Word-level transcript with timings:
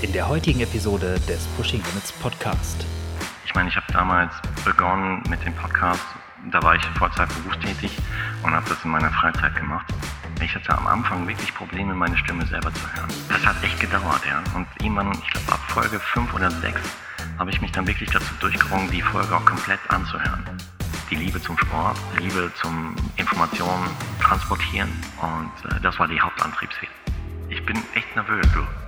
in 0.00 0.12
der 0.12 0.28
heutigen 0.28 0.60
Episode 0.60 1.18
des 1.28 1.44
Pushing 1.56 1.82
Limits 1.82 2.12
Podcast. 2.12 2.86
Ich 3.44 3.54
meine, 3.54 3.68
ich 3.68 3.74
habe 3.74 3.86
damals 3.92 4.32
begonnen 4.64 5.22
mit 5.28 5.44
dem 5.44 5.52
Podcast, 5.54 6.04
da 6.52 6.62
war 6.62 6.76
ich 6.76 6.84
Vollzeit 6.96 7.28
berufstätig 7.42 7.90
und 8.44 8.52
habe 8.52 8.68
das 8.68 8.84
in 8.84 8.90
meiner 8.90 9.10
Freizeit 9.10 9.56
gemacht. 9.56 9.86
Ich 10.40 10.54
hatte 10.54 10.76
am 10.76 10.86
Anfang 10.86 11.26
wirklich 11.26 11.52
Probleme, 11.52 11.94
meine 11.94 12.16
Stimme 12.16 12.46
selber 12.46 12.72
zu 12.72 12.82
hören. 12.94 13.08
Das 13.28 13.44
hat 13.44 13.62
echt 13.64 13.80
gedauert, 13.80 14.22
ja. 14.28 14.40
Und 14.54 14.68
irgendwann, 14.80 15.10
ich 15.12 15.30
glaube 15.30 15.52
ab 15.52 15.60
Folge 15.66 15.98
5 15.98 16.32
oder 16.32 16.50
6, 16.50 16.80
habe 17.38 17.50
ich 17.50 17.60
mich 17.60 17.72
dann 17.72 17.86
wirklich 17.86 18.10
dazu 18.10 18.32
durchgerungen, 18.38 18.88
die 18.92 19.02
Folge 19.02 19.34
auch 19.34 19.44
komplett 19.44 19.80
anzuhören. 19.88 20.44
Die 21.10 21.16
Liebe 21.16 21.42
zum 21.42 21.58
Sport, 21.58 21.98
Liebe 22.18 22.52
zum 22.60 22.94
Informationen 23.16 23.88
transportieren 24.20 24.90
und 25.20 25.72
äh, 25.72 25.80
das 25.80 25.98
war 25.98 26.06
die 26.06 26.20
Hauptantriebsfehler. 26.20 26.92
Ich 27.48 27.64
bin 27.66 27.76
echt 27.94 28.14
nervös, 28.14 28.46
du. 28.54 28.87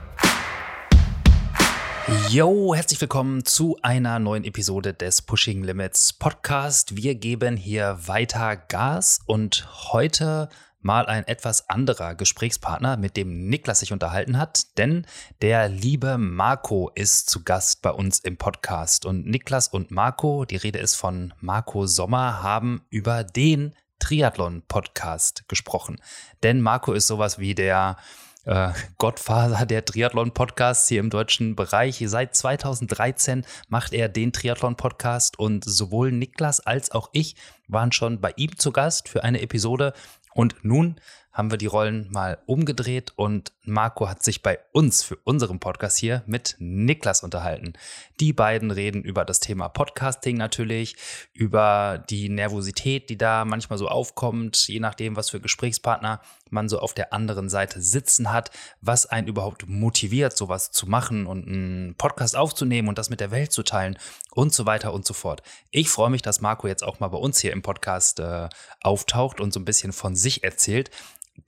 Yo, 2.28 2.74
herzlich 2.74 3.00
willkommen 3.00 3.44
zu 3.44 3.78
einer 3.82 4.18
neuen 4.18 4.42
Episode 4.42 4.94
des 4.94 5.22
Pushing 5.22 5.62
Limits 5.62 6.12
Podcast. 6.12 6.96
Wir 6.96 7.14
geben 7.14 7.56
hier 7.56 7.98
weiter 8.06 8.56
Gas 8.56 9.20
und 9.26 9.68
heute 9.92 10.48
mal 10.80 11.06
ein 11.06 11.26
etwas 11.28 11.68
anderer 11.68 12.16
Gesprächspartner, 12.16 12.96
mit 12.96 13.16
dem 13.16 13.48
Niklas 13.48 13.80
sich 13.80 13.92
unterhalten 13.92 14.38
hat, 14.38 14.76
denn 14.76 15.06
der 15.40 15.68
liebe 15.68 16.18
Marco 16.18 16.90
ist 16.96 17.30
zu 17.30 17.44
Gast 17.44 17.80
bei 17.80 17.90
uns 17.90 18.18
im 18.18 18.36
Podcast. 18.36 19.06
Und 19.06 19.26
Niklas 19.26 19.68
und 19.68 19.92
Marco, 19.92 20.44
die 20.44 20.56
Rede 20.56 20.80
ist 20.80 20.96
von 20.96 21.32
Marco 21.38 21.86
Sommer, 21.86 22.42
haben 22.42 22.82
über 22.90 23.22
den 23.22 23.74
Triathlon-Podcast 24.00 25.48
gesprochen. 25.48 26.00
Denn 26.42 26.60
Marco 26.60 26.92
ist 26.92 27.06
sowas 27.06 27.38
wie 27.38 27.54
der 27.54 27.96
äh, 28.44 28.70
Gottvater 28.98 29.66
der 29.66 29.84
Triathlon-Podcasts 29.84 30.88
hier 30.88 31.00
im 31.00 31.10
deutschen 31.10 31.56
Bereich. 31.56 32.02
Seit 32.06 32.34
2013 32.34 33.44
macht 33.68 33.92
er 33.92 34.08
den 34.08 34.32
Triathlon-Podcast 34.32 35.38
und 35.38 35.64
sowohl 35.64 36.12
Niklas 36.12 36.60
als 36.60 36.90
auch 36.90 37.10
ich 37.12 37.36
waren 37.68 37.92
schon 37.92 38.20
bei 38.20 38.32
ihm 38.36 38.58
zu 38.58 38.72
Gast 38.72 39.08
für 39.08 39.24
eine 39.24 39.40
Episode. 39.40 39.92
Und 40.34 40.64
nun 40.64 41.00
haben 41.32 41.50
wir 41.50 41.58
die 41.58 41.66
Rollen 41.66 42.08
mal 42.10 42.38
umgedreht 42.46 43.12
und 43.16 43.52
Marco 43.62 44.08
hat 44.08 44.22
sich 44.22 44.42
bei 44.42 44.58
uns 44.72 45.02
für 45.02 45.16
unseren 45.16 45.60
Podcast 45.60 45.96
hier 45.98 46.22
mit 46.26 46.56
Niklas 46.58 47.22
unterhalten. 47.22 47.74
Die 48.18 48.32
beiden 48.32 48.70
reden 48.70 49.02
über 49.02 49.24
das 49.24 49.38
Thema 49.38 49.68
Podcasting 49.68 50.36
natürlich, 50.36 50.96
über 51.32 52.04
die 52.10 52.28
Nervosität, 52.28 53.10
die 53.10 53.18
da 53.18 53.44
manchmal 53.44 53.78
so 53.78 53.88
aufkommt, 53.88 54.66
je 54.66 54.80
nachdem, 54.80 55.14
was 55.16 55.30
für 55.30 55.40
Gesprächspartner 55.40 56.20
man 56.52 56.68
so 56.68 56.78
auf 56.78 56.94
der 56.94 57.12
anderen 57.12 57.48
Seite 57.48 57.80
sitzen 57.80 58.32
hat, 58.32 58.50
was 58.80 59.06
einen 59.06 59.28
überhaupt 59.28 59.68
motiviert, 59.68 60.36
sowas 60.36 60.70
zu 60.70 60.86
machen 60.86 61.26
und 61.26 61.46
einen 61.46 61.94
Podcast 61.96 62.36
aufzunehmen 62.36 62.88
und 62.88 62.98
das 62.98 63.10
mit 63.10 63.20
der 63.20 63.30
Welt 63.30 63.52
zu 63.52 63.62
teilen 63.62 63.98
und 64.32 64.52
so 64.52 64.66
weiter 64.66 64.92
und 64.92 65.06
so 65.06 65.14
fort. 65.14 65.42
Ich 65.70 65.88
freue 65.88 66.10
mich, 66.10 66.22
dass 66.22 66.40
Marco 66.40 66.66
jetzt 66.66 66.84
auch 66.84 67.00
mal 67.00 67.08
bei 67.08 67.18
uns 67.18 67.40
hier 67.40 67.52
im 67.52 67.62
Podcast 67.62 68.20
äh, 68.20 68.48
auftaucht 68.82 69.40
und 69.40 69.52
so 69.52 69.60
ein 69.60 69.64
bisschen 69.64 69.92
von 69.92 70.14
sich 70.14 70.44
erzählt. 70.44 70.90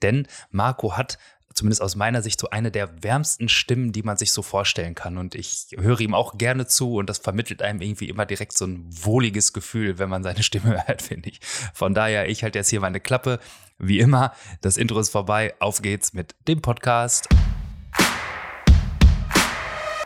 Denn 0.01 0.27
Marco 0.49 0.97
hat 0.97 1.17
zumindest 1.53 1.81
aus 1.81 1.95
meiner 1.95 2.21
Sicht 2.21 2.39
so 2.39 2.49
eine 2.49 2.71
der 2.71 3.03
wärmsten 3.03 3.49
Stimmen, 3.49 3.91
die 3.91 4.03
man 4.03 4.17
sich 4.17 4.31
so 4.31 4.41
vorstellen 4.41 4.95
kann. 4.95 5.17
Und 5.17 5.35
ich 5.35 5.67
höre 5.77 5.99
ihm 6.01 6.13
auch 6.13 6.37
gerne 6.37 6.67
zu 6.67 6.95
und 6.95 7.09
das 7.09 7.19
vermittelt 7.19 7.61
einem 7.61 7.81
irgendwie 7.81 8.09
immer 8.09 8.25
direkt 8.25 8.57
so 8.57 8.65
ein 8.65 8.85
wohliges 8.89 9.53
Gefühl, 9.53 9.99
wenn 9.99 10.09
man 10.09 10.23
seine 10.23 10.43
Stimme 10.43 10.83
hört, 10.87 11.01
finde 11.01 11.29
ich. 11.29 11.39
Von 11.73 11.93
daher, 11.93 12.29
ich 12.29 12.43
halte 12.43 12.59
jetzt 12.59 12.69
hier 12.69 12.81
meine 12.81 12.99
Klappe. 12.99 13.39
Wie 13.77 13.99
immer, 13.99 14.33
das 14.61 14.77
Intro 14.77 14.99
ist 14.99 15.09
vorbei. 15.09 15.53
Auf 15.59 15.81
geht's 15.81 16.13
mit 16.13 16.35
dem 16.47 16.61
Podcast 16.61 17.27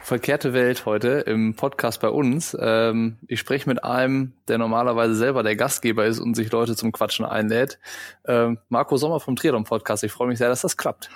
verkehrte 0.08 0.54
Welt 0.54 0.86
heute 0.86 1.10
im 1.28 1.54
Podcast 1.54 2.00
bei 2.00 2.08
uns. 2.08 2.56
Ähm, 2.58 3.18
ich 3.28 3.42
spreche 3.42 3.68
mit 3.68 3.84
einem, 3.84 4.32
der 4.48 4.58
normalerweise 4.58 5.16
selber 5.16 5.44
der 5.44 5.58
Gastgeber 5.58 6.06
ist 6.06 6.20
und 6.22 6.34
sich 6.34 6.50
Leute 6.50 6.78
zum 6.78 6.94
Quatschen 6.94 7.26
einlädt. 7.26 7.78
Ähm, 8.26 8.58
Marco 8.70 8.96
Sommer 8.96 9.20
vom 9.20 9.36
Triathlon 9.36 9.66
Podcast. 9.66 10.06
Ich 10.06 10.14
freue 10.14 10.30
mich 10.30 10.38
sehr, 10.38 10.48
dass 10.48 10.62
das 10.62 10.78
klappt. 10.78 11.10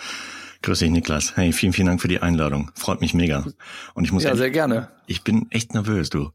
Grüß 0.64 0.80
dich, 0.80 0.92
Niklas. 0.92 1.38
Hey, 1.38 1.54
vielen, 1.54 1.72
vielen 1.72 1.88
Dank 1.88 2.02
für 2.02 2.10
die 2.10 2.20
Einladung. 2.20 2.70
Freut 2.76 3.00
mich 3.00 3.14
mega. 3.14 3.46
Und 3.94 4.04
ich 4.04 4.12
muss 4.12 4.24
ja, 4.24 4.32
ehrlich, 4.32 4.42
sehr 4.42 4.52
gerne. 4.52 4.90
Ich 5.08 5.24
bin 5.24 5.48
echt 5.52 5.74
nervös, 5.74 6.10
du. 6.10 6.32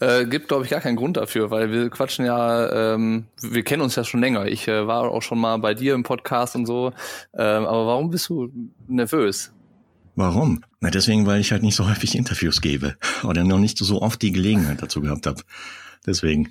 Äh, 0.00 0.26
gibt, 0.26 0.48
glaube 0.48 0.64
ich, 0.64 0.70
gar 0.70 0.82
keinen 0.82 0.96
Grund 0.96 1.16
dafür, 1.16 1.50
weil 1.50 1.72
wir 1.72 1.88
quatschen 1.88 2.26
ja, 2.26 2.94
ähm, 2.94 3.24
wir 3.40 3.62
kennen 3.62 3.80
uns 3.80 3.96
ja 3.96 4.04
schon 4.04 4.20
länger. 4.20 4.44
Ich 4.44 4.68
äh, 4.68 4.86
war 4.86 5.04
auch 5.10 5.22
schon 5.22 5.38
mal 5.38 5.56
bei 5.56 5.72
dir 5.72 5.94
im 5.94 6.02
Podcast 6.02 6.56
und 6.56 6.66
so. 6.66 6.92
Ähm, 7.32 7.64
aber 7.64 7.86
warum 7.86 8.10
bist 8.10 8.28
du 8.28 8.52
nervös? 8.86 9.50
Warum? 10.18 10.64
Na, 10.80 10.90
deswegen, 10.90 11.26
weil 11.26 11.40
ich 11.40 11.52
halt 11.52 11.62
nicht 11.62 11.76
so 11.76 11.88
häufig 11.88 12.16
Interviews 12.16 12.60
gebe 12.60 12.96
oder 13.22 13.44
noch 13.44 13.60
nicht 13.60 13.78
so 13.78 14.02
oft 14.02 14.20
die 14.20 14.32
Gelegenheit 14.32 14.82
dazu 14.82 15.00
gehabt 15.00 15.28
habe. 15.28 15.42
Deswegen. 16.06 16.50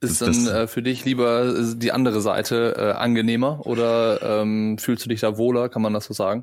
Ist 0.00 0.22
dann 0.22 0.46
äh, 0.48 0.66
für 0.66 0.82
dich 0.82 1.04
lieber 1.04 1.54
die 1.76 1.92
andere 1.92 2.20
Seite 2.20 2.74
äh, 2.76 2.98
angenehmer 2.98 3.64
oder 3.64 4.40
ähm, 4.40 4.76
fühlst 4.78 5.04
du 5.04 5.08
dich 5.08 5.20
da 5.20 5.38
wohler, 5.38 5.68
kann 5.68 5.82
man 5.82 5.92
das 5.92 6.06
so 6.06 6.14
sagen? 6.14 6.42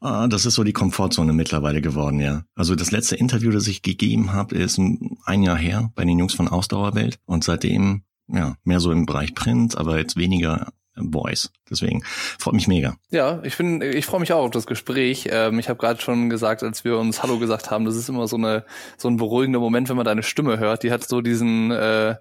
Ah, 0.00 0.28
das 0.28 0.46
ist 0.46 0.54
so 0.54 0.62
die 0.62 0.72
Komfortzone 0.72 1.32
mittlerweile 1.32 1.80
geworden, 1.80 2.20
ja. 2.20 2.44
Also 2.54 2.76
das 2.76 2.92
letzte 2.92 3.16
Interview, 3.16 3.50
das 3.50 3.66
ich 3.66 3.82
gegeben 3.82 4.32
habe, 4.32 4.54
ist 4.54 4.78
ein 4.78 5.42
Jahr 5.42 5.58
her 5.58 5.90
bei 5.96 6.04
den 6.04 6.20
Jungs 6.20 6.34
von 6.34 6.46
Ausdauerwelt 6.46 7.18
und 7.26 7.42
seitdem 7.42 8.02
ja 8.28 8.54
mehr 8.62 8.78
so 8.78 8.92
im 8.92 9.06
Bereich 9.06 9.34
Print, 9.34 9.76
aber 9.76 9.98
jetzt 9.98 10.16
weniger 10.16 10.72
Voice. 11.02 11.50
Deswegen 11.70 12.02
freut 12.04 12.54
mich 12.54 12.68
mega. 12.68 12.96
Ja, 13.10 13.40
ich 13.42 13.56
bin, 13.56 13.82
ich 13.82 14.06
freue 14.06 14.20
mich 14.20 14.32
auch 14.32 14.44
auf 14.44 14.50
das 14.50 14.66
Gespräch. 14.66 15.28
Ähm, 15.30 15.58
ich 15.58 15.68
habe 15.68 15.78
gerade 15.78 16.00
schon 16.00 16.30
gesagt, 16.30 16.62
als 16.62 16.84
wir 16.84 16.98
uns 16.98 17.22
Hallo 17.22 17.38
gesagt 17.38 17.70
haben, 17.70 17.84
das 17.84 17.96
ist 17.96 18.08
immer 18.08 18.28
so 18.28 18.36
eine 18.36 18.64
so 18.96 19.08
ein 19.08 19.16
beruhigender 19.16 19.60
Moment, 19.60 19.88
wenn 19.88 19.96
man 19.96 20.04
deine 20.04 20.22
Stimme 20.22 20.58
hört. 20.58 20.82
Die 20.82 20.92
hat 20.92 21.06
so 21.06 21.20
diesen 21.20 21.70
äh, 21.70 22.16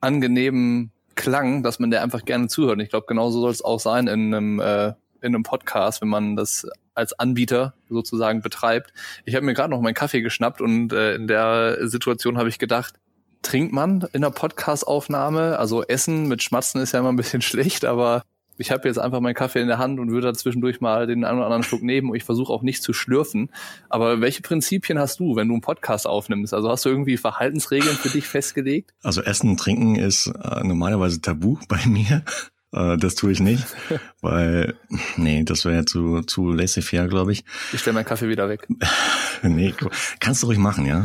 angenehmen 0.00 0.92
Klang, 1.14 1.62
dass 1.62 1.80
man 1.80 1.90
der 1.90 2.02
einfach 2.02 2.24
gerne 2.24 2.48
zuhört. 2.48 2.76
Und 2.76 2.80
ich 2.80 2.90
glaube, 2.90 3.06
genauso 3.08 3.40
soll 3.40 3.50
es 3.50 3.62
auch 3.62 3.80
sein 3.80 4.06
in 4.06 4.34
einem 4.34 4.60
äh, 4.60 4.92
in 5.20 5.34
einem 5.34 5.42
Podcast, 5.42 6.00
wenn 6.00 6.08
man 6.08 6.36
das 6.36 6.66
als 6.94 7.18
Anbieter 7.18 7.74
sozusagen 7.88 8.42
betreibt. 8.42 8.92
Ich 9.24 9.34
habe 9.34 9.46
mir 9.46 9.54
gerade 9.54 9.70
noch 9.70 9.80
meinen 9.80 9.94
Kaffee 9.94 10.20
geschnappt 10.20 10.60
und 10.60 10.92
äh, 10.92 11.14
in 11.14 11.26
der 11.26 11.88
Situation 11.88 12.38
habe 12.38 12.48
ich 12.48 12.58
gedacht, 12.58 12.94
trinkt 13.42 13.72
man 13.72 14.06
in 14.12 14.22
der 14.22 14.30
Podcast-Aufnahme? 14.30 15.58
Also 15.58 15.82
Essen 15.84 16.28
mit 16.28 16.42
Schmatzen 16.42 16.80
ist 16.80 16.92
ja 16.92 17.00
immer 17.00 17.10
ein 17.10 17.16
bisschen 17.16 17.42
schlecht, 17.42 17.84
aber 17.84 18.22
ich 18.58 18.70
habe 18.70 18.88
jetzt 18.88 18.98
einfach 18.98 19.20
meinen 19.20 19.34
Kaffee 19.34 19.60
in 19.60 19.68
der 19.68 19.78
Hand 19.78 20.00
und 20.00 20.10
würde 20.10 20.26
da 20.28 20.34
zwischendurch 20.34 20.80
mal 20.80 21.06
den 21.06 21.24
einen 21.24 21.38
oder 21.38 21.46
anderen 21.46 21.62
Schluck 21.62 21.82
nehmen 21.82 22.10
und 22.10 22.16
ich 22.16 22.24
versuche 22.24 22.52
auch 22.52 22.62
nicht 22.62 22.82
zu 22.82 22.92
schlürfen. 22.92 23.50
Aber 23.88 24.20
welche 24.20 24.42
Prinzipien 24.42 24.98
hast 24.98 25.20
du, 25.20 25.36
wenn 25.36 25.48
du 25.48 25.54
einen 25.54 25.60
Podcast 25.60 26.06
aufnimmst? 26.06 26.52
Also 26.52 26.68
hast 26.68 26.84
du 26.84 26.88
irgendwie 26.88 27.16
Verhaltensregeln 27.16 27.96
für 27.96 28.08
dich 28.08 28.26
festgelegt? 28.26 28.92
Also 29.02 29.22
Essen 29.22 29.50
und 29.50 29.60
Trinken 29.60 29.94
ist 29.96 30.26
äh, 30.26 30.64
normalerweise 30.64 31.20
tabu 31.20 31.58
bei 31.68 31.84
mir. 31.86 32.24
Äh, 32.72 32.96
das 32.98 33.14
tue 33.14 33.32
ich 33.32 33.40
nicht, 33.40 33.64
weil, 34.20 34.74
nee, 35.16 35.42
das 35.44 35.64
wäre 35.64 35.76
ja 35.76 35.86
zu, 35.86 36.22
zu 36.22 36.52
laissez-faire, 36.52 37.08
glaube 37.08 37.32
ich. 37.32 37.44
Ich 37.72 37.80
stelle 37.80 37.94
meinen 37.94 38.04
Kaffee 38.04 38.28
wieder 38.28 38.48
weg. 38.48 38.68
nee, 39.42 39.74
kannst 40.20 40.42
du 40.42 40.48
ruhig 40.48 40.58
machen, 40.58 40.86
ja. 40.86 41.02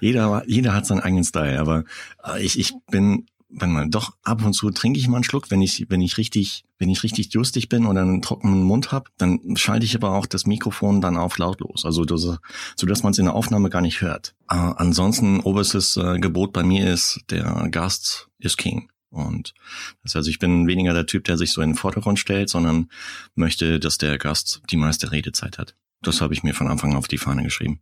jeder, 0.00 0.42
jeder 0.46 0.74
hat 0.74 0.86
seinen 0.86 1.00
eigenen 1.00 1.24
Style, 1.24 1.60
aber 1.60 1.84
äh, 2.24 2.42
ich, 2.42 2.58
ich 2.58 2.72
bin, 2.90 3.26
wenn 3.50 3.72
man 3.72 3.90
doch 3.90 4.16
ab 4.22 4.44
und 4.44 4.54
zu 4.54 4.70
trinke 4.70 4.98
ich 4.98 5.06
mal 5.06 5.16
einen 5.16 5.24
Schluck, 5.24 5.50
wenn 5.50 5.60
ich, 5.60 5.86
wenn 5.88 6.00
ich 6.00 6.16
richtig, 6.16 6.64
wenn 6.78 6.88
ich 6.88 7.02
richtig 7.02 7.28
durstig 7.28 7.68
bin 7.68 7.86
oder 7.86 8.00
einen 8.00 8.22
trockenen 8.22 8.62
Mund 8.62 8.90
habe, 8.90 9.10
dann 9.18 9.56
schalte 9.56 9.84
ich 9.84 9.94
aber 9.94 10.12
auch 10.12 10.26
das 10.26 10.46
Mikrofon 10.46 11.00
dann 11.00 11.18
auf 11.18 11.36
lautlos, 11.36 11.84
also 11.84 12.04
das, 12.04 12.22
so 12.22 12.86
dass 12.86 13.02
man 13.02 13.12
es 13.12 13.18
in 13.18 13.26
der 13.26 13.34
Aufnahme 13.34 13.68
gar 13.68 13.82
nicht 13.82 14.00
hört. 14.00 14.34
Äh, 14.48 14.54
ansonsten 14.54 15.40
oberstes 15.40 15.98
äh, 15.98 16.18
Gebot 16.18 16.54
bei 16.54 16.62
mir 16.62 16.90
ist, 16.90 17.20
der 17.28 17.68
Gast 17.70 18.28
ist 18.38 18.56
King. 18.56 18.88
Und 19.14 19.54
das 20.02 20.14
heißt, 20.14 20.28
ich 20.28 20.38
bin 20.38 20.66
weniger 20.66 20.92
der 20.92 21.06
Typ, 21.06 21.24
der 21.24 21.36
sich 21.36 21.52
so 21.52 21.62
in 21.62 21.70
den 21.70 21.76
Vordergrund 21.76 22.18
stellt, 22.18 22.48
sondern 22.48 22.90
möchte, 23.34 23.78
dass 23.80 23.98
der 23.98 24.18
Gast 24.18 24.62
die 24.70 24.76
meiste 24.76 25.12
Redezeit 25.12 25.58
hat. 25.58 25.74
Das 26.02 26.20
habe 26.20 26.34
ich 26.34 26.42
mir 26.42 26.54
von 26.54 26.68
Anfang 26.68 26.90
an 26.90 26.96
auf 26.96 27.08
die 27.08 27.18
Fahne 27.18 27.42
geschrieben. 27.42 27.80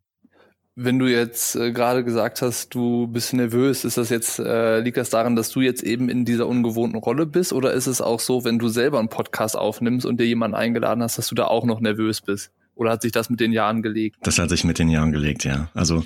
Wenn 0.74 0.98
du 0.98 1.06
jetzt 1.06 1.54
äh, 1.54 1.70
gerade 1.70 2.02
gesagt 2.02 2.40
hast, 2.40 2.74
du 2.74 3.06
bist 3.06 3.34
nervös, 3.34 3.84
ist 3.84 3.98
das 3.98 4.08
jetzt, 4.08 4.38
äh, 4.38 4.80
liegt 4.80 4.96
das 4.96 5.10
daran, 5.10 5.36
dass 5.36 5.50
du 5.50 5.60
jetzt 5.60 5.82
eben 5.82 6.08
in 6.08 6.24
dieser 6.24 6.46
ungewohnten 6.46 6.98
Rolle 6.98 7.26
bist? 7.26 7.52
Oder 7.52 7.74
ist 7.74 7.86
es 7.86 8.00
auch 8.00 8.20
so, 8.20 8.44
wenn 8.44 8.58
du 8.58 8.68
selber 8.68 8.98
einen 8.98 9.10
Podcast 9.10 9.56
aufnimmst 9.56 10.06
und 10.06 10.18
dir 10.18 10.26
jemanden 10.26 10.54
eingeladen 10.54 11.02
hast, 11.02 11.18
dass 11.18 11.28
du 11.28 11.34
da 11.34 11.44
auch 11.44 11.66
noch 11.66 11.80
nervös 11.80 12.22
bist? 12.22 12.52
Oder 12.74 12.92
hat 12.92 13.02
sich 13.02 13.12
das 13.12 13.28
mit 13.28 13.40
den 13.40 13.52
Jahren 13.52 13.82
gelegt? 13.82 14.16
Das 14.22 14.38
hat 14.38 14.48
sich 14.48 14.64
mit 14.64 14.78
den 14.78 14.88
Jahren 14.88 15.12
gelegt, 15.12 15.44
ja. 15.44 15.68
Also 15.74 16.04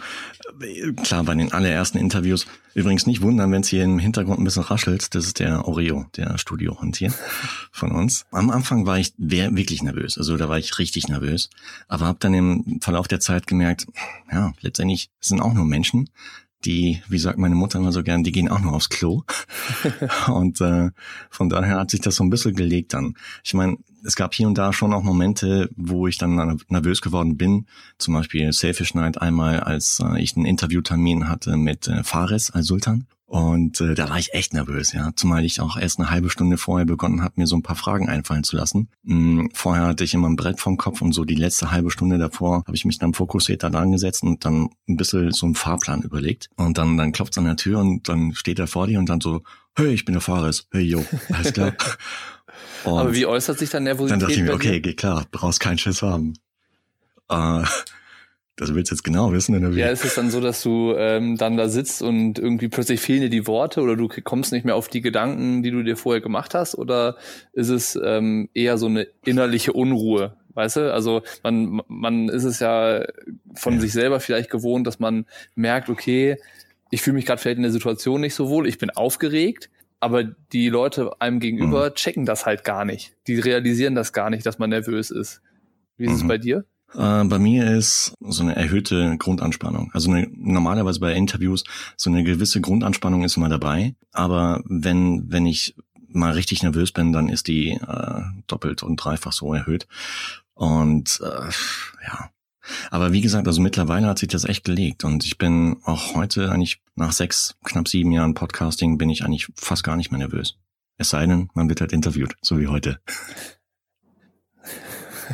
klar, 1.02 1.24
bei 1.24 1.34
den 1.34 1.52
allerersten 1.52 1.98
Interviews, 1.98 2.46
übrigens 2.74 3.06
nicht 3.06 3.22
wundern, 3.22 3.52
wenn 3.52 3.62
es 3.62 3.68
hier 3.68 3.84
im 3.84 3.98
Hintergrund 3.98 4.40
ein 4.40 4.44
bisschen 4.44 4.64
raschelt, 4.64 5.14
das 5.14 5.26
ist 5.26 5.38
der 5.38 5.68
Oreo, 5.68 6.06
der 6.16 6.38
Studiohund 6.38 6.96
hier 6.96 7.12
von 7.70 7.92
uns. 7.92 8.26
Am 8.32 8.50
Anfang 8.50 8.84
war 8.84 8.98
ich 8.98 9.12
wirklich 9.16 9.82
nervös, 9.82 10.18
also 10.18 10.36
da 10.36 10.48
war 10.48 10.58
ich 10.58 10.78
richtig 10.78 11.08
nervös, 11.08 11.50
aber 11.88 12.06
habe 12.06 12.18
dann 12.20 12.34
im 12.34 12.80
Verlauf 12.80 13.06
der 13.06 13.20
Zeit 13.20 13.46
gemerkt, 13.46 13.86
ja, 14.30 14.52
letztendlich 14.60 15.10
sind 15.20 15.40
auch 15.40 15.54
nur 15.54 15.64
Menschen, 15.64 16.10
die, 16.64 17.02
wie 17.08 17.18
sagt 17.18 17.38
meine 17.38 17.54
Mutter 17.54 17.78
immer 17.78 17.92
so 17.92 18.02
gern, 18.02 18.24
die 18.24 18.32
gehen 18.32 18.48
auch 18.48 18.60
nur 18.60 18.72
aufs 18.72 18.88
Klo. 18.88 19.22
und 20.28 20.60
äh, 20.60 20.90
von 21.30 21.48
daher 21.48 21.78
hat 21.78 21.90
sich 21.90 22.00
das 22.00 22.16
so 22.16 22.24
ein 22.24 22.30
bisschen 22.30 22.54
gelegt 22.54 22.94
dann. 22.94 23.14
Ich 23.44 23.54
meine, 23.54 23.76
es 24.04 24.16
gab 24.16 24.34
hier 24.34 24.46
und 24.46 24.56
da 24.56 24.72
schon 24.72 24.92
auch 24.92 25.02
Momente, 25.02 25.68
wo 25.76 26.06
ich 26.06 26.18
dann 26.18 26.60
nervös 26.68 27.00
geworden 27.02 27.36
bin. 27.36 27.66
Zum 27.98 28.14
Beispiel 28.14 28.52
Selfish 28.52 28.94
Night 28.94 29.20
einmal, 29.20 29.60
als 29.60 30.00
äh, 30.00 30.20
ich 30.20 30.36
einen 30.36 30.46
Interviewtermin 30.46 31.28
hatte 31.28 31.56
mit 31.56 31.88
äh, 31.88 32.02
Fares 32.02 32.50
Al-Sultan. 32.50 33.06
Und 33.28 33.80
äh, 33.80 33.94
da 33.94 34.08
war 34.08 34.18
ich 34.20 34.34
echt 34.34 34.54
nervös, 34.54 34.92
ja. 34.92 35.10
Zumal 35.16 35.44
ich 35.44 35.60
auch 35.60 35.76
erst 35.76 35.98
eine 35.98 36.10
halbe 36.10 36.30
Stunde 36.30 36.58
vorher 36.58 36.86
begonnen 36.86 37.22
habe, 37.22 37.34
mir 37.36 37.48
so 37.48 37.56
ein 37.56 37.62
paar 37.62 37.74
Fragen 37.74 38.08
einfallen 38.08 38.44
zu 38.44 38.56
lassen. 38.56 38.88
Mhm, 39.02 39.50
vorher 39.52 39.86
hatte 39.86 40.04
ich 40.04 40.14
immer 40.14 40.28
ein 40.28 40.36
Brett 40.36 40.60
vom 40.60 40.76
Kopf 40.76 41.02
und 41.02 41.12
so 41.12 41.24
die 41.24 41.34
letzte 41.34 41.72
halbe 41.72 41.90
Stunde 41.90 42.18
davor 42.18 42.62
habe 42.64 42.76
ich 42.76 42.84
mich 42.84 42.98
dann 42.98 43.14
fokussiert 43.14 43.64
da 43.64 43.70
dran 43.70 43.90
gesetzt 43.90 44.22
und 44.22 44.44
dann 44.44 44.68
ein 44.88 44.96
bisschen 44.96 45.32
so 45.32 45.46
einen 45.46 45.56
Fahrplan 45.56 46.02
überlegt. 46.02 46.50
Und 46.56 46.78
dann, 46.78 46.96
dann 46.96 47.10
klopft 47.10 47.32
es 47.32 47.38
an 47.38 47.46
der 47.46 47.56
Tür 47.56 47.80
und 47.80 48.08
dann 48.08 48.32
steht 48.32 48.60
er 48.60 48.68
vor 48.68 48.86
dir 48.86 49.00
und 49.00 49.08
dann 49.08 49.20
so, 49.20 49.42
hey, 49.76 49.88
ich 49.88 50.04
bin 50.04 50.12
der 50.12 50.22
Fares. 50.22 50.68
Hey, 50.70 50.82
yo, 50.82 51.04
alles 51.30 51.52
klar. 51.52 51.72
Aber 52.84 53.12
wie 53.12 53.26
äußert 53.26 53.58
sich 53.58 53.70
dann 53.70 53.82
Nervosität? 53.82 54.22
Dann 54.22 54.28
dachte 54.28 54.40
ich 54.40 54.46
mir, 54.46 54.54
okay, 54.54 54.80
geht 54.80 54.98
klar, 54.98 55.26
brauchst 55.32 55.58
keinen 55.58 55.78
Schiss 55.78 56.02
haben. 56.02 56.34
Äh, 57.28 57.64
das 58.56 58.74
willst 58.74 58.90
du 58.90 58.94
jetzt 58.94 59.02
genau 59.02 59.32
wissen, 59.32 59.54
oder 59.54 59.74
wie? 59.74 59.80
Ja, 59.80 59.88
ist 59.88 60.04
es 60.04 60.14
dann 60.14 60.30
so, 60.30 60.40
dass 60.40 60.62
du 60.62 60.94
ähm, 60.96 61.36
dann 61.36 61.58
da 61.58 61.68
sitzt 61.68 62.02
und 62.02 62.38
irgendwie 62.38 62.68
plötzlich 62.68 63.00
fehlen 63.00 63.20
dir 63.20 63.28
die 63.28 63.46
Worte 63.46 63.82
oder 63.82 63.96
du 63.96 64.08
kommst 64.08 64.50
nicht 64.50 64.64
mehr 64.64 64.76
auf 64.76 64.88
die 64.88 65.02
Gedanken, 65.02 65.62
die 65.62 65.70
du 65.70 65.82
dir 65.82 65.96
vorher 65.96 66.22
gemacht 66.22 66.54
hast? 66.54 66.74
Oder 66.74 67.16
ist 67.52 67.68
es 67.68 67.98
ähm, 68.02 68.48
eher 68.54 68.78
so 68.78 68.86
eine 68.86 69.08
innerliche 69.24 69.74
Unruhe? 69.74 70.36
Weißt 70.54 70.76
du, 70.76 70.92
also 70.92 71.20
man, 71.42 71.82
man 71.86 72.30
ist 72.30 72.44
es 72.44 72.60
ja 72.60 73.04
von 73.54 73.74
ja. 73.74 73.80
sich 73.80 73.92
selber 73.92 74.20
vielleicht 74.20 74.48
gewohnt, 74.48 74.86
dass 74.86 74.98
man 74.98 75.26
merkt, 75.54 75.90
okay, 75.90 76.38
ich 76.90 77.02
fühle 77.02 77.16
mich 77.16 77.26
gerade 77.26 77.40
vielleicht 77.40 77.58
in 77.58 77.62
der 77.62 77.72
Situation 77.72 78.22
nicht 78.22 78.34
so 78.34 78.48
wohl, 78.48 78.66
ich 78.66 78.78
bin 78.78 78.88
aufgeregt, 78.88 79.68
aber 80.00 80.24
die 80.24 80.70
Leute 80.70 81.20
einem 81.20 81.40
gegenüber 81.40 81.90
mhm. 81.90 81.94
checken 81.94 82.24
das 82.24 82.46
halt 82.46 82.64
gar 82.64 82.86
nicht. 82.86 83.16
Die 83.26 83.38
realisieren 83.38 83.94
das 83.94 84.14
gar 84.14 84.30
nicht, 84.30 84.46
dass 84.46 84.58
man 84.58 84.70
nervös 84.70 85.10
ist. 85.10 85.42
Wie 85.98 86.04
ist 86.04 86.12
mhm. 86.12 86.16
es 86.16 86.28
bei 86.28 86.38
dir? 86.38 86.64
Äh, 86.94 87.24
bei 87.24 87.38
mir 87.38 87.76
ist 87.76 88.14
so 88.20 88.42
eine 88.42 88.56
erhöhte 88.56 89.16
Grundanspannung. 89.18 89.90
Also 89.92 90.10
eine, 90.10 90.28
normalerweise 90.34 91.00
bei 91.00 91.14
Interviews 91.14 91.64
so 91.96 92.10
eine 92.10 92.24
gewisse 92.24 92.60
Grundanspannung 92.60 93.24
ist 93.24 93.36
immer 93.36 93.48
dabei. 93.48 93.94
Aber 94.12 94.62
wenn, 94.66 95.30
wenn 95.30 95.46
ich 95.46 95.74
mal 96.08 96.32
richtig 96.32 96.62
nervös 96.62 96.92
bin, 96.92 97.12
dann 97.12 97.28
ist 97.28 97.48
die 97.48 97.72
äh, 97.72 98.22
doppelt 98.46 98.82
und 98.82 98.96
dreifach 98.96 99.32
so 99.32 99.52
erhöht. 99.52 99.86
Und 100.54 101.20
äh, 101.22 101.50
ja. 102.06 102.30
Aber 102.90 103.12
wie 103.12 103.20
gesagt, 103.20 103.46
also 103.46 103.60
mittlerweile 103.60 104.08
hat 104.08 104.18
sich 104.18 104.28
das 104.28 104.44
echt 104.44 104.64
gelegt 104.64 105.04
und 105.04 105.24
ich 105.24 105.38
bin 105.38 105.76
auch 105.84 106.14
heute 106.14 106.50
eigentlich 106.50 106.82
nach 106.96 107.12
sechs, 107.12 107.56
knapp 107.62 107.86
sieben 107.86 108.10
Jahren 108.10 108.34
Podcasting 108.34 108.98
bin 108.98 109.08
ich 109.08 109.24
eigentlich 109.24 109.46
fast 109.54 109.84
gar 109.84 109.96
nicht 109.96 110.10
mehr 110.10 110.18
nervös. 110.18 110.56
Es 110.96 111.10
sei 111.10 111.26
denn, 111.26 111.48
man 111.54 111.68
wird 111.68 111.80
halt 111.80 111.92
interviewt, 111.92 112.34
so 112.40 112.58
wie 112.58 112.66
heute. 112.66 112.98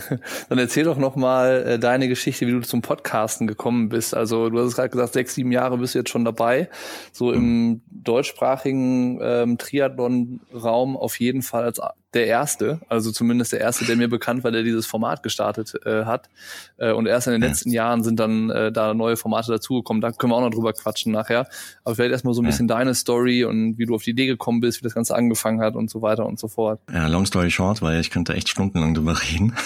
Dann 0.48 0.58
erzähl 0.58 0.84
doch 0.84 0.98
noch 0.98 1.16
mal 1.16 1.62
äh, 1.66 1.78
deine 1.78 2.08
Geschichte, 2.08 2.46
wie 2.46 2.52
du 2.52 2.60
zum 2.60 2.82
Podcasten 2.82 3.46
gekommen 3.46 3.88
bist. 3.88 4.14
Also 4.14 4.50
du 4.50 4.58
hast 4.58 4.68
es 4.68 4.76
gerade 4.76 4.90
gesagt, 4.90 5.12
sechs, 5.12 5.34
sieben 5.34 5.52
Jahre 5.52 5.78
bist 5.78 5.94
du 5.94 5.98
jetzt 5.98 6.10
schon 6.10 6.24
dabei. 6.24 6.68
So 7.12 7.32
im 7.32 7.82
deutschsprachigen 7.90 9.18
ähm, 9.22 9.58
Triathlon-Raum 9.58 10.96
auf 10.96 11.20
jeden 11.20 11.42
Fall 11.42 11.64
als 11.64 11.80
der 12.14 12.26
erste, 12.26 12.80
also 12.88 13.10
zumindest 13.10 13.52
der 13.52 13.60
erste, 13.60 13.86
der 13.86 13.96
mir 13.96 14.08
bekannt 14.08 14.44
war, 14.44 14.50
der 14.50 14.62
dieses 14.62 14.86
Format 14.86 15.22
gestartet 15.22 15.74
äh, 15.86 16.04
hat. 16.04 16.28
Äh, 16.76 16.92
und 16.92 17.06
erst 17.06 17.26
in 17.26 17.32
den 17.32 17.40
letzten 17.40 17.70
Jahren 17.70 18.02
sind 18.02 18.20
dann 18.20 18.50
äh, 18.50 18.70
da 18.70 18.92
neue 18.92 19.16
Formate 19.16 19.50
dazugekommen. 19.50 20.02
Da 20.02 20.12
können 20.12 20.30
wir 20.32 20.36
auch 20.36 20.42
noch 20.42 20.50
drüber 20.50 20.74
quatschen 20.74 21.12
nachher. 21.12 21.46
Aber 21.84 21.94
vielleicht 21.94 22.12
erstmal 22.12 22.34
so 22.34 22.42
ein 22.42 22.46
bisschen 22.46 22.68
ja. 22.68 22.76
deine 22.76 22.94
Story 22.94 23.44
und 23.44 23.78
wie 23.78 23.86
du 23.86 23.94
auf 23.94 24.02
die 24.02 24.10
Idee 24.10 24.26
gekommen 24.26 24.60
bist, 24.60 24.80
wie 24.80 24.84
das 24.84 24.94
Ganze 24.94 25.14
angefangen 25.14 25.60
hat 25.60 25.74
und 25.74 25.88
so 25.88 26.02
weiter 26.02 26.26
und 26.26 26.38
so 26.38 26.48
fort. 26.48 26.80
Ja, 26.92 27.06
long 27.06 27.24
story 27.24 27.50
short, 27.50 27.80
weil 27.80 28.00
ich 28.00 28.10
könnte 28.10 28.34
echt 28.34 28.48
stundenlang 28.48 28.94
drüber 28.94 29.16
reden. 29.30 29.54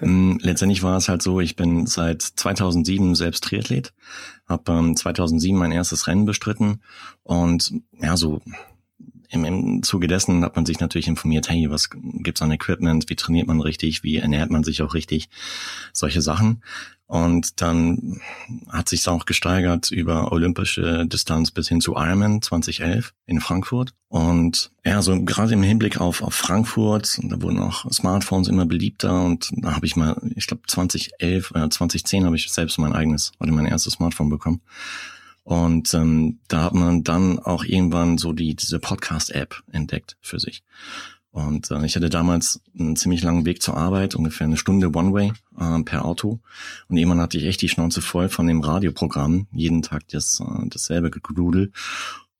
Mm, 0.00 0.38
letztendlich 0.40 0.82
war 0.82 0.96
es 0.96 1.08
halt 1.08 1.22
so, 1.22 1.40
ich 1.40 1.56
bin 1.56 1.86
seit 1.86 2.20
2007 2.20 3.14
selbst 3.14 3.44
Triathlet, 3.44 3.92
habe 4.48 4.72
ähm, 4.72 4.96
2007 4.96 5.56
mein 5.56 5.72
erstes 5.72 6.06
Rennen 6.06 6.24
bestritten 6.24 6.82
und 7.22 7.72
ja, 8.00 8.16
so 8.16 8.40
im, 9.28 9.44
im 9.44 9.82
Zuge 9.82 10.08
dessen 10.08 10.44
hat 10.44 10.56
man 10.56 10.66
sich 10.66 10.80
natürlich 10.80 11.08
informiert, 11.08 11.48
hey, 11.50 11.70
was 11.70 11.90
gibt's 11.90 12.42
an 12.42 12.50
Equipment, 12.50 13.08
wie 13.08 13.16
trainiert 13.16 13.46
man 13.46 13.60
richtig, 13.60 14.02
wie 14.02 14.16
ernährt 14.16 14.50
man 14.50 14.64
sich 14.64 14.82
auch 14.82 14.94
richtig, 14.94 15.28
solche 15.92 16.22
Sachen. 16.22 16.62
Und 17.08 17.62
dann 17.62 18.20
hat 18.68 18.90
sich 18.90 19.08
auch 19.08 19.24
gesteigert 19.24 19.90
über 19.90 20.30
olympische 20.30 21.06
Distanz 21.06 21.50
bis 21.50 21.66
hin 21.66 21.80
zu 21.80 21.92
Ironman 21.92 22.42
2011 22.42 23.14
in 23.24 23.40
Frankfurt. 23.40 23.94
Und 24.08 24.70
ja, 24.84 25.00
so 25.00 25.18
gerade 25.24 25.54
im 25.54 25.62
Hinblick 25.62 26.02
auf, 26.02 26.22
auf 26.22 26.34
Frankfurt, 26.34 27.18
da 27.22 27.40
wurden 27.40 27.60
auch 27.60 27.90
Smartphones 27.90 28.48
immer 28.48 28.66
beliebter 28.66 29.24
und 29.24 29.50
da 29.52 29.74
habe 29.74 29.86
ich 29.86 29.96
mal, 29.96 30.20
ich 30.36 30.46
glaube 30.46 30.64
2011, 30.66 31.52
äh, 31.54 31.70
2010 31.70 32.26
habe 32.26 32.36
ich 32.36 32.50
selbst 32.52 32.78
mein 32.78 32.92
eigenes 32.92 33.32
oder 33.40 33.52
mein 33.52 33.66
erstes 33.66 33.94
Smartphone 33.94 34.28
bekommen. 34.28 34.60
Und 35.48 35.94
ähm, 35.94 36.40
da 36.48 36.64
hat 36.64 36.74
man 36.74 37.04
dann 37.04 37.38
auch 37.38 37.64
irgendwann 37.64 38.18
so 38.18 38.34
die 38.34 38.54
diese 38.54 38.78
Podcast-App 38.78 39.62
entdeckt 39.72 40.18
für 40.20 40.38
sich. 40.38 40.62
Und 41.30 41.70
äh, 41.70 41.86
ich 41.86 41.96
hatte 41.96 42.10
damals 42.10 42.60
einen 42.78 42.96
ziemlich 42.96 43.22
langen 43.22 43.46
Weg 43.46 43.62
zur 43.62 43.74
Arbeit, 43.74 44.14
ungefähr 44.14 44.46
eine 44.46 44.58
Stunde 44.58 44.94
One-Way 44.94 45.32
äh, 45.58 45.82
per 45.84 46.04
Auto. 46.04 46.40
Und 46.88 46.98
irgendwann 46.98 47.22
hatte 47.22 47.38
ich 47.38 47.46
echt 47.46 47.62
die 47.62 47.70
Schnauze 47.70 48.02
voll 48.02 48.28
von 48.28 48.46
dem 48.46 48.60
Radioprogramm, 48.60 49.46
jeden 49.50 49.80
Tag 49.80 50.06
das 50.08 50.38
äh, 50.38 50.68
dasselbe 50.68 51.10
Gedudel. 51.10 51.72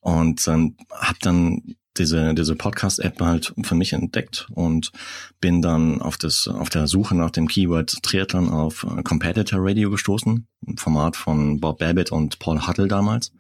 Und 0.01 0.47
ähm, 0.47 0.77
habe 0.93 1.19
dann 1.23 1.77
diese, 1.99 2.35
diese 2.35 2.57
Podcast-App 2.57 3.21
halt 3.21 3.55
für 3.63 3.75
mich 3.75 3.93
entdeckt 3.93 4.49
und 4.53 4.93
bin 5.41 5.63
dann 5.63 6.01
auf, 6.01 6.17
das, 6.17 6.49
auf 6.49 6.71
der 6.71 6.87
Suche 6.87 7.15
nach 7.15 7.31
dem 7.31 7.49
Keyword 7.49 8.03
Triathlon 8.03 8.51
auf 8.51 8.85
äh, 8.85 9.03
Competitor 9.03 9.61
Radio 9.63 9.91
gestoßen, 9.91 10.47
im 10.67 10.77
Format 10.77 11.17
von 11.17 11.61
Bob 11.61 11.79
Babbitt 11.79 12.13
und 12.13 12.39
Paul 12.39 12.67
Huttle 12.67 12.89
damals. 12.89 13.33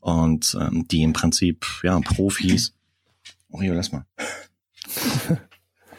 Und 0.00 0.56
ähm, 0.60 0.86
die 0.88 1.02
im 1.02 1.12
Prinzip, 1.12 1.66
ja, 1.82 1.98
Profis. 2.00 2.74
Oh, 3.50 3.60
hier, 3.60 3.74
lass 3.74 3.92
mal. 3.92 4.06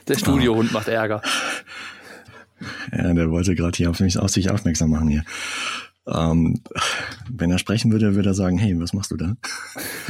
Der 0.08 0.18
Studiohund 0.18 0.70
oh. 0.72 0.74
macht 0.74 0.88
Ärger. 0.88 1.22
Ja, 2.92 3.12
der 3.16 3.32
wollte 3.32 3.56
gerade 3.56 3.76
hier 3.76 3.90
auf 3.90 4.02
mich 4.02 4.20
auf 4.20 4.30
sich 4.30 4.52
aufmerksam 4.52 4.92
machen 4.92 5.08
hier. 5.08 5.24
Ähm, 6.08 6.62
wenn 7.30 7.52
er 7.52 7.60
sprechen 7.60 7.92
würde, 7.92 8.16
würde 8.16 8.30
er 8.30 8.36
sagen, 8.36 8.58
hey, 8.58 8.80
was 8.80 8.94
machst 8.94 9.12
du 9.12 9.18
da? 9.18 9.36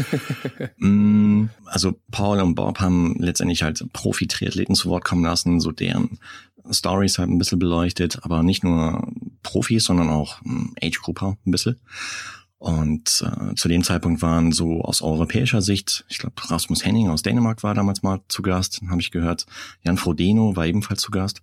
mm, 0.78 1.50
also 1.66 2.00
Paul 2.12 2.40
und 2.40 2.56
Bob 2.56 2.80
haben 2.80 3.16
letztendlich 3.20 3.64
halt 3.64 3.86
Profi-Triathleten 3.92 4.76
zu 4.76 4.90
Wort 4.90 5.04
kommen 5.04 5.24
lassen, 5.24 5.60
so 5.60 5.72
deren 5.72 6.20
Stories 6.70 7.18
halt 7.18 7.30
ein 7.30 7.38
bisschen 7.38 7.60
beleuchtet, 7.60 8.20
aber 8.24 8.44
nicht 8.44 8.64
nur 8.64 9.08
Profis, 9.44 9.84
sondern 9.84 10.10
auch 10.10 10.42
hm, 10.42 10.76
Age-Grupper 10.82 11.38
ein 11.46 11.52
bisschen. 11.52 11.78
Und 12.62 13.26
äh, 13.26 13.56
zu 13.56 13.68
dem 13.68 13.84
Zeitpunkt 13.84 14.22
waren 14.22 14.52
so 14.52 14.82
aus 14.82 15.02
europäischer 15.02 15.64
Sicht, 15.64 16.06
ich 16.10 16.20
glaube 16.20 16.36
Rasmus 16.38 16.86
Henning 16.86 17.10
aus 17.10 17.24
Dänemark 17.24 17.64
war 17.64 17.74
damals 17.74 18.04
mal 18.04 18.22
zu 18.28 18.44
Gast, 18.44 18.82
habe 18.88 19.02
ich 19.02 19.10
gehört. 19.10 19.48
Jan 19.84 19.98
Frodeno 19.98 20.56
war 20.56 20.68
ebenfalls 20.68 21.02
zu 21.02 21.10
Gast. 21.10 21.42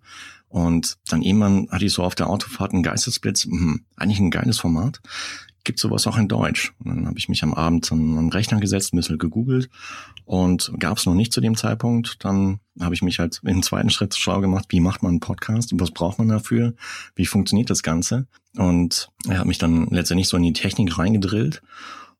Und 0.49 0.97
dann 1.09 1.23
irgendwann 1.23 1.69
hatte 1.71 1.85
ich 1.85 1.93
so 1.93 2.03
auf 2.03 2.15
der 2.15 2.29
Autofahrt 2.29 2.73
einen 2.73 2.83
Geistesblitz, 2.83 3.45
hm, 3.45 3.85
eigentlich 3.97 4.19
ein 4.19 4.31
geiles 4.31 4.59
Format. 4.59 5.01
Gibt 5.65 5.79
sowas 5.79 6.07
auch 6.07 6.17
in 6.17 6.29
Deutsch? 6.29 6.73
Und 6.79 6.89
dann 6.89 7.07
habe 7.07 7.19
ich 7.19 7.29
mich 7.29 7.43
am 7.43 7.53
Abend 7.53 7.93
an 7.93 8.15
den 8.15 8.33
Rechner 8.33 8.59
gesetzt, 8.59 8.95
ein 8.95 8.97
bisschen 8.97 9.19
gegoogelt 9.19 9.69
und 10.25 10.73
gab 10.79 10.97
es 10.97 11.05
noch 11.05 11.15
nicht 11.15 11.33
zu 11.33 11.43
dem 11.43 11.57
Zeitpunkt. 11.57 12.25
Dann 12.25 12.61
habe 12.81 12.95
ich 12.95 13.03
mich 13.03 13.19
halt 13.19 13.41
im 13.45 13.63
zweiten 13.63 13.91
Schritt 13.91 14.15
schlau 14.15 14.41
gemacht, 14.41 14.67
wie 14.71 14.81
macht 14.81 15.03
man 15.03 15.11
einen 15.11 15.21
Podcast 15.21 15.73
was 15.75 15.91
braucht 15.91 16.19
man 16.19 16.29
dafür, 16.29 16.75
wie 17.15 17.27
funktioniert 17.27 17.69
das 17.69 17.83
Ganze. 17.83 18.27
Und 18.57 19.11
er 19.29 19.41
hat 19.41 19.47
mich 19.47 19.59
dann 19.59 19.89
letztendlich 19.91 20.29
so 20.29 20.39
in 20.39 20.45
die 20.45 20.55
Technik 20.55 20.97
reingedrillt, 20.97 21.61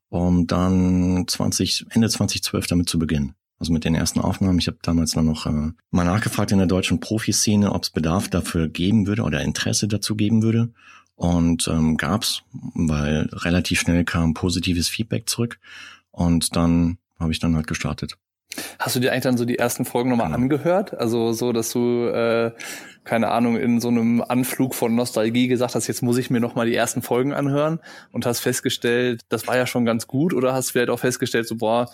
um 0.09 0.45
dann 0.45 1.25
20, 1.27 1.87
Ende 1.89 2.09
2012 2.09 2.67
damit 2.67 2.89
zu 2.89 2.99
beginnen 2.99 3.33
also 3.59 3.73
mit 3.73 3.85
den 3.85 3.95
ersten 3.95 4.21
Aufnahmen. 4.21 4.59
Ich 4.59 4.67
habe 4.67 4.77
damals 4.81 5.11
dann 5.11 5.25
noch 5.25 5.45
äh, 5.45 5.71
mal 5.91 6.05
nachgefragt 6.05 6.51
in 6.51 6.57
der 6.57 6.67
deutschen 6.67 6.99
Profiszene, 6.99 7.71
ob 7.73 7.83
es 7.83 7.89
Bedarf 7.89 8.29
dafür 8.29 8.69
geben 8.69 9.05
würde 9.05 9.23
oder 9.23 9.41
Interesse 9.41 9.87
dazu 9.87 10.15
geben 10.15 10.41
würde. 10.41 10.69
Und 11.15 11.67
ähm, 11.67 11.97
gab's, 11.97 12.43
weil 12.53 13.29
relativ 13.33 13.81
schnell 13.81 14.05
kam 14.05 14.33
positives 14.33 14.87
Feedback 14.87 15.29
zurück. 15.29 15.59
Und 16.11 16.55
dann 16.55 16.97
habe 17.19 17.33
ich 17.33 17.39
dann 17.39 17.55
halt 17.55 17.67
gestartet. 17.67 18.15
Hast 18.79 18.95
du 18.95 18.99
dir 18.99 19.11
eigentlich 19.11 19.23
dann 19.23 19.37
so 19.37 19.45
die 19.45 19.59
ersten 19.59 19.85
Folgen 19.85 20.09
nochmal 20.09 20.27
genau. 20.27 20.39
angehört? 20.39 20.97
Also 20.97 21.33
so, 21.33 21.51
dass 21.51 21.71
du, 21.71 22.07
äh, 22.07 22.51
keine 23.03 23.29
Ahnung, 23.29 23.57
in 23.57 23.79
so 23.79 23.89
einem 23.89 24.21
Anflug 24.21 24.73
von 24.73 24.95
Nostalgie 24.95 25.47
gesagt 25.47 25.75
hast, 25.75 25.87
jetzt 25.87 26.01
muss 26.01 26.17
ich 26.17 26.29
mir 26.29 26.39
nochmal 26.39 26.65
die 26.65 26.75
ersten 26.75 27.01
Folgen 27.01 27.33
anhören 27.33 27.79
und 28.11 28.25
hast 28.25 28.39
festgestellt, 28.39 29.21
das 29.29 29.47
war 29.47 29.57
ja 29.57 29.67
schon 29.67 29.85
ganz 29.85 30.07
gut 30.07 30.33
oder 30.33 30.53
hast 30.53 30.71
vielleicht 30.71 30.89
auch 30.89 30.99
festgestellt, 30.99 31.47
so 31.47 31.57
boah, 31.57 31.89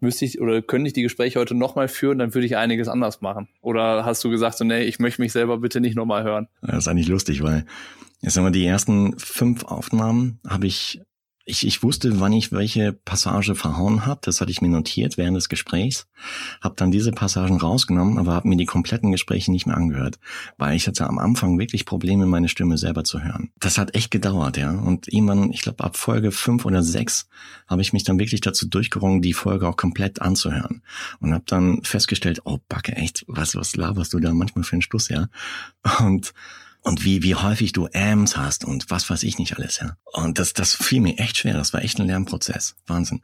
müsste 0.00 0.24
ich 0.24 0.40
oder 0.40 0.62
könnte 0.62 0.88
ich 0.88 0.92
die 0.92 1.02
Gespräche 1.02 1.38
heute 1.38 1.54
nochmal 1.54 1.88
führen, 1.88 2.18
dann 2.18 2.34
würde 2.34 2.46
ich 2.46 2.56
einiges 2.56 2.88
anders 2.88 3.20
machen. 3.20 3.48
Oder 3.60 4.04
hast 4.04 4.22
du 4.24 4.30
gesagt, 4.30 4.58
so, 4.58 4.64
nee, 4.64 4.82
ich 4.82 4.98
möchte 4.98 5.22
mich 5.22 5.32
selber 5.32 5.58
bitte 5.58 5.80
nicht 5.80 5.96
nochmal 5.96 6.24
hören? 6.24 6.48
Das 6.62 6.78
ist 6.78 6.88
eigentlich 6.88 7.08
lustig, 7.08 7.42
weil 7.42 7.64
jetzt 8.20 8.36
haben 8.36 8.44
wir 8.44 8.50
die 8.50 8.66
ersten 8.66 9.18
fünf 9.18 9.64
Aufnahmen 9.64 10.40
habe 10.46 10.66
ich 10.66 11.00
ich, 11.46 11.66
ich 11.66 11.82
wusste, 11.82 12.20
wann 12.20 12.32
ich 12.32 12.52
welche 12.52 12.92
Passage 12.92 13.54
verhauen 13.54 14.06
habe. 14.06 14.20
Das 14.22 14.40
hatte 14.40 14.50
ich 14.50 14.62
mir 14.62 14.68
notiert 14.68 15.18
während 15.18 15.36
des 15.36 15.50
Gesprächs. 15.50 16.06
Habe 16.62 16.74
dann 16.76 16.90
diese 16.90 17.12
Passagen 17.12 17.58
rausgenommen, 17.58 18.18
aber 18.18 18.32
habe 18.32 18.48
mir 18.48 18.56
die 18.56 18.64
kompletten 18.64 19.12
Gespräche 19.12 19.52
nicht 19.52 19.66
mehr 19.66 19.76
angehört, 19.76 20.18
weil 20.56 20.74
ich 20.74 20.86
hatte 20.86 21.06
am 21.06 21.18
Anfang 21.18 21.58
wirklich 21.58 21.84
Probleme, 21.84 22.24
meine 22.24 22.48
Stimme 22.48 22.78
selber 22.78 23.04
zu 23.04 23.22
hören. 23.22 23.50
Das 23.60 23.76
hat 23.76 23.94
echt 23.94 24.10
gedauert, 24.10 24.56
ja. 24.56 24.70
Und 24.70 25.12
irgendwann, 25.12 25.52
ich 25.52 25.60
glaube, 25.60 25.84
ab 25.84 25.98
Folge 25.98 26.32
fünf 26.32 26.64
oder 26.64 26.82
sechs 26.82 27.28
habe 27.66 27.82
ich 27.82 27.92
mich 27.92 28.04
dann 28.04 28.18
wirklich 28.18 28.40
dazu 28.40 28.66
durchgerungen, 28.66 29.20
die 29.20 29.34
Folge 29.34 29.68
auch 29.68 29.76
komplett 29.76 30.22
anzuhören. 30.22 30.82
Und 31.20 31.34
habe 31.34 31.44
dann 31.46 31.82
festgestellt, 31.82 32.40
oh 32.44 32.58
Backe, 32.68 32.92
echt, 32.96 33.24
was, 33.28 33.54
was 33.54 33.76
laberst 33.76 34.14
du 34.14 34.18
da 34.18 34.32
manchmal 34.32 34.64
für 34.64 34.74
einen 34.74 34.82
Stuss, 34.82 35.10
ja? 35.10 35.28
Und 36.00 36.32
und 36.84 37.02
wie, 37.04 37.22
wie 37.22 37.34
häufig 37.34 37.72
du 37.72 37.88
Ams 37.92 38.36
hast 38.36 38.64
und 38.64 38.90
was 38.90 39.08
weiß 39.08 39.22
ich 39.22 39.38
nicht 39.38 39.56
alles, 39.56 39.80
ja. 39.80 39.96
Und 40.12 40.38
das, 40.38 40.52
das 40.52 40.74
fiel 40.74 41.00
mir 41.00 41.18
echt 41.18 41.38
schwer. 41.38 41.54
Das 41.54 41.72
war 41.72 41.82
echt 41.82 41.98
ein 41.98 42.06
Lernprozess. 42.06 42.76
Wahnsinn. 42.86 43.22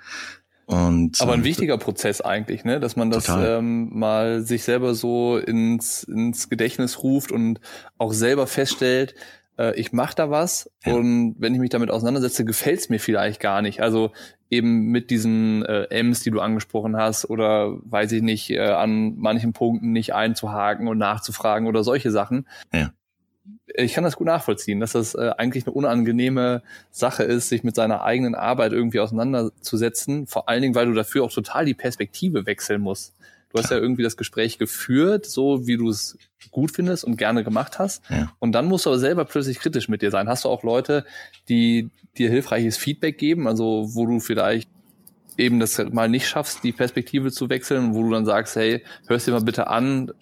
Und, 0.65 1.21
Aber 1.21 1.35
ein 1.35 1.45
wichtiger 1.45 1.77
Prozess 1.79 2.21
eigentlich, 2.21 2.65
ne? 2.65 2.81
dass 2.81 2.97
man 2.97 3.11
das 3.11 3.29
ähm, 3.29 3.91
mal 3.93 4.43
sich 4.43 4.63
selber 4.63 4.95
so 4.95 5.37
ins, 5.37 6.05
ins 6.05 6.49
Gedächtnis 6.49 7.03
ruft 7.03 7.33
und 7.33 7.61
auch 7.99 8.13
selber 8.13 8.47
feststellt, 8.47 9.15
äh, 9.59 9.79
ich 9.79 9.93
mache 9.93 10.15
da 10.15 10.31
was 10.31 10.71
ja. 10.85 10.95
und 10.95 11.35
wenn 11.39 11.55
ich 11.55 11.61
mich 11.61 11.71
damit 11.71 11.91
auseinandersetze, 11.91 12.45
gefällt's 12.45 12.89
mir 12.89 13.01
vielleicht 13.01 13.41
gar 13.41 13.63
nicht. 13.63 13.81
Also 13.83 14.13
eben 14.49 14.87
mit 14.87 15.11
diesen 15.11 15.65
äh, 15.65 15.87
M's, 15.91 16.21
die 16.21 16.31
du 16.31 16.41
angesprochen 16.41 16.97
hast, 16.97 17.29
oder 17.29 17.77
weiß 17.83 18.13
ich 18.13 18.23
nicht, 18.23 18.51
äh, 18.51 18.61
an 18.61 19.17
manchen 19.17 19.53
Punkten 19.53 19.91
nicht 19.91 20.15
einzuhaken 20.15 20.87
und 20.87 20.99
nachzufragen 20.99 21.67
oder 21.67 21.83
solche 21.83 22.13
Sachen. 22.13 22.47
Ja 22.73 22.93
ich 23.75 23.95
kann 23.95 24.05
das 24.05 24.17
gut 24.17 24.27
nachvollziehen, 24.27 24.81
dass 24.81 24.93
das 24.93 25.15
äh, 25.15 25.31
eigentlich 25.39 25.67
eine 25.67 25.75
unangenehme 25.75 26.63
Sache 26.91 27.23
ist, 27.23 27.49
sich 27.49 27.63
mit 27.63 27.75
seiner 27.75 28.03
eigenen 28.03 28.35
Arbeit 28.35 28.73
irgendwie 28.73 29.01
auseinanderzusetzen. 29.01 30.27
Vor 30.27 30.49
allen 30.49 30.63
Dingen, 30.63 30.75
weil 30.75 30.87
du 30.87 30.95
dafür 30.95 31.25
auch 31.25 31.33
total 31.33 31.65
die 31.65 31.75
Perspektive 31.75 32.47
wechseln 32.47 32.81
musst. 32.81 33.15
Du 33.53 33.59
hast 33.59 33.71
ja 33.71 33.79
irgendwie 33.79 34.05
das 34.05 34.17
Gespräch 34.17 34.59
geführt, 34.59 35.27
so 35.27 35.67
wie 35.67 35.77
du 35.77 35.89
es 35.89 36.17
gut 36.53 36.71
findest 36.71 37.05
und 37.05 37.17
gerne 37.17 37.43
gemacht 37.43 37.79
hast. 37.79 38.03
Ja. 38.09 38.33
Und 38.39 38.53
dann 38.53 38.67
musst 38.67 38.87
du 38.87 38.91
aber 38.91 38.99
selber 38.99 39.25
plötzlich 39.25 39.59
kritisch 39.59 39.89
mit 39.89 40.03
dir 40.03 40.11
sein. 40.11 40.29
Hast 40.29 40.45
du 40.45 40.49
auch 40.49 40.63
Leute, 40.63 41.05
die 41.49 41.91
dir 42.17 42.31
hilfreiches 42.31 42.77
Feedback 42.77 43.19
geben, 43.19 43.49
also 43.49 43.89
wo 43.95 44.07
du 44.07 44.21
vielleicht 44.21 44.69
eben 45.37 45.59
das 45.59 45.83
mal 45.91 46.09
nicht 46.09 46.29
schaffst, 46.29 46.63
die 46.63 46.73
Perspektive 46.73 47.33
zu 47.33 47.49
wechseln, 47.49 47.95
wo 47.95 48.03
du 48.03 48.11
dann 48.11 48.25
sagst, 48.25 48.57
hey, 48.57 48.85
hörst 49.07 49.27
dir 49.27 49.33
mal 49.33 49.41
bitte 49.41 49.67
an, 49.69 50.13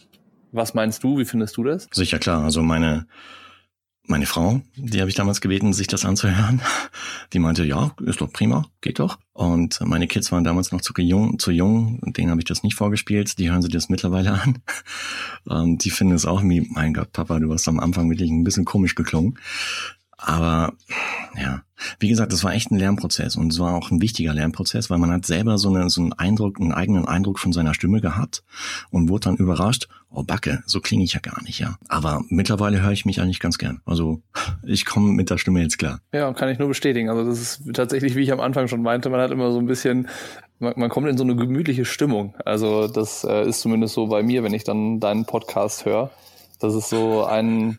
was 0.52 0.74
meinst 0.74 1.04
du? 1.04 1.18
Wie 1.18 1.24
findest 1.24 1.56
du 1.56 1.64
das? 1.64 1.88
Sicher 1.92 2.18
klar. 2.18 2.44
Also 2.44 2.62
meine 2.62 3.06
meine 4.08 4.26
Frau, 4.26 4.62
die 4.74 5.00
habe 5.00 5.10
ich 5.10 5.16
damals 5.16 5.42
gebeten, 5.42 5.74
sich 5.74 5.86
das 5.86 6.06
anzuhören. 6.06 6.62
Die 7.34 7.38
meinte, 7.38 7.64
ja, 7.64 7.94
ist 8.00 8.22
doch 8.22 8.32
prima, 8.32 8.66
geht 8.80 9.00
doch. 9.00 9.18
Und 9.34 9.80
meine 9.82 10.06
Kids 10.06 10.32
waren 10.32 10.44
damals 10.44 10.72
noch 10.72 10.80
zu 10.80 10.94
jung, 10.96 11.38
zu 11.38 11.50
jung 11.50 12.00
denen 12.16 12.30
habe 12.30 12.40
ich 12.40 12.46
das 12.46 12.62
nicht 12.62 12.74
vorgespielt. 12.74 13.38
Die 13.38 13.50
hören 13.50 13.60
sich 13.60 13.70
das 13.70 13.90
mittlerweile 13.90 14.32
an. 14.32 14.60
Und 15.44 15.84
die 15.84 15.90
finden 15.90 16.14
es 16.14 16.24
auch 16.24 16.42
wie, 16.42 16.66
mein 16.70 16.94
Gott, 16.94 17.12
Papa, 17.12 17.38
du 17.38 17.52
hast 17.52 17.68
am 17.68 17.78
Anfang 17.78 18.08
wirklich 18.08 18.30
ein 18.30 18.44
bisschen 18.44 18.64
komisch 18.64 18.94
geklungen. 18.94 19.38
Aber 20.16 20.72
ja, 21.36 21.62
wie 21.99 22.08
gesagt, 22.08 22.32
das 22.32 22.44
war 22.44 22.52
echt 22.52 22.70
ein 22.70 22.78
Lernprozess 22.78 23.37
und 23.37 23.52
es 23.52 23.58
war 23.58 23.75
auch 23.75 23.90
ein 23.90 24.00
wichtiger 24.00 24.35
Lernprozess, 24.35 24.90
weil 24.90 24.99
man 24.99 25.11
hat 25.11 25.26
selber 25.26 25.58
so, 25.58 25.68
eine, 25.68 25.88
so 25.90 26.00
einen 26.00 26.12
Eindruck, 26.12 26.61
einen 26.61 26.73
eigenen 26.73 27.06
Eindruck 27.06 27.38
von 27.38 27.52
seiner 27.52 27.75
Stimme 27.75 28.00
gehabt 28.00 28.42
und 28.90 29.08
wurde 29.08 29.25
dann 29.25 29.37
überrascht, 29.37 29.88
oh 30.11 30.23
Backe, 30.23 30.62
so 30.66 30.80
klinge 30.80 31.04
ich 31.04 31.12
ja 31.12 31.20
gar 31.20 31.42
nicht, 31.42 31.58
ja. 31.58 31.76
Aber 31.88 32.23
mittlerweile 32.28 32.82
höre 32.82 32.92
ich 32.92 33.04
mich 33.04 33.20
eigentlich 33.20 33.40
ganz 33.40 33.58
gern. 33.58 33.80
Also 33.85 34.23
ich 34.64 34.87
komme 34.87 35.12
mit 35.12 35.30
der 35.30 35.38
Stimme 35.38 35.61
jetzt 35.62 35.78
klar. 35.78 36.00
Ja, 36.12 36.32
kann 36.32 36.49
ich 36.49 36.58
nur 36.58 36.68
bestätigen. 36.68 37.11
Also 37.11 37.25
das 37.25 37.40
ist 37.40 37.75
tatsächlich, 37.75 38.14
wie 38.14 38.23
ich 38.23 38.32
am 38.32 38.40
Anfang 38.40 38.68
schon 38.68 38.82
meinte, 38.82 39.11
man 39.11 39.20
hat 39.20 39.30
immer 39.30 39.52
so 39.52 39.58
ein 39.58 39.66
bisschen, 39.66 40.08
man, 40.58 40.75
man 40.76 40.88
kommt 40.88 41.08
in 41.08 41.18
so 41.18 41.25
eine 41.25 41.37
gemütliche 41.37 41.85
Stimmung. 41.85 42.35
Also 42.44 42.88
das 42.88 43.25
äh, 43.25 43.49
ist 43.49 43.61
zumindest 43.61 43.94
so 43.94 44.06
bei 44.06 44.23
mir, 44.23 44.42
wenn 44.42 44.54
ich 44.54 44.64
dann 44.64 45.00
deinen 45.00 45.26
Podcast 45.26 45.85
höre. 45.85 46.11
Das 46.58 46.75
ist 46.75 46.88
so 46.88 47.25
ein 47.25 47.78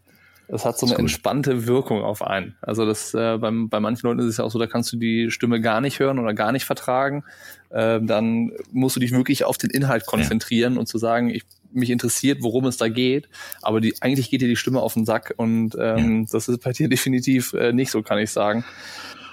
das 0.50 0.66
hat 0.66 0.80
so 0.80 0.88
eine 0.88 0.98
entspannte 0.98 1.68
Wirkung 1.68 2.04
auf 2.04 2.24
einen. 2.24 2.56
Also 2.62 2.86
das 2.86 3.14
äh, 3.14 3.38
beim, 3.38 3.70
bei 3.70 3.80
manchen 3.80 4.08
Leuten 4.08 4.20
ist 4.20 4.26
es 4.26 4.38
ja 4.38 4.44
auch 4.44 4.52
so, 4.52 4.58
da 4.58 4.66
kannst 4.66 4.92
du 4.92 4.98
die 4.98 5.30
Stimme 5.30 5.62
gar 5.62 5.80
nicht 5.80 6.00
hören 6.00 6.18
oder 6.18 6.34
gar 6.34 6.52
nicht 6.52 6.66
vertragen. 6.66 7.24
Äh, 7.70 8.00
dann 8.02 8.52
musst 8.72 8.96
du 8.96 9.00
dich 9.00 9.12
wirklich 9.12 9.46
auf 9.46 9.58
den 9.58 9.70
Inhalt 9.70 10.08
konzentrieren 10.08 10.74
ja. 10.74 10.80
und 10.80 10.88
zu 10.88 10.98
sagen, 10.98 11.30
ich 11.30 11.44
mich 11.72 11.92
interessiert, 11.92 12.40
worum 12.42 12.66
es 12.66 12.78
da 12.78 12.88
geht. 12.88 13.30
Aber 13.62 13.80
die, 13.80 13.94
eigentlich 14.02 14.32
geht 14.32 14.42
dir 14.42 14.48
die 14.48 14.56
Stimme 14.56 14.82
auf 14.82 14.96
den 14.96 15.06
Sack 15.06 15.36
und 15.38 15.76
ähm, 15.80 16.22
ja. 16.22 16.28
das 16.32 16.48
ist 16.48 16.64
bei 16.64 16.72
dir 16.72 16.90
definitiv 16.90 17.54
äh, 17.54 17.72
nicht 17.72 17.92
so, 17.92 18.02
kann 18.02 18.18
ich 18.18 18.32
sagen. 18.32 18.66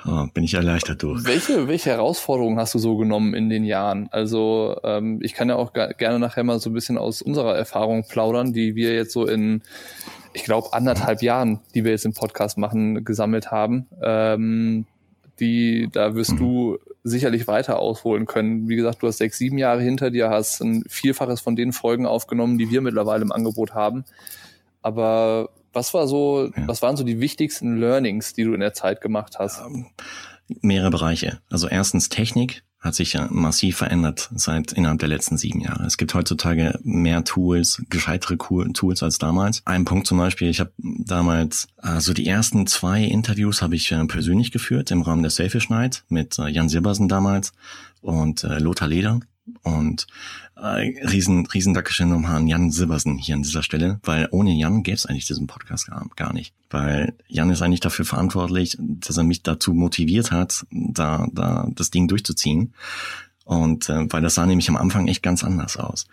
Oh, 0.08 0.26
bin 0.32 0.44
ich 0.44 0.54
erleichtert 0.54 1.02
durch. 1.02 1.24
Welche, 1.24 1.66
welche 1.66 1.90
Herausforderungen 1.90 2.58
hast 2.60 2.74
du 2.74 2.78
so 2.78 2.96
genommen 2.96 3.34
in 3.34 3.48
den 3.48 3.64
Jahren? 3.64 4.08
Also 4.12 4.78
ähm, 4.84 5.18
ich 5.20 5.34
kann 5.34 5.48
ja 5.48 5.56
auch 5.56 5.72
gerne 5.72 6.20
nachher 6.20 6.44
mal 6.44 6.60
so 6.60 6.70
ein 6.70 6.74
bisschen 6.74 6.96
aus 6.96 7.22
unserer 7.22 7.56
Erfahrung 7.56 8.04
plaudern, 8.06 8.52
die 8.52 8.76
wir 8.76 8.94
jetzt 8.94 9.12
so 9.12 9.26
in 9.26 9.62
ich 10.36 10.44
glaube, 10.44 10.74
anderthalb 10.74 11.22
Jahren, 11.22 11.60
die 11.74 11.84
wir 11.84 11.92
jetzt 11.92 12.04
im 12.04 12.12
Podcast 12.12 12.58
machen, 12.58 13.06
gesammelt 13.06 13.50
haben. 13.50 13.86
Ähm, 14.02 14.84
die, 15.40 15.88
da 15.90 16.14
wirst 16.14 16.32
du 16.32 16.76
sicherlich 17.04 17.48
weiter 17.48 17.78
ausholen 17.78 18.26
können. 18.26 18.68
Wie 18.68 18.76
gesagt, 18.76 19.02
du 19.02 19.06
hast 19.06 19.16
sechs, 19.16 19.38
sieben 19.38 19.56
Jahre 19.56 19.80
hinter 19.80 20.10
dir, 20.10 20.28
hast 20.28 20.60
ein 20.60 20.84
Vielfaches 20.88 21.40
von 21.40 21.56
den 21.56 21.72
Folgen 21.72 22.04
aufgenommen, 22.04 22.58
die 22.58 22.70
wir 22.70 22.82
mittlerweile 22.82 23.22
im 23.22 23.32
Angebot 23.32 23.72
haben. 23.72 24.04
Aber 24.82 25.48
was 25.72 25.94
war 25.94 26.06
so, 26.06 26.50
ja. 26.54 26.68
was 26.68 26.82
waren 26.82 26.98
so 26.98 27.04
die 27.04 27.18
wichtigsten 27.18 27.78
Learnings, 27.78 28.34
die 28.34 28.44
du 28.44 28.52
in 28.52 28.60
der 28.60 28.74
Zeit 28.74 29.00
gemacht 29.00 29.38
hast? 29.38 29.64
Um, 29.64 29.74
ähm, 29.74 30.58
mehrere 30.60 30.90
Bereiche. 30.90 31.40
Also 31.48 31.66
erstens 31.66 32.10
Technik 32.10 32.62
hat 32.86 32.94
sich 32.94 33.12
ja 33.12 33.28
massiv 33.30 33.76
verändert 33.76 34.30
seit 34.34 34.72
innerhalb 34.72 35.00
der 35.00 35.08
letzten 35.08 35.36
sieben 35.36 35.60
Jahre. 35.60 35.84
Es 35.84 35.98
gibt 35.98 36.14
heutzutage 36.14 36.78
mehr 36.82 37.24
Tools, 37.24 37.82
gescheitere 37.90 38.38
Tools 38.38 39.02
als 39.02 39.18
damals. 39.18 39.62
Ein 39.66 39.84
Punkt 39.84 40.06
zum 40.06 40.18
Beispiel, 40.18 40.48
ich 40.48 40.60
habe 40.60 40.72
damals, 40.78 41.68
also 41.76 42.14
die 42.14 42.26
ersten 42.26 42.66
zwei 42.66 43.02
Interviews 43.02 43.60
habe 43.60 43.76
ich 43.76 43.92
äh, 43.92 44.04
persönlich 44.06 44.52
geführt 44.52 44.90
im 44.90 45.02
Rahmen 45.02 45.22
der 45.22 45.30
Selfish 45.30 45.68
Night 45.68 46.04
mit 46.08 46.38
äh, 46.38 46.48
Jan 46.48 46.68
Silbersen 46.68 47.08
damals 47.08 47.52
und 48.00 48.44
äh, 48.44 48.58
Lothar 48.58 48.88
Leder. 48.88 49.20
Und 49.62 50.06
äh, 50.56 51.06
riesen, 51.06 51.46
riesen 51.46 51.74
Dankeschön 51.74 52.08
nochmal 52.08 52.36
an 52.36 52.48
Jan 52.48 52.70
Silbersen 52.70 53.18
hier 53.18 53.34
an 53.34 53.42
dieser 53.42 53.62
Stelle, 53.62 54.00
weil 54.02 54.28
ohne 54.30 54.52
Jan 54.52 54.82
gäbe 54.82 54.96
es 54.96 55.06
eigentlich 55.06 55.26
diesen 55.26 55.46
Podcast 55.46 55.86
gar, 55.86 56.06
gar 56.16 56.32
nicht. 56.32 56.54
Weil 56.70 57.14
Jan 57.28 57.50
ist 57.50 57.62
eigentlich 57.62 57.80
dafür 57.80 58.04
verantwortlich, 58.04 58.76
dass 58.80 59.16
er 59.16 59.24
mich 59.24 59.42
dazu 59.42 59.74
motiviert 59.74 60.30
hat, 60.30 60.66
da, 60.70 61.26
da 61.32 61.68
das 61.74 61.90
Ding 61.90 62.08
durchzuziehen. 62.08 62.74
Und 63.44 63.88
äh, 63.88 64.12
weil 64.12 64.22
das 64.22 64.34
sah 64.34 64.46
nämlich 64.46 64.68
am 64.68 64.76
Anfang 64.76 65.06
echt 65.08 65.22
ganz 65.22 65.44
anders 65.44 65.76
aus. 65.76 66.06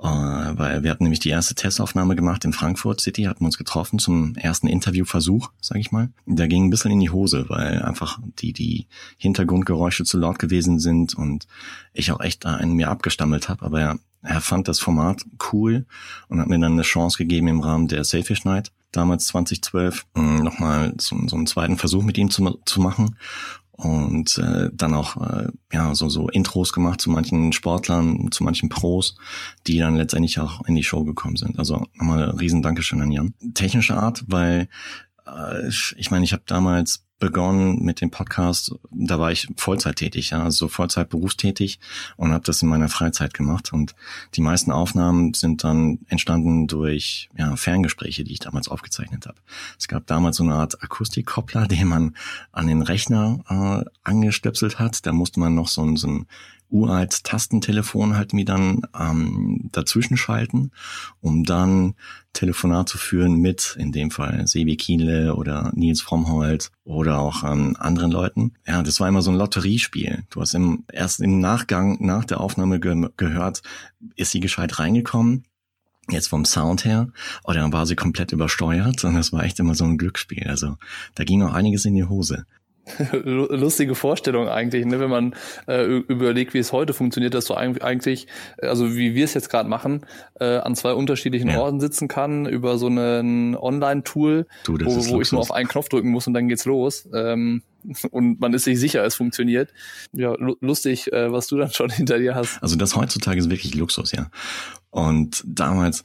Äh, 0.00 0.06
weil 0.06 0.84
wir 0.84 0.90
hatten 0.90 1.02
nämlich 1.02 1.18
die 1.18 1.30
erste 1.30 1.56
Testaufnahme 1.56 2.14
gemacht 2.14 2.44
in 2.44 2.52
Frankfurt 2.52 3.00
City, 3.00 3.24
hatten 3.24 3.44
uns 3.44 3.58
getroffen 3.58 3.98
zum 3.98 4.36
ersten 4.36 4.68
Interviewversuch, 4.68 5.50
sag 5.60 5.78
ich 5.78 5.90
mal. 5.90 6.10
Der 6.24 6.46
ging 6.46 6.66
ein 6.66 6.70
bisschen 6.70 6.92
in 6.92 7.00
die 7.00 7.10
Hose, 7.10 7.46
weil 7.48 7.82
einfach 7.82 8.20
die, 8.38 8.52
die 8.52 8.86
Hintergrundgeräusche 9.16 10.04
zu 10.04 10.18
laut 10.18 10.38
gewesen 10.38 10.78
sind 10.78 11.14
und 11.14 11.48
ich 11.92 12.12
auch 12.12 12.20
echt 12.20 12.44
da 12.44 12.54
einen 12.54 12.74
mir 12.74 12.90
abgestammelt 12.90 13.48
habe. 13.48 13.64
Aber 13.64 13.80
er, 13.80 13.98
er 14.22 14.40
fand 14.40 14.68
das 14.68 14.78
Format 14.78 15.24
cool 15.52 15.84
und 16.28 16.40
hat 16.40 16.48
mir 16.48 16.60
dann 16.60 16.72
eine 16.72 16.82
Chance 16.82 17.18
gegeben 17.18 17.48
im 17.48 17.60
Rahmen 17.60 17.88
der 17.88 18.04
Selfish 18.04 18.44
Night 18.44 18.70
damals 18.92 19.26
2012 19.26 20.06
nochmal 20.14 20.94
so, 20.98 21.16
so 21.26 21.36
einen 21.36 21.46
zweiten 21.46 21.76
Versuch 21.76 22.02
mit 22.02 22.16
ihm 22.16 22.30
zu, 22.30 22.58
zu 22.64 22.80
machen 22.80 23.16
und 23.78 24.38
äh, 24.38 24.70
dann 24.72 24.92
auch 24.92 25.16
äh, 25.16 25.48
ja 25.72 25.94
so 25.94 26.08
so 26.08 26.28
Intros 26.28 26.72
gemacht 26.72 27.00
zu 27.00 27.10
manchen 27.10 27.52
Sportlern, 27.52 28.30
zu 28.32 28.42
manchen 28.42 28.68
Pros, 28.68 29.16
die 29.68 29.78
dann 29.78 29.94
letztendlich 29.94 30.40
auch 30.40 30.66
in 30.66 30.74
die 30.74 30.82
Show 30.82 31.04
gekommen 31.04 31.36
sind. 31.36 31.58
Also 31.60 31.86
nochmal 31.94 32.30
riesen 32.30 32.60
Dankeschön 32.60 33.00
an 33.00 33.12
Jan. 33.12 33.34
Technische 33.54 33.96
Art, 33.96 34.24
weil 34.26 34.68
ich 35.96 36.10
meine, 36.10 36.24
ich 36.24 36.32
habe 36.32 36.42
damals 36.46 37.04
begonnen 37.18 37.82
mit 37.82 38.00
dem 38.00 38.10
Podcast, 38.10 38.74
da 38.92 39.18
war 39.18 39.32
ich 39.32 39.48
Vollzeit 39.56 39.96
tätig, 39.96 40.30
ja, 40.30 40.42
also 40.44 40.68
Vollzeit 40.68 41.08
berufstätig 41.08 41.80
und 42.16 42.32
habe 42.32 42.44
das 42.44 42.62
in 42.62 42.68
meiner 42.68 42.88
Freizeit 42.88 43.34
gemacht. 43.34 43.72
Und 43.72 43.94
die 44.34 44.40
meisten 44.40 44.70
Aufnahmen 44.70 45.34
sind 45.34 45.64
dann 45.64 45.98
entstanden 46.08 46.68
durch 46.68 47.28
ja, 47.36 47.56
Ferngespräche, 47.56 48.22
die 48.24 48.34
ich 48.34 48.38
damals 48.38 48.68
aufgezeichnet 48.68 49.26
habe. 49.26 49.38
Es 49.78 49.88
gab 49.88 50.06
damals 50.06 50.36
so 50.36 50.44
eine 50.44 50.54
Art 50.54 50.82
Akustikkoppler, 50.82 51.66
den 51.66 51.88
man 51.88 52.16
an 52.52 52.68
den 52.68 52.82
Rechner 52.82 53.40
äh, 53.48 53.90
angestöpselt 54.04 54.78
hat. 54.78 55.04
Da 55.04 55.12
musste 55.12 55.40
man 55.40 55.54
noch 55.54 55.68
so, 55.68 55.82
ein, 55.82 55.96
so 55.96 56.08
ein 56.08 56.26
uralt 56.70 57.24
Tastentelefon 57.24 58.16
halt 58.16 58.32
mir 58.32 58.44
dann 58.44 58.82
ähm, 58.98 59.68
dazwischen 59.72 60.16
schalten, 60.16 60.70
um 61.20 61.44
dann 61.44 61.94
Telefonat 62.32 62.88
zu 62.88 62.98
führen 62.98 63.36
mit, 63.36 63.76
in 63.78 63.92
dem 63.92 64.10
Fall 64.10 64.46
Sebi 64.46 64.76
Kienle 64.76 65.34
oder 65.34 65.72
Nils 65.74 66.00
Frommholt 66.00 66.70
oder 66.84 67.18
auch 67.18 67.42
ähm, 67.42 67.76
anderen 67.78 68.12
Leuten. 68.12 68.54
Ja, 68.66 68.82
das 68.82 69.00
war 69.00 69.08
immer 69.08 69.22
so 69.22 69.30
ein 69.30 69.36
Lotteriespiel. 69.36 70.24
Du 70.30 70.40
hast 70.40 70.54
im, 70.54 70.84
erst 70.92 71.20
im 71.20 71.40
Nachgang, 71.40 71.98
nach 72.00 72.24
der 72.24 72.40
Aufnahme 72.40 72.80
ge 72.80 73.08
gehört, 73.16 73.62
ist 74.16 74.30
sie 74.30 74.40
gescheit 74.40 74.78
reingekommen, 74.78 75.44
jetzt 76.10 76.28
vom 76.28 76.44
Sound 76.44 76.84
her, 76.84 77.08
oder 77.44 77.70
war 77.72 77.86
sie 77.86 77.96
komplett 77.96 78.32
übersteuert 78.32 79.04
und 79.04 79.14
das 79.14 79.32
war 79.32 79.44
echt 79.44 79.58
immer 79.58 79.74
so 79.74 79.84
ein 79.84 79.98
Glücksspiel. 79.98 80.46
Also 80.46 80.76
da 81.14 81.24
ging 81.24 81.42
auch 81.42 81.54
einiges 81.54 81.84
in 81.84 81.94
die 81.94 82.04
Hose. 82.04 82.46
Lustige 83.12 83.94
Vorstellung 83.94 84.48
eigentlich, 84.48 84.84
ne? 84.86 85.00
wenn 85.00 85.10
man 85.10 85.34
äh, 85.66 85.84
überlegt, 85.84 86.54
wie 86.54 86.58
es 86.58 86.72
heute 86.72 86.92
funktioniert, 86.92 87.34
dass 87.34 87.46
du 87.46 87.54
eigentlich, 87.54 88.26
also 88.60 88.94
wie 88.94 89.14
wir 89.14 89.24
es 89.24 89.34
jetzt 89.34 89.50
gerade 89.50 89.68
machen, 89.68 90.06
äh, 90.40 90.58
an 90.58 90.74
zwei 90.74 90.92
unterschiedlichen 90.92 91.50
ja. 91.50 91.58
Orten 91.58 91.80
sitzen 91.80 92.08
kann 92.08 92.46
über 92.46 92.78
so 92.78 92.88
ein 92.88 93.56
Online-Tool, 93.56 94.46
wo, 94.66 94.74
wo 94.74 95.20
ich 95.20 95.32
nur 95.32 95.40
auf 95.40 95.52
einen 95.52 95.68
Knopf 95.68 95.88
drücken 95.88 96.10
muss 96.10 96.26
und 96.26 96.34
dann 96.34 96.48
geht's 96.48 96.64
los. 96.64 97.08
Ähm, 97.14 97.62
und 98.10 98.40
man 98.40 98.54
ist 98.54 98.64
sich 98.64 98.78
sicher, 98.78 99.04
es 99.04 99.14
funktioniert. 99.14 99.72
Ja, 100.12 100.34
lustig, 100.60 101.12
äh, 101.12 101.32
was 101.32 101.46
du 101.46 101.56
dann 101.56 101.70
schon 101.70 101.90
hinter 101.90 102.18
dir 102.18 102.34
hast. 102.34 102.62
Also 102.62 102.76
das 102.76 102.96
heutzutage 102.96 103.38
ist 103.38 103.50
wirklich 103.50 103.74
Luxus, 103.74 104.12
ja. 104.12 104.30
Und 104.90 105.42
damals 105.46 106.02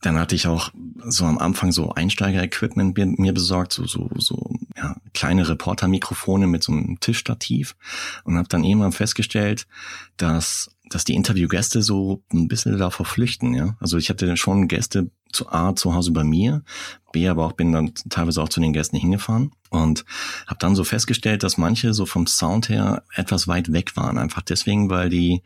dann 0.00 0.18
hatte 0.18 0.34
ich 0.34 0.46
auch 0.46 0.70
so 1.04 1.24
am 1.24 1.38
Anfang 1.38 1.72
so 1.72 1.92
Einsteiger-Equipment 1.92 2.96
mir, 2.96 3.06
mir 3.06 3.32
besorgt, 3.32 3.72
so, 3.72 3.86
so, 3.86 4.10
so 4.16 4.50
ja, 4.76 4.96
kleine 5.12 5.48
Reporter-Mikrofone 5.48 6.46
mit 6.46 6.62
so 6.62 6.72
einem 6.72 7.00
Tischstativ 7.00 7.74
und 8.24 8.36
habe 8.36 8.48
dann 8.48 8.64
irgendwann 8.64 8.92
festgestellt, 8.92 9.66
dass, 10.16 10.70
dass 10.88 11.04
die 11.04 11.14
Interviewgäste 11.14 11.82
so 11.82 12.22
ein 12.32 12.48
bisschen 12.48 12.78
davor 12.78 13.06
flüchten. 13.06 13.54
Ja? 13.54 13.76
Also 13.80 13.96
ich 13.96 14.08
hatte 14.10 14.36
schon 14.36 14.68
Gäste 14.68 15.10
zu 15.32 15.50
A 15.50 15.74
zu 15.74 15.94
Hause 15.94 16.12
bei 16.12 16.24
mir, 16.24 16.62
B 17.12 17.28
aber 17.28 17.46
auch 17.46 17.52
bin 17.52 17.72
dann 17.72 17.92
teilweise 18.08 18.42
auch 18.42 18.48
zu 18.48 18.60
den 18.60 18.72
Gästen 18.72 18.96
hingefahren 18.96 19.52
und 19.70 20.04
habe 20.46 20.58
dann 20.60 20.76
so 20.76 20.84
festgestellt, 20.84 21.42
dass 21.42 21.58
manche 21.58 21.92
so 21.92 22.06
vom 22.06 22.26
Sound 22.26 22.68
her 22.68 23.02
etwas 23.14 23.48
weit 23.48 23.72
weg 23.72 23.96
waren, 23.96 24.18
einfach 24.18 24.42
deswegen, 24.42 24.90
weil 24.90 25.08
die 25.10 25.42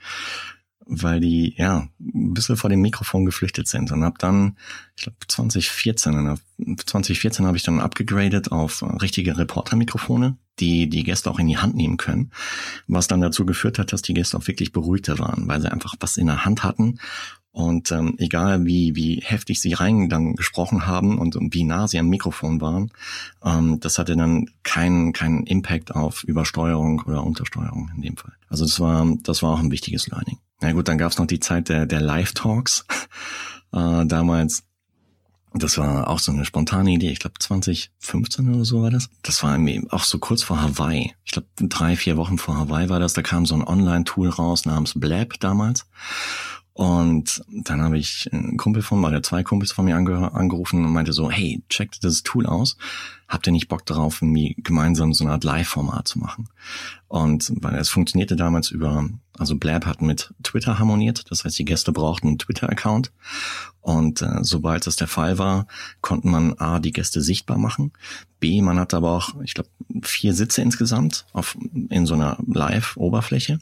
weil 0.86 1.20
die 1.20 1.54
ja 1.56 1.88
ein 2.00 2.34
bisschen 2.34 2.56
vor 2.56 2.70
dem 2.70 2.80
Mikrofon 2.80 3.24
geflüchtet 3.24 3.68
sind 3.68 3.92
und 3.92 4.04
habe 4.04 4.16
dann, 4.18 4.56
ich 4.96 5.04
glaube 5.04 5.16
2014, 5.26 6.38
2014 6.76 7.46
habe 7.46 7.56
ich 7.56 7.62
dann 7.62 7.80
abgegradet 7.80 8.52
auf 8.52 8.82
richtige 9.00 9.36
Reporter-Mikrofone, 9.36 10.36
die 10.58 10.88
die 10.88 11.04
Gäste 11.04 11.30
auch 11.30 11.38
in 11.38 11.48
die 11.48 11.58
Hand 11.58 11.74
nehmen 11.74 11.96
können, 11.96 12.30
was 12.86 13.08
dann 13.08 13.20
dazu 13.20 13.46
geführt 13.46 13.78
hat, 13.78 13.92
dass 13.92 14.02
die 14.02 14.14
Gäste 14.14 14.36
auch 14.36 14.46
wirklich 14.46 14.72
beruhigter 14.72 15.18
waren, 15.18 15.48
weil 15.48 15.60
sie 15.60 15.70
einfach 15.70 15.94
was 16.00 16.16
in 16.16 16.26
der 16.26 16.44
Hand 16.44 16.64
hatten 16.64 16.98
und 17.52 17.92
ähm, 17.92 18.14
egal 18.16 18.64
wie, 18.64 18.96
wie 18.96 19.20
heftig 19.22 19.60
sie 19.60 19.74
rein 19.74 20.08
dann 20.08 20.34
gesprochen 20.36 20.86
haben 20.86 21.18
und, 21.18 21.36
und 21.36 21.52
wie 21.52 21.64
nah 21.64 21.86
sie 21.86 21.98
am 21.98 22.08
Mikrofon 22.08 22.62
waren, 22.62 22.90
ähm, 23.44 23.78
das 23.78 23.98
hatte 23.98 24.16
dann 24.16 24.48
keinen 24.62 25.12
keinen 25.12 25.44
Impact 25.44 25.94
auf 25.94 26.24
Übersteuerung 26.24 27.02
oder 27.06 27.22
Untersteuerung 27.22 27.90
in 27.94 28.00
dem 28.00 28.16
Fall. 28.16 28.32
Also 28.48 28.64
das 28.64 28.80
war, 28.80 29.06
das 29.22 29.42
war 29.42 29.52
auch 29.52 29.60
ein 29.60 29.70
wichtiges 29.70 30.06
Learning. 30.08 30.38
Na 30.62 30.72
gut, 30.72 30.88
dann 30.88 30.98
gab 30.98 31.12
es 31.12 31.18
noch 31.18 31.26
die 31.26 31.40
Zeit 31.40 31.68
der, 31.68 31.86
der 31.86 32.00
Live-Talks. 32.00 32.86
Äh, 33.74 34.04
damals 34.04 34.64
das 35.54 35.76
war 35.76 36.08
auch 36.08 36.18
so 36.18 36.32
eine 36.32 36.44
spontane 36.44 36.92
Idee. 36.92 37.10
Ich 37.10 37.18
glaube 37.18 37.38
2015 37.38 38.54
oder 38.54 38.64
so 38.64 38.82
war 38.82 38.90
das. 38.90 39.10
Das 39.22 39.42
war 39.42 39.58
auch 39.90 40.04
so 40.04 40.18
kurz 40.18 40.42
vor 40.42 40.62
Hawaii. 40.62 41.14
Ich 41.24 41.32
glaube 41.32 41.48
drei, 41.60 41.96
vier 41.96 42.16
Wochen 42.16 42.38
vor 42.38 42.56
Hawaii 42.56 42.88
war 42.88 43.00
das. 43.00 43.12
Da 43.12 43.22
kam 43.22 43.44
so 43.44 43.54
ein 43.54 43.66
Online-Tool 43.66 44.30
raus 44.30 44.64
namens 44.64 44.94
Blab 44.94 45.38
damals. 45.40 45.86
Und 46.74 47.44
dann 47.48 47.82
habe 47.82 47.98
ich 47.98 48.30
einen 48.32 48.56
Kumpel 48.56 48.82
von 48.82 49.00
mir, 49.00 49.08
oder 49.08 49.22
zwei 49.22 49.42
Kumpels 49.42 49.72
von 49.72 49.84
mir 49.84 49.96
ange 49.96 50.32
angerufen 50.32 50.84
und 50.84 50.92
meinte 50.92 51.12
so, 51.12 51.30
hey, 51.30 51.62
checkt 51.68 52.02
das 52.02 52.22
Tool 52.22 52.46
aus. 52.46 52.78
Habt 53.28 53.46
ihr 53.46 53.52
nicht 53.52 53.68
Bock 53.68 53.84
darauf, 53.84 54.22
irgendwie 54.22 54.54
gemeinsam 54.58 55.12
so 55.12 55.24
eine 55.24 55.34
Art 55.34 55.44
Live-Format 55.44 56.08
zu 56.08 56.18
machen? 56.18 56.48
Und 57.08 57.52
weil 57.56 57.74
es 57.76 57.90
funktionierte 57.90 58.36
damals 58.36 58.70
über, 58.70 59.06
also 59.36 59.56
Blab 59.56 59.84
hat 59.84 60.00
mit 60.00 60.32
Twitter 60.42 60.78
harmoniert, 60.78 61.30
das 61.30 61.44
heißt, 61.44 61.58
die 61.58 61.66
Gäste 61.66 61.92
brauchten 61.92 62.28
einen 62.28 62.38
Twitter-Account. 62.38 63.12
Und 63.82 64.22
äh, 64.22 64.38
sobald 64.40 64.86
das 64.86 64.96
der 64.96 65.08
Fall 65.08 65.36
war, 65.36 65.66
konnten 66.00 66.30
man 66.30 66.54
A, 66.54 66.78
die 66.78 66.92
Gäste 66.92 67.20
sichtbar 67.20 67.58
machen, 67.58 67.92
B, 68.40 68.62
man 68.62 68.78
hat 68.78 68.94
aber 68.94 69.12
auch, 69.12 69.40
ich 69.42 69.52
glaube, 69.52 69.68
vier 70.02 70.32
Sitze 70.32 70.62
insgesamt 70.62 71.26
auf, 71.32 71.56
in 71.90 72.06
so 72.06 72.14
einer 72.14 72.38
Live-Oberfläche 72.46 73.60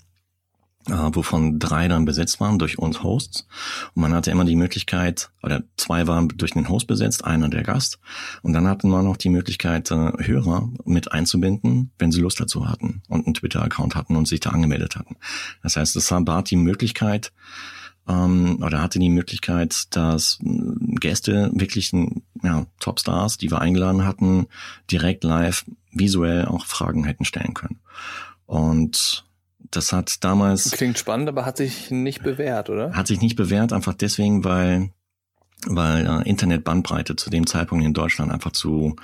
äh, 0.89 0.93
wovon 1.13 1.59
drei 1.59 1.89
dann 1.89 2.05
besetzt 2.05 2.41
waren 2.41 2.59
durch 2.59 2.79
uns 2.79 3.03
Hosts. 3.03 3.47
Und 3.95 4.03
man 4.03 4.15
hatte 4.15 4.31
immer 4.31 4.45
die 4.45 4.57
Möglichkeit, 4.57 5.31
oder 5.43 5.63
zwei 5.77 6.07
waren 6.07 6.29
durch 6.29 6.53
den 6.53 6.69
Host 6.69 6.87
besetzt, 6.87 7.25
einer 7.25 7.49
der 7.49 7.63
Gast. 7.63 7.99
Und 8.43 8.53
dann 8.53 8.67
hatten 8.67 8.89
wir 8.89 9.03
noch 9.03 9.17
die 9.17 9.29
Möglichkeit, 9.29 9.91
äh, 9.91 10.13
Hörer 10.19 10.69
mit 10.85 11.13
einzubinden, 11.13 11.93
wenn 11.99 12.13
sie 12.13 12.21
Lust 12.21 12.41
dazu 12.41 12.69
hatten 12.69 13.03
und 13.09 13.27
einen 13.27 13.35
Twitter-Account 13.35 13.95
hatten 13.95 14.17
und 14.17 14.27
sich 14.27 14.41
da 14.41 14.51
angemeldet 14.51 14.97
hatten. 14.97 15.17
Das 15.63 15.77
heißt, 15.77 15.97
es 15.97 16.11
war 16.11 16.43
die 16.43 16.57
Möglichkeit, 16.57 17.33
ähm, 18.09 18.63
oder 18.63 18.83
hatte 18.83 18.99
die 18.99 19.11
Möglichkeit, 19.11 19.95
dass 19.95 20.39
äh, 20.43 20.49
Gäste 20.99 21.51
wirklich 21.55 21.93
ja, 22.43 22.67
Topstars, 22.81 23.39
die 23.39 23.51
wir 23.51 23.61
eingeladen 23.61 24.05
hatten, 24.05 24.47
direkt 24.91 25.25
live 25.25 25.65
visuell 25.93 26.47
auch 26.47 26.67
Fragen 26.67 27.05
hätten 27.05 27.25
stellen 27.25 27.55
können. 27.55 27.81
Und 28.47 29.25
das 29.71 29.93
hat 29.93 30.25
damals. 30.25 30.71
Klingt 30.73 30.99
spannend, 30.99 31.29
aber 31.29 31.45
hat 31.45 31.57
sich 31.57 31.91
nicht 31.91 32.23
bewährt, 32.23 32.71
oder? 32.71 32.93
Hat 32.93 33.07
sich 33.07 33.21
nicht 33.21 33.37
bewährt, 33.37 33.73
einfach 33.73 33.95
deswegen, 33.95 34.45
weil, 34.45 34.91
weil 35.67 36.07
äh, 36.07 36.29
Internetbandbreite 36.29 37.17
zu 37.17 37.31
dem 37.31 37.47
Zeitpunkt 37.47 37.85
in 37.85 37.95
Deutschland 37.95 38.33
einfach 38.33 38.53
zu, 38.53 38.97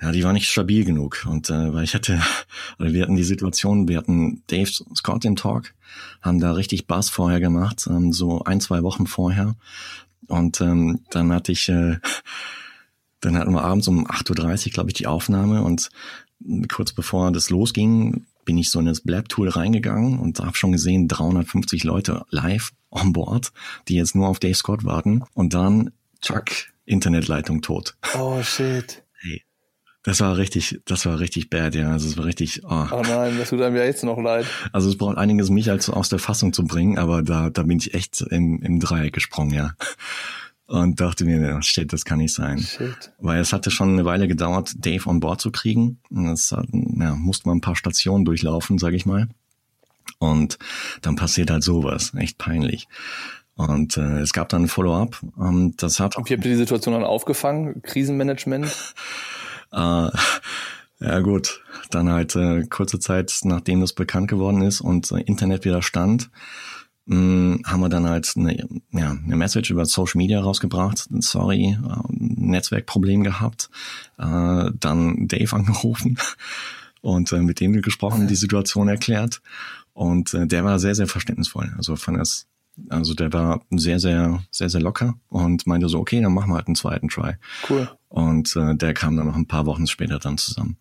ja, 0.00 0.12
die 0.12 0.24
war 0.24 0.32
nicht 0.32 0.48
stabil 0.48 0.84
genug. 0.84 1.26
Und 1.26 1.48
äh, 1.48 1.72
weil 1.72 1.84
ich 1.84 1.94
hatte, 1.94 2.20
wir 2.78 3.02
hatten 3.02 3.16
die 3.16 3.24
Situation, 3.24 3.88
wir 3.88 3.98
hatten 3.98 4.42
Dave 4.48 4.70
Scott 4.94 5.24
im 5.24 5.36
Talk, 5.36 5.74
haben 6.20 6.38
da 6.38 6.52
richtig 6.52 6.86
Bass 6.86 7.08
vorher 7.08 7.40
gemacht, 7.40 7.86
ähm, 7.88 8.12
so 8.12 8.44
ein, 8.44 8.60
zwei 8.60 8.82
Wochen 8.82 9.06
vorher. 9.06 9.54
Und 10.28 10.60
ähm, 10.60 11.00
dann 11.10 11.32
hatte 11.32 11.52
ich, 11.52 11.68
äh, 11.68 11.96
dann 13.20 13.38
hatten 13.38 13.52
wir 13.52 13.62
abends 13.62 13.88
um 13.88 14.06
8.30 14.06 14.66
Uhr, 14.66 14.72
glaube 14.72 14.90
ich, 14.90 14.94
die 14.94 15.06
Aufnahme 15.06 15.62
und 15.62 15.88
kurz 16.68 16.92
bevor 16.92 17.30
das 17.30 17.50
losging, 17.50 18.26
bin 18.44 18.58
ich 18.58 18.70
so 18.70 18.80
in 18.80 18.86
das 18.86 19.00
Blab-Tool 19.00 19.48
reingegangen 19.48 20.18
und 20.18 20.40
habe 20.40 20.56
schon 20.56 20.72
gesehen, 20.72 21.08
350 21.08 21.84
Leute 21.84 22.24
live 22.30 22.72
on 22.90 23.12
board, 23.12 23.52
die 23.88 23.94
jetzt 23.94 24.14
nur 24.14 24.28
auf 24.28 24.38
Dave 24.38 24.54
Scott 24.54 24.84
warten. 24.84 25.24
Und 25.34 25.54
dann, 25.54 25.92
chuck, 26.20 26.50
Internetleitung 26.84 27.62
tot. 27.62 27.96
Oh 28.18 28.42
shit. 28.42 29.02
Hey. 29.20 29.42
Das 30.04 30.20
war 30.20 30.36
richtig, 30.36 30.80
das 30.84 31.06
war 31.06 31.20
richtig 31.20 31.48
bad, 31.48 31.76
ja. 31.76 31.92
Also 31.92 32.08
es 32.08 32.16
war 32.16 32.24
richtig. 32.24 32.62
Oh. 32.64 32.86
oh 32.90 33.02
nein, 33.02 33.38
das 33.38 33.50
tut 33.50 33.62
einem 33.62 33.76
ja 33.76 33.84
jetzt 33.84 34.02
noch 34.02 34.18
leid. 34.18 34.46
Also 34.72 34.88
es 34.88 34.98
braucht 34.98 35.16
einiges, 35.16 35.48
mich 35.48 35.70
als 35.70 35.88
aus 35.88 36.08
der 36.08 36.18
Fassung 36.18 36.52
zu 36.52 36.64
bringen, 36.64 36.98
aber 36.98 37.22
da, 37.22 37.50
da 37.50 37.62
bin 37.62 37.78
ich 37.78 37.94
echt 37.94 38.20
im, 38.20 38.60
im 38.62 38.80
Dreieck 38.80 39.12
gesprungen, 39.12 39.54
ja 39.54 39.74
und 40.72 41.00
dachte 41.00 41.26
mir, 41.26 41.60
shit, 41.62 41.92
das 41.92 42.06
kann 42.06 42.18
nicht 42.18 42.32
sein. 42.32 42.58
Shit. 42.58 43.12
Weil 43.18 43.40
es 43.40 43.52
hatte 43.52 43.70
schon 43.70 43.90
eine 43.90 44.06
Weile 44.06 44.26
gedauert, 44.26 44.72
Dave 44.76 45.06
on 45.06 45.20
Board 45.20 45.38
zu 45.38 45.50
kriegen. 45.50 46.00
Und 46.08 46.24
das 46.24 46.50
ja, 46.50 47.14
musste 47.14 47.46
man 47.46 47.58
ein 47.58 47.60
paar 47.60 47.76
Stationen 47.76 48.24
durchlaufen, 48.24 48.78
sage 48.78 48.96
ich 48.96 49.04
mal. 49.04 49.28
Und 50.18 50.58
dann 51.02 51.14
passiert 51.14 51.50
halt 51.50 51.62
sowas, 51.62 52.12
echt 52.16 52.38
peinlich. 52.38 52.88
Und 53.54 53.98
äh, 53.98 54.20
es 54.20 54.32
gab 54.32 54.48
dann 54.48 54.62
ein 54.62 54.68
Follow-up. 54.68 55.20
Und 55.36 55.82
das 55.82 56.00
hat. 56.00 56.16
Und 56.16 56.30
wie 56.30 56.34
habt 56.34 56.44
ihr 56.46 56.52
die 56.52 56.56
Situation 56.56 56.94
dann 56.94 57.04
aufgefangen? 57.04 57.82
Krisenmanagement? 57.82 58.66
äh, 59.72 60.08
ja 61.00 61.20
gut, 61.20 61.62
dann 61.90 62.08
halt 62.08 62.34
äh, 62.34 62.64
kurze 62.64 62.98
Zeit, 62.98 63.40
nachdem 63.44 63.82
das 63.82 63.92
bekannt 63.92 64.28
geworden 64.28 64.62
ist 64.62 64.80
und 64.80 65.12
äh, 65.12 65.20
Internet 65.20 65.66
wieder 65.66 65.82
stand, 65.82 66.30
mh, 67.06 67.16
hm, 67.16 67.62
haben 67.64 67.80
wir 67.80 67.88
dann 67.88 68.08
halt 68.08 68.32
eine, 68.36 68.68
ja, 68.92 69.10
eine 69.10 69.36
Message 69.36 69.70
über 69.70 69.84
Social 69.84 70.18
Media 70.18 70.40
rausgebracht. 70.40 71.08
Sorry, 71.18 71.76
äh, 71.82 72.02
Netzwerkproblem 72.10 73.22
gehabt. 73.24 73.70
Äh, 74.18 74.70
dann 74.78 75.28
Dave 75.28 75.52
angerufen 75.56 76.18
und 77.00 77.32
äh, 77.32 77.40
mit 77.40 77.60
dem 77.60 77.80
gesprochen, 77.82 78.28
die 78.28 78.36
Situation 78.36 78.88
erklärt. 78.88 79.42
Und 79.92 80.32
äh, 80.34 80.46
der 80.46 80.64
war 80.64 80.78
sehr, 80.78 80.94
sehr 80.94 81.06
verständnisvoll. 81.06 81.72
Also 81.76 81.96
fand 81.96 82.18
es, 82.18 82.46
also 82.88 83.12
der 83.14 83.32
war 83.32 83.62
sehr, 83.70 84.00
sehr, 84.00 84.42
sehr, 84.50 84.70
sehr 84.70 84.80
locker 84.80 85.14
und 85.28 85.66
meinte 85.66 85.88
so, 85.88 85.98
okay, 85.98 86.20
dann 86.20 86.32
machen 86.32 86.50
wir 86.50 86.56
halt 86.56 86.68
einen 86.68 86.76
zweiten 86.76 87.08
Try. 87.08 87.34
Cool. 87.68 87.90
Und 88.08 88.56
äh, 88.56 88.74
der 88.74 88.94
kam 88.94 89.16
dann 89.16 89.26
noch 89.26 89.36
ein 89.36 89.48
paar 89.48 89.66
Wochen 89.66 89.86
später 89.86 90.18
dann 90.18 90.38
zusammen. 90.38 90.78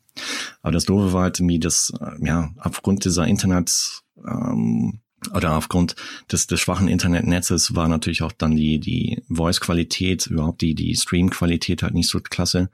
Aber 0.62 0.72
das 0.72 0.86
Doofe 0.86 1.14
war 1.14 1.24
halt 1.24 1.40
irgendwie, 1.40 1.60
dass, 1.60 1.92
äh, 2.00 2.26
ja, 2.26 2.52
aufgrund 2.58 3.04
dieser 3.04 3.28
Internet, 3.28 4.02
ähm, 4.26 5.00
oder 5.36 5.56
aufgrund 5.56 5.96
des, 6.32 6.48
des 6.48 6.60
schwachen 6.60 6.88
Internetnetzes 6.88 7.76
war 7.76 7.88
natürlich 7.88 8.24
auch 8.24 8.32
dann 8.32 8.56
die, 8.56 8.80
die 8.80 9.22
Voice-Qualität, 9.30 10.26
überhaupt 10.28 10.62
die, 10.62 10.74
die 10.74 10.96
Stream-Qualität 10.96 11.84
halt 11.84 11.94
nicht 11.94 12.10
so 12.10 12.20
klasse. 12.20 12.70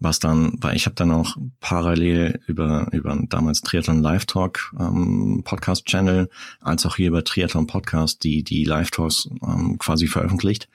Was 0.00 0.18
dann, 0.18 0.54
weil 0.60 0.76
ich 0.76 0.86
habe 0.86 0.96
dann 0.96 1.12
auch 1.12 1.36
parallel 1.60 2.40
über, 2.46 2.88
über 2.92 3.16
damals 3.28 3.60
Triathlon 3.60 4.02
Live 4.02 4.26
Talk 4.26 4.72
ähm, 4.78 5.42
Podcast-Channel, 5.44 6.28
als 6.60 6.84
auch 6.84 6.96
hier 6.96 7.08
über 7.08 7.22
Triathlon 7.22 7.68
Podcast 7.68 8.24
die, 8.24 8.42
die 8.42 8.64
Live-Talks 8.64 9.28
ähm, 9.46 9.78
quasi 9.78 10.08
veröffentlicht. 10.08 10.68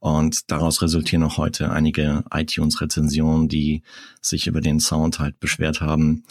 Und 0.00 0.50
daraus 0.50 0.82
resultieren 0.82 1.22
auch 1.22 1.38
heute 1.38 1.70
einige 1.70 2.24
iTunes-Rezensionen, 2.30 3.48
die 3.48 3.82
sich 4.20 4.48
über 4.48 4.60
den 4.60 4.80
Sound 4.80 5.18
halt 5.18 5.38
beschwert 5.40 5.80
haben. 5.80 6.24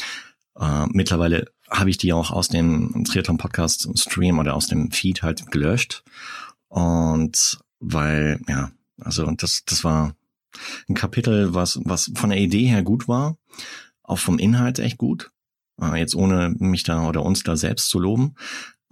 Äh, 0.60 0.86
mittlerweile 0.92 1.46
habe 1.72 1.90
ich 1.90 1.98
die 1.98 2.14
auch 2.14 2.32
aus 2.32 2.50
dem 2.50 3.06
Triathlon 3.06 3.38
Podcast 3.38 3.90
Stream 3.98 4.40
oder 4.40 4.56
aus 4.56 4.68
dem 4.68 4.92
Feed 4.92 5.24
halt 5.24 5.50
gelöscht. 5.52 6.04
Und 6.68 7.60
weil, 7.80 8.40
ja, 8.48 8.72
also 9.00 9.30
das, 9.32 9.64
das 9.66 9.84
war 9.84 10.16
ein 10.88 10.96
Kapitel, 10.96 11.54
was, 11.54 11.80
was 11.84 12.12
von 12.16 12.30
der 12.30 12.40
Idee 12.40 12.66
her 12.66 12.84
gut 12.84 13.08
war, 13.08 13.38
auch 14.04 14.20
vom 14.20 14.38
Inhalt 14.38 14.80
echt 14.80 14.98
gut. 14.98 15.32
Äh, 15.82 15.98
jetzt 15.98 16.16
ohne 16.16 16.54
mich 16.60 16.84
da 16.84 17.08
oder 17.08 17.24
uns 17.24 17.44
da 17.44 17.56
selbst 17.56 17.90
zu 17.90 18.00
loben 18.00 18.36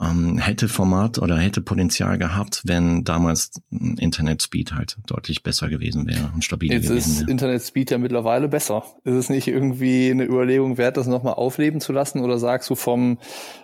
ähm, 0.02 0.38
hätte 0.38 0.70
Format 0.70 1.20
oder 1.20 1.38
hätte 1.38 1.62
Potenzial 1.62 2.18
gehabt, 2.18 2.62
wenn 2.66 3.04
damals 3.04 3.52
Internet 3.70 4.42
Speed 4.42 4.74
halt 4.74 4.98
deutlich 5.06 5.44
besser 5.44 5.70
gewesen 5.70 6.08
wäre 6.08 6.32
und 6.34 6.44
stabiler 6.44 6.76
Jetzt 6.76 6.88
gewesen 6.88 7.12
ist 7.12 7.20
wäre. 7.22 7.32
Internet 7.32 7.64
Speed 7.64 7.92
ja 7.92 7.98
mittlerweile 7.98 8.48
besser. 8.48 8.84
Ist 9.04 9.16
es 9.16 9.30
nicht 9.30 9.48
irgendwie 9.48 10.10
eine 10.10 10.24
Überlegung 10.24 10.78
wert, 10.78 10.98
das 10.98 11.08
nochmal 11.08 11.34
aufleben 11.34 11.82
zu 11.82 11.92
lassen 11.92 12.22
oder 12.22 12.40
sagst 12.40 12.70
du 12.70 12.76
vom 12.76 13.20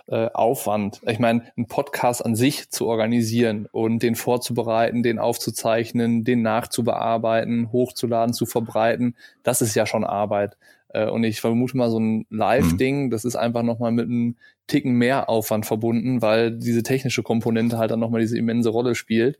äh, 0.08 0.28
Aufwand? 0.34 1.00
Ich 1.06 1.18
meine, 1.18 1.42
einen 1.56 1.66
Podcast 1.68 2.24
an 2.24 2.36
sich 2.36 2.70
zu 2.70 2.86
organisieren 2.86 3.66
und 3.72 4.02
den 4.02 4.14
vorzubereiten, 4.14 5.02
den 5.02 5.18
aufzuzeichnen, 5.18 6.24
den 6.24 6.42
nachzubearbeiten, 6.42 7.72
hochzuladen, 7.72 8.34
zu 8.34 8.44
verbreiten, 8.44 9.16
das 9.42 9.62
ist 9.62 9.74
ja 9.74 9.86
schon 9.86 10.04
Arbeit. 10.04 10.56
Äh, 10.96 11.10
und 11.10 11.24
ich 11.24 11.42
vermute 11.42 11.76
mal, 11.76 11.90
so 11.90 12.00
ein 12.00 12.26
Live-Ding, 12.30 13.10
das 13.10 13.26
ist 13.26 13.36
einfach 13.36 13.62
nochmal 13.62 13.92
mit 13.92 14.06
einem 14.06 14.36
Ticken 14.66 14.94
mehr 14.94 15.28
Aufwand 15.28 15.66
verbunden, 15.66 16.22
weil 16.22 16.52
diese 16.52 16.82
technische 16.82 17.22
Komponente 17.22 17.76
halt 17.76 17.90
dann 17.90 18.00
nochmal 18.00 18.22
diese 18.22 18.38
immense 18.38 18.70
Rolle 18.70 18.94
spielt. 18.94 19.38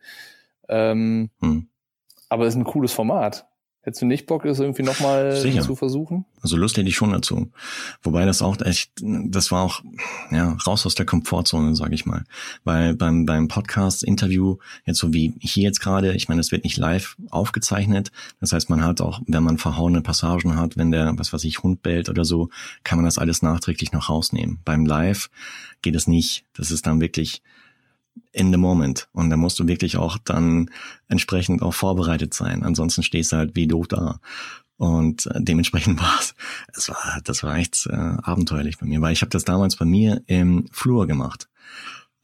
Ähm, 0.69 1.31
Hm. 1.41 1.69
aber 2.29 2.45
es 2.45 2.55
ist 2.55 2.61
ein 2.61 2.65
cooles 2.65 2.93
Format. 2.93 3.47
Hättest 3.87 4.03
du 4.03 4.07
nicht 4.07 4.27
Bock, 4.27 4.43
das 4.43 4.59
irgendwie 4.59 4.83
nochmal 4.83 5.37
zu 5.37 5.77
versuchen? 5.77 6.25
Also 6.43 6.57
Lust 6.57 6.77
hätte 6.77 6.89
ich 6.89 6.97
schon 6.97 7.13
dazu. 7.13 7.53
Wobei 8.03 8.25
das 8.25 8.43
auch 8.43 8.61
echt, 8.61 8.91
das 9.01 9.53
war 9.53 9.63
auch, 9.63 9.81
ja, 10.33 10.57
raus 10.67 10.87
aus 10.87 10.97
der 10.97 11.07
Komfortzone, 11.07 11.77
sage 11.77 11.95
ich 11.95 12.05
mal. 12.05 12.25
Weil 12.65 12.97
beim, 12.97 13.27
beim 13.27 13.47
Podcast-Interview, 13.47 14.57
jetzt 14.87 14.99
so 14.99 15.13
wie 15.13 15.35
hier 15.39 15.63
jetzt 15.63 15.79
gerade, 15.79 16.15
ich 16.15 16.29
meine, 16.29 16.41
es 16.41 16.51
wird 16.51 16.65
nicht 16.65 16.77
live 16.79 17.17
aufgezeichnet. 17.31 18.11
Das 18.41 18.53
heißt, 18.53 18.71
man 18.71 18.83
hat 18.83 19.01
auch, 19.01 19.21
wenn 19.29 19.45
man 19.45 19.57
verhauene 19.57 20.03
Passagen 20.03 20.57
hat, 20.57 20.77
wenn 20.77 20.91
der, 20.91 21.17
was 21.17 21.33
weiß 21.33 21.45
ich, 21.45 21.63
Hund 21.63 21.83
bellt 21.83 22.09
oder 22.09 22.25
so, 22.25 22.49
kann 22.83 22.99
man 22.99 23.05
das 23.05 23.19
alles 23.19 23.41
nachträglich 23.43 23.93
noch 23.93 24.09
rausnehmen. 24.09 24.59
Beim 24.65 24.85
Live 24.85 25.31
geht 25.83 25.95
es 25.95 26.09
nicht. 26.09 26.45
Das 26.57 26.73
ist 26.73 26.89
dann 26.89 27.01
wirklich 27.01 27.41
in 28.33 28.53
the 28.53 28.59
moment. 28.59 29.09
Und 29.13 29.31
da 29.31 29.37
musst 29.37 29.59
du 29.59 29.67
wirklich 29.67 29.97
auch 29.97 30.19
dann 30.19 30.71
entsprechend 31.09 31.63
auch 31.63 31.75
vorbereitet 31.75 32.35
sein. 32.35 32.63
Ansonsten 32.63 33.03
stehst 33.03 33.33
du 33.33 33.37
halt 33.37 33.57
wie 33.57 33.67
doof 33.67 33.89
da. 33.89 34.21
Und 34.77 35.27
äh, 35.27 35.41
dementsprechend 35.41 36.01
war 36.01 36.19
es, 36.21 36.35
es 36.75 36.89
war, 36.89 37.21
das 37.25 37.43
war 37.43 37.57
echt 37.57 37.87
äh, 37.87 37.95
abenteuerlich 37.95 38.79
bei 38.79 38.87
mir, 38.87 39.01
weil 39.01 39.13
ich 39.13 39.23
habe 39.23 39.31
das 39.31 39.45
damals 39.45 39.77
bei 39.77 39.85
mir 39.85 40.23
im 40.27 40.69
Flur 40.71 41.07
gemacht 41.07 41.49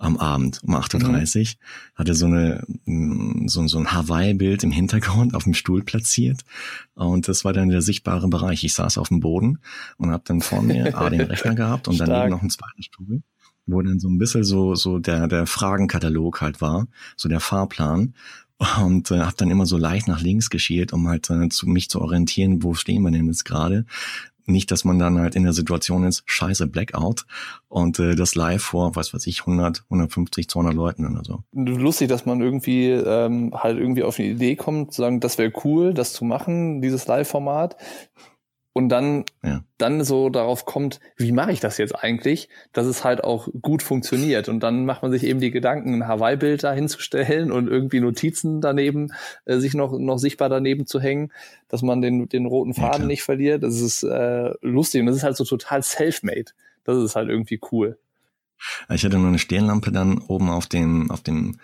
am 0.02 0.16
Abend 0.16 0.60
um 0.64 0.74
8.30 0.74 1.40
Uhr, 1.40 1.58
hatte 1.94 2.14
so 2.14 2.26
eine 2.26 2.64
mm, 2.84 3.46
so, 3.46 3.66
so 3.68 3.78
ein 3.78 3.92
Hawaii-Bild 3.92 4.64
im 4.64 4.72
Hintergrund 4.72 5.34
auf 5.34 5.44
dem 5.44 5.54
Stuhl 5.54 5.84
platziert 5.84 6.40
und 6.94 7.28
das 7.28 7.44
war 7.44 7.52
dann 7.52 7.68
der 7.68 7.82
sichtbare 7.82 8.26
Bereich. 8.28 8.64
Ich 8.64 8.74
saß 8.74 8.98
auf 8.98 9.08
dem 9.08 9.20
Boden 9.20 9.60
und 9.98 10.10
habe 10.10 10.24
dann 10.26 10.40
vor 10.40 10.60
mir 10.60 10.98
A, 10.98 11.08
den 11.08 11.20
Rechner 11.20 11.54
gehabt 11.54 11.86
und 11.86 11.98
daneben 12.00 12.30
noch 12.30 12.40
einen 12.40 12.50
zweiten 12.50 12.82
Stuhl, 12.82 13.22
wo 13.66 13.80
dann 13.82 14.00
so 14.00 14.08
ein 14.08 14.18
bisschen 14.18 14.44
so 14.44 14.74
so 14.74 14.98
der 14.98 15.28
der 15.28 15.46
Fragenkatalog 15.46 16.40
halt 16.40 16.60
war, 16.60 16.86
so 17.16 17.28
der 17.28 17.40
Fahrplan 17.40 18.14
und 18.82 19.10
äh, 19.10 19.20
habe 19.20 19.36
dann 19.36 19.50
immer 19.50 19.66
so 19.66 19.76
leicht 19.76 20.08
nach 20.08 20.20
links 20.20 20.50
geschielt, 20.50 20.92
um 20.92 21.08
halt 21.08 21.30
äh, 21.30 21.48
zu 21.48 21.68
mich 21.68 21.88
zu 21.88 22.00
orientieren, 22.00 22.62
wo 22.62 22.74
stehen 22.74 23.02
wir 23.02 23.10
denn 23.10 23.26
jetzt 23.26 23.44
gerade. 23.44 23.84
Nicht, 24.44 24.72
dass 24.72 24.84
man 24.84 24.98
dann 24.98 25.18
halt 25.18 25.36
in 25.36 25.44
der 25.44 25.52
Situation 25.52 26.02
ist, 26.02 26.24
scheiße, 26.26 26.66
Blackout 26.66 27.26
und 27.68 28.00
äh, 28.00 28.16
das 28.16 28.34
live 28.34 28.62
vor, 28.62 28.96
was 28.96 29.14
weiß 29.14 29.28
ich, 29.28 29.40
100, 29.40 29.84
150, 29.84 30.48
200 30.48 30.74
Leuten 30.74 31.06
oder 31.06 31.22
so. 31.24 31.44
Lustig, 31.52 32.08
dass 32.08 32.26
man 32.26 32.40
irgendwie 32.40 32.88
ähm, 32.88 33.52
halt 33.54 33.78
irgendwie 33.78 34.02
auf 34.02 34.18
eine 34.18 34.28
Idee 34.28 34.56
kommt, 34.56 34.92
zu 34.92 35.02
sagen, 35.02 35.20
das 35.20 35.38
wäre 35.38 35.52
cool, 35.64 35.94
das 35.94 36.12
zu 36.12 36.24
machen, 36.24 36.82
dieses 36.82 37.06
Live-Format. 37.06 37.76
Und 38.74 38.88
dann, 38.88 39.24
Ja. 39.44 39.62
dann 39.76 40.02
so 40.02 40.30
darauf 40.30 40.64
kommt, 40.64 40.98
wie 41.18 41.30
mache 41.32 41.52
ich 41.52 41.60
das 41.60 41.76
jetzt 41.76 41.94
eigentlich, 41.94 42.48
dass 42.72 42.86
es 42.86 43.04
halt 43.04 43.22
auch 43.22 43.48
gut 43.60 43.82
funktioniert. 43.82 44.48
Und 44.48 44.60
dann 44.60 44.86
macht 44.86 45.02
man 45.02 45.10
sich 45.10 45.24
eben 45.24 45.40
die 45.40 45.50
Gedanken, 45.50 45.92
ein 45.94 46.08
Hawaii-Bild 46.08 46.64
da 46.64 46.72
hinzustellen 46.72 47.52
und 47.52 47.68
irgendwie 47.68 48.00
Notizen 48.00 48.62
daneben, 48.62 49.12
äh, 49.44 49.58
sich 49.58 49.74
noch, 49.74 49.92
noch 49.98 50.16
sichtbar 50.16 50.48
daneben 50.48 50.86
zu 50.86 51.00
hängen, 51.00 51.30
dass 51.68 51.82
man 51.82 52.00
den, 52.00 52.28
den 52.30 52.46
roten 52.46 52.72
Ja, 52.72 52.80
Faden 52.84 52.96
klar. 53.00 53.06
nicht 53.08 53.22
verliert. 53.22 53.62
Das 53.62 53.78
ist 53.78 54.04
äh, 54.04 54.52
lustig 54.62 55.00
und 55.00 55.06
das 55.06 55.16
ist 55.16 55.22
halt 55.22 55.36
so 55.36 55.44
total 55.44 55.82
self-made. 55.82 56.52
Das 56.84 56.96
ist 56.96 57.14
halt 57.14 57.28
irgendwie 57.28 57.60
cool. 57.72 57.98
Ich 58.88 59.04
hatte 59.04 59.18
nur 59.18 59.28
eine 59.28 59.38
Stirnlampe 59.38 59.92
dann 59.92 60.16
oben 60.28 60.48
auf 60.48 60.66
dem, 60.66 61.10
auf 61.10 61.20
dem, 61.20 61.58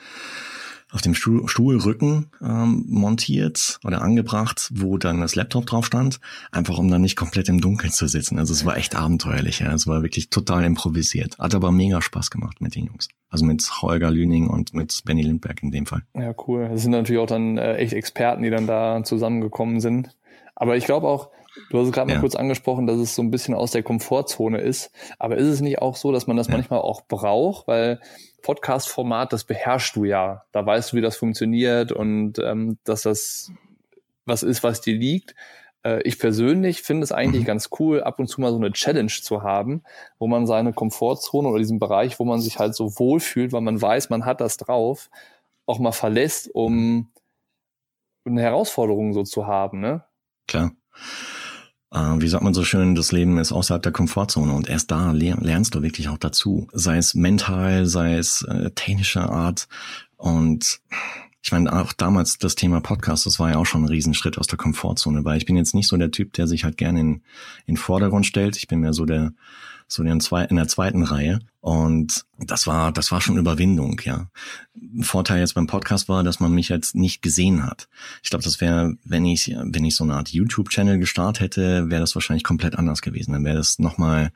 auf 0.90 1.02
dem 1.02 1.14
Stuhl, 1.14 1.48
Stuhlrücken 1.48 2.30
ähm, 2.42 2.84
montiert 2.88 3.78
oder 3.84 4.02
angebracht, 4.02 4.70
wo 4.74 4.98
dann 4.98 5.20
das 5.20 5.34
Laptop 5.34 5.66
drauf 5.66 5.86
stand, 5.86 6.20
einfach 6.50 6.78
um 6.78 6.90
dann 6.90 7.02
nicht 7.02 7.16
komplett 7.16 7.48
im 7.48 7.60
Dunkeln 7.60 7.92
zu 7.92 8.06
sitzen. 8.06 8.38
Also 8.38 8.52
es 8.52 8.64
war 8.64 8.76
echt 8.76 8.96
abenteuerlich, 8.96 9.60
ja. 9.60 9.72
Es 9.72 9.86
war 9.86 10.02
wirklich 10.02 10.30
total 10.30 10.64
improvisiert. 10.64 11.38
Hat 11.38 11.54
aber 11.54 11.70
mega 11.72 12.00
Spaß 12.00 12.30
gemacht 12.30 12.60
mit 12.60 12.74
den 12.74 12.86
Jungs. 12.86 13.08
Also 13.28 13.44
mit 13.44 13.82
Holger 13.82 14.10
Lüning 14.10 14.48
und 14.48 14.72
mit 14.72 15.02
Benny 15.04 15.22
Lindberg 15.22 15.62
in 15.62 15.70
dem 15.70 15.86
Fall. 15.86 16.02
Ja, 16.14 16.34
cool. 16.46 16.68
Das 16.70 16.82
sind 16.82 16.92
natürlich 16.92 17.20
auch 17.20 17.26
dann 17.26 17.58
äh, 17.58 17.76
echt 17.76 17.92
Experten, 17.92 18.42
die 18.42 18.50
dann 18.50 18.66
da 18.66 19.02
zusammengekommen 19.04 19.80
sind. 19.80 20.16
Aber 20.54 20.76
ich 20.76 20.86
glaube 20.86 21.06
auch, 21.06 21.30
du 21.70 21.78
hast 21.78 21.86
es 21.86 21.92
gerade 21.92 22.08
Ja. 22.10 22.16
mal 22.16 22.20
kurz 22.20 22.34
angesprochen, 22.34 22.86
dass 22.86 22.96
es 22.98 23.14
so 23.14 23.22
ein 23.22 23.30
bisschen 23.30 23.54
aus 23.54 23.72
der 23.72 23.82
Komfortzone 23.82 24.60
ist. 24.60 24.90
Aber 25.18 25.36
ist 25.36 25.46
es 25.48 25.60
nicht 25.60 25.80
auch 25.80 25.96
so, 25.96 26.12
dass 26.12 26.26
man 26.26 26.36
das 26.36 26.48
Ja. 26.48 26.52
manchmal 26.52 26.80
auch 26.80 27.02
braucht? 27.08 27.68
Weil 27.68 28.00
Podcast-Format, 28.42 29.32
das 29.32 29.44
beherrschst 29.44 29.96
du 29.96 30.04
ja. 30.04 30.44
Da 30.52 30.64
weißt 30.64 30.92
du, 30.92 30.96
wie 30.96 31.00
das 31.02 31.16
funktioniert 31.16 31.92
und 31.92 32.38
ähm, 32.38 32.78
dass 32.84 33.02
das 33.02 33.52
was 34.24 34.42
ist, 34.42 34.62
was 34.62 34.80
dir 34.82 34.94
liegt. 34.96 35.34
Äh, 35.84 36.02
ich 36.02 36.18
persönlich 36.18 36.82
finde 36.82 37.04
es 37.04 37.12
eigentlich 37.12 37.42
Mhm. 37.44 37.46
ganz 37.46 37.70
cool, 37.78 38.02
ab 38.02 38.18
und 38.18 38.26
zu 38.28 38.40
mal 38.40 38.50
so 38.50 38.56
eine 38.58 38.72
Challenge 38.72 39.08
zu 39.10 39.42
haben, 39.42 39.82
wo 40.18 40.26
man 40.26 40.46
seine 40.46 40.72
Komfortzone 40.72 41.48
oder 41.48 41.58
diesen 41.58 41.78
Bereich, 41.78 42.18
wo 42.20 42.24
man 42.24 42.40
sich 42.40 42.58
halt 42.58 42.74
so 42.74 42.98
wohlfühlt, 42.98 43.52
weil 43.52 43.62
man 43.62 43.80
weiß, 43.80 44.10
man 44.10 44.24
hat 44.26 44.40
das 44.40 44.56
drauf, 44.58 45.08
auch 45.66 45.78
mal 45.78 45.92
verlässt, 45.92 46.50
um 46.54 47.08
eine 48.26 48.42
Herausforderung 48.42 49.14
so 49.14 49.22
zu 49.22 49.46
haben, 49.46 49.80
ne? 49.80 50.04
Klar. 50.46 50.72
Äh, 51.92 51.98
wie 52.20 52.28
sagt 52.28 52.44
man 52.44 52.54
so 52.54 52.64
schön, 52.64 52.94
das 52.94 53.12
Leben 53.12 53.38
ist 53.38 53.52
außerhalb 53.52 53.82
der 53.82 53.92
Komfortzone 53.92 54.52
und 54.52 54.68
erst 54.68 54.90
da 54.90 55.12
ler- 55.12 55.38
lernst 55.40 55.74
du 55.74 55.82
wirklich 55.82 56.08
auch 56.08 56.18
dazu. 56.18 56.68
Sei 56.72 56.98
es 56.98 57.14
mental, 57.14 57.86
sei 57.86 58.16
es 58.16 58.42
äh, 58.42 58.70
technischer 58.72 59.30
Art. 59.30 59.68
Und 60.16 60.80
ich 61.42 61.52
meine, 61.52 61.72
auch 61.72 61.92
damals 61.92 62.38
das 62.38 62.56
Thema 62.56 62.80
Podcast, 62.80 63.24
das 63.24 63.38
war 63.38 63.50
ja 63.50 63.56
auch 63.56 63.64
schon 63.64 63.84
ein 63.84 63.88
Riesenschritt 63.88 64.36
aus 64.38 64.48
der 64.48 64.58
Komfortzone, 64.58 65.24
weil 65.24 65.38
ich 65.38 65.46
bin 65.46 65.56
jetzt 65.56 65.74
nicht 65.74 65.88
so 65.88 65.96
der 65.96 66.10
Typ, 66.10 66.32
der 66.34 66.46
sich 66.46 66.64
halt 66.64 66.76
gerne 66.76 67.00
in, 67.00 67.22
in 67.64 67.76
Vordergrund 67.76 68.26
stellt. 68.26 68.56
Ich 68.56 68.68
bin 68.68 68.80
mehr 68.80 68.92
so 68.92 69.06
der, 69.06 69.32
so 69.88 70.02
in, 70.02 70.18
der 70.56 70.68
zweiten 70.68 71.02
Reihe. 71.02 71.40
Und 71.60 72.24
das 72.38 72.66
war, 72.66 72.92
das 72.92 73.10
war 73.10 73.20
schon 73.20 73.38
Überwindung, 73.38 74.00
ja. 74.04 74.30
Vorteil 75.00 75.40
jetzt 75.40 75.54
beim 75.54 75.66
Podcast 75.66 76.08
war, 76.08 76.22
dass 76.22 76.40
man 76.40 76.52
mich 76.52 76.68
jetzt 76.68 76.94
nicht 76.94 77.22
gesehen 77.22 77.64
hat. 77.66 77.88
Ich 78.22 78.30
glaube, 78.30 78.44
das 78.44 78.60
wäre, 78.60 78.94
wenn 79.04 79.24
ich, 79.24 79.48
wenn 79.48 79.84
ich 79.84 79.96
so 79.96 80.04
eine 80.04 80.14
Art 80.14 80.28
YouTube-Channel 80.28 80.98
gestartet 80.98 81.40
hätte, 81.40 81.90
wäre 81.90 82.02
das 82.02 82.14
wahrscheinlich 82.14 82.44
komplett 82.44 82.76
anders 82.76 83.02
gewesen. 83.02 83.32
Dann 83.32 83.44
wäre 83.44 83.56
das 83.56 83.78
nochmal, 83.78 84.30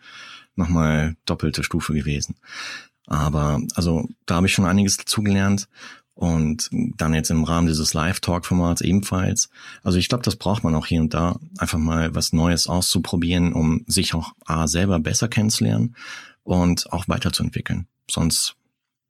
nochmal 0.57 1.17
doppelte 1.27 1.62
Stufe 1.62 1.93
gewesen. 1.93 2.37
Aber, 3.07 3.61
also, 3.75 4.09
da 4.27 4.37
habe 4.37 4.47
ich 4.47 4.55
schon 4.55 4.65
einiges 4.65 4.97
dazugelernt. 4.97 5.69
Und 6.14 6.68
dann 6.72 7.14
jetzt 7.14 7.31
im 7.31 7.44
Rahmen 7.44 7.66
dieses 7.66 7.94
Live-Talk-Formats 7.94 8.83
ebenfalls. 8.83 9.48
Also 9.83 9.98
ich 9.98 10.09
glaube, 10.09 10.25
das 10.25 10.37
braucht 10.37 10.62
man 10.62 10.75
auch 10.75 10.87
hier 10.87 11.01
und 11.01 11.14
da, 11.14 11.37
einfach 11.59 11.79
mal 11.79 12.14
was 12.14 12.33
Neues 12.33 12.66
auszuprobieren, 12.66 13.53
um 13.55 13.85
sich 13.87 14.14
auch 14.14 14.33
A, 14.44 14.66
selber 14.66 15.01
besser 15.01 15.29
kennenzulernen 15.29 15.96
und 16.42 16.92
auch 16.92 17.09
weiterzuentwickeln. 17.09 17.87
Sonst 18.11 18.57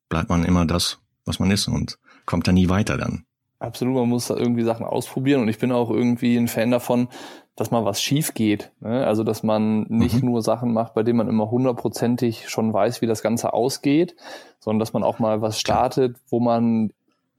bleibt 0.08 0.28
man 0.28 0.44
immer 0.44 0.64
das, 0.64 0.98
was 1.24 1.38
man 1.38 1.50
ist 1.50 1.66
und 1.68 1.98
kommt 2.24 2.46
da 2.46 2.52
nie 2.52 2.68
weiter 2.68 2.96
dann. 2.96 3.24
Absolut, 3.58 3.94
man 3.94 4.08
muss 4.08 4.26
da 4.26 4.36
irgendwie 4.36 4.64
Sachen 4.64 4.84
ausprobieren 4.84 5.42
und 5.42 5.48
ich 5.48 5.58
bin 5.58 5.70
auch 5.70 5.88
irgendwie 5.88 6.36
ein 6.36 6.48
Fan 6.48 6.72
davon, 6.72 7.08
dass 7.56 7.70
mal 7.70 7.84
was 7.84 8.00
schief 8.02 8.34
geht. 8.34 8.72
Ne? 8.80 9.06
Also, 9.06 9.24
dass 9.24 9.42
man 9.42 9.82
nicht 9.88 10.22
Mhm. 10.22 10.30
nur 10.30 10.42
Sachen 10.42 10.72
macht, 10.72 10.94
bei 10.94 11.02
denen 11.02 11.18
man 11.18 11.28
immer 11.28 11.50
hundertprozentig 11.50 12.48
schon 12.48 12.72
weiß, 12.72 13.02
wie 13.02 13.06
das 13.06 13.22
Ganze 13.22 13.52
ausgeht, 13.52 14.16
sondern 14.58 14.78
dass 14.80 14.92
man 14.92 15.02
auch 15.02 15.18
mal 15.18 15.42
was 15.42 15.58
startet, 15.60 16.16
wo 16.28 16.40
man 16.40 16.92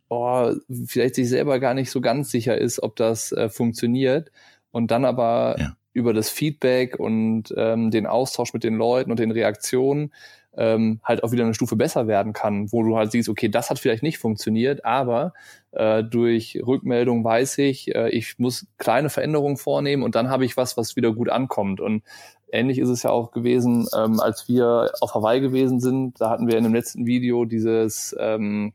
oh, 0.10 0.52
vielleicht 0.86 1.16
sich 1.16 1.28
selber 1.30 1.60
gar 1.60 1.74
nicht 1.74 1.90
so 1.90 2.00
ganz 2.00 2.30
sicher 2.30 2.56
ist, 2.58 2.84
ob 2.84 2.96
das 2.96 3.32
äh, 3.32 3.50
funktioniert 3.50 4.32
und 4.72 4.92
dann 4.92 5.06
aber 5.06 5.56
Ja. 5.58 5.76
über 5.94 6.14
das 6.14 6.30
Feedback 6.30 7.00
und 7.00 7.52
ähm, 7.58 7.90
den 7.90 8.06
Austausch 8.06 8.54
mit 8.54 8.64
den 8.64 8.76
Leuten 8.76 9.10
und 9.10 9.20
den 9.20 9.32
Reaktionen 9.32 10.12
ähm, 10.56 11.00
halt 11.04 11.24
auch 11.24 11.32
wieder 11.32 11.44
eine 11.44 11.54
Stufe 11.54 11.76
besser 11.76 12.08
werden 12.08 12.34
kann, 12.34 12.72
wo 12.72 12.84
du 12.84 12.96
halt 12.96 13.12
siehst, 13.12 13.30
okay, 13.30 13.50
das 13.50 13.70
hat 13.70 13.80
vielleicht 13.80 14.04
nicht 14.04 14.18
funktioniert, 14.18 14.86
aber 14.86 15.34
äh, 15.72 16.04
durch 16.04 16.60
Rückmeldung 16.66 17.24
weiß 17.24 17.58
ich, 17.60 17.94
äh, 17.96 18.10
ich 18.10 18.38
muss 18.38 18.68
kleine 18.78 19.10
Veränderungen 19.10 19.58
vornehmen 19.58 20.04
und 20.04 20.16
dann 20.16 20.30
habe 20.30 20.46
ich 20.46 20.58
was, 20.58 20.78
was 20.78 20.96
wieder 20.96 21.14
gut 21.14 21.30
ankommt. 21.30 21.82
Und 21.82 22.04
ähnlich 22.52 22.78
ist 22.80 22.90
es 22.90 23.04
ja 23.04 23.10
auch 23.10 23.32
gewesen, 23.32 23.88
ähm, 23.98 24.20
als 24.20 24.48
wir 24.48 24.92
auf 25.02 25.16
Hawaii 25.16 25.42
gewesen 25.42 25.80
sind. 25.80 26.22
Da 26.22 26.30
hatten 26.30 26.48
wir 26.48 26.58
in 26.58 26.64
dem 26.64 26.74
letzten 26.74 27.06
Video 27.06 27.46
dieses, 27.46 28.16
ähm, 28.20 28.74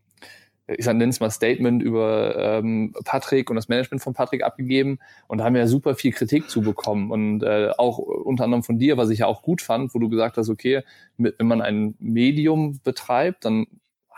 ich 0.77 0.87
nenne 0.87 1.09
es 1.09 1.21
mal 1.21 1.31
Statement 1.31 1.83
über 1.83 2.37
ähm, 2.37 2.95
Patrick 3.05 3.49
und 3.49 3.57
das 3.57 3.69
Management 3.69 4.03
von 4.03 4.13
Patrick 4.13 4.45
abgegeben 4.45 4.99
und 5.27 5.39
da 5.39 5.45
haben 5.45 5.55
wir 5.55 5.63
ja 5.63 5.67
super 5.67 5.95
viel 5.95 6.13
Kritik 6.13 6.51
zu 6.51 6.61
bekommen 6.61 7.11
und 7.11 7.43
äh, 7.43 7.71
auch 7.79 7.99
unter 7.99 8.45
anderem 8.45 8.63
von 8.63 8.79
dir, 8.79 8.97
was 8.97 9.11
ich 9.11 9.21
ja 9.21 9.27
auch 9.27 9.43
gut 9.43 9.63
fand, 9.63 9.95
wo 9.95 9.99
du 9.99 10.09
gesagt 10.09 10.37
hast, 10.37 10.51
okay, 10.51 10.83
mit, 11.17 11.37
wenn 11.39 11.47
man 11.47 11.63
ein 11.63 11.95
Medium 11.99 12.81
betreibt, 12.85 13.45
dann 13.47 13.67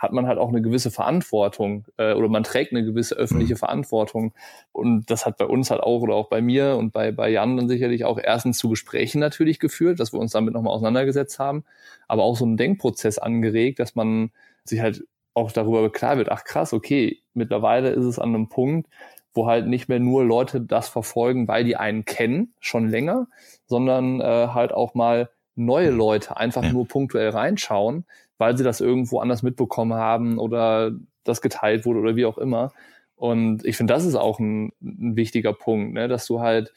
hat 0.01 0.13
man 0.13 0.25
halt 0.25 0.39
auch 0.39 0.49
eine 0.49 0.63
gewisse 0.63 0.89
Verantwortung 0.89 1.85
äh, 1.97 2.13
oder 2.13 2.27
man 2.27 2.43
trägt 2.43 2.71
eine 2.71 2.83
gewisse 2.83 3.13
öffentliche 3.15 3.53
mhm. 3.53 3.59
Verantwortung. 3.59 4.33
Und 4.71 5.11
das 5.11 5.27
hat 5.27 5.37
bei 5.37 5.45
uns 5.45 5.69
halt 5.69 5.81
auch 5.81 6.01
oder 6.01 6.15
auch 6.15 6.27
bei 6.27 6.41
mir 6.41 6.75
und 6.75 6.91
bei, 6.91 7.11
bei 7.11 7.29
Jan 7.29 7.55
dann 7.55 7.69
sicherlich 7.69 8.03
auch 8.03 8.17
erstens 8.17 8.57
zu 8.57 8.69
Gesprächen 8.69 9.19
natürlich 9.19 9.59
geführt, 9.59 9.99
dass 9.99 10.11
wir 10.11 10.19
uns 10.19 10.31
damit 10.31 10.55
nochmal 10.55 10.73
auseinandergesetzt 10.73 11.37
haben, 11.37 11.65
aber 12.07 12.23
auch 12.23 12.35
so 12.35 12.45
einen 12.45 12.57
Denkprozess 12.57 13.19
angeregt, 13.19 13.77
dass 13.77 13.93
man 13.93 14.31
sich 14.63 14.81
halt 14.81 15.03
auch 15.33 15.51
darüber 15.51 15.89
klar 15.91 16.17
wird, 16.17 16.29
ach 16.29 16.43
krass, 16.43 16.73
okay, 16.73 17.21
mittlerweile 17.33 17.89
ist 17.89 18.05
es 18.05 18.19
an 18.19 18.29
einem 18.29 18.49
Punkt, 18.49 18.89
wo 19.33 19.47
halt 19.47 19.67
nicht 19.67 19.87
mehr 19.87 19.99
nur 19.99 20.25
Leute 20.25 20.59
das 20.61 20.89
verfolgen, 20.89 21.47
weil 21.47 21.63
die 21.63 21.77
einen 21.77 22.03
kennen, 22.05 22.53
schon 22.59 22.89
länger, 22.89 23.27
sondern 23.65 24.19
äh, 24.19 24.47
halt 24.49 24.73
auch 24.73 24.93
mal 24.93 25.29
neue 25.55 25.89
Leute 25.89 26.37
einfach 26.37 26.63
ja. 26.63 26.73
nur 26.73 26.87
punktuell 26.87 27.29
reinschauen, 27.29 28.05
weil 28.37 28.57
sie 28.57 28.63
das 28.63 28.81
irgendwo 28.81 29.19
anders 29.19 29.43
mitbekommen 29.43 29.93
haben 29.93 30.37
oder 30.37 30.91
das 31.23 31.41
geteilt 31.41 31.85
wurde 31.85 31.99
oder 31.99 32.15
wie 32.15 32.25
auch 32.25 32.37
immer. 32.37 32.73
Und 33.15 33.63
ich 33.65 33.77
finde, 33.77 33.93
das 33.93 34.05
ist 34.05 34.15
auch 34.15 34.39
ein, 34.39 34.73
ein 34.81 35.15
wichtiger 35.15 35.53
Punkt, 35.53 35.93
ne? 35.93 36.07
dass 36.07 36.25
du 36.25 36.41
halt 36.41 36.73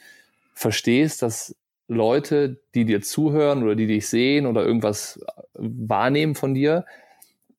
verstehst, 0.52 1.22
dass 1.22 1.56
Leute, 1.88 2.60
die 2.74 2.84
dir 2.84 3.02
zuhören 3.02 3.62
oder 3.62 3.74
die 3.74 3.86
dich 3.86 4.08
sehen 4.08 4.46
oder 4.46 4.64
irgendwas 4.64 5.20
wahrnehmen 5.54 6.34
von 6.34 6.54
dir, 6.54 6.84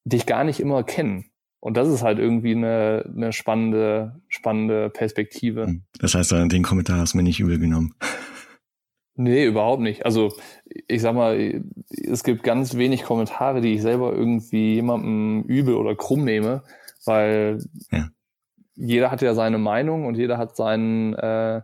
dich 0.06 0.26
gar 0.26 0.44
nicht 0.44 0.60
immer 0.60 0.84
kennen. 0.84 1.26
Und 1.60 1.78
das 1.78 1.88
ist 1.88 2.04
halt 2.04 2.20
irgendwie 2.20 2.52
eine, 2.52 3.12
eine 3.16 3.34
spannende, 3.34 4.22
spannende 4.28 4.92
Perspektive. 4.92 5.66
Hm. 5.66 5.84
Das 6.00 6.14
heißt, 6.14 6.32
den 6.32 6.64
Kommentar 6.64 7.00
hast 7.00 7.14
du 7.14 7.18
mir 7.18 7.24
nicht 7.24 7.40
übel 7.40 7.58
genommen. 7.60 7.96
Nee, 9.18 9.46
überhaupt 9.46 9.82
nicht. 9.82 10.06
Also 10.06 10.34
ich 10.88 11.02
sag 11.02 11.16
mal, 11.16 11.64
es 11.90 12.24
gibt 12.24 12.44
ganz 12.44 12.76
wenig 12.76 13.04
Kommentare, 13.04 13.62
die 13.62 13.74
ich 13.74 13.82
selber 13.82 14.14
irgendwie 14.14 14.76
jemandem 14.76 15.44
übel 15.44 15.76
oder 15.76 15.96
krumm 15.96 16.26
nehme, 16.26 16.64
weil 17.06 17.60
ja. 17.92 18.10
jeder 18.76 19.12
hat 19.12 19.22
ja 19.22 19.34
seine 19.34 19.58
Meinung 19.58 20.06
und 20.06 20.18
jeder 20.18 20.38
hat 20.38 20.58
seinen, 20.58 21.14
äh, 21.14 21.62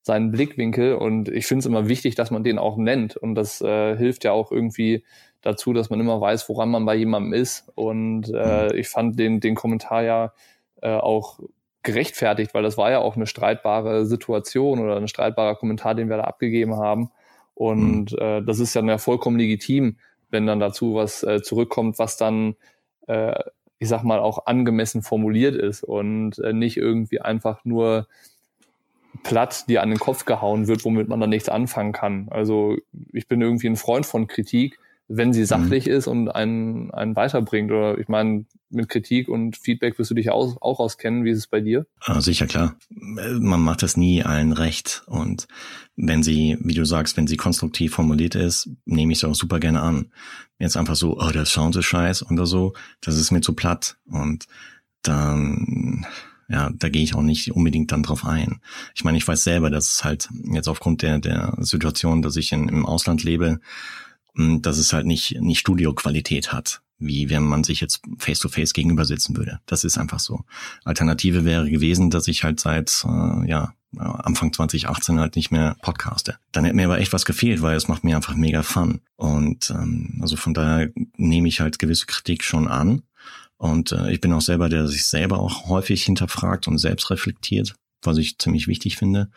seinen 0.00 0.32
Blickwinkel 0.32 0.94
und 0.94 1.28
ich 1.28 1.46
finde 1.46 1.60
es 1.60 1.66
immer 1.66 1.86
wichtig, 1.86 2.14
dass 2.14 2.30
man 2.30 2.44
den 2.44 2.58
auch 2.58 2.78
nennt 2.78 3.16
und 3.16 3.34
das 3.34 3.60
äh, 3.60 3.94
hilft 3.96 4.24
ja 4.24 4.32
auch 4.32 4.50
irgendwie 4.50 5.04
dazu, 5.46 5.72
dass 5.72 5.90
man 5.90 6.00
immer 6.00 6.20
weiß, 6.20 6.48
woran 6.48 6.70
man 6.70 6.84
bei 6.84 6.96
jemandem 6.96 7.32
ist 7.32 7.70
und 7.74 8.28
äh, 8.34 8.68
mhm. 8.68 8.78
ich 8.78 8.88
fand 8.88 9.18
den, 9.18 9.40
den 9.40 9.54
Kommentar 9.54 10.02
ja 10.02 10.32
äh, 10.82 10.90
auch 10.90 11.38
gerechtfertigt, 11.82 12.52
weil 12.52 12.64
das 12.64 12.76
war 12.76 12.90
ja 12.90 12.98
auch 12.98 13.14
eine 13.14 13.26
streitbare 13.26 14.06
Situation 14.06 14.80
oder 14.80 14.96
ein 14.96 15.08
streitbarer 15.08 15.54
Kommentar, 15.54 15.94
den 15.94 16.08
wir 16.08 16.16
da 16.16 16.24
abgegeben 16.24 16.76
haben. 16.76 17.10
Und 17.54 18.12
mhm. 18.12 18.18
äh, 18.18 18.42
das 18.42 18.58
ist 18.58 18.74
ja, 18.74 18.82
ja 18.82 18.98
vollkommen 18.98 19.38
legitim, 19.38 19.96
wenn 20.30 20.46
dann 20.46 20.58
dazu 20.58 20.96
was 20.96 21.22
äh, 21.22 21.42
zurückkommt, 21.42 21.98
was 22.00 22.16
dann, 22.16 22.56
äh, 23.06 23.38
ich 23.78 23.88
sag 23.88 24.02
mal, 24.02 24.18
auch 24.18 24.46
angemessen 24.46 25.02
formuliert 25.02 25.54
ist 25.54 25.84
und 25.84 26.38
äh, 26.40 26.52
nicht 26.52 26.76
irgendwie 26.76 27.20
einfach 27.20 27.64
nur 27.64 28.08
platt 29.22 29.68
dir 29.68 29.82
an 29.82 29.90
den 29.90 29.98
Kopf 30.00 30.24
gehauen 30.24 30.66
wird, 30.66 30.84
womit 30.84 31.08
man 31.08 31.20
dann 31.20 31.30
nichts 31.30 31.48
anfangen 31.48 31.92
kann. 31.92 32.28
Also 32.30 32.76
ich 33.12 33.28
bin 33.28 33.40
irgendwie 33.40 33.68
ein 33.68 33.76
Freund 33.76 34.06
von 34.06 34.26
Kritik, 34.26 34.78
wenn 35.08 35.32
sie 35.32 35.42
mhm. 35.42 35.46
sachlich 35.46 35.86
mhm. 35.86 35.92
ist 35.92 36.06
und 36.06 36.28
einen, 36.28 36.90
einen 36.90 37.16
weiterbringt. 37.16 37.70
Oder 37.70 37.98
ich 37.98 38.08
meine, 38.08 38.44
mit 38.70 38.88
Kritik 38.88 39.28
und 39.28 39.56
Feedback 39.56 39.98
wirst 39.98 40.10
du 40.10 40.14
dich 40.14 40.30
auch, 40.30 40.60
auch 40.60 40.80
auskennen. 40.80 41.24
Wie 41.24 41.30
ist 41.30 41.38
es 41.38 41.46
bei 41.46 41.60
dir? 41.60 41.86
Ah, 42.00 42.20
sicher, 42.20 42.46
klar. 42.46 42.76
Man 42.90 43.60
macht 43.60 43.82
das 43.82 43.96
nie 43.96 44.22
allen 44.22 44.52
recht. 44.52 45.04
Und 45.06 45.46
wenn 45.96 46.22
sie, 46.22 46.58
wie 46.60 46.74
du 46.74 46.84
sagst, 46.84 47.16
wenn 47.16 47.26
sie 47.26 47.36
konstruktiv 47.36 47.94
formuliert 47.94 48.34
ist, 48.34 48.68
nehme 48.84 49.12
ich 49.12 49.20
sie 49.20 49.28
auch 49.28 49.34
super 49.34 49.60
gerne 49.60 49.80
an. 49.80 50.10
Jetzt 50.58 50.76
einfach 50.76 50.96
so, 50.96 51.18
oh, 51.20 51.30
der 51.30 51.46
Sound 51.46 51.76
ist 51.76 51.84
scheiß 51.84 52.30
oder 52.30 52.46
so, 52.46 52.72
das 53.00 53.16
ist 53.16 53.30
mir 53.30 53.42
zu 53.42 53.54
platt. 53.54 53.96
Und 54.06 54.46
dann, 55.02 56.04
ja, 56.48 56.70
da 56.74 56.88
gehe 56.88 57.02
ich 57.02 57.14
auch 57.14 57.22
nicht 57.22 57.52
unbedingt 57.52 57.92
dann 57.92 58.02
drauf 58.02 58.24
ein. 58.24 58.60
Ich 58.94 59.04
meine, 59.04 59.18
ich 59.18 59.28
weiß 59.28 59.44
selber, 59.44 59.70
dass 59.70 59.94
es 59.94 60.04
halt 60.04 60.28
jetzt 60.50 60.68
aufgrund 60.68 61.02
der, 61.02 61.20
der 61.20 61.56
Situation, 61.60 62.22
dass 62.22 62.36
ich 62.36 62.52
in, 62.52 62.68
im 62.68 62.86
Ausland 62.86 63.22
lebe, 63.22 63.60
dass 64.36 64.78
es 64.78 64.92
halt 64.92 65.06
nicht, 65.06 65.40
nicht 65.40 65.58
Studioqualität 65.58 66.52
hat, 66.52 66.82
wie 66.98 67.30
wenn 67.30 67.42
man 67.42 67.64
sich 67.64 67.80
jetzt 67.80 68.02
face-to-face 68.18 68.70
-face 68.70 68.74
gegenüber 68.74 69.04
sitzen 69.04 69.36
würde. 69.36 69.60
Das 69.66 69.84
ist 69.84 69.98
einfach 69.98 70.20
so. 70.20 70.44
Alternative 70.84 71.44
wäre 71.44 71.70
gewesen, 71.70 72.10
dass 72.10 72.28
ich 72.28 72.44
halt 72.44 72.60
seit 72.60 73.04
äh, 73.04 73.48
ja, 73.48 73.74
Anfang 73.98 74.52
2018 74.52 75.20
halt 75.20 75.36
nicht 75.36 75.50
mehr 75.50 75.76
podcaste. 75.82 76.38
Dann 76.52 76.64
hätte 76.64 76.76
mir 76.76 76.84
aber 76.84 76.98
echt 76.98 77.12
was 77.12 77.24
gefehlt, 77.24 77.62
weil 77.62 77.76
es 77.76 77.88
macht 77.88 78.04
mir 78.04 78.16
einfach 78.16 78.34
mega 78.34 78.62
Fun. 78.62 79.00
Und 79.16 79.70
ähm, 79.70 80.18
also 80.20 80.36
von 80.36 80.54
daher 80.54 80.90
nehme 81.16 81.48
ich 81.48 81.60
halt 81.60 81.78
gewisse 81.78 82.06
Kritik 82.06 82.44
schon 82.44 82.68
an. 82.68 83.02
Und 83.56 83.92
äh, 83.92 84.12
ich 84.12 84.20
bin 84.20 84.32
auch 84.32 84.42
selber, 84.42 84.68
der 84.68 84.86
sich 84.86 85.06
selber 85.06 85.38
auch 85.38 85.68
häufig 85.68 86.04
hinterfragt 86.04 86.68
und 86.68 86.78
selbst 86.78 87.10
reflektiert, 87.10 87.74
was 88.02 88.18
ich 88.18 88.38
ziemlich 88.38 88.68
wichtig 88.68 88.96
finde. 88.96 89.30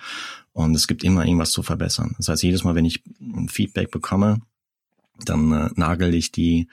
Und 0.52 0.76
es 0.76 0.88
gibt 0.88 1.04
immer 1.04 1.26
irgendwas 1.26 1.52
zu 1.52 1.64
verbessern. 1.64 2.16
Das 2.18 2.28
heißt, 2.28 2.44
jedes 2.44 2.66
Mal, 2.66 2.76
wenn 2.76 2.86
ich 2.86 3.04
Feedback 3.48 3.92
bekomme, 3.92 4.42
dann 5.26 5.52
äh, 5.52 5.70
nagel 5.76 6.14
ich 6.14 6.32
die 6.32 6.68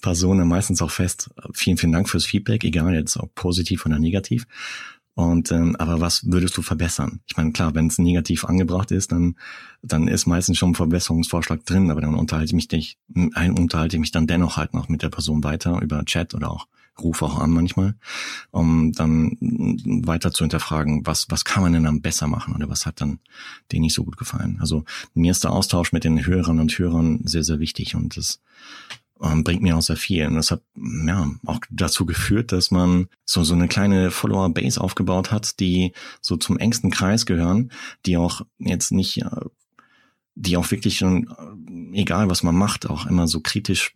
Person 0.00 0.46
meistens 0.46 0.82
auch 0.82 0.90
fest. 0.90 1.30
Vielen, 1.52 1.76
vielen 1.76 1.92
Dank 1.92 2.08
fürs 2.08 2.24
Feedback, 2.24 2.64
egal 2.64 2.94
jetzt 2.94 3.16
ob 3.16 3.34
positiv 3.34 3.86
oder 3.86 3.98
negativ. 3.98 4.46
Und 5.14 5.50
ähm, 5.50 5.74
aber 5.76 6.00
was 6.00 6.30
würdest 6.30 6.56
du 6.56 6.62
verbessern? 6.62 7.20
Ich 7.26 7.36
meine, 7.36 7.50
klar, 7.50 7.74
wenn 7.74 7.88
es 7.88 7.98
negativ 7.98 8.44
angebracht 8.44 8.92
ist, 8.92 9.10
dann 9.10 9.34
dann 9.82 10.06
ist 10.06 10.26
meistens 10.26 10.58
schon 10.58 10.70
ein 10.70 10.74
Verbesserungsvorschlag 10.76 11.64
drin, 11.66 11.90
aber 11.90 12.00
dann 12.00 12.14
unterhalte 12.14 12.46
ich 12.46 12.52
mich 12.52 12.70
nicht, 12.70 12.98
ein 13.34 13.58
unterhalte 13.58 13.96
ich 13.96 14.00
mich 14.00 14.12
dann 14.12 14.28
dennoch 14.28 14.56
halt 14.56 14.74
noch 14.74 14.88
mit 14.88 15.02
der 15.02 15.08
Person 15.08 15.42
weiter 15.42 15.80
über 15.82 16.04
Chat 16.04 16.34
oder 16.34 16.52
auch 16.52 16.68
rufe 17.02 17.24
auch 17.24 17.38
an 17.38 17.50
manchmal, 17.50 17.94
um 18.50 18.92
dann 18.92 19.36
weiter 19.40 20.32
zu 20.32 20.44
hinterfragen, 20.44 21.06
was, 21.06 21.26
was 21.30 21.44
kann 21.44 21.62
man 21.62 21.72
denn 21.72 21.84
dann 21.84 22.02
besser 22.02 22.26
machen 22.26 22.54
oder 22.54 22.68
was 22.68 22.86
hat 22.86 23.00
dann 23.00 23.20
denen 23.72 23.82
nicht 23.82 23.94
so 23.94 24.04
gut 24.04 24.16
gefallen. 24.16 24.58
Also 24.60 24.84
mir 25.14 25.30
ist 25.30 25.44
der 25.44 25.52
Austausch 25.52 25.92
mit 25.92 26.04
den 26.04 26.26
Hörern 26.26 26.60
und 26.60 26.76
Hörern 26.78 27.20
sehr, 27.24 27.44
sehr 27.44 27.60
wichtig 27.60 27.94
und 27.94 28.16
das 28.16 28.40
ähm, 29.20 29.44
bringt 29.44 29.62
mir 29.62 29.76
auch 29.76 29.82
sehr 29.82 29.96
viel. 29.96 30.26
Und 30.26 30.34
das 30.34 30.50
hat 30.50 30.62
ja 30.76 31.30
auch 31.46 31.60
dazu 31.70 32.06
geführt, 32.06 32.52
dass 32.52 32.70
man 32.70 33.08
so, 33.24 33.42
so 33.44 33.54
eine 33.54 33.68
kleine 33.68 34.10
Follower-Base 34.10 34.80
aufgebaut 34.80 35.32
hat, 35.32 35.60
die 35.60 35.92
so 36.20 36.36
zum 36.36 36.58
engsten 36.58 36.90
Kreis 36.90 37.26
gehören, 37.26 37.72
die 38.06 38.16
auch 38.16 38.42
jetzt 38.58 38.92
nicht 38.92 39.22
äh, 39.22 39.40
die 40.38 40.56
auch 40.56 40.70
wirklich 40.70 40.96
schon, 40.98 41.28
äh, 41.92 42.00
egal 42.00 42.30
was 42.30 42.42
man 42.42 42.54
macht, 42.54 42.88
auch 42.88 43.06
immer 43.06 43.26
so 43.26 43.40
kritisch 43.40 43.92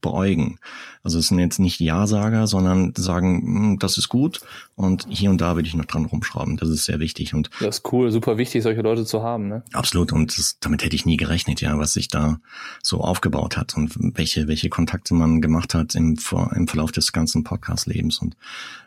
beäugen. 0.00 0.58
Also 1.02 1.18
es 1.18 1.28
sind 1.28 1.38
jetzt 1.38 1.58
nicht 1.58 1.80
Ja-Sager, 1.80 2.46
sondern 2.46 2.92
sagen, 2.96 3.42
hm, 3.42 3.78
das 3.78 3.98
ist 3.98 4.08
gut 4.08 4.40
und 4.74 5.06
hier 5.08 5.30
und 5.30 5.40
da 5.40 5.56
will 5.56 5.66
ich 5.66 5.74
noch 5.74 5.84
dran 5.84 6.04
rumschrauben. 6.04 6.56
Das 6.56 6.68
ist 6.68 6.84
sehr 6.84 7.00
wichtig. 7.00 7.34
Und 7.34 7.50
das 7.60 7.78
ist 7.78 7.92
cool, 7.92 8.10
super 8.10 8.38
wichtig, 8.38 8.62
solche 8.62 8.82
Leute 8.82 9.04
zu 9.04 9.22
haben. 9.22 9.48
Ne? 9.48 9.62
Absolut. 9.72 10.12
Und 10.12 10.36
das, 10.36 10.58
damit 10.60 10.84
hätte 10.84 10.96
ich 10.96 11.06
nie 11.06 11.16
gerechnet, 11.16 11.60
ja, 11.60 11.78
was 11.78 11.92
sich 11.92 12.08
da 12.08 12.40
so 12.82 13.00
aufgebaut 13.00 13.56
hat 13.56 13.76
und 13.76 13.94
welche, 14.16 14.48
welche 14.48 14.68
Kontakte 14.68 15.14
man 15.14 15.40
gemacht 15.40 15.74
hat 15.74 15.94
im, 15.94 16.18
im 16.54 16.68
Verlauf 16.68 16.92
des 16.92 17.12
ganzen 17.12 17.44
Podcast-Lebens. 17.44 18.18
Und 18.18 18.36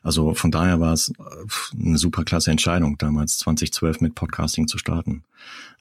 also 0.03 0.33
von 0.33 0.51
daher 0.51 0.79
war 0.79 0.93
es 0.93 1.09
äh, 1.09 1.13
eine 1.79 1.97
super 1.97 2.23
klasse 2.23 2.51
Entscheidung, 2.51 2.97
damals 2.97 3.37
2012 3.39 4.01
mit 4.01 4.15
Podcasting 4.15 4.67
zu 4.67 4.77
starten. 4.77 5.23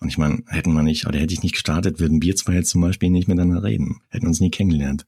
Und 0.00 0.08
ich 0.08 0.16
meine, 0.16 0.42
hätten 0.46 0.72
wir 0.72 0.82
nicht, 0.82 0.99
oder 1.06 1.18
hätte 1.18 1.32
ich 1.32 1.42
nicht 1.42 1.54
gestartet, 1.54 2.00
würden 2.00 2.22
wir 2.22 2.36
zwei 2.36 2.54
jetzt 2.54 2.70
zum 2.70 2.80
Beispiel 2.80 3.10
nicht 3.10 3.28
miteinander 3.28 3.62
reden. 3.62 4.00
Hätten 4.08 4.26
uns 4.26 4.40
nie 4.40 4.50
kennengelernt. 4.50 5.06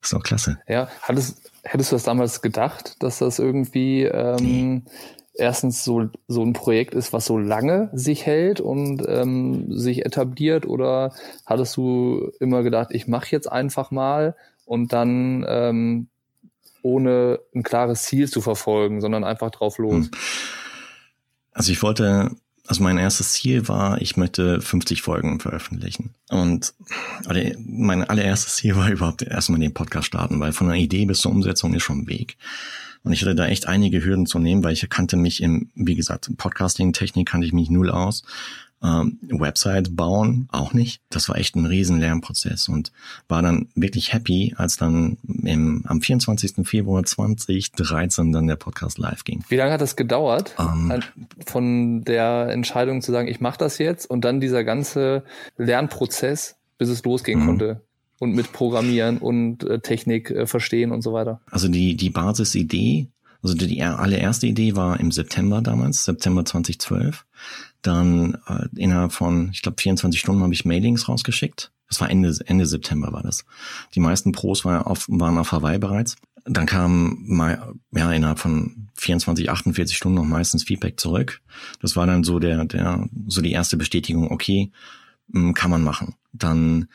Das 0.00 0.10
ist 0.10 0.16
doch 0.16 0.22
klasse. 0.22 0.58
Ja, 0.66 0.88
hattest, 1.02 1.50
hättest 1.62 1.92
du 1.92 1.96
das 1.96 2.04
damals 2.04 2.40
gedacht, 2.40 2.96
dass 3.00 3.18
das 3.18 3.38
irgendwie 3.38 4.04
ähm, 4.04 4.36
nee. 4.36 4.82
erstens 5.34 5.84
so, 5.84 6.08
so 6.26 6.42
ein 6.42 6.54
Projekt 6.54 6.94
ist, 6.94 7.12
was 7.12 7.26
so 7.26 7.38
lange 7.38 7.90
sich 7.92 8.24
hält 8.24 8.60
und 8.60 9.02
ähm, 9.06 9.66
sich 9.76 10.06
etabliert? 10.06 10.66
Oder 10.66 11.12
hattest 11.44 11.76
du 11.76 12.30
immer 12.40 12.62
gedacht, 12.62 12.88
ich 12.92 13.08
mache 13.08 13.28
jetzt 13.30 13.50
einfach 13.50 13.90
mal 13.90 14.36
und 14.64 14.92
dann 14.92 15.44
ähm, 15.46 16.08
ohne 16.82 17.40
ein 17.54 17.62
klares 17.62 18.04
Ziel 18.04 18.28
zu 18.28 18.40
verfolgen, 18.40 19.02
sondern 19.02 19.24
einfach 19.24 19.50
drauf 19.50 19.76
los? 19.78 20.06
Hm. 20.06 20.10
Also 21.52 21.72
ich 21.72 21.82
wollte 21.82 22.30
also 22.70 22.84
mein 22.84 22.98
erstes 22.98 23.32
Ziel 23.32 23.66
war, 23.66 24.00
ich 24.00 24.16
möchte 24.16 24.60
50 24.60 25.02
Folgen 25.02 25.40
veröffentlichen. 25.40 26.14
Und 26.28 26.72
oder 27.28 27.42
mein 27.58 28.04
allererstes 28.04 28.54
Ziel 28.54 28.76
war 28.76 28.88
überhaupt 28.88 29.22
erstmal 29.22 29.58
den 29.58 29.74
Podcast 29.74 30.06
starten, 30.06 30.38
weil 30.38 30.52
von 30.52 30.68
der 30.68 30.76
Idee 30.76 31.04
bis 31.04 31.18
zur 31.18 31.32
Umsetzung 31.32 31.74
ist 31.74 31.82
schon 31.82 32.02
ein 32.02 32.06
Weg. 32.06 32.36
Und 33.02 33.12
ich 33.12 33.22
hatte 33.22 33.34
da 33.34 33.48
echt 33.48 33.66
einige 33.66 34.04
Hürden 34.04 34.24
zu 34.24 34.38
nehmen, 34.38 34.62
weil 34.62 34.72
ich 34.72 34.88
kannte 34.88 35.16
mich 35.16 35.42
im, 35.42 35.70
wie 35.74 35.96
gesagt, 35.96 36.30
Podcasting-Technik 36.36 37.26
kannte 37.26 37.44
ich 37.48 37.52
mich 37.52 37.70
null 37.70 37.90
aus. 37.90 38.22
Ähm, 38.82 39.18
Website 39.22 39.94
bauen 39.94 40.48
auch 40.50 40.72
nicht. 40.72 41.02
Das 41.10 41.28
war 41.28 41.36
echt 41.36 41.54
ein 41.54 41.66
riesen 41.66 42.00
Lernprozess 42.00 42.68
und 42.68 42.92
war 43.28 43.42
dann 43.42 43.68
wirklich 43.74 44.12
happy, 44.12 44.54
als 44.56 44.78
dann 44.78 45.18
im, 45.44 45.84
am 45.86 46.00
24. 46.00 46.66
Februar 46.66 47.04
2013 47.04 48.32
dann 48.32 48.46
der 48.46 48.56
Podcast 48.56 48.98
live 48.98 49.24
ging. 49.24 49.44
Wie 49.48 49.56
lange 49.56 49.72
hat 49.72 49.80
das 49.80 49.96
gedauert? 49.96 50.54
Ähm. 50.58 51.02
von 51.46 52.04
der 52.04 52.48
Entscheidung 52.50 53.02
zu 53.02 53.12
sagen, 53.12 53.28
ich 53.28 53.40
mache 53.40 53.58
das 53.58 53.78
jetzt 53.78 54.08
und 54.08 54.24
dann 54.24 54.40
dieser 54.40 54.64
ganze 54.64 55.24
Lernprozess, 55.58 56.56
bis 56.78 56.88
es 56.88 57.04
losgehen 57.04 57.40
mhm. 57.40 57.46
konnte? 57.46 57.80
und 58.20 58.34
mit 58.34 58.52
Programmieren 58.52 59.18
und 59.18 59.64
äh, 59.64 59.80
Technik 59.80 60.30
äh, 60.30 60.46
verstehen 60.46 60.92
und 60.92 61.02
so 61.02 61.12
weiter. 61.12 61.40
Also 61.50 61.68
die, 61.68 61.96
die 61.96 62.10
Basisidee, 62.10 63.08
also 63.42 63.56
die, 63.56 63.66
die 63.66 63.82
allererste 63.82 64.46
Idee 64.46 64.76
war 64.76 65.00
im 65.00 65.10
September 65.10 65.62
damals, 65.62 66.04
September 66.04 66.44
2012. 66.44 67.24
Dann 67.82 68.38
äh, 68.46 68.66
innerhalb 68.76 69.12
von, 69.12 69.50
ich 69.52 69.62
glaube, 69.62 69.80
24 69.80 70.20
Stunden 70.20 70.42
habe 70.42 70.52
ich 70.52 70.64
Mailings 70.64 71.08
rausgeschickt. 71.08 71.72
Das 71.88 72.00
war 72.00 72.08
Ende, 72.08 72.34
Ende 72.46 72.66
September 72.66 73.12
war 73.12 73.22
das. 73.22 73.44
Die 73.94 74.00
meisten 74.00 74.32
Pros 74.32 74.64
waren 74.64 74.82
auf, 74.82 75.06
waren 75.08 75.38
auf 75.38 75.52
Hawaii 75.52 75.78
bereits. 75.78 76.16
Dann 76.44 76.66
kam 76.66 77.18
mal, 77.26 77.74
ja, 77.90 78.12
innerhalb 78.12 78.38
von 78.38 78.88
24, 78.94 79.50
48 79.50 79.96
Stunden 79.96 80.16
noch 80.16 80.24
meistens 80.24 80.64
Feedback 80.64 81.00
zurück. 81.00 81.40
Das 81.80 81.96
war 81.96 82.06
dann 82.06 82.24
so 82.24 82.38
der, 82.38 82.64
der, 82.64 83.08
so 83.26 83.42
die 83.42 83.52
erste 83.52 83.76
Bestätigung, 83.76 84.30
okay, 84.30 84.70
hm, 85.32 85.54
kann 85.54 85.70
man 85.70 85.82
machen. 85.82 86.14
Dann 86.32 86.88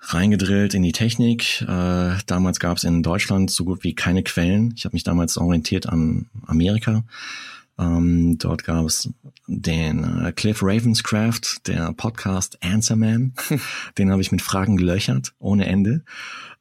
reingedrillt 0.00 0.74
in 0.74 0.82
die 0.82 0.92
Technik. 0.92 1.62
Äh, 1.62 2.16
damals 2.26 2.60
gab 2.60 2.76
es 2.76 2.84
in 2.84 3.02
Deutschland 3.02 3.50
so 3.50 3.64
gut 3.64 3.84
wie 3.84 3.94
keine 3.94 4.22
Quellen. 4.22 4.72
Ich 4.76 4.84
habe 4.84 4.94
mich 4.94 5.04
damals 5.04 5.36
orientiert 5.36 5.88
an 5.88 6.30
Amerika. 6.46 7.04
Ähm, 7.80 8.36
dort 8.36 8.64
gab 8.64 8.84
es 8.84 9.08
den 9.46 10.04
äh, 10.04 10.32
Cliff 10.32 10.62
Ravenscraft, 10.62 11.66
der 11.66 11.92
Podcast 11.94 12.58
Answerman. 12.62 13.32
den 13.98 14.10
habe 14.10 14.20
ich 14.20 14.30
mit 14.30 14.42
Fragen 14.42 14.76
gelöchert, 14.76 15.32
ohne 15.38 15.66
Ende. 15.66 16.04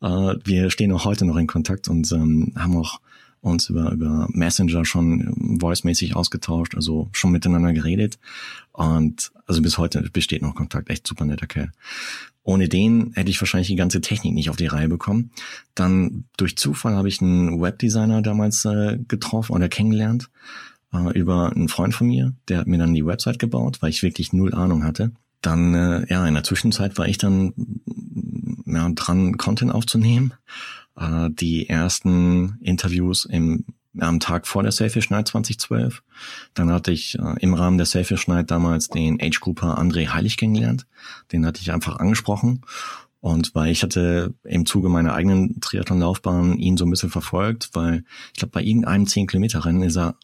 Äh, 0.01 0.36
wir 0.45 0.71
stehen 0.71 0.93
auch 0.93 1.03
heute 1.03 1.25
noch 1.25 1.36
in 1.36 1.47
Kontakt 1.47 1.89
und 1.89 2.10
ähm, 2.13 2.53
haben 2.55 2.77
auch 2.77 3.01
uns 3.41 3.69
über, 3.69 3.91
über 3.91 4.27
Messenger 4.29 4.86
schon 4.86 5.58
voice-mäßig 5.60 6.15
ausgetauscht, 6.15 6.75
also 6.75 7.10
schon 7.12 7.32
miteinander 7.32 7.73
geredet. 7.73 8.17
Und 8.71 9.32
also 9.45 9.62
bis 9.62 9.77
heute 9.77 10.01
besteht 10.13 10.41
noch 10.41 10.55
Kontakt. 10.55 10.89
Echt 10.89 11.05
super 11.05 11.25
netter 11.25 11.47
Kerl. 11.47 11.71
Ohne 12.43 12.69
den 12.69 13.12
hätte 13.15 13.29
ich 13.29 13.41
wahrscheinlich 13.41 13.67
die 13.67 13.75
ganze 13.75 14.01
Technik 14.01 14.34
nicht 14.34 14.49
auf 14.49 14.55
die 14.55 14.67
Reihe 14.67 14.88
bekommen. 14.88 15.32
Dann 15.75 16.25
durch 16.38 16.55
Zufall 16.55 16.95
habe 16.95 17.10
ich 17.10 17.21
einen 17.21 17.62
Webdesigner 17.62 18.21
damals 18.21 18.63
äh, 18.65 18.97
getroffen 19.08 19.53
oder 19.53 19.67
kennengelernt 19.67 20.29
äh, 20.93 21.17
über 21.17 21.52
einen 21.52 21.69
Freund 21.69 21.93
von 21.93 22.08
mir. 22.08 22.34
Der 22.47 22.60
hat 22.60 22.67
mir 22.67 22.78
dann 22.78 22.93
die 22.93 23.06
Website 23.06 23.39
gebaut, 23.39 23.82
weil 23.82 23.89
ich 23.89 24.04
wirklich 24.04 24.34
null 24.34 24.54
Ahnung 24.54 24.84
hatte. 24.84 25.12
Dann, 25.41 25.73
äh, 25.73 26.06
ja, 26.10 26.25
in 26.28 26.34
der 26.34 26.43
Zwischenzeit 26.43 26.97
war 26.97 27.08
ich 27.08 27.17
dann 27.17 27.54
ja, 28.65 28.89
dran, 28.89 29.38
Content 29.38 29.71
aufzunehmen. 29.71 30.34
Äh, 30.97 31.30
die 31.32 31.69
ersten 31.69 32.58
Interviews 32.62 33.25
im 33.25 33.65
am 33.97 34.19
Tag 34.19 34.47
vor 34.47 34.63
der 34.63 34.71
Selfish 34.71 35.10
Night 35.10 35.28
2012. 35.30 36.04
Dann 36.54 36.71
hatte 36.71 36.91
ich 36.91 37.17
äh, 37.17 37.36
im 37.39 37.54
Rahmen 37.54 37.78
der 37.78 37.88
Selfish 37.88 38.28
Night 38.28 38.52
damals 38.52 38.88
den 38.89 39.19
Age-Grouper 39.21 39.80
André 39.80 40.10
Heilig 40.10 40.38
kennengelernt. 40.38 40.86
Den 41.32 41.45
hatte 41.45 41.62
ich 41.62 41.71
einfach 41.71 41.97
angesprochen. 41.97 42.62
Und 43.21 43.54
weil 43.56 43.71
ich 43.71 43.84
hatte 43.84 44.34
im 44.43 44.65
Zuge 44.65 44.89
meiner 44.89 45.13
eigenen 45.13 45.60
Triathlon-Laufbahn 45.60 46.58
ihn 46.58 46.78
so 46.78 46.86
ein 46.86 46.89
bisschen 46.91 47.10
verfolgt, 47.10 47.71
weil 47.73 48.06
ich 48.34 48.39
glaube, 48.39 48.52
bei 48.52 48.63
irgendeinem 48.63 49.04
10-Kilometer-Rennen 49.04 49.84
ist 49.84 49.97
er, 49.97 50.15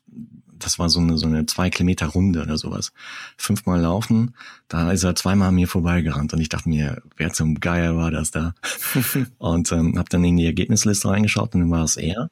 das 0.59 0.79
war 0.79 0.89
so 0.89 0.99
eine, 0.99 1.17
so 1.17 1.27
eine 1.27 1.45
zwei 1.45 1.69
Kilometer 1.69 2.07
Runde 2.07 2.41
oder 2.41 2.57
sowas. 2.57 2.91
Fünfmal 3.37 3.81
laufen, 3.81 4.35
da 4.67 4.91
ist 4.91 5.03
er 5.03 5.15
zweimal 5.15 5.49
an 5.49 5.55
mir 5.55 5.67
vorbeigerannt 5.67 6.33
und 6.33 6.39
ich 6.39 6.49
dachte 6.49 6.69
mir, 6.69 7.01
wer 7.17 7.33
zum 7.33 7.59
Geier 7.59 7.95
war 7.95 8.11
das 8.11 8.31
da? 8.31 8.55
und 9.37 9.71
ähm, 9.71 9.97
habe 9.97 10.09
dann 10.09 10.23
in 10.23 10.37
die 10.37 10.45
Ergebnisliste 10.45 11.09
reingeschaut 11.09 11.53
und 11.55 11.61
dann 11.61 11.71
war 11.71 11.83
es 11.83 11.97
er. 11.97 12.29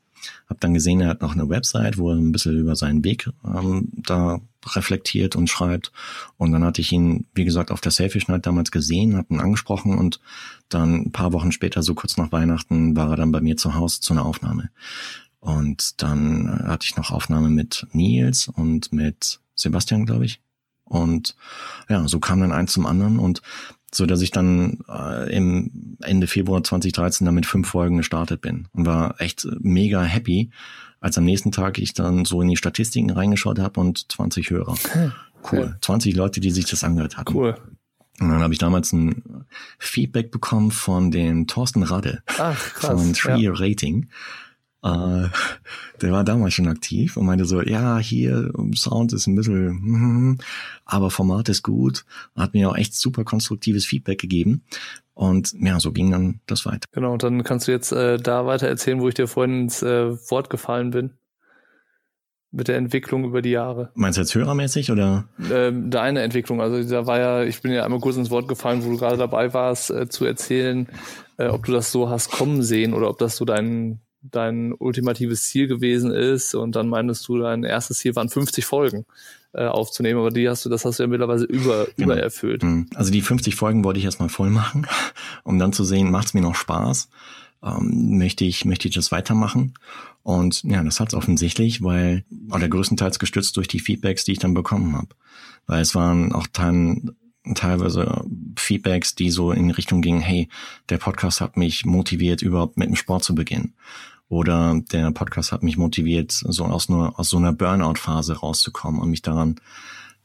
Hab 0.48 0.62
dann 0.62 0.74
gesehen, 0.74 1.02
er 1.02 1.10
hat 1.10 1.22
noch 1.22 1.34
eine 1.34 1.50
Website, 1.50 1.98
wo 1.98 2.10
er 2.10 2.16
ein 2.16 2.32
bisschen 2.32 2.58
über 2.58 2.76
seinen 2.76 3.04
Weg 3.04 3.30
ähm, 3.46 3.90
da 3.92 4.40
reflektiert 4.66 5.36
und 5.36 5.50
schreibt. 5.50 5.92
Und 6.38 6.52
dann 6.52 6.64
hatte 6.64 6.82
ich 6.82 6.92
ihn, 6.92 7.26
wie 7.34 7.46
gesagt, 7.46 7.72
auf 7.72 7.82
der 7.82 7.92
Selfish 7.92 8.28
Night 8.28 8.46
damals 8.46 8.72
gesehen, 8.72 9.18
hab 9.18 9.30
ihn 9.30 9.42
angesprochen 9.42 9.98
und 9.98 10.20
dann 10.70 10.96
ein 10.96 11.12
paar 11.12 11.34
Wochen 11.34 11.52
später, 11.52 11.84
so 11.84 11.94
kurz 11.94 12.18
nach 12.18 12.32
Weihnachten, 12.32 12.96
war 12.96 13.10
er 13.10 13.18
dann 13.18 13.32
bei 13.32 13.42
mir 13.42 13.58
zu 13.58 13.76
Hause 13.76 14.00
zu 14.00 14.14
einer 14.14 14.26
Aufnahme. 14.26 14.70
Und 15.44 16.02
dann 16.02 16.64
hatte 16.66 16.86
ich 16.86 16.96
noch 16.96 17.12
Aufnahme 17.12 17.50
mit 17.50 17.86
Nils 17.92 18.48
und 18.48 18.94
mit 18.94 19.42
Sebastian, 19.56 20.06
glaube 20.06 20.24
ich. 20.24 20.40
Und 20.86 21.36
ja, 21.90 22.08
so 22.08 22.20
kam 22.20 22.40
dann 22.40 22.54
eins 22.54 22.72
zum 22.72 22.86
anderen 22.86 23.20
und 23.20 23.42
so 23.94 24.06
dass 24.06 24.22
ich 24.22 24.32
dann 24.32 24.80
äh, 24.90 25.36
im 25.36 25.98
Ende 26.02 26.28
Februar 26.28 26.64
2013 26.64 27.26
dann 27.26 27.36
mit 27.36 27.46
fünf 27.46 27.68
Folgen 27.68 27.98
gestartet 27.98 28.42
bin 28.42 28.68
und 28.74 28.86
war 28.86 29.20
echt 29.22 29.46
mega 29.60 30.02
happy, 30.02 30.50
als 31.00 31.18
am 31.18 31.26
nächsten 31.26 31.52
Tag 31.52 31.78
ich 31.78 31.94
dann 31.94 32.26
so 32.26 32.42
in 32.42 32.48
die 32.48 32.58
Statistiken 32.58 33.12
reingeschaut 33.12 33.60
habe 33.60 33.80
und 33.80 34.12
20 34.12 34.50
Hörer. 34.50 34.76
Cool. 35.52 35.78
20 35.82 36.16
Leute, 36.16 36.40
die 36.40 36.52
sich 36.52 36.66
das 36.66 36.84
angehört 36.84 37.18
hatten. 37.18 37.36
Cool. 37.36 37.56
Und 38.20 38.30
dann 38.30 38.42
habe 38.42 38.54
ich 38.54 38.60
damals 38.60 38.94
ein 38.94 39.46
Feedback 39.78 40.32
bekommen 40.32 40.72
von 40.72 41.12
dem 41.12 41.48
Thorsten 41.48 41.84
Radde 41.84 42.24
Ach, 42.38 42.74
krass, 42.74 43.02
von 43.02 43.14
Tree 43.14 43.44
ja. 43.44 43.52
Rating. 43.54 44.08
Äh, 44.84 45.30
der 46.02 46.12
war 46.12 46.24
damals 46.26 46.54
schon 46.54 46.68
aktiv 46.68 47.16
und 47.16 47.26
meinte 47.26 47.46
so, 47.46 47.62
ja, 47.62 47.98
hier 48.00 48.52
Sound 48.76 49.14
ist 49.14 49.28
ein 49.28 49.36
bisschen, 49.36 49.80
mm, 49.82 50.38
aber 50.86 51.10
Format 51.10 51.48
ist 51.50 51.64
gut. 51.64 52.06
Hat 52.36 52.54
mir 52.54 52.70
auch 52.70 52.76
echt 52.76 52.94
super 52.94 53.24
konstruktives 53.24 53.86
Feedback 53.86 54.20
gegeben. 54.20 54.64
Und 55.14 55.54
ja, 55.60 55.80
so 55.80 55.92
ging 55.92 56.12
dann 56.12 56.42
das 56.48 56.66
weiter. 56.66 56.88
Genau, 56.92 57.14
und 57.14 57.24
dann 57.24 57.44
kannst 57.44 57.68
du 57.68 57.72
jetzt 57.72 57.92
äh, 57.92 58.18
da 58.18 58.46
weiter 58.46 58.68
erzählen, 58.68 59.00
wo 59.00 59.08
ich 59.08 59.14
dir 59.14 59.28
vorhin 59.28 59.62
ins 59.62 59.82
äh, 59.84 60.18
Wort 60.30 60.50
gefallen 60.50 60.92
bin. 60.92 61.12
Mit 62.52 62.68
der 62.68 62.78
Entwicklung 62.78 63.24
über 63.24 63.42
die 63.42 63.50
Jahre. 63.50 63.90
Meinst 63.96 64.18
du 64.18 64.22
jetzt 64.22 64.36
hörermäßig 64.36 64.92
oder? 64.92 65.28
Ähm, 65.52 65.90
deine 65.90 66.22
Entwicklung. 66.22 66.62
Also 66.62 66.88
da 66.88 67.08
war 67.08 67.20
ja, 67.20 67.44
ich 67.44 67.62
bin 67.62 67.72
ja 67.72 67.84
einmal 67.84 68.00
kurz 68.00 68.16
ins 68.16 68.30
Wort 68.30 68.48
gefallen, 68.48 68.84
wo 68.84 68.92
du 68.92 68.98
gerade 68.98 69.18
dabei 69.18 69.54
warst, 69.56 69.90
äh, 69.90 70.08
zu 70.08 70.26
erzählen, 70.26 70.88
äh, 71.38 71.48
ob 71.48 71.66
du 71.66 71.72
das 71.72 71.92
so 71.92 72.10
hast 72.10 72.32
kommen 72.32 72.62
sehen 72.62 72.94
oder 72.94 73.10
ob 73.10 73.18
das 73.18 73.38
so 73.38 73.46
dein 73.46 74.02
dein 74.32 74.74
ultimatives 74.74 75.44
Ziel 75.44 75.68
gewesen 75.68 76.12
ist 76.12 76.56
und 76.56 76.76
dann 76.76 76.88
meintest 76.88 77.28
du, 77.28 77.38
dein 77.38 77.64
erstes 77.64 78.00
Ziel 78.00 78.16
waren 78.16 78.30
50 78.30 78.66
Folgen 78.66 79.06
äh, 79.54 79.66
aufzunehmen, 79.66 80.20
aber 80.20 80.32
die 80.32 80.50
hast 80.50 80.66
du, 80.66 80.70
das 80.70 80.86
hast 80.86 81.00
du 81.00 81.04
ja 81.04 81.08
mittlerweile 81.08 81.44
über, 81.44 81.88
genau. 81.98 82.14
übererfüllt. 82.14 82.64
Mhm. 82.64 82.88
Also 82.96 83.12
die 83.12 83.22
50 83.22 83.56
Folgen 83.56 83.84
wollte 83.84 84.00
ich 84.00 84.06
erstmal 84.06 84.30
voll 84.30 84.50
machen, 84.50 84.88
um 85.44 85.60
dann 85.60 85.74
zu 85.74 85.84
sehen, 85.84 86.12
macht 86.12 86.28
es 86.28 86.34
mir 86.34 86.42
noch 86.42 86.56
Spaß, 86.56 87.10
ähm, 87.64 88.18
möchte 88.18 88.46
ich, 88.46 88.66
möchte 88.66 88.88
ich 88.88 88.96
das 88.96 89.12
weitermachen 89.12 89.74
und 90.24 90.64
ja, 90.64 90.82
das 90.84 91.00
hat 91.00 91.10
es 91.10 91.14
offensichtlich, 91.14 91.84
weil, 91.84 92.24
oder 92.52 92.70
größtenteils 92.70 93.20
gestützt 93.20 93.58
durch 93.58 93.68
die 93.68 93.80
Feedbacks, 93.80 94.24
die 94.24 94.32
ich 94.32 94.40
dann 94.40 94.54
bekommen 94.54 94.96
habe, 94.96 95.10
weil 95.68 95.82
es 95.82 95.96
waren 95.96 96.32
auch 96.32 96.48
dann 96.48 97.16
teilweise 97.56 98.24
Feedbacks, 98.56 99.16
die 99.16 99.30
so 99.30 99.52
in 99.52 99.70
Richtung 99.72 100.02
gingen, 100.02 100.22
hey, 100.22 100.48
der 100.90 100.98
Podcast 100.98 101.42
hat 101.42 101.58
mich 101.58 101.86
motiviert, 101.86 102.42
überhaupt 102.42 102.78
mit 102.78 102.88
dem 102.88 102.96
Sport 102.96 103.24
zu 103.24 103.36
beginnen. 103.36 103.74
Oder 104.30 104.82
der 104.92 105.12
Podcast 105.12 105.52
hat 105.52 105.64
mich 105.64 105.78
motiviert, 105.78 106.32
so 106.32 106.66
aus, 106.66 106.90
nur, 106.90 107.20
aus 107.20 107.30
so 107.30 107.38
einer 107.38 107.54
Burnout-Phase 107.54 108.38
rauszukommen 108.38 109.00
und 109.00 109.10
mich 109.10 109.22
daran 109.22 109.56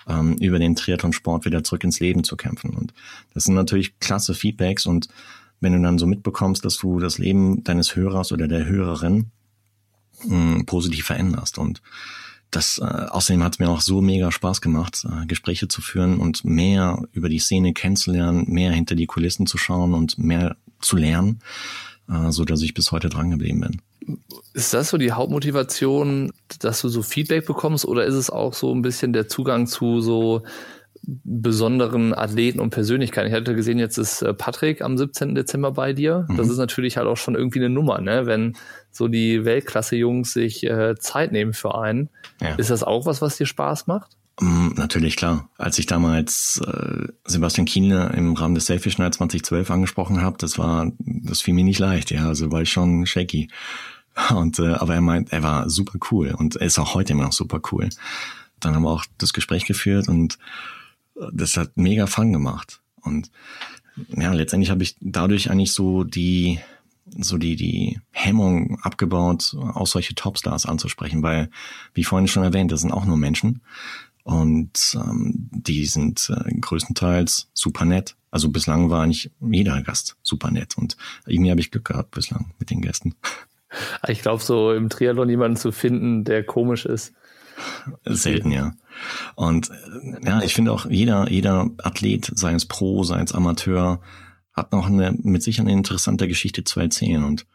ähm, 0.09 0.35
über 0.35 0.59
den 0.59 0.77
Triathlon-Sport 0.77 1.45
wieder 1.45 1.63
zurück 1.63 1.85
ins 1.85 2.01
Leben 2.01 2.25
zu 2.25 2.37
kämpfen. 2.37 2.71
Und 2.71 2.95
das 3.35 3.45
sind 3.45 3.55
natürlich 3.55 3.99
klasse 4.01 4.35
Feedbacks 4.35 4.87
und 4.87 5.09
wenn 5.61 5.73
du 5.73 5.83
dann 5.83 5.99
so 5.99 6.07
mitbekommst, 6.07 6.65
dass 6.65 6.77
du 6.77 7.01
das 7.01 7.19
Leben 7.19 7.65
deines 7.65 7.97
Hörers 7.97 8.33
oder 8.33 8.49
der 8.49 8.67
Hörerin 8.67 9.31
mh, 10.25 10.65
positiv 10.67 11.07
veränderst 11.07 11.59
und 11.59 11.83
das 12.51 12.79
äh, 12.79 12.85
außerdem 12.85 13.43
hat 13.43 13.55
es 13.55 13.59
mir 13.59 13.69
auch 13.69 13.83
so 13.83 14.01
mega 14.01 14.33
Spaß 14.33 14.61
gemacht, 14.61 15.05
äh, 15.05 15.27
Gespräche 15.27 15.69
zu 15.69 15.83
führen 15.83 16.19
und 16.19 16.45
mehr 16.45 17.03
über 17.13 17.29
die 17.29 17.41
Szene 17.41 17.75
kennenzulernen, 17.75 18.47
mehr 18.49 18.73
hinter 18.73 18.95
die 18.95 19.07
Kulissen 19.07 19.47
zu 19.47 19.59
schauen 19.59 19.93
und 19.93 20.19
mehr 20.19 20.57
zu 20.81 20.97
lernen, 20.97 21.41
äh, 22.09 22.31
so 22.31 22.45
dass 22.45 22.63
ich 22.63 22.73
bis 22.73 22.91
heute 22.91 23.11
dran 23.11 23.31
geblieben 23.31 23.61
bin. 23.61 23.83
Ist 24.55 24.75
das 24.75 24.89
so 24.89 24.99
die 24.99 25.13
Hauptmotivation, 25.13 26.33
dass 26.61 26.81
du 26.81 26.89
so 26.89 27.03
Feedback 27.03 27.47
bekommst 27.47 27.85
oder 27.85 28.05
ist 28.05 28.15
es 28.15 28.31
auch 28.31 28.55
so 28.55 28.75
ein 28.75 28.83
bisschen 28.83 29.13
der 29.13 29.29
Zugang 29.29 29.67
zu 29.67 30.01
so 30.01 30.43
besonderen 31.03 32.13
Athleten 32.13 32.61
und 32.61 32.71
Persönlichkeiten. 32.71 33.29
Ich 33.29 33.35
hatte 33.35 33.55
gesehen, 33.55 33.79
jetzt 33.79 33.99
ist 33.99 34.23
äh, 34.23 34.35
Patrick 34.35 34.83
am 34.83 34.99
17. 34.99 35.35
Dezember 35.35 35.73
bei 35.73 35.93
dir. 35.93 36.27
Mhm. 36.29 36.37
Das 36.37 36.49
ist 36.49 36.59
natürlich 36.59 36.97
halt 36.97 37.07
auch 37.07 37.17
schon 37.17 37.35
irgendwie 37.35 37.61
eine 37.61 37.71
Nummer, 37.71 38.01
ne? 38.01 38.27
Wenn 38.27 38.57
so 38.91 39.09
die 39.09 39.45
Weltklasse-Jungs 39.45 40.33
sich 40.33 40.65
äh, 40.65 40.97
Zeit 40.99 41.33
nehmen 41.33 41.55
für 41.55 41.79
einen. 41.79 42.11
Ja. 42.41 42.55
Ist 42.57 42.71
das 42.71 42.83
auch 42.83 43.07
was, 43.07 43.23
was 43.23 43.37
dir 43.37 43.47
Spaß 43.47 43.87
macht? 43.87 44.17
Um, 44.41 44.75
natürlich, 44.77 45.17
klar. 45.17 45.49
Als 45.57 45.79
ich 45.79 45.87
damals 45.87 46.61
äh, 46.65 47.09
Sebastian 47.25 47.67
Kienle 47.67 48.13
im 48.17 48.35
Rahmen 48.35 48.55
des 48.55 48.67
Selfish 48.67 48.99
Night 48.99 49.15
2012 49.15 49.71
angesprochen 49.71 50.23
habe, 50.23 50.37
das 50.39 50.59
war, 50.59 50.93
das 50.99 51.41
fiel 51.41 51.55
mir 51.55 51.65
nicht 51.65 51.81
leicht, 51.81 52.11
ja, 52.11 52.29
also 52.29 52.53
war 52.53 52.63
ich 52.63 52.71
schon 52.71 53.05
shaky. 53.07 53.49
Und 54.31 54.59
äh, 54.59 54.75
aber 54.75 54.95
er 54.95 55.01
meint, 55.01 55.33
er 55.33 55.43
war 55.43 55.71
super 55.71 55.99
cool 56.11 56.35
und 56.37 56.57
er 56.57 56.67
ist 56.67 56.79
auch 56.79 56.95
heute 56.95 57.13
immer 57.13 57.25
noch 57.25 57.33
super 57.33 57.61
cool. 57.73 57.89
Dann 58.61 58.75
haben 58.75 58.83
wir 58.83 58.91
auch 58.91 59.05
das 59.19 59.33
Gespräch 59.33 59.65
geführt 59.65 60.09
und 60.09 60.39
das 61.33 61.57
hat 61.57 61.77
mega 61.77 62.07
Fun 62.07 62.33
gemacht. 62.33 62.81
Und 63.03 63.31
ja, 64.17 64.33
letztendlich 64.33 64.71
habe 64.71 64.83
ich 64.83 64.97
dadurch 65.01 65.51
eigentlich 65.51 65.73
so 65.73 66.05
die 66.05 66.61
so 67.17 67.39
die, 67.39 67.57
die 67.57 68.01
Hemmung 68.11 68.79
abgebaut, 68.83 69.57
auch 69.75 69.87
solche 69.87 70.15
Topstars 70.15 70.67
anzusprechen, 70.67 71.23
weil, 71.23 71.51
wie 71.95 72.05
vorhin 72.05 72.29
schon 72.29 72.43
erwähnt, 72.43 72.71
das 72.71 72.83
sind 72.83 72.93
auch 72.93 73.07
nur 73.07 73.17
Menschen. 73.17 73.63
Und 74.25 74.95
ähm, 74.95 75.49
die 75.51 75.87
sind 75.87 76.31
äh, 76.31 76.53
größtenteils 76.61 77.49
super 77.55 77.87
nett. 77.87 78.15
Also 78.31 78.51
bislang 78.51 78.91
war 78.91 79.03
eigentlich 79.03 79.31
jeder 79.41 79.81
Gast 79.81 80.17
super 80.23 80.51
nett. 80.51 80.77
Und 80.77 80.99
irgendwie 81.27 81.51
habe 81.51 81.61
ich 81.61 81.71
Glück 81.71 81.87
gehabt 81.87 82.11
bislang 82.11 82.53
mit 82.59 82.69
den 82.69 82.83
Gästen. 82.83 83.15
Ich 84.09 84.23
glaube, 84.23 84.43
so 84.43 84.73
im 84.73 84.89
Triathlon 84.89 85.29
jemanden 85.29 85.57
zu 85.57 85.73
finden, 85.73 86.25
der 86.25 86.45
komisch 86.45 86.87
ist. 86.87 87.13
Selten, 88.05 88.51
ja. 88.51 88.73
Und 89.35 89.71
ja, 90.25 90.43
ich 90.43 90.55
finde 90.55 90.73
auch 90.73 90.87
jeder, 90.87 91.29
jeder 91.29 91.69
Athlet, 91.79 92.31
sei 92.35 92.55
es 92.55 92.67
Pro, 92.67 93.03
sei 93.03 93.21
es 93.21 93.35
Amateur, 93.35 94.01
hat 94.53 94.73
noch 94.73 94.87
eine, 94.87 95.13
mit 95.23 95.43
sicher 95.43 95.63
eine 95.63 95.73
interessante 95.73 96.29
Geschichte 96.29 96.65
zu 96.65 96.81
erzählen 96.81 97.25
und 97.25 97.47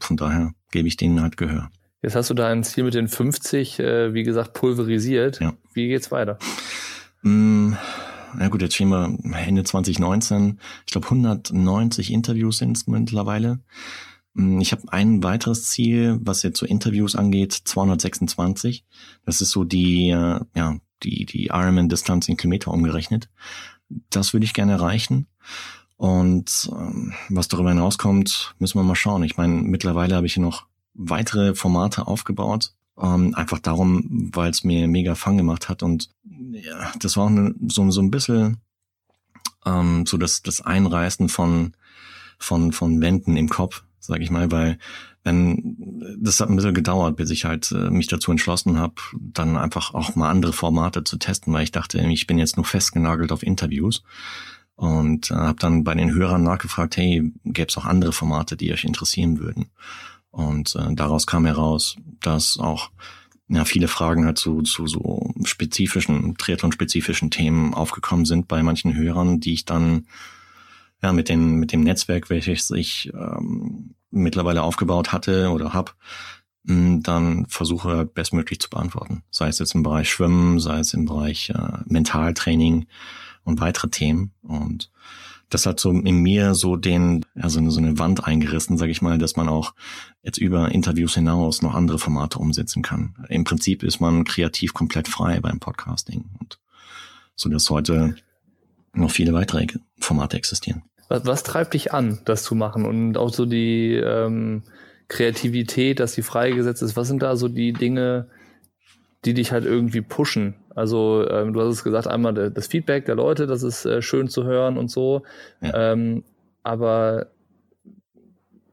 von 0.00 0.16
daher 0.16 0.52
gebe 0.72 0.88
ich 0.88 0.96
denen 0.96 1.22
halt 1.22 1.36
Gehör. 1.36 1.70
Jetzt 2.02 2.16
hast 2.16 2.30
du 2.30 2.34
dein 2.34 2.62
Ziel 2.64 2.84
mit 2.84 2.94
den 2.94 3.08
50, 3.08 3.80
äh, 3.80 4.14
wie 4.14 4.22
gesagt, 4.22 4.52
pulverisiert. 4.52 5.40
Ja. 5.40 5.54
Wie 5.72 5.88
geht's 5.88 6.10
weiter? 6.10 6.38
Mm, 7.22 7.72
na 8.38 8.48
gut, 8.48 8.62
jetzt 8.62 8.74
stehen 8.74 8.90
wir 8.90 9.18
Ende 9.34 9.64
2019. 9.64 10.60
Ich 10.86 10.92
glaube, 10.92 11.06
190 11.06 12.12
Interviews 12.12 12.58
sind 12.58 12.76
es 12.76 12.86
mittlerweile. 12.86 13.60
Mm, 14.36 14.60
ich 14.60 14.72
habe 14.72 14.92
ein 14.92 15.22
weiteres 15.22 15.64
Ziel, 15.64 16.18
was 16.22 16.42
jetzt 16.42 16.58
so 16.58 16.66
Interviews 16.66 17.16
angeht, 17.16 17.52
226. 17.52 18.84
Das 19.24 19.40
ist 19.40 19.50
so 19.50 19.64
die, 19.64 20.10
äh, 20.10 20.40
ja, 20.54 20.76
die, 21.02 21.26
die 21.26 21.46
Ironman-Distanz 21.46 22.28
in 22.28 22.36
Kilometer 22.36 22.70
umgerechnet. 22.70 23.28
Das 24.10 24.32
würde 24.32 24.44
ich 24.44 24.54
gerne 24.54 24.72
erreichen. 24.72 25.26
Und 25.96 26.70
ähm, 26.72 27.14
was 27.30 27.48
darüber 27.48 27.70
hinauskommt, 27.70 28.54
müssen 28.58 28.78
wir 28.78 28.84
mal 28.84 28.94
schauen. 28.94 29.24
Ich 29.24 29.36
meine, 29.36 29.54
mittlerweile 29.54 30.14
habe 30.14 30.26
ich 30.26 30.34
hier 30.34 30.42
noch 30.42 30.66
weitere 30.94 31.54
Formate 31.54 32.06
aufgebaut. 32.06 32.74
Ähm, 33.00 33.34
einfach 33.34 33.58
darum, 33.58 34.30
weil 34.34 34.50
es 34.50 34.64
mir 34.64 34.88
mega 34.88 35.14
Fun 35.14 35.36
gemacht 35.36 35.68
hat. 35.68 35.82
Und 35.82 36.10
ja, 36.52 36.92
das 36.98 37.16
war 37.16 37.24
auch 37.24 37.30
eine, 37.30 37.54
so, 37.68 37.90
so 37.90 38.02
ein 38.02 38.10
bisschen 38.10 38.58
ähm, 39.66 40.06
so 40.06 40.16
das, 40.16 40.42
das 40.42 40.60
Einreißen 40.60 41.28
von, 41.28 41.72
von, 42.38 42.72
von 42.72 43.00
Wänden 43.00 43.36
im 43.36 43.48
Kopf, 43.48 43.82
sage 44.06 44.22
ich 44.22 44.30
mal, 44.30 44.50
weil 44.50 44.78
wenn 45.24 46.18
das 46.20 46.40
hat 46.40 46.48
ein 46.48 46.56
bisschen 46.56 46.74
gedauert, 46.74 47.16
bis 47.16 47.30
ich 47.30 47.44
halt 47.44 47.70
äh, 47.72 47.90
mich 47.90 48.06
dazu 48.06 48.30
entschlossen 48.30 48.78
habe, 48.78 48.94
dann 49.18 49.56
einfach 49.56 49.92
auch 49.92 50.14
mal 50.14 50.30
andere 50.30 50.52
Formate 50.52 51.04
zu 51.04 51.16
testen, 51.16 51.52
weil 51.52 51.64
ich 51.64 51.72
dachte, 51.72 51.98
ich 51.98 52.26
bin 52.26 52.38
jetzt 52.38 52.56
nur 52.56 52.64
festgenagelt 52.64 53.32
auf 53.32 53.42
Interviews 53.42 54.02
und 54.76 55.30
äh, 55.30 55.34
habe 55.34 55.58
dann 55.58 55.84
bei 55.84 55.94
den 55.94 56.14
Hörern 56.14 56.42
nachgefragt, 56.42 56.96
hey, 56.96 57.32
gäbe 57.44 57.68
es 57.68 57.76
auch 57.76 57.86
andere 57.86 58.12
Formate, 58.12 58.56
die 58.56 58.72
euch 58.72 58.84
interessieren 58.84 59.40
würden? 59.40 59.70
Und 60.30 60.76
äh, 60.76 60.94
daraus 60.94 61.26
kam 61.26 61.46
heraus, 61.46 61.96
dass 62.20 62.58
auch 62.58 62.90
ja, 63.48 63.64
viele 63.64 63.88
Fragen 63.88 64.26
halt 64.26 64.38
zu, 64.38 64.62
zu 64.62 64.86
so 64.86 65.32
spezifischen, 65.44 66.36
Triathlon-spezifischen 66.36 67.30
Themen 67.30 67.74
aufgekommen 67.74 68.24
sind 68.24 68.48
bei 68.48 68.62
manchen 68.62 68.94
Hörern, 68.94 69.40
die 69.40 69.52
ich 69.54 69.64
dann 69.64 70.06
ja 71.02 71.12
mit 71.12 71.28
dem, 71.28 71.56
mit 71.56 71.72
dem 71.72 71.82
Netzwerk, 71.82 72.30
welches 72.30 72.70
ich 72.70 73.12
ähm, 73.14 73.94
mittlerweile 74.10 74.62
aufgebaut 74.62 75.12
hatte 75.12 75.50
oder 75.50 75.72
hab, 75.72 75.96
dann 76.68 77.46
versuche 77.46 78.06
bestmöglich 78.06 78.60
zu 78.60 78.68
beantworten. 78.68 79.22
Sei 79.30 79.46
es 79.48 79.60
jetzt 79.60 79.74
im 79.74 79.84
Bereich 79.84 80.10
Schwimmen, 80.10 80.58
sei 80.58 80.80
es 80.80 80.94
im 80.94 81.04
Bereich 81.04 81.50
äh, 81.50 81.78
Mentaltraining 81.86 82.86
und 83.44 83.60
weitere 83.60 83.88
Themen. 83.88 84.32
Und 84.42 84.90
das 85.48 85.64
hat 85.64 85.78
so 85.78 85.92
in 85.92 86.22
mir 86.22 86.56
so 86.56 86.74
den, 86.74 87.24
ja, 87.36 87.48
so 87.48 87.60
eine, 87.60 87.70
so 87.70 87.78
eine 87.78 88.00
Wand 88.00 88.24
eingerissen, 88.24 88.78
sage 88.78 88.90
ich 88.90 89.00
mal, 89.00 89.16
dass 89.16 89.36
man 89.36 89.48
auch 89.48 89.74
jetzt 90.22 90.38
über 90.38 90.72
Interviews 90.72 91.14
hinaus 91.14 91.62
noch 91.62 91.74
andere 91.74 92.00
Formate 92.00 92.40
umsetzen 92.40 92.82
kann. 92.82 93.14
Im 93.28 93.44
Prinzip 93.44 93.84
ist 93.84 94.00
man 94.00 94.24
kreativ 94.24 94.74
komplett 94.74 95.06
frei 95.06 95.38
beim 95.38 95.60
Podcasting 95.60 96.24
und 96.40 96.58
so 97.36 97.48
dass 97.48 97.70
heute 97.70 98.16
noch 98.96 99.10
viele 99.10 99.32
weitere 99.32 99.66
Formate 99.98 100.36
existieren. 100.36 100.82
Was, 101.08 101.26
was 101.26 101.42
treibt 101.42 101.74
dich 101.74 101.92
an, 101.92 102.20
das 102.24 102.42
zu 102.42 102.54
machen 102.54 102.84
und 102.84 103.16
auch 103.16 103.32
so 103.32 103.46
die 103.46 103.94
ähm, 103.94 104.62
Kreativität, 105.08 106.00
dass 106.00 106.14
die 106.14 106.22
freigesetzt 106.22 106.82
ist? 106.82 106.96
Was 106.96 107.08
sind 107.08 107.22
da 107.22 107.36
so 107.36 107.48
die 107.48 107.72
Dinge, 107.72 108.26
die 109.26 109.34
dich 109.34 109.52
halt 109.52 109.64
irgendwie 109.64 110.00
pushen. 110.00 110.54
Also 110.74 111.28
ähm, 111.28 111.52
du 111.52 111.60
hast 111.60 111.68
es 111.68 111.84
gesagt, 111.84 112.06
einmal 112.06 112.32
das 112.32 112.66
Feedback 112.68 113.06
der 113.06 113.16
Leute, 113.16 113.46
das 113.46 113.62
ist 113.62 113.84
äh, 113.84 114.00
schön 114.00 114.28
zu 114.28 114.44
hören 114.44 114.78
und 114.78 114.90
so. 114.90 115.22
Ja. 115.60 115.92
Ähm, 115.92 116.24
aber 116.62 117.26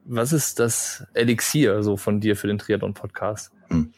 was 0.04 0.32
ist 0.32 0.60
das 0.60 1.06
Elixier 1.14 1.82
so 1.82 1.96
von 1.96 2.20
dir 2.20 2.36
für 2.36 2.46
den 2.46 2.58
Triathlon-Podcast? 2.58 3.52
Hm. 3.68 3.92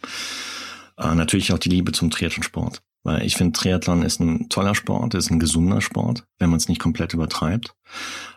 Äh, 0.97 1.15
natürlich 1.15 1.53
auch 1.53 1.59
die 1.59 1.69
Liebe 1.69 1.93
zum 1.93 2.11
Triathlon-Sport. 2.11 2.81
Weil 3.07 3.25
ich 3.25 3.37
finde, 3.37 3.57
Triathlon 3.57 4.03
ist 4.03 4.19
ein 4.19 4.49
toller 4.49 4.75
Sport, 4.75 5.15
ist 5.15 5.31
ein 5.31 5.39
gesunder 5.39 5.81
Sport, 5.81 6.27
wenn 6.41 6.51
man 6.51 6.57
es 6.57 6.69
nicht 6.69 6.81
komplett 6.81 7.15
übertreibt. 7.15 7.73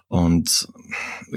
Und 0.08 0.72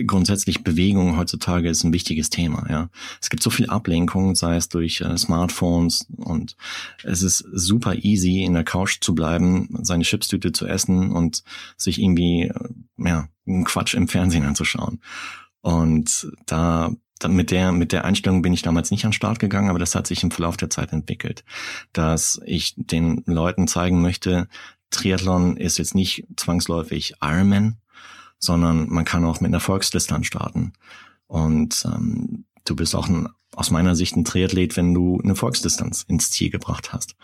grundsätzlich 0.06 0.64
Bewegung 0.64 1.16
heutzutage 1.16 1.70
ist 1.70 1.82
ein 1.82 1.94
wichtiges 1.94 2.28
Thema. 2.28 2.66
Ja, 2.68 2.90
es 3.22 3.30
gibt 3.30 3.42
so 3.42 3.48
viel 3.48 3.70
Ablenkung, 3.70 4.34
sei 4.34 4.56
es 4.56 4.68
durch 4.68 5.00
äh, 5.00 5.16
Smartphones 5.16 6.08
und 6.14 6.58
es 7.04 7.22
ist 7.22 7.38
super 7.54 7.94
easy 7.94 8.42
in 8.44 8.52
der 8.52 8.64
Couch 8.64 8.98
zu 9.00 9.14
bleiben, 9.14 9.78
seine 9.80 10.04
Chipstüte 10.04 10.52
zu 10.52 10.66
essen 10.66 11.10
und 11.10 11.42
sich 11.78 12.02
irgendwie 12.02 12.42
äh, 12.42 12.68
ja 12.98 13.28
einen 13.46 13.64
Quatsch 13.64 13.94
im 13.94 14.08
Fernsehen 14.08 14.44
anzuschauen. 14.44 15.00
Und 15.62 16.30
da 16.44 16.92
mit 17.28 17.50
der, 17.50 17.72
mit 17.72 17.92
der 17.92 18.04
Einstellung 18.04 18.42
bin 18.42 18.52
ich 18.52 18.62
damals 18.62 18.90
nicht 18.90 19.04
an 19.04 19.10
den 19.10 19.14
Start 19.14 19.38
gegangen, 19.38 19.70
aber 19.70 19.78
das 19.78 19.94
hat 19.94 20.06
sich 20.06 20.22
im 20.22 20.30
Verlauf 20.30 20.56
der 20.56 20.70
Zeit 20.70 20.92
entwickelt, 20.92 21.44
dass 21.92 22.40
ich 22.44 22.74
den 22.76 23.22
Leuten 23.26 23.68
zeigen 23.68 24.00
möchte, 24.00 24.48
Triathlon 24.92 25.56
ist 25.56 25.78
jetzt 25.78 25.94
nicht 25.94 26.26
zwangsläufig 26.36 27.14
Ironman, 27.20 27.78
sondern 28.38 28.88
man 28.88 29.04
kann 29.04 29.24
auch 29.24 29.40
mit 29.40 29.48
einer 29.48 29.60
Volksdistanz 29.60 30.26
starten. 30.26 30.72
Und 31.26 31.84
ähm, 31.86 32.44
du 32.64 32.76
bist 32.76 32.94
auch 32.94 33.08
ein, 33.08 33.28
aus 33.54 33.70
meiner 33.70 33.96
Sicht 33.96 34.16
ein 34.16 34.24
Triathlet, 34.24 34.76
wenn 34.76 34.94
du 34.94 35.20
eine 35.22 35.34
Volksdistanz 35.34 36.04
ins 36.06 36.30
Ziel 36.30 36.50
gebracht 36.50 36.92
hast. 36.92 37.16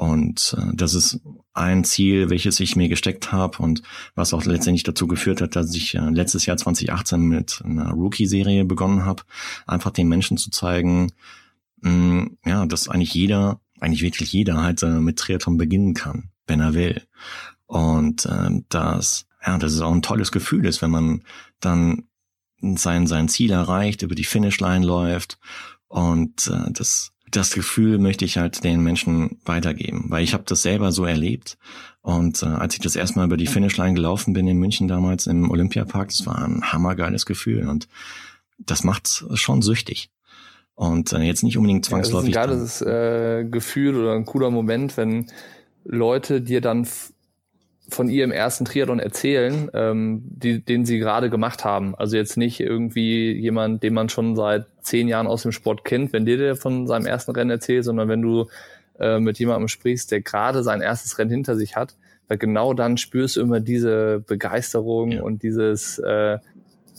Und 0.00 0.56
äh, 0.58 0.72
das 0.72 0.94
ist 0.94 1.20
ein 1.52 1.84
Ziel, 1.84 2.30
welches 2.30 2.58
ich 2.58 2.74
mir 2.74 2.88
gesteckt 2.88 3.32
habe 3.32 3.62
und 3.62 3.82
was 4.14 4.32
auch 4.32 4.46
letztendlich 4.46 4.82
dazu 4.82 5.06
geführt 5.06 5.42
hat, 5.42 5.56
dass 5.56 5.74
ich 5.74 5.94
äh, 5.94 6.08
letztes 6.08 6.46
Jahr 6.46 6.56
2018 6.56 7.20
mit 7.20 7.60
einer 7.66 7.90
Rookie-Serie 7.90 8.64
begonnen 8.64 9.04
habe, 9.04 9.24
einfach 9.66 9.90
den 9.90 10.08
Menschen 10.08 10.38
zu 10.38 10.50
zeigen, 10.50 11.12
mh, 11.82 11.90
mm, 11.90 12.38
ja, 12.46 12.64
dass 12.64 12.88
eigentlich 12.88 13.12
jeder, 13.12 13.60
eigentlich 13.78 14.00
wirklich 14.00 14.32
jeder 14.32 14.62
halt 14.62 14.82
äh, 14.82 15.00
mit 15.00 15.18
Triathlon 15.18 15.58
beginnen 15.58 15.92
kann, 15.92 16.30
wenn 16.46 16.60
er 16.60 16.72
will. 16.72 17.02
Und 17.66 18.24
äh, 18.24 18.48
dass 18.70 19.26
ja, 19.46 19.58
das 19.58 19.74
ist 19.74 19.82
auch 19.82 19.92
ein 19.92 20.00
tolles 20.00 20.32
Gefühl 20.32 20.64
ist, 20.64 20.80
wenn 20.80 20.90
man 20.90 21.24
dann 21.60 22.04
sein, 22.58 23.06
sein 23.06 23.28
Ziel 23.28 23.50
erreicht, 23.50 24.00
über 24.00 24.14
die 24.14 24.24
Finishline 24.24 24.86
läuft 24.86 25.38
und 25.88 26.46
äh, 26.46 26.70
das, 26.72 27.12
das 27.30 27.52
Gefühl 27.52 27.98
möchte 27.98 28.24
ich 28.24 28.38
halt 28.38 28.64
den 28.64 28.82
Menschen 28.82 29.38
weitergeben, 29.44 30.06
weil 30.08 30.24
ich 30.24 30.34
habe 30.34 30.44
das 30.46 30.62
selber 30.62 30.92
so 30.92 31.04
erlebt 31.04 31.58
und 32.02 32.42
äh, 32.42 32.46
als 32.46 32.74
ich 32.74 32.80
das 32.80 32.96
erstmal 32.96 33.26
über 33.26 33.36
die 33.36 33.46
Finishline 33.46 33.94
gelaufen 33.94 34.32
bin 34.32 34.48
in 34.48 34.58
München 34.58 34.88
damals 34.88 35.26
im 35.26 35.50
Olympiapark, 35.50 36.08
das 36.08 36.26
war 36.26 36.38
ein 36.42 36.62
hammergeiles 36.72 37.26
Gefühl 37.26 37.68
und 37.68 37.88
das 38.58 38.84
macht 38.84 39.24
schon 39.34 39.62
süchtig. 39.62 40.10
Und 40.74 41.12
äh, 41.12 41.20
jetzt 41.20 41.42
nicht 41.42 41.58
unbedingt 41.58 41.84
zwangsläufig. 41.84 42.34
Ja, 42.34 42.46
das 42.46 42.60
ist 42.62 42.82
ein 42.82 42.86
geiles 42.86 43.46
äh, 43.46 43.50
Gefühl 43.50 43.96
oder 43.96 44.14
ein 44.14 44.24
cooler 44.24 44.50
Moment, 44.50 44.96
wenn 44.96 45.26
Leute 45.84 46.40
dir 46.40 46.62
dann 46.62 46.86
von 47.90 48.08
ihrem 48.08 48.32
ersten 48.32 48.64
Triathlon 48.64 48.98
erzählen, 48.98 49.70
ähm, 49.74 50.22
die, 50.24 50.60
den 50.60 50.84
sie 50.84 50.98
gerade 50.98 51.30
gemacht 51.30 51.64
haben. 51.64 51.94
Also 51.94 52.16
jetzt 52.16 52.36
nicht 52.36 52.60
irgendwie 52.60 53.32
jemand, 53.32 53.82
den 53.82 53.94
man 53.94 54.08
schon 54.08 54.36
seit 54.36 54.66
zehn 54.80 55.08
Jahren 55.08 55.26
aus 55.26 55.42
dem 55.42 55.52
Sport 55.52 55.84
kennt, 55.84 56.12
wenn 56.12 56.24
dir 56.24 56.36
der 56.36 56.56
von 56.56 56.86
seinem 56.86 57.06
ersten 57.06 57.32
Rennen 57.32 57.50
erzählt, 57.50 57.84
sondern 57.84 58.08
wenn 58.08 58.22
du 58.22 58.46
äh, 58.98 59.18
mit 59.18 59.38
jemandem 59.38 59.68
sprichst, 59.68 60.10
der 60.10 60.20
gerade 60.20 60.62
sein 60.62 60.80
erstes 60.80 61.18
Rennen 61.18 61.30
hinter 61.30 61.56
sich 61.56 61.76
hat, 61.76 61.96
weil 62.28 62.38
genau 62.38 62.74
dann 62.74 62.96
spürst 62.96 63.36
du 63.36 63.40
immer 63.40 63.60
diese 63.60 64.22
Begeisterung 64.26 65.12
ja. 65.12 65.22
und 65.22 65.42
dieses 65.42 65.98
äh, 65.98 66.38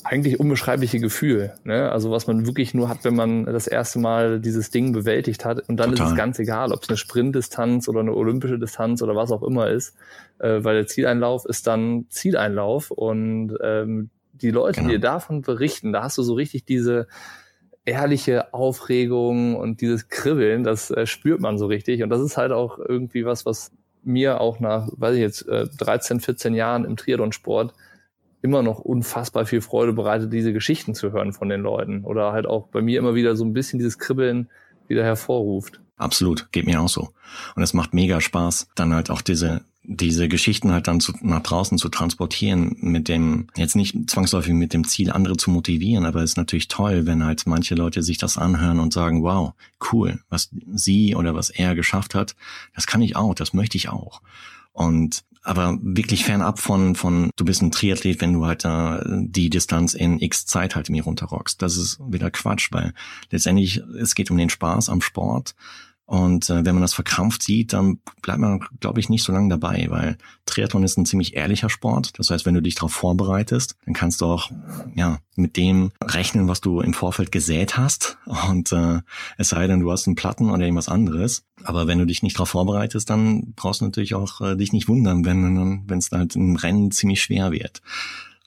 eigentlich 0.03 0.39
unbeschreibliche 0.39 0.99
Gefühl. 0.99 1.53
Ne? 1.63 1.91
Also 1.91 2.11
was 2.11 2.27
man 2.27 2.45
wirklich 2.45 2.73
nur 2.73 2.89
hat, 2.89 3.03
wenn 3.03 3.15
man 3.15 3.45
das 3.45 3.67
erste 3.67 3.99
Mal 3.99 4.39
dieses 4.39 4.69
Ding 4.69 4.91
bewältigt 4.93 5.45
hat. 5.45 5.67
Und 5.67 5.77
dann 5.77 5.91
Total. 5.91 6.05
ist 6.05 6.11
es 6.11 6.17
ganz 6.17 6.39
egal, 6.39 6.71
ob 6.71 6.83
es 6.83 6.89
eine 6.89 6.97
Sprintdistanz 6.97 7.87
oder 7.87 8.01
eine 8.01 8.13
olympische 8.13 8.59
Distanz 8.59 9.01
oder 9.01 9.15
was 9.15 9.31
auch 9.31 9.43
immer 9.43 9.69
ist. 9.69 9.95
Äh, 10.39 10.63
weil 10.63 10.75
der 10.75 10.87
Zieleinlauf 10.87 11.45
ist 11.45 11.67
dann 11.67 12.05
Zieleinlauf. 12.09 12.91
Und 12.91 13.57
ähm, 13.63 14.09
die 14.33 14.51
Leute, 14.51 14.81
genau. 14.81 14.89
die 14.89 14.95
dir 14.95 15.01
davon 15.01 15.41
berichten, 15.41 15.93
da 15.93 16.03
hast 16.03 16.17
du 16.17 16.23
so 16.23 16.33
richtig 16.33 16.65
diese 16.65 17.07
ehrliche 17.85 18.53
Aufregung 18.53 19.55
und 19.55 19.81
dieses 19.81 20.07
Kribbeln, 20.09 20.63
das 20.63 20.91
äh, 20.91 21.05
spürt 21.05 21.41
man 21.41 21.57
so 21.57 21.65
richtig. 21.67 22.03
Und 22.03 22.09
das 22.09 22.21
ist 22.21 22.37
halt 22.37 22.51
auch 22.51 22.77
irgendwie 22.79 23.25
was, 23.25 23.45
was 23.45 23.71
mir 24.03 24.41
auch 24.41 24.59
nach, 24.59 24.87
weiß 24.91 25.15
ich 25.15 25.21
jetzt, 25.21 25.45
13, 25.47 26.17
äh, 26.17 26.19
14 26.21 26.53
Jahren 26.53 26.85
im 26.85 26.97
Triathlon-Sport 26.97 27.73
immer 28.41 28.63
noch 28.63 28.79
unfassbar 28.79 29.45
viel 29.45 29.61
Freude 29.61 29.93
bereitet, 29.93 30.33
diese 30.33 30.53
Geschichten 30.53 30.95
zu 30.95 31.11
hören 31.11 31.33
von 31.33 31.49
den 31.49 31.61
Leuten. 31.61 32.03
Oder 32.03 32.31
halt 32.31 32.47
auch 32.47 32.67
bei 32.67 32.81
mir 32.81 32.99
immer 32.99 33.15
wieder 33.15 33.35
so 33.35 33.45
ein 33.45 33.53
bisschen 33.53 33.79
dieses 33.79 33.99
Kribbeln 33.99 34.49
wieder 34.87 35.03
hervorruft. 35.03 35.79
Absolut, 35.97 36.51
geht 36.51 36.65
mir 36.65 36.81
auch 36.81 36.89
so. 36.89 37.09
Und 37.55 37.61
es 37.61 37.73
macht 37.73 37.93
mega 37.93 38.19
Spaß, 38.19 38.69
dann 38.75 38.93
halt 38.93 39.11
auch 39.11 39.21
diese 39.21 39.61
diese 39.83 40.29
Geschichten 40.29 40.71
halt 40.71 40.87
dann 40.87 40.99
zu, 40.99 41.13
nach 41.21 41.41
draußen 41.41 41.77
zu 41.77 41.89
transportieren, 41.89 42.75
mit 42.79 43.07
dem, 43.07 43.47
jetzt 43.55 43.75
nicht 43.75 44.09
zwangsläufig 44.09 44.53
mit 44.53 44.73
dem 44.73 44.87
Ziel, 44.87 45.11
andere 45.11 45.37
zu 45.37 45.49
motivieren, 45.49 46.05
aber 46.05 46.21
es 46.21 46.31
ist 46.31 46.37
natürlich 46.37 46.67
toll, 46.67 47.07
wenn 47.07 47.25
halt 47.25 47.47
manche 47.47 47.75
Leute 47.75 48.03
sich 48.03 48.17
das 48.17 48.37
anhören 48.37 48.79
und 48.79 48.93
sagen, 48.93 49.23
wow, 49.23 49.53
cool, 49.91 50.19
was 50.29 50.49
sie 50.71 51.15
oder 51.15 51.33
was 51.33 51.49
er 51.49 51.73
geschafft 51.73 52.13
hat, 52.13 52.35
das 52.75 52.85
kann 52.85 53.01
ich 53.01 53.15
auch, 53.15 53.33
das 53.33 53.53
möchte 53.53 53.77
ich 53.77 53.89
auch. 53.89 54.21
Und 54.71 55.23
aber 55.43 55.77
wirklich 55.81 56.23
fernab 56.25 56.59
von, 56.59 56.95
von, 56.95 57.31
du 57.35 57.45
bist 57.45 57.61
ein 57.61 57.71
Triathlet, 57.71 58.21
wenn 58.21 58.33
du 58.33 58.45
halt 58.45 58.63
äh, 58.65 58.99
die 59.05 59.49
Distanz 59.49 59.93
in 59.93 60.19
X 60.19 60.45
Zeit 60.45 60.75
halt 60.75 60.89
mir 60.89 61.03
runterrockst. 61.03 61.61
Das 61.61 61.77
ist 61.77 61.99
wieder 61.99 62.29
Quatsch, 62.29 62.69
weil 62.71 62.93
letztendlich, 63.31 63.81
es 63.99 64.13
geht 64.15 64.29
um 64.29 64.37
den 64.37 64.49
Spaß 64.49 64.89
am 64.89 65.01
Sport 65.01 65.55
und 66.11 66.49
äh, 66.49 66.65
wenn 66.65 66.75
man 66.75 66.81
das 66.81 66.93
verkrampft 66.93 67.41
sieht, 67.41 67.71
dann 67.71 67.99
bleibt 68.21 68.41
man, 68.41 68.59
glaube 68.81 68.99
ich, 68.99 69.07
nicht 69.07 69.23
so 69.23 69.31
lange 69.31 69.47
dabei, 69.47 69.85
weil 69.87 70.17
Triathlon 70.45 70.83
ist 70.83 70.97
ein 70.97 71.05
ziemlich 71.05 71.37
ehrlicher 71.37 71.69
Sport. 71.69 72.19
Das 72.19 72.29
heißt, 72.29 72.45
wenn 72.45 72.53
du 72.53 72.61
dich 72.61 72.75
darauf 72.75 72.91
vorbereitest, 72.91 73.77
dann 73.85 73.93
kannst 73.93 74.19
du 74.19 74.25
auch 74.25 74.51
ja 74.93 75.19
mit 75.37 75.55
dem 75.55 75.93
rechnen, 76.03 76.49
was 76.49 76.59
du 76.59 76.81
im 76.81 76.93
Vorfeld 76.93 77.31
gesät 77.31 77.77
hast. 77.77 78.17
Und 78.25 78.73
äh, 78.73 78.99
es 79.37 79.47
sei 79.47 79.67
denn, 79.67 79.79
du 79.79 79.89
hast 79.89 80.05
einen 80.05 80.17
Platten 80.17 80.49
oder 80.49 80.65
irgendwas 80.65 80.89
anderes. 80.89 81.45
Aber 81.63 81.87
wenn 81.87 81.99
du 81.99 82.05
dich 82.05 82.23
nicht 82.23 82.35
darauf 82.35 82.49
vorbereitest, 82.49 83.09
dann 83.09 83.53
brauchst 83.55 83.79
du 83.79 83.85
natürlich 83.85 84.13
auch 84.13 84.41
äh, 84.41 84.57
dich 84.57 84.73
nicht 84.73 84.89
wundern, 84.89 85.23
wenn 85.23 85.97
es 85.97 86.11
halt 86.11 86.35
im 86.35 86.57
Rennen 86.57 86.91
ziemlich 86.91 87.21
schwer 87.21 87.53
wird. 87.53 87.81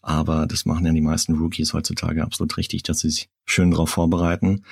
Aber 0.06 0.46
das 0.46 0.66
machen 0.66 0.84
ja 0.84 0.92
die 0.92 1.00
meisten 1.00 1.34
Rookies 1.34 1.72
heutzutage 1.72 2.22
absolut 2.22 2.58
richtig, 2.58 2.82
dass 2.82 2.98
sie 2.98 3.08
sich 3.08 3.30
schön 3.46 3.70
darauf 3.70 3.88
vorbereiten 3.88 4.64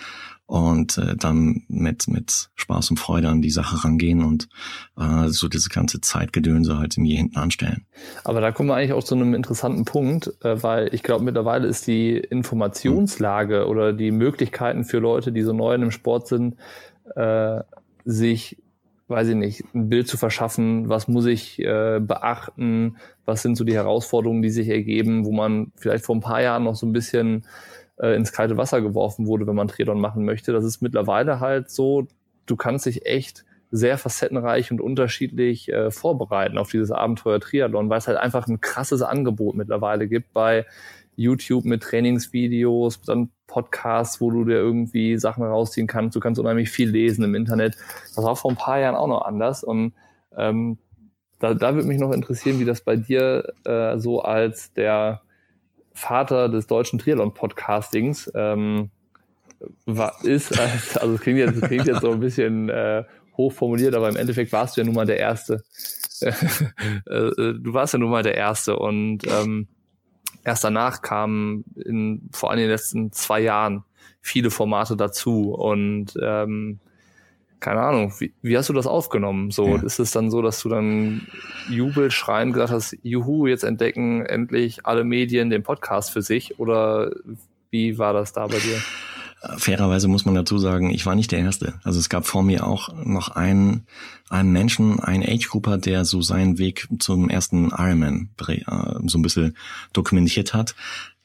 und 0.45 0.99
äh, 0.99 1.17
dann 1.17 1.63
mit, 1.69 2.07
mit 2.07 2.51
Spaß 2.55 2.91
und 2.91 2.99
Freude 2.99 3.31
an 3.31 3.41
die 3.41 3.51
Sache 3.51 3.83
rangehen 3.83 4.23
und 4.23 4.51
äh, 4.99 5.29
so 5.29 5.49
diese 5.49 5.71
ganze 5.71 6.03
Zeitgedönse 6.03 6.77
halt 6.77 6.99
irgendwie 6.99 7.17
hinten 7.17 7.39
anstellen. 7.39 7.87
Aber 8.25 8.43
da 8.43 8.53
kommen 8.53 8.69
wir 8.69 8.75
eigentlich 8.75 8.93
auch 8.93 9.05
zu 9.05 9.15
einem 9.15 9.33
interessanten 9.33 9.87
Punkt, 9.87 10.35
äh, 10.45 10.63
weil 10.63 10.93
ich 10.95 11.03
glaube, 11.03 11.25
mittlerweile 11.25 11.67
ist 11.67 11.87
die 11.87 12.19
Informationslage 12.19 13.67
oder 13.69 13.95
die 13.95 14.11
Möglichkeiten 14.11 14.85
für 14.85 14.99
Leute, 14.99 15.33
die 15.33 15.41
so 15.41 15.55
neu 15.55 15.75
in 15.75 15.81
dem 15.81 15.93
Sport 15.93 16.29
sind, 16.29 16.57
äh, 17.17 17.61
sich 18.05 18.59
weiß 19.13 19.29
ich 19.29 19.37
nicht, 19.37 19.65
ein 19.75 19.89
Bild 19.89 20.09
zu 20.09 20.17
verschaffen, 20.17 20.89
was 20.89 21.07
muss 21.07 21.27
ich 21.27 21.61
äh, 21.61 22.01
beachten, 22.01 22.97
was 23.25 23.43
sind 23.43 23.57
so 23.57 23.65
die 23.65 23.75
Herausforderungen, 23.75 24.43
die 24.43 24.51
sich 24.51 24.69
ergeben, 24.69 25.25
wo 25.25 25.33
man 25.33 25.71
vielleicht 25.77 26.05
vor 26.05 26.17
ein 26.17 26.21
paar 26.21 26.43
Jahren 26.43 26.65
noch 26.65 26.75
so 26.75 26.87
ein 26.87 26.93
bisschen 26.93 27.45
äh, 27.99 28.17
ins 28.17 28.33
kalte 28.33 28.57
Wasser 28.57 28.81
geworfen 28.81 29.27
wurde, 29.27 29.47
wenn 29.47 29.55
man 29.55 29.69
Triathlon 29.69 30.01
machen 30.01 30.25
möchte. 30.25 30.53
Das 30.53 30.65
ist 30.65 30.83
mittlerweile 30.83 31.39
halt 31.39 31.71
so, 31.71 32.09
du 32.47 32.57
kannst 32.57 32.87
dich 32.87 33.07
echt 33.07 33.45
sehr 33.71 33.97
facettenreich 33.97 34.71
und 34.71 34.81
unterschiedlich 34.81 35.73
äh, 35.73 35.91
vorbereiten 35.91 36.59
auf 36.59 36.71
dieses 36.71 36.91
Abenteuer 36.91 37.41
Triathlon, 37.41 37.89
weil 37.89 37.99
es 37.99 38.09
halt 38.09 38.19
einfach 38.19 38.47
ein 38.47 38.61
krasses 38.61 39.01
Angebot 39.01 39.55
mittlerweile 39.55 40.09
gibt 40.09 40.33
bei 40.35 40.67
YouTube 41.17 41.65
mit 41.65 41.83
Trainingsvideos, 41.83 43.03
dann 43.03 43.31
Podcasts, 43.47 44.21
wo 44.21 44.31
du 44.31 44.45
dir 44.45 44.57
irgendwie 44.57 45.19
Sachen 45.19 45.45
rausziehen 45.45 45.87
kannst. 45.87 46.17
Du 46.17 46.21
kannst 46.21 46.41
unheimlich 46.41 46.71
viel 46.71 46.89
lesen 46.89 47.23
im 47.25 47.35
Internet. 47.35 47.77
Das 48.15 48.25
war 48.25 48.35
vor 48.35 48.51
ein 48.51 48.57
paar 48.57 48.81
Jahren 48.81 48.95
auch 48.95 49.09
noch 49.09 49.23
anders. 49.23 49.63
Und 49.63 49.93
ähm, 50.37 50.79
da, 51.39 51.55
da 51.55 51.75
würde 51.75 51.87
mich 51.87 51.99
noch 51.99 52.13
interessieren, 52.13 52.61
wie 52.61 52.65
das 52.65 52.81
bei 52.81 52.97
dir 52.97 53.53
äh, 53.65 53.99
so 53.99 54.23
als 54.23 54.73
der 54.73 55.23
Vater 55.93 56.49
des 56.49 56.67
deutschen 56.67 56.99
Triathlon-Podcastings 56.99 58.31
ähm, 58.35 58.91
ist. 60.23 60.59
Also 61.01 61.15
es 61.15 61.21
klingt 61.21 61.39
jetzt, 61.39 61.61
klingt 61.63 61.87
jetzt 61.87 62.01
so 62.01 62.13
ein 62.13 62.21
bisschen 62.21 62.69
äh, 62.71 63.05
hoch 63.37 63.53
formuliert, 63.53 63.95
aber 63.95 64.09
im 64.09 64.17
Endeffekt 64.17 64.53
warst 64.53 64.77
du 64.77 64.81
ja 64.81 64.85
nun 64.87 64.95
mal 64.95 65.07
der 65.07 65.19
Erste. 65.19 65.63
Äh, 66.25 66.29
äh, 67.17 67.59
du 67.59 67.75
warst 67.75 67.95
ja 67.95 67.99
nun 67.99 68.11
mal 68.11 68.23
der 68.23 68.37
Erste 68.37 68.77
und 68.77 69.27
ähm, 69.27 69.67
erst 70.45 70.65
danach 70.65 71.03
kamen 71.03 71.65
in, 71.77 72.29
vor 72.33 72.51
allem 72.51 72.61
in 72.61 72.65
den 72.65 72.71
letzten 72.71 73.13
zwei 73.13 73.41
Jahren 73.41 73.85
viele 74.21 74.51
Formate 74.51 74.97
dazu 74.97 75.53
und 75.55 76.15
ähm, 76.23 76.79
keine 77.63 77.81
Ahnung, 77.81 78.13
wie, 78.19 78.33
wie 78.43 78.59
hast 78.59 78.69
du 78.69 78.73
das 78.73 78.89
aufgenommen? 78.89 79.53
So, 79.53 79.77
ja. 79.77 79.83
ist 79.83 80.01
es 80.01 80.11
dann 80.11 80.31
so, 80.31 80.43
dass 80.43 80.61
du 80.61 80.69
dann 80.69 81.27
jubelschreiend 81.71 82.53
gesagt 82.53 82.73
hast, 82.73 82.97
juhu, 83.03 83.47
jetzt 83.47 83.63
entdecken 83.63 84.27
endlich 84.27 84.85
alle 84.85 85.05
Medien 85.05 85.49
den 85.49 85.63
Podcast 85.63 86.11
für 86.11 86.23
sich 86.23 86.59
oder 86.59 87.13
wie 87.71 87.99
war 87.99 88.13
das 88.13 88.33
da 88.33 88.49
bei 88.49 88.59
dir? 88.59 88.83
Fairerweise 89.57 90.07
muss 90.07 90.25
man 90.25 90.37
dazu 90.37 90.59
sagen, 90.59 90.91
ich 90.91 91.05
war 91.05 91.17
nicht 91.17 91.33
der 91.33 91.41
Erste. 91.41 91.75
Also 91.83 91.99
es 91.99 92.09
gab 92.09 92.27
vor 92.27 92.45
mir 92.45 92.65
auch 92.67 92.95
noch 93.05 93.31
einen, 93.31 93.87
einen 94.29 94.53
Menschen, 94.53 95.01
einen 95.01 95.25
Age-Grupper, 95.25 95.79
der 95.79 96.05
so 96.05 96.23
seinen 96.23 96.59
Weg 96.59 96.89
zum 97.01 97.29
ersten 97.29 97.71
Ironman 97.71 98.31
äh, 98.47 98.61
so 99.07 99.19
ein 99.19 99.23
bisschen 99.23 99.57
dokumentiert 99.93 100.55
hat. 100.55 100.77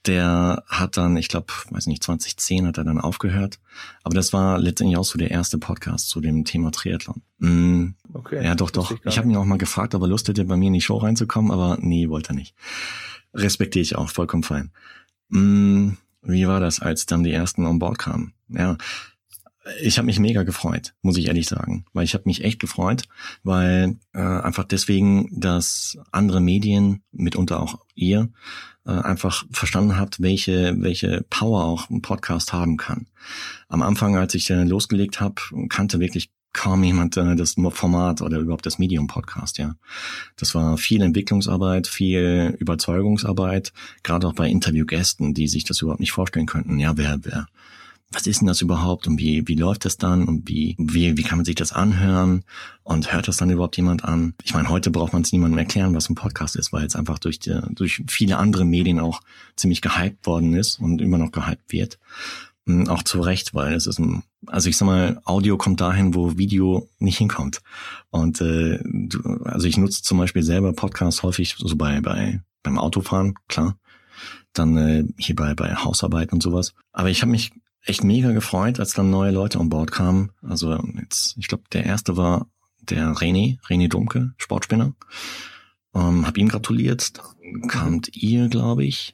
Der 0.07 0.63
hat 0.67 0.97
dann, 0.97 1.15
ich 1.17 1.27
glaube, 1.27 1.47
weiß 1.69 1.85
nicht, 1.85 2.03
2010 2.03 2.65
hat 2.65 2.77
er 2.77 2.85
dann 2.85 2.99
aufgehört. 2.99 3.59
Aber 4.03 4.15
das 4.15 4.33
war 4.33 4.57
letztendlich 4.57 4.97
auch 4.97 5.03
so 5.03 5.19
der 5.19 5.31
erste 5.31 5.59
Podcast 5.59 6.09
zu 6.09 6.19
dem 6.19 6.43
Thema 6.43 6.71
Triathlon. 6.71 7.21
Mm, 7.37 7.89
okay. 8.13 8.43
Ja, 8.43 8.55
doch, 8.55 8.71
doch. 8.71 8.91
Ich, 8.91 8.99
ich 9.05 9.17
habe 9.17 9.27
ihn 9.27 9.35
auch 9.35 9.45
mal 9.45 9.57
gefragt, 9.57 9.93
ob 9.93 10.01
er 10.01 10.07
Lust 10.07 10.27
hätte, 10.27 10.45
bei 10.45 10.57
mir 10.57 10.67
in 10.67 10.73
die 10.73 10.81
Show 10.81 10.97
reinzukommen, 10.97 11.51
aber 11.51 11.77
nee, 11.81 12.09
wollte 12.09 12.31
er 12.31 12.35
nicht. 12.35 12.55
Respektiere 13.33 13.83
ich 13.83 13.95
auch, 13.95 14.09
vollkommen 14.09 14.43
fein. 14.43 14.71
Mm, 15.29 15.91
wie 16.27 16.47
war 16.47 16.59
das, 16.59 16.79
als 16.79 17.05
dann 17.05 17.23
die 17.23 17.31
ersten 17.31 17.65
on 17.65 17.79
board 17.79 17.99
kamen? 17.99 18.33
Ja, 18.49 18.77
ich 19.81 19.97
habe 19.97 20.05
mich 20.05 20.19
mega 20.19 20.43
gefreut, 20.43 20.93
muss 21.01 21.17
ich 21.17 21.27
ehrlich 21.27 21.47
sagen, 21.47 21.85
weil 21.93 22.05
ich 22.05 22.13
habe 22.13 22.23
mich 22.25 22.43
echt 22.43 22.59
gefreut, 22.59 23.03
weil 23.43 23.97
äh, 24.13 24.19
einfach 24.19 24.63
deswegen, 24.63 25.29
dass 25.31 25.97
andere 26.11 26.39
Medien, 26.39 27.03
mitunter 27.11 27.59
auch 27.61 27.79
ihr, 27.95 28.29
äh, 28.85 28.91
einfach 28.91 29.45
verstanden 29.51 29.97
habt, 29.97 30.21
welche 30.21 30.75
welche 30.79 31.25
Power 31.29 31.65
auch 31.65 31.89
ein 31.89 32.01
Podcast 32.01 32.53
haben 32.53 32.77
kann. 32.77 33.07
Am 33.67 33.81
Anfang, 33.81 34.15
als 34.15 34.35
ich 34.35 34.49
äh, 34.49 34.63
losgelegt 34.63 35.19
habe, 35.19 35.41
kannte 35.69 35.99
wirklich 35.99 36.31
kaum 36.57 36.83
jemand 36.83 37.15
äh, 37.17 37.35
das 37.35 37.55
Format 37.71 38.21
oder 38.21 38.39
überhaupt 38.39 38.65
das 38.65 38.79
Medium 38.79 39.07
Podcast, 39.07 39.59
ja. 39.59 39.75
Das 40.35 40.55
war 40.55 40.77
viel 40.77 41.01
Entwicklungsarbeit, 41.01 41.87
viel 41.87 42.57
Überzeugungsarbeit, 42.59 43.71
gerade 44.03 44.27
auch 44.27 44.33
bei 44.33 44.49
Interviewgästen, 44.49 45.33
die 45.33 45.47
sich 45.47 45.63
das 45.63 45.81
überhaupt 45.81 46.01
nicht 46.01 46.11
vorstellen 46.11 46.47
könnten. 46.47 46.79
Ja, 46.79 46.97
wer, 46.97 47.19
wer, 47.21 47.47
was 48.11 48.25
ist 48.25 48.39
denn 48.39 48.47
das 48.47 48.61
überhaupt 48.61 49.05
und 49.07 49.19
wie, 49.19 49.47
wie 49.47 49.55
läuft 49.55 49.85
das 49.85 49.97
dann 49.97 50.27
und 50.27 50.47
wie, 50.47 50.75
wie, 50.79 51.17
wie 51.17 51.23
kann 51.23 51.37
man 51.37 51.45
sich 51.45 51.55
das 51.55 51.73
anhören 51.73 52.43
und 52.83 53.11
hört 53.11 53.27
das 53.27 53.37
dann 53.37 53.49
überhaupt 53.49 53.75
jemand 53.75 54.05
an? 54.05 54.33
Ich 54.43 54.53
meine, 54.53 54.69
heute 54.69 54.91
braucht 54.91 55.11
man 55.11 55.23
es 55.23 55.33
niemandem 55.33 55.59
erklären, 55.59 55.93
was 55.93 56.09
ein 56.09 56.15
Podcast 56.15 56.55
ist, 56.55 56.71
weil 56.71 56.85
es 56.85 56.95
einfach 56.95 57.19
durch, 57.19 57.39
die, 57.39 57.59
durch 57.71 58.01
viele 58.07 58.37
andere 58.37 58.63
Medien 58.63 58.99
auch 58.99 59.21
ziemlich 59.57 59.81
gehypt 59.81 60.25
worden 60.25 60.53
ist 60.53 60.79
und 60.79 61.01
immer 61.01 61.17
noch 61.17 61.31
gehypt 61.31 61.71
wird. 61.71 61.99
Hm, 62.67 62.89
auch 62.89 63.01
zu 63.01 63.21
Recht, 63.21 63.53
weil 63.53 63.73
es 63.73 63.87
ist 63.87 63.97
ein, 63.97 64.23
also 64.45 64.67
ich 64.67 64.75
sag 64.75 64.85
mal, 64.85 65.21
Audio 65.23 65.57
kommt 65.57 65.79
dahin, 65.79 66.13
wo 66.13 66.37
Video 66.37 66.89
nicht 66.99 67.17
hinkommt. 67.17 67.61
Und 68.09 68.41
äh, 68.41 68.79
also 69.45 69.67
ich 69.67 69.77
nutze 69.77 70.03
zum 70.03 70.17
Beispiel 70.17 70.43
selber 70.43 70.73
Podcasts 70.73 71.23
häufig 71.23 71.55
so 71.57 71.75
bei, 71.77 72.01
bei 72.01 72.41
beim 72.63 72.77
Autofahren, 72.77 73.35
klar. 73.47 73.77
Dann 74.51 74.75
äh, 74.75 75.05
hier 75.17 75.35
bei, 75.35 75.53
bei 75.53 75.75
Hausarbeit 75.75 76.33
und 76.33 76.43
sowas. 76.43 76.73
Aber 76.91 77.09
ich 77.09 77.21
habe 77.21 77.31
mich 77.31 77.53
echt 77.83 78.03
mega 78.03 78.33
gefreut, 78.33 78.81
als 78.81 78.93
dann 78.93 79.09
neue 79.09 79.31
Leute 79.31 79.59
an 79.59 79.69
Bord 79.69 79.91
kamen. 79.91 80.31
Also 80.41 80.77
jetzt, 80.99 81.37
ich 81.37 81.47
glaube, 81.47 81.63
der 81.71 81.85
erste 81.85 82.17
war 82.17 82.47
der 82.81 83.13
René, 83.13 83.61
René 83.69 83.87
Dumke, 83.87 84.33
Sportspinner. 84.37 84.93
Ähm, 85.95 86.27
hab 86.27 86.37
ihm 86.37 86.49
gratuliert. 86.49 87.13
Dann 87.17 87.69
kamt 87.69 88.13
ihr, 88.13 88.49
glaube 88.49 88.83
ich. 88.83 89.13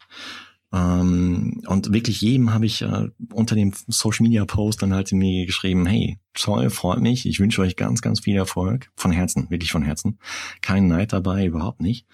Ähm, 0.74 1.61
und 1.67 1.93
wirklich 1.93 2.21
jedem 2.21 2.51
habe 2.51 2.65
ich 2.65 2.82
äh, 2.82 3.09
unter 3.32 3.55
dem 3.55 3.74
Social 3.88 4.24
Media 4.24 4.43
Post 4.45 4.82
dann 4.82 4.93
halt 4.93 5.11
mir 5.11 5.45
geschrieben, 5.45 5.86
hey, 5.86 6.17
toll, 6.34 6.71
freut 6.71 6.99
mich, 6.99 7.28
ich 7.28 7.39
wünsche 7.39 7.61
euch 7.61 7.76
ganz, 7.76 8.01
ganz 8.01 8.21
viel 8.21 8.36
Erfolg. 8.36 8.89
Von 8.95 9.11
Herzen, 9.11 9.49
wirklich 9.51 9.71
von 9.71 9.84
Herzen. 9.84 10.17
Kein 10.61 10.88
Neid 10.88 11.13
dabei, 11.13 11.45
überhaupt 11.45 11.80
nicht. 11.80 12.07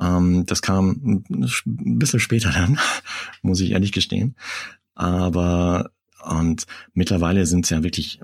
Ähm, 0.00 0.46
das 0.46 0.62
kam 0.62 1.24
ein 1.28 1.98
bisschen 1.98 2.20
später 2.20 2.50
dann, 2.54 2.78
muss 3.42 3.60
ich 3.60 3.72
ehrlich 3.72 3.92
gestehen. 3.92 4.34
Aber 4.94 5.90
und 6.24 6.66
mittlerweile 6.94 7.46
sind 7.46 7.64
es 7.64 7.70
ja 7.70 7.82
wirklich 7.82 8.20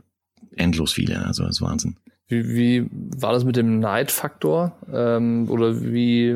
endlos 0.54 0.92
viele, 0.92 1.24
also 1.24 1.44
das 1.44 1.56
ist 1.56 1.62
Wahnsinn. 1.62 1.96
Wie, 2.28 2.48
wie 2.48 2.90
war 2.90 3.32
das 3.32 3.44
mit 3.44 3.56
dem 3.56 3.78
Neidfaktor? 3.78 4.76
Ähm, 4.92 5.48
oder 5.48 5.82
wie 5.82 6.34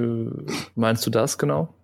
meinst 0.74 1.06
du 1.06 1.10
das 1.10 1.36
genau? 1.36 1.74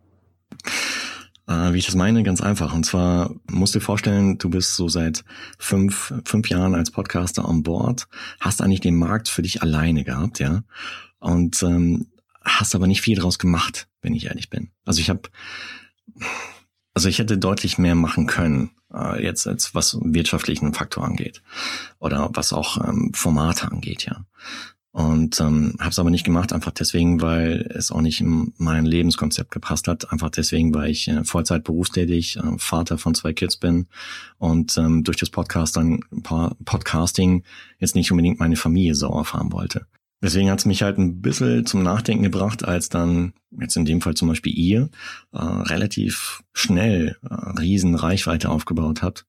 Äh, 1.48 1.72
wie 1.72 1.78
ich 1.78 1.86
das 1.86 1.94
meine, 1.94 2.22
ganz 2.22 2.40
einfach. 2.40 2.74
Und 2.74 2.84
zwar 2.84 3.34
musst 3.50 3.74
du 3.74 3.78
dir 3.78 3.84
vorstellen, 3.84 4.38
du 4.38 4.50
bist 4.50 4.74
so 4.76 4.88
seit 4.88 5.24
fünf, 5.58 6.12
fünf 6.24 6.48
Jahren 6.48 6.74
als 6.74 6.90
Podcaster 6.90 7.48
on 7.48 7.62
board, 7.62 8.08
hast 8.40 8.60
eigentlich 8.62 8.80
den 8.80 8.96
Markt 8.96 9.28
für 9.28 9.42
dich 9.42 9.62
alleine 9.62 10.04
gehabt, 10.04 10.38
ja. 10.40 10.62
und 11.18 11.62
ähm, 11.62 12.06
hast 12.42 12.74
aber 12.74 12.86
nicht 12.86 13.00
viel 13.00 13.18
draus 13.18 13.38
gemacht, 13.38 13.88
wenn 14.02 14.14
ich 14.14 14.26
ehrlich 14.26 14.50
bin. 14.50 14.70
Also 14.84 15.00
ich 15.00 15.10
habe, 15.10 15.22
also 16.94 17.08
ich 17.08 17.18
hätte 17.18 17.38
deutlich 17.38 17.78
mehr 17.78 17.94
machen 17.94 18.26
können, 18.26 18.70
äh, 18.92 19.22
jetzt 19.22 19.46
als 19.46 19.74
was 19.74 19.98
wirtschaftlichen 20.00 20.74
Faktor 20.74 21.04
angeht 21.04 21.42
oder 21.98 22.30
was 22.32 22.52
auch 22.52 22.82
ähm, 22.86 23.12
Formate 23.14 23.70
angeht, 23.70 24.06
ja. 24.06 24.24
Und 24.96 25.40
ähm, 25.40 25.74
habe 25.78 25.90
es 25.90 25.98
aber 25.98 26.08
nicht 26.08 26.24
gemacht, 26.24 26.54
einfach 26.54 26.70
deswegen, 26.70 27.20
weil 27.20 27.70
es 27.74 27.92
auch 27.92 28.00
nicht 28.00 28.22
in 28.22 28.54
mein 28.56 28.86
Lebenskonzept 28.86 29.50
gepasst 29.50 29.88
hat. 29.88 30.10
Einfach 30.10 30.30
deswegen, 30.30 30.72
weil 30.74 30.90
ich 30.90 31.06
äh, 31.08 31.22
Vollzeit 31.22 31.64
berufstätig, 31.64 32.38
äh, 32.38 32.56
Vater 32.56 32.96
von 32.96 33.14
zwei 33.14 33.34
Kids 33.34 33.58
bin 33.58 33.88
und 34.38 34.78
ähm, 34.78 35.04
durch 35.04 35.18
das 35.18 35.28
Podcast 35.28 35.76
dann 35.76 36.00
Podcasting 36.64 37.44
jetzt 37.78 37.94
nicht 37.94 38.10
unbedingt 38.10 38.40
meine 38.40 38.56
Familie 38.56 38.94
so 38.94 39.08
erfahren 39.08 39.52
wollte. 39.52 39.84
Deswegen 40.22 40.50
hat 40.50 40.60
es 40.60 40.64
mich 40.64 40.82
halt 40.82 40.96
ein 40.96 41.20
bisschen 41.20 41.66
zum 41.66 41.82
Nachdenken 41.82 42.22
gebracht, 42.22 42.64
als 42.64 42.88
dann 42.88 43.34
jetzt 43.50 43.76
in 43.76 43.84
dem 43.84 44.00
Fall 44.00 44.14
zum 44.14 44.28
Beispiel 44.28 44.56
ihr 44.56 44.88
äh, 45.34 45.42
relativ 45.42 46.42
schnell 46.54 47.18
äh, 47.22 47.34
riesen 47.60 47.96
Reichweite 47.96 48.48
aufgebaut 48.48 49.02
habt 49.02 49.26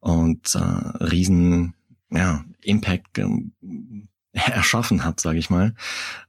und 0.00 0.54
äh, 0.54 1.04
riesen 1.04 1.74
ja, 2.08 2.46
Impact 2.62 3.20
erschaffen 4.32 5.04
hat, 5.04 5.20
sage 5.20 5.38
ich 5.38 5.50
mal, 5.50 5.74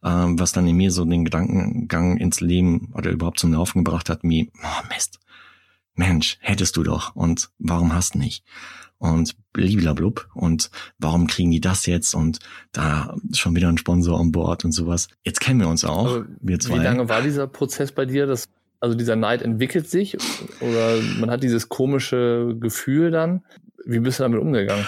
ähm, 0.04 0.40
was 0.40 0.52
dann 0.52 0.68
in 0.68 0.76
mir 0.76 0.92
so 0.92 1.06
den 1.06 1.26
Gedankengang 1.26 2.18
ins 2.18 2.42
Leben 2.42 2.92
oder 2.94 3.12
überhaupt 3.12 3.40
zum 3.40 3.54
Laufen 3.54 3.84
gebracht 3.84 4.10
hat, 4.10 4.20
wie, 4.24 4.52
oh 4.62 4.88
Mist, 4.94 5.20
Mensch, 5.96 6.38
hättest 6.42 6.76
du 6.76 6.84
doch 6.84 7.16
und 7.16 7.50
warum 7.60 7.94
hast 7.94 8.16
nicht? 8.16 8.44
Und 8.98 9.36
bliblablub 9.52 10.30
und 10.34 10.72
warum 10.98 11.28
kriegen 11.28 11.52
die 11.52 11.60
das 11.60 11.86
jetzt 11.86 12.14
und 12.14 12.40
da 12.72 13.16
schon 13.34 13.56
wieder 13.56 13.68
ein 13.68 13.78
Sponsor 13.78 14.20
an 14.20 14.32
Bord 14.32 14.64
und 14.64 14.72
sowas. 14.72 15.10
Jetzt 15.24 15.42
kennen 15.42 15.60
wir 15.60 15.68
uns 15.68 15.84
auch, 15.84 16.06
also, 16.06 16.26
wir 16.40 16.60
zwei. 16.60 16.80
Wie 16.80 16.84
lange 16.84 17.10
war 17.10 17.22
dieser 17.22 17.48
Prozess 17.48 17.92
bei 17.92 18.06
dir, 18.06 18.26
dass 18.26 18.50
also 18.80 18.96
dieser 18.96 19.16
Neid 19.16 19.42
entwickelt 19.42 19.90
sich 19.90 20.18
oder 20.60 21.02
man 21.20 21.30
hat 21.30 21.44
dieses 21.44 21.70
komische 21.70 22.56
Gefühl 22.60 23.12
dann? 23.12 23.44
Wie 23.86 24.00
bist 24.00 24.20
du 24.20 24.24
damit 24.24 24.42
umgegangen? 24.42 24.86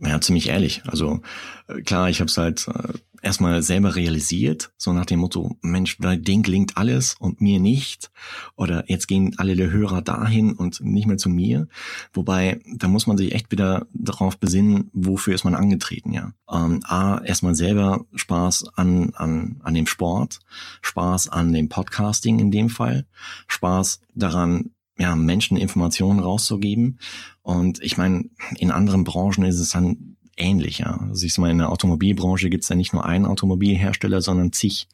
Ja, 0.00 0.20
ziemlich 0.20 0.48
ehrlich. 0.48 0.82
Also 0.86 1.20
äh, 1.68 1.80
klar, 1.82 2.10
ich 2.10 2.20
habe 2.20 2.28
es 2.28 2.36
halt 2.36 2.68
äh, 2.68 2.92
erstmal 3.22 3.62
selber 3.62 3.96
realisiert, 3.96 4.72
so 4.76 4.92
nach 4.92 5.06
dem 5.06 5.20
Motto, 5.20 5.56
Mensch, 5.62 5.98
bei 5.98 6.16
denen 6.16 6.42
gelingt 6.42 6.76
alles 6.76 7.14
und 7.18 7.40
mir 7.40 7.60
nicht. 7.60 8.10
Oder 8.56 8.84
jetzt 8.88 9.08
gehen 9.08 9.34
alle 9.38 9.56
der 9.56 9.70
Hörer 9.70 10.02
dahin 10.02 10.52
und 10.52 10.80
nicht 10.80 11.06
mehr 11.06 11.16
zu 11.16 11.28
mir. 11.28 11.66
Wobei, 12.12 12.60
da 12.74 12.88
muss 12.88 13.06
man 13.06 13.16
sich 13.16 13.32
echt 13.32 13.50
wieder 13.50 13.86
darauf 13.92 14.38
besinnen, 14.38 14.90
wofür 14.92 15.34
ist 15.34 15.44
man 15.44 15.54
angetreten, 15.54 16.12
ja. 16.12 16.32
Ähm, 16.50 16.80
A, 16.84 17.20
erstmal 17.24 17.54
selber 17.54 18.04
Spaß 18.14 18.76
an, 18.76 19.12
an, 19.14 19.60
an 19.62 19.74
dem 19.74 19.86
Sport, 19.86 20.40
Spaß 20.82 21.28
an 21.28 21.52
dem 21.52 21.68
Podcasting 21.68 22.38
in 22.38 22.50
dem 22.50 22.68
Fall, 22.68 23.06
Spaß 23.48 24.00
daran, 24.14 24.70
ja, 24.98 25.14
Menschen 25.14 25.56
Informationen 25.56 26.20
rauszugeben. 26.20 26.98
Und 27.42 27.82
ich 27.82 27.96
meine, 27.96 28.24
in 28.58 28.70
anderen 28.70 29.04
Branchen 29.04 29.44
ist 29.44 29.60
es 29.60 29.70
dann 29.70 30.16
ähnlich, 30.36 30.78
ja. 30.78 31.08
Siehst 31.12 31.36
du 31.36 31.40
mal, 31.40 31.50
in 31.50 31.58
der 31.58 31.70
Automobilbranche 31.70 32.50
gibt 32.50 32.64
es 32.64 32.68
ja 32.68 32.76
nicht 32.76 32.92
nur 32.92 33.04
einen 33.04 33.26
Automobilhersteller, 33.26 34.20
sondern 34.20 34.52
zig. 34.52 34.88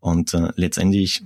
Und 0.00 0.34
äh, 0.34 0.50
letztendlich 0.56 1.24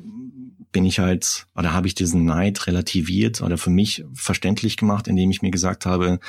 bin 0.72 0.84
ich 0.84 0.98
halt, 0.98 1.46
oder 1.56 1.72
habe 1.72 1.86
ich 1.86 1.94
diesen 1.94 2.24
Neid 2.24 2.66
relativiert 2.66 3.42
oder 3.42 3.58
für 3.58 3.70
mich 3.70 4.04
verständlich 4.14 4.76
gemacht, 4.76 5.08
indem 5.08 5.30
ich 5.30 5.42
mir 5.42 5.50
gesagt 5.50 5.84
habe, 5.84 6.20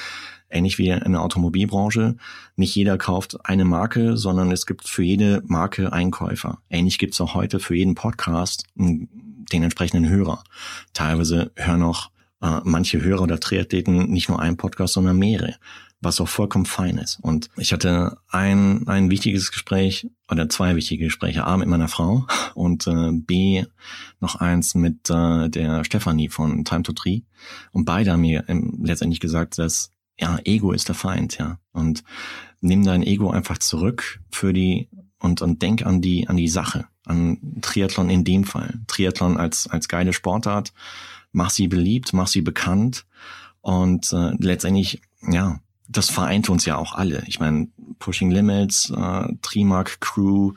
ähnlich 0.50 0.78
wie 0.78 0.89
in 0.89 1.12
der 1.12 1.22
Automobilbranche, 1.22 2.16
nicht 2.56 2.76
jeder 2.76 2.98
kauft 2.98 3.46
eine 3.46 3.66
Marke, 3.66 4.18
sondern 4.18 4.52
es 4.52 4.66
gibt 4.66 4.88
für 4.88 5.04
jede 5.04 5.44
Marke 5.46 5.94
Einkäufer. 5.94 6.60
Ähnlich 6.70 6.98
gibt 6.98 7.14
es 7.14 7.22
auch 7.22 7.36
heute 7.36 7.60
für 7.60 7.76
jeden 7.76 7.96
Podcast 7.96 8.66
den 9.52 9.64
entsprechenden 9.64 10.10
Hörer. 10.10 10.43
Teilweise 10.93 11.52
hören 11.56 11.84
auch 11.84 12.10
äh, 12.41 12.60
manche 12.64 13.02
Hörer 13.02 13.24
oder 13.24 13.39
Triathleten 13.39 14.10
nicht 14.10 14.30
nur 14.30 14.39
einen 14.39 14.58
Podcast, 14.58 14.93
sondern 14.93 15.18
mehrere, 15.18 15.56
was 16.02 16.20
auch 16.20 16.28
vollkommen 16.28 16.66
fein 16.66 16.97
ist. 16.97 17.20
Und 17.22 17.49
ich 17.58 17.72
hatte 17.74 18.18
ein, 18.30 18.88
ein 18.88 19.10
wichtiges 19.10 19.52
Gespräch 19.52 20.10
oder 20.30 20.49
zwei 20.49 20.76
wichtige 20.76 21.06
Gespräche. 21.06 21.45
A 21.45 21.58
mit 21.58 21.68
meiner 21.68 21.88
Frau 21.88 22.26
und 22.56 22.88
äh, 22.88 23.12
B 23.12 23.66
noch 24.20 24.36
eins 24.36 24.76
mit 24.76 25.10
äh, 25.10 25.49
der 25.49 25.84
Stefanie 25.84 26.30
von 26.30 26.66
Time 26.66 26.84
to 26.84 26.93
Tree. 26.93 27.22
Und 27.72 27.86
beide 27.86 28.12
haben 28.12 28.22
mir 28.22 28.45
ähm, 28.47 28.80
letztendlich 28.84 29.20
gesagt, 29.20 29.58
dass 29.58 29.91
ja, 30.20 30.39
Ego 30.43 30.72
ist 30.72 30.88
der 30.88 30.95
Feind, 30.95 31.38
ja. 31.38 31.60
Und 31.72 32.04
nimm 32.60 32.84
dein 32.84 33.04
Ego 33.04 33.32
einfach 33.32 33.58
zurück 33.58 34.20
für 34.30 34.54
die 34.54 34.89
und, 35.20 35.41
und 35.41 35.62
denk 35.62 35.86
an 35.86 36.02
die, 36.02 36.28
an 36.28 36.38
die 36.38 36.47
Sache, 36.47 36.86
an 37.06 37.38
Triathlon 37.62 38.10
in 38.10 38.24
dem 38.24 38.43
Fall. 38.43 38.80
Triathlon 38.88 39.38
als, 39.38 39.68
als 39.68 39.88
geile 39.88 40.14
Sportart. 40.14 40.74
Mach 41.32 41.49
sie 41.49 41.68
beliebt, 41.68 42.14
mach 42.14 42.28
sie 42.28 42.41
bekannt. 42.41 43.06
Und 43.62 44.12
äh, 44.14 44.32
letztendlich, 44.39 45.02
ja, 45.28 45.60
das 45.88 46.10
vereint 46.10 46.49
uns 46.49 46.66
ja 46.66 46.78
auch 46.78 46.93
alle. 46.93 47.24
Ich 47.28 47.39
meine, 47.39 47.68
Pushing 47.99 48.32
Limits, 48.32 48.89
äh, 48.89 49.28
Trimark 49.41 50.02
Crew 50.02 50.54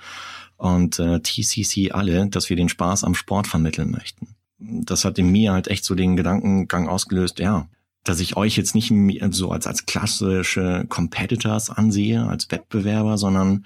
und 0.56 0.98
äh, 0.98 1.20
TCC 1.20 1.92
alle, 1.92 2.28
dass 2.28 2.48
wir 2.48 2.56
den 2.56 2.68
Spaß 2.68 3.04
am 3.04 3.14
Sport 3.14 3.46
vermitteln 3.46 3.90
möchten. 3.90 4.28
Das 4.58 5.04
hat 5.04 5.18
in 5.18 5.30
mir 5.30 5.52
halt 5.52 5.68
echt 5.68 5.84
so 5.84 5.94
den 5.94 6.16
Gedankengang 6.16 6.88
ausgelöst, 6.88 7.38
ja, 7.38 7.68
dass 8.04 8.20
ich 8.20 8.36
euch 8.36 8.56
jetzt 8.56 8.74
nicht 8.74 8.92
so 9.30 9.50
als, 9.50 9.66
als 9.66 9.86
klassische 9.86 10.86
Competitors 10.88 11.70
ansehe, 11.70 12.26
als 12.26 12.50
Wettbewerber, 12.50 13.18
sondern 13.18 13.64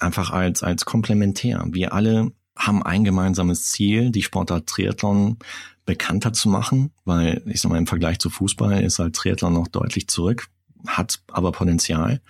einfach 0.00 0.30
als, 0.30 0.62
als 0.62 0.84
komplementär. 0.84 1.64
Wir 1.70 1.92
alle 1.92 2.32
haben 2.56 2.82
ein 2.82 3.04
gemeinsames 3.04 3.70
Ziel, 3.70 4.10
die 4.10 4.22
Sportart 4.22 4.66
Triathlon 4.66 5.38
bekannter 5.86 6.32
zu 6.32 6.48
machen, 6.48 6.90
weil 7.04 7.42
ich 7.46 7.60
sag 7.60 7.70
mal, 7.70 7.78
im 7.78 7.86
Vergleich 7.86 8.18
zu 8.18 8.30
Fußball 8.30 8.82
ist 8.82 8.98
halt 8.98 9.14
Triathlon 9.14 9.54
noch 9.54 9.68
deutlich 9.68 10.08
zurück, 10.08 10.48
hat 10.86 11.20
aber 11.28 11.52
Potenzial. 11.52 12.20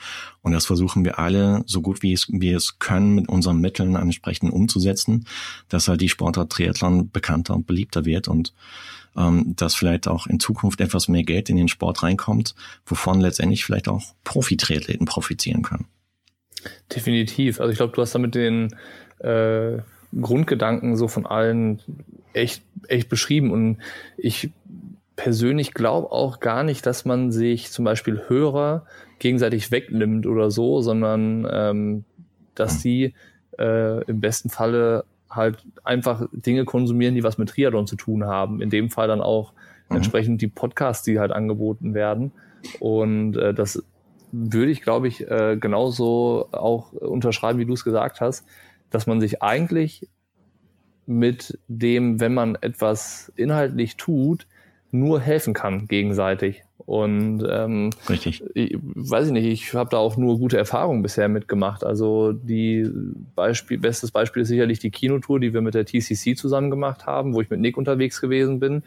Und 0.43 0.53
das 0.53 0.66
versuchen 0.66 1.05
wir 1.05 1.19
alle, 1.19 1.62
so 1.66 1.81
gut 1.81 2.03
wie 2.03 2.12
es, 2.12 2.29
wir 2.29 2.57
es 2.57 2.79
können, 2.79 3.14
mit 3.14 3.29
unseren 3.29 3.61
Mitteln 3.61 3.97
entsprechend 3.97 4.53
umzusetzen, 4.53 5.27
dass 5.69 5.89
halt 5.89 6.01
die 6.01 6.09
Sportart 6.09 6.53
Triathlon 6.53 7.11
bekannter 7.11 7.55
und 7.55 7.66
beliebter 7.66 8.05
wird 8.05 8.29
und 8.29 8.55
ähm, 9.16 9.57
dass 9.57 9.75
vielleicht 9.75 10.07
auch 10.07 10.27
in 10.27 10.39
Zukunft 10.39 10.81
etwas 10.81 11.09
mehr 11.09 11.25
Geld 11.25 11.49
in 11.49 11.57
den 11.57 11.69
Sport 11.69 12.03
reinkommt, 12.03 12.55
wovon 12.87 13.21
letztendlich 13.21 13.64
vielleicht 13.64 13.89
auch 13.89 14.14
Profi-Triathleten 14.25 15.07
profitieren 15.07 15.62
können. 15.62 15.87
Definitiv. 16.95 17.61
Also 17.61 17.71
ich 17.71 17.77
glaube, 17.79 17.95
du 17.95 18.03
hast 18.03 18.15
damit 18.15 18.35
den 18.35 18.75
äh, 19.19 19.79
Grundgedanken 20.19 20.97
so 20.97 21.09
von 21.09 21.27
allen 21.27 21.81
echt, 22.33 22.63
echt 22.89 23.09
beschrieben. 23.09 23.51
Und 23.51 23.79
ich 24.17 24.51
persönlich 25.17 25.75
glaube 25.75 26.13
auch 26.13 26.41
gar 26.41 26.63
nicht, 26.63 26.87
dass 26.87 27.05
man 27.05 27.33
sich 27.33 27.71
zum 27.71 27.85
Beispiel 27.85 28.23
Hörer 28.29 28.87
gegenseitig 29.19 29.71
wegnimmt 29.71 30.27
oder 30.27 30.51
so, 30.51 30.81
sondern 30.81 31.47
ähm, 31.51 32.05
dass 32.55 32.81
sie 32.81 33.15
äh, 33.59 34.05
im 34.05 34.21
besten 34.21 34.49
Falle 34.49 35.05
halt 35.29 35.59
einfach 35.85 36.27
Dinge 36.33 36.65
konsumieren, 36.65 37.15
die 37.15 37.25
was 37.25 37.39
mit 37.39 37.51
Triathlon 37.51 37.87
zu 37.87 37.97
tun 37.97 38.25
haben. 38.25 38.63
In 38.63 38.71
dem 38.71 38.91
Fall 38.91 39.09
dann 39.09 39.21
auch 39.21 39.53
mhm. 39.89 39.97
entsprechend 39.97 40.41
die 40.41 40.49
Podcasts, 40.49 41.05
die 41.05 41.19
halt 41.19 41.33
angeboten 41.33 41.95
werden. 41.95 42.33
Und 42.81 43.37
äh, 43.37 43.53
das 43.53 43.83
würde 44.33 44.70
ich, 44.70 44.83
glaube 44.83 45.09
ich, 45.09 45.29
äh, 45.29 45.57
genauso 45.59 46.49
auch 46.53 46.93
unterschreiben, 46.93 47.59
wie 47.59 47.66
du 47.66 47.74
es 47.74 47.85
gesagt 47.85 48.20
hast, 48.20 48.45
dass 48.91 49.07
man 49.07 49.20
sich 49.20 49.43
eigentlich 49.43 50.09
mit 51.07 51.59
dem, 51.68 52.20
wenn 52.20 52.35
man 52.35 52.57
etwas 52.61 53.33
inhaltlich 53.37 53.97
tut, 53.97 54.47
nur 54.91 55.20
helfen 55.20 55.55
kann 55.55 55.89
gegenseitig. 55.89 56.64
Und 56.79 57.47
ähm, 57.51 57.91
Richtig. 58.09 58.43
Ich, 58.55 58.79
weiß 58.81 59.26
ich 59.26 59.33
nicht, 59.33 59.47
ich 59.47 59.74
habe 59.74 59.91
da 59.91 59.99
auch 59.99 60.16
nur 60.16 60.39
gute 60.39 60.57
Erfahrungen 60.57 61.03
bisher 61.03 61.29
mitgemacht. 61.29 61.85
Also 61.85 62.33
die 62.33 62.91
Beispiel, 63.35 63.79
bestes 63.79 64.11
Beispiel 64.11 64.43
ist 64.43 64.49
sicherlich 64.49 64.79
die 64.79 64.91
Kinotour, 64.91 65.41
die 65.41 65.53
wir 65.53 65.61
mit 65.61 65.74
der 65.74 65.85
TCC 65.85 66.35
zusammen 66.35 66.70
gemacht 66.70 67.05
haben, 67.05 67.35
wo 67.35 67.43
ich 67.43 67.51
mit 67.51 67.61
Nick 67.61 67.76
unterwegs 67.76 68.20
gewesen 68.20 68.59
bin 68.59 68.85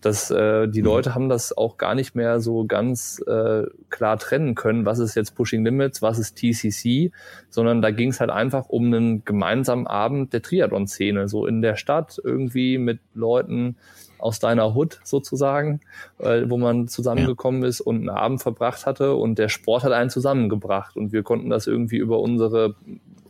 dass 0.00 0.30
äh, 0.30 0.68
die 0.68 0.80
mhm. 0.80 0.86
Leute 0.86 1.14
haben 1.14 1.28
das 1.28 1.56
auch 1.56 1.76
gar 1.76 1.94
nicht 1.94 2.14
mehr 2.14 2.40
so 2.40 2.64
ganz 2.64 3.22
äh, 3.26 3.64
klar 3.90 4.18
trennen 4.18 4.54
können, 4.54 4.86
was 4.86 4.98
ist 4.98 5.14
jetzt 5.14 5.34
Pushing 5.34 5.64
Limits, 5.64 6.02
was 6.02 6.18
ist 6.18 6.36
TCC, 6.36 7.12
sondern 7.48 7.82
da 7.82 7.90
ging 7.90 8.10
es 8.10 8.20
halt 8.20 8.30
einfach 8.30 8.68
um 8.68 8.86
einen 8.86 9.24
gemeinsamen 9.24 9.86
Abend 9.86 10.32
der 10.32 10.42
Triathlon-Szene, 10.42 11.28
so 11.28 11.46
in 11.46 11.62
der 11.62 11.76
Stadt 11.76 12.20
irgendwie 12.22 12.78
mit 12.78 13.00
Leuten 13.14 13.76
aus 14.18 14.38
deiner 14.38 14.74
Hut 14.74 15.00
sozusagen, 15.04 15.80
äh, 16.18 16.42
wo 16.46 16.58
man 16.58 16.88
zusammengekommen 16.88 17.62
ja. 17.62 17.68
ist 17.68 17.80
und 17.80 17.96
einen 17.96 18.10
Abend 18.10 18.42
verbracht 18.42 18.86
hatte 18.86 19.14
und 19.14 19.38
der 19.38 19.48
Sport 19.48 19.84
hat 19.84 19.92
einen 19.92 20.10
zusammengebracht 20.10 20.96
und 20.96 21.12
wir 21.12 21.22
konnten 21.22 21.50
das 21.50 21.66
irgendwie 21.66 21.96
über 21.96 22.20
unsere 22.20 22.74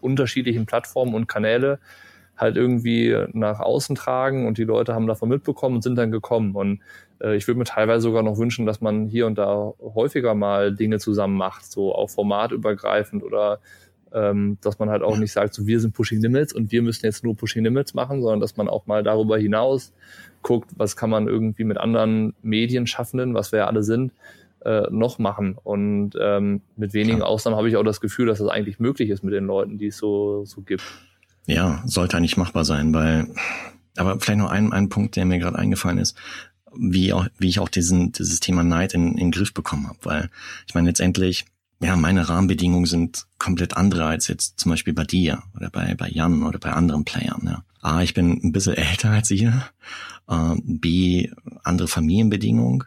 unterschiedlichen 0.01 0.67
Plattformen 0.67 1.15
und 1.15 1.27
Kanäle 1.27 1.79
halt 2.41 2.57
irgendwie 2.57 3.17
nach 3.33 3.61
außen 3.61 3.97
tragen 3.97 4.47
und 4.47 4.59
die 4.59 4.65
Leute 4.65 4.95
haben 4.95 5.07
davon 5.07 5.29
mitbekommen 5.29 5.77
und 5.77 5.83
sind 5.83 5.97
dann 5.97 6.11
gekommen. 6.11 6.55
Und 6.55 6.81
äh, 7.21 7.37
ich 7.37 7.47
würde 7.47 7.59
mir 7.59 7.65
teilweise 7.65 8.03
sogar 8.03 8.23
noch 8.23 8.39
wünschen, 8.39 8.67
dass 8.67 8.81
man 8.81 9.07
hier 9.07 9.27
und 9.27 9.39
da 9.39 9.73
häufiger 9.81 10.35
mal 10.35 10.75
Dinge 10.75 10.99
zusammen 10.99 11.37
macht, 11.37 11.71
so 11.71 11.95
auch 11.95 12.11
formatübergreifend 12.11 13.23
oder 13.23 13.61
Ähm, 14.13 14.59
dass 14.61 14.81
man 14.81 14.91
halt 14.91 15.03
auch 15.03 15.17
nicht 15.19 15.31
sagt, 15.31 15.55
so 15.55 15.69
wir 15.69 15.79
sind 15.79 15.95
Pushing 15.95 16.21
Limits 16.21 16.53
und 16.53 16.73
wir 16.73 16.83
müssen 16.83 17.07
jetzt 17.07 17.23
nur 17.23 17.37
Pushing 17.37 17.63
Limits 17.63 17.95
machen, 17.95 18.23
sondern 18.23 18.41
dass 18.41 18.57
man 18.57 18.69
auch 18.69 18.89
mal 18.89 19.05
darüber 19.05 19.39
hinaus 19.39 19.93
guckt, 20.43 20.69
was 20.77 20.97
kann 20.97 21.11
man 21.11 21.29
irgendwie 21.29 21.63
mit 21.63 21.79
anderen 21.79 22.35
Medienschaffenden, 22.43 23.35
was 23.35 23.53
wir 23.53 23.61
ja 23.61 23.67
alle 23.69 23.85
sind, 23.85 24.11
äh, 24.65 24.89
noch 24.91 25.21
machen. 25.21 25.57
Und 25.63 26.19
ähm, 26.21 26.61
mit 26.77 26.93
wenigen. 26.93 27.23
Ausnahmen 27.23 27.57
habe 27.57 27.69
ich 27.69 27.77
auch 27.77 27.85
das 27.85 28.01
Gefühl, 28.01 28.27
dass 28.27 28.41
das 28.41 28.49
eigentlich 28.49 28.81
möglich 28.81 29.11
ist 29.11 29.23
mit 29.23 29.33
den 29.33 29.47
Leuten, 29.47 29.79
die 29.79 29.87
es 29.87 29.97
so, 29.97 30.45
so 30.45 30.63
gibt. 30.63 30.83
Ja, 31.51 31.83
sollte 31.85 32.17
eigentlich 32.17 32.37
machbar 32.37 32.65
sein, 32.65 32.95
weil, 32.95 33.27
aber 33.97 34.21
vielleicht 34.21 34.39
noch 34.39 34.51
ein, 34.51 34.73
ein 34.73 34.89
Punkt, 34.89 35.17
der 35.17 35.25
mir 35.25 35.41
gerade 35.41 35.59
eingefallen 35.59 35.99
ist, 35.99 36.17
wie, 36.77 37.13
auch, 37.13 37.27
wie 37.39 37.49
ich 37.49 37.59
auch 37.59 37.69
diesen, 37.69 38.13
dieses 38.13 38.39
Thema 38.39 38.63
Neid 38.63 38.95
in, 38.95 39.09
in 39.13 39.17
den 39.17 39.31
Griff 39.33 39.53
bekommen 39.53 39.89
habe. 39.89 39.99
Weil 40.03 40.31
ich 40.69 40.75
meine, 40.75 40.89
letztendlich, 40.89 41.45
ja, 41.81 41.97
meine 41.97 42.29
Rahmenbedingungen 42.29 42.87
sind 42.87 43.27
komplett 43.39 43.77
andere 43.77 44.05
als 44.05 44.29
jetzt 44.29 44.61
zum 44.61 44.71
Beispiel 44.71 44.93
bei 44.93 45.03
dir 45.03 45.43
oder 45.57 45.71
bei, 45.71 45.95
bei 45.97 46.09
Jan 46.09 46.45
oder 46.45 46.61
bei 46.61 46.73
anderen 46.73 47.05
Playern. 47.05 47.43
Ja. 47.45 47.65
A, 47.81 48.03
ich 48.03 48.15
bin 48.15 48.41
ein 48.45 48.53
bisschen 48.53 48.75
älter 48.75 49.11
als 49.11 49.33
ihr. 49.33 49.65
Äh, 50.29 50.55
B, 50.63 51.31
andere 51.65 51.89
Familienbedingungen. 51.89 52.85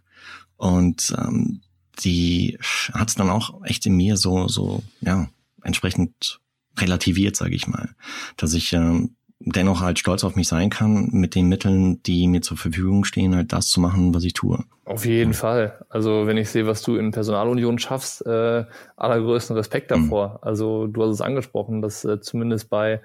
Und 0.56 1.14
ähm, 1.18 1.60
die 2.00 2.58
hat 2.94 3.10
es 3.10 3.16
dann 3.16 3.30
auch 3.30 3.62
echt 3.66 3.86
in 3.86 3.98
mir 3.98 4.16
so, 4.16 4.48
so, 4.48 4.84
ja, 5.02 5.28
entsprechend 5.64 6.40
relativiert, 6.78 7.36
sage 7.36 7.56
ich 7.56 7.68
mal. 7.68 7.90
Dass 8.38 8.54
ich 8.54 8.74
ähm, 8.74 9.16
dennoch 9.40 9.82
halt 9.82 10.00
stolz 10.00 10.24
auf 10.24 10.36
mich 10.36 10.48
sein 10.48 10.70
kann, 10.70 11.10
mit 11.12 11.36
den 11.36 11.50
Mitteln, 11.50 12.02
die 12.04 12.28
mir 12.28 12.42
zur 12.42 12.58
Verfügung 12.58 13.04
stehen, 13.04 13.36
halt 13.36 13.52
das 13.54 13.68
zu 13.68 13.82
machen, 13.82 14.14
was 14.14 14.24
ich 14.24 14.34
tue. 14.34 14.64
Auf 14.86 15.06
jeden 15.06 15.30
mhm. 15.30 15.36
Fall. 15.36 15.86
Also 15.90 16.28
wenn 16.28 16.38
ich 16.38 16.50
sehe, 16.50 16.68
was 16.68 16.82
du 16.82 16.96
in 16.96 17.12
Personalunion 17.12 17.80
schaffst, 17.80 18.26
äh, 18.26 18.66
allergrößten 18.96 19.56
Respekt 19.56 19.92
mhm. 19.92 20.04
davor. 20.04 20.30
Mhm. 20.30 20.38
Also 20.42 20.88
du 20.88 21.04
hast 21.04 21.12
es 21.12 21.22
angesprochen, 21.22 21.82
dass 21.82 22.06
äh, 22.06 22.22
zumindest 22.22 22.70
bei 22.70 23.02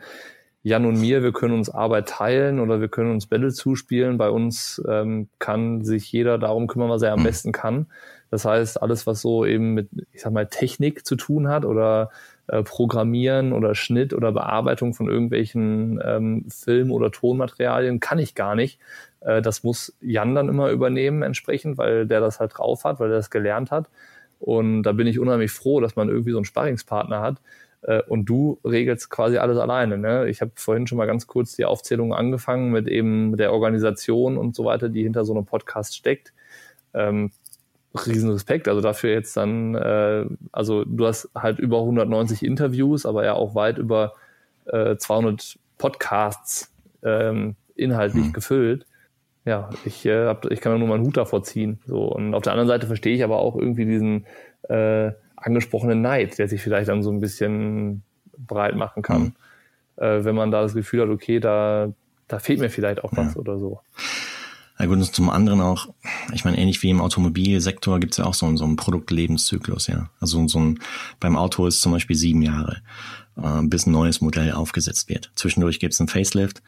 Jan 0.63 0.87
und 0.87 1.01
mir, 1.01 1.23
wir 1.23 1.33
können 1.33 1.55
uns 1.55 1.71
Arbeit 1.71 2.09
teilen 2.09 2.59
oder 2.59 2.81
wir 2.81 2.89
können 2.89 3.13
uns 3.13 3.27
Bälle 3.27 3.53
zuspielen. 3.53 4.19
Bei 4.19 4.29
uns 4.29 4.83
ähm, 4.89 5.29
kann 5.39 5.85
sich 5.85 6.11
jeder 6.11 6.37
darum 6.37 6.67
kümmern, 6.67 6.91
was 6.91 7.03
er 7.03 7.13
am 7.13 7.21
mhm. 7.21 7.25
besten 7.25 7.53
kann. 7.53 7.87
Das 8.31 8.45
heißt, 8.45 8.83
alles, 8.83 9.07
was 9.07 9.23
so 9.23 9.47
eben 9.47 9.75
mit, 9.75 9.89
ich 10.13 10.21
sag 10.21 10.33
mal, 10.33 10.47
Technik 10.47 11.07
zu 11.07 11.17
tun 11.17 11.49
hat 11.49 11.65
oder 11.65 12.11
äh, 12.49 12.63
Programmieren 12.63 13.53
oder 13.53 13.75
Schnitt 13.75 14.13
oder 14.13 14.33
Bearbeitung 14.33 14.95
von 14.95 15.09
irgendwelchen 15.09 16.01
ähm, 16.05 16.47
Film- 16.49 16.93
oder 16.93 17.11
Tonmaterialien 17.11 18.01
kann 18.01 18.19
ich 18.19 18.35
gar 18.35 18.55
nicht. 18.55 18.79
Äh, 19.21 19.43
das 19.43 19.63
muss 19.63 19.97
Jan 20.01 20.35
dann 20.35 20.49
immer 20.49 20.71
übernehmen 20.71 21.23
entsprechend, 21.23 21.79
weil 21.79 22.07
der 22.07 22.21
das 22.21 22.41
halt 22.41 22.57
drauf 22.57 22.85
hat, 22.85 23.01
weil 23.01 23.09
der 23.09 23.19
das 23.19 23.31
gelernt 23.31 23.71
hat. 23.71 23.89
Und 24.39 24.83
da 24.85 24.93
bin 24.93 25.07
ich 25.07 25.19
unheimlich 25.19 25.51
froh, 25.51 25.81
dass 25.81 25.97
man 25.97 26.09
irgendwie 26.09 26.31
so 26.31 26.39
einen 26.39 26.45
Sparringspartner 26.45 27.21
hat. 27.21 27.37
Äh, 27.83 28.03
und 28.03 28.25
du 28.25 28.59
regelst 28.65 29.11
quasi 29.11 29.39
alles 29.39 29.59
alleine. 29.59 29.99
Ne? 29.99 30.29
Ich 30.29 30.41
habe 30.41 30.53
vorhin 30.55 30.87
schon 30.87 30.99
mal 30.99 31.07
ganz 31.07 31.27
kurz 31.27 31.55
die 31.57 31.65
Aufzählung 31.65 32.15
angefangen 32.15 32.71
mit 32.71 32.89
eben 32.89 33.37
der 33.37 33.53
Organisation 33.53 34.37
und 34.37 34.55
so 34.55 34.65
weiter, 34.65 34.89
die 34.89 35.03
hinter 35.03 35.25
so 35.25 35.35
einem 35.35 35.47
Podcast 35.47 35.97
steckt. 35.97 36.33
Ähm, 36.95 37.31
riesen 38.07 38.31
Respekt. 38.31 38.69
Also 38.69 38.81
dafür 38.81 39.11
jetzt 39.11 39.37
dann, 39.37 39.75
äh, 39.75 40.25
also 40.53 40.85
du 40.85 41.07
hast 41.07 41.31
halt 41.35 41.59
über 41.59 41.79
190 41.81 42.45
Interviews, 42.45 43.07
aber 43.07 43.25
ja 43.25 43.35
auch 43.35 43.55
weit 43.55 43.79
über 43.79 44.15
äh, 44.67 44.97
200 44.97 45.59
Podcasts 45.79 46.73
ähm, 47.03 47.57
inhaltlich 47.75 48.27
mhm. 48.27 48.33
gefüllt. 48.33 48.87
Ja, 49.45 49.71
ich, 49.85 50.05
äh, 50.05 50.27
hab, 50.27 50.51
ich 50.51 50.61
kann 50.61 50.73
mir 50.73 50.79
nur 50.79 50.89
meinen 50.89 51.05
Hut 51.05 51.17
davor 51.17 51.43
ziehen. 51.43 51.79
So. 51.87 52.05
Und 52.05 52.35
auf 52.35 52.43
der 52.43 52.53
anderen 52.53 52.69
Seite 52.69 52.87
verstehe 52.87 53.15
ich 53.15 53.25
aber 53.25 53.39
auch 53.39 53.57
irgendwie 53.57 53.87
diesen 53.87 54.27
äh, 54.69 55.13
angesprochenen 55.37 56.03
Neid, 56.03 56.39
der 56.39 56.49
sich 56.49 56.61
vielleicht 56.61 56.89
dann 56.89 57.03
so 57.03 57.11
ein 57.11 57.21
bisschen 57.21 58.03
breit 58.37 58.77
machen 58.77 59.03
kann. 59.03 59.23
Mhm. 59.23 59.33
Äh, 59.97 60.25
wenn 60.25 60.35
man 60.35 60.51
da 60.51 60.63
das 60.63 60.75
Gefühl 60.75 61.03
hat, 61.03 61.09
okay, 61.09 61.41
da, 61.41 61.93
da 62.27 62.39
fehlt 62.39 62.61
mir 62.61 62.71
vielleicht 62.71 63.03
auch 63.03 63.13
was 63.17 63.35
ja. 63.35 63.41
oder 63.41 63.59
so. 63.59 63.81
Ja 64.79 64.87
gut, 64.87 64.99
und 64.99 65.15
zum 65.15 65.31
anderen 65.31 65.61
auch, 65.61 65.89
ich 66.33 66.45
meine, 66.45 66.59
ähnlich 66.59 66.83
wie 66.83 66.91
im 66.91 67.01
Automobilsektor 67.01 67.99
gibt 67.99 68.13
es 68.13 68.19
ja 68.19 68.25
auch 68.25 68.35
so, 68.35 68.57
so 68.57 68.65
einen 68.65 68.77
Produktlebenszyklus, 68.77 69.89
ja. 69.89 70.11
Also 70.21 70.47
so 70.47 70.61
ein, 70.61 70.79
beim 71.19 71.37
Auto 71.37 71.67
ist 71.67 71.81
zum 71.81 71.93
Beispiel 71.93 72.17
sieben 72.17 72.43
Jahre, 72.43 72.83
äh, 73.37 73.63
bis 73.63 73.87
ein 73.87 73.93
neues 73.93 74.21
Modell 74.21 74.53
aufgesetzt 74.53 75.09
wird. 75.09 75.33
Zwischendurch 75.35 75.81
gibt 75.81 75.95
es 75.95 76.01
einen 76.01 76.09
Facelift, 76.09 76.63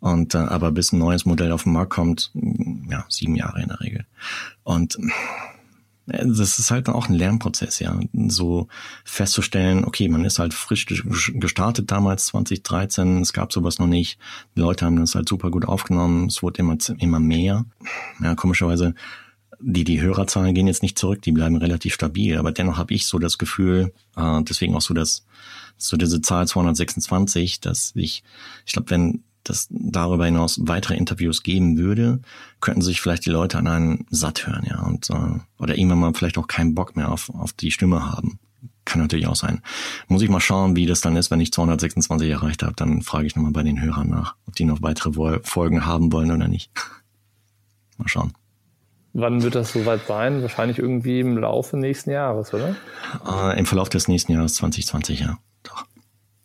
und 0.00 0.34
äh, 0.34 0.38
aber 0.38 0.72
bis 0.72 0.92
ein 0.92 0.98
neues 0.98 1.26
Modell 1.26 1.52
auf 1.52 1.64
den 1.64 1.74
Markt 1.74 1.92
kommt, 1.92 2.32
ja, 2.88 3.04
sieben 3.08 3.36
Jahre 3.36 3.60
in 3.62 3.68
der 3.68 3.80
Regel. 3.80 4.06
Und 4.64 4.98
das 6.10 6.58
ist 6.58 6.70
halt 6.70 6.88
auch 6.88 7.08
ein 7.08 7.14
Lernprozess, 7.14 7.78
ja. 7.78 7.98
So 8.28 8.68
festzustellen, 9.04 9.84
okay, 9.84 10.08
man 10.08 10.24
ist 10.24 10.38
halt 10.38 10.54
frisch 10.54 10.86
gestartet 10.86 11.90
damals, 11.90 12.26
2013, 12.26 13.22
es 13.22 13.32
gab 13.32 13.52
sowas 13.52 13.78
noch 13.78 13.86
nicht. 13.86 14.18
Die 14.56 14.60
Leute 14.60 14.84
haben 14.84 14.96
das 14.96 15.14
halt 15.14 15.28
super 15.28 15.50
gut 15.50 15.66
aufgenommen, 15.66 16.26
es 16.26 16.42
wurde 16.42 16.60
immer, 16.60 16.76
immer 16.98 17.20
mehr. 17.20 17.64
Ja, 18.22 18.34
komischerweise, 18.34 18.94
die, 19.60 19.84
die 19.84 20.00
Hörerzahlen 20.00 20.54
gehen 20.54 20.66
jetzt 20.66 20.82
nicht 20.82 20.98
zurück, 20.98 21.22
die 21.22 21.32
bleiben 21.32 21.56
relativ 21.56 21.94
stabil, 21.94 22.38
aber 22.38 22.52
dennoch 22.52 22.78
habe 22.78 22.94
ich 22.94 23.06
so 23.06 23.18
das 23.18 23.38
Gefühl, 23.38 23.92
äh, 24.16 24.42
deswegen 24.42 24.74
auch 24.74 24.80
so 24.80 24.94
das, 24.94 25.26
so 25.76 25.96
diese 25.96 26.20
Zahl 26.22 26.46
226, 26.48 27.60
dass 27.60 27.92
ich, 27.94 28.22
ich 28.66 28.72
glaube, 28.72 28.90
wenn 28.90 29.22
dass 29.44 29.68
darüber 29.70 30.26
hinaus 30.26 30.60
weitere 30.62 30.96
Interviews 30.96 31.42
geben 31.42 31.78
würde, 31.78 32.20
könnten 32.60 32.82
sich 32.82 33.00
vielleicht 33.00 33.26
die 33.26 33.30
Leute 33.30 33.58
an 33.58 33.66
einen 33.66 34.06
satt 34.10 34.46
hören, 34.46 34.66
ja, 34.68 34.80
und 34.82 35.10
äh, 35.10 35.40
oder 35.58 35.76
irgendwann 35.76 36.00
mal 36.00 36.14
vielleicht 36.14 36.38
auch 36.38 36.46
keinen 36.46 36.74
Bock 36.74 36.96
mehr 36.96 37.10
auf, 37.10 37.30
auf 37.30 37.52
die 37.52 37.70
Stimme 37.70 38.10
haben. 38.10 38.38
Kann 38.84 39.00
natürlich 39.00 39.26
auch 39.26 39.36
sein. 39.36 39.62
Muss 40.08 40.22
ich 40.22 40.30
mal 40.30 40.40
schauen, 40.40 40.74
wie 40.74 40.86
das 40.86 41.00
dann 41.00 41.16
ist, 41.16 41.30
wenn 41.30 41.40
ich 41.40 41.52
226 41.52 42.30
erreicht 42.30 42.62
habe. 42.62 42.74
Dann 42.74 43.02
frage 43.02 43.26
ich 43.26 43.36
nochmal 43.36 43.52
bei 43.52 43.62
den 43.62 43.80
Hörern 43.80 44.08
nach, 44.08 44.34
ob 44.46 44.56
die 44.56 44.64
noch 44.64 44.82
weitere 44.82 45.40
Folgen 45.42 45.86
haben 45.86 46.12
wollen 46.12 46.30
oder 46.30 46.48
nicht. 46.48 46.70
mal 47.98 48.08
schauen. 48.08 48.32
Wann 49.12 49.42
wird 49.42 49.54
das 49.54 49.72
soweit 49.72 50.06
sein? 50.06 50.42
Wahrscheinlich 50.42 50.78
irgendwie 50.78 51.20
im 51.20 51.36
Laufe 51.36 51.76
nächsten 51.76 52.10
Jahres, 52.10 52.54
oder? 52.54 52.76
Äh, 53.26 53.58
Im 53.58 53.66
Verlauf 53.66 53.88
des 53.88 54.06
nächsten 54.06 54.32
Jahres 54.32 54.54
2020, 54.54 55.20
ja. 55.20 55.38
Doch. 55.64 55.84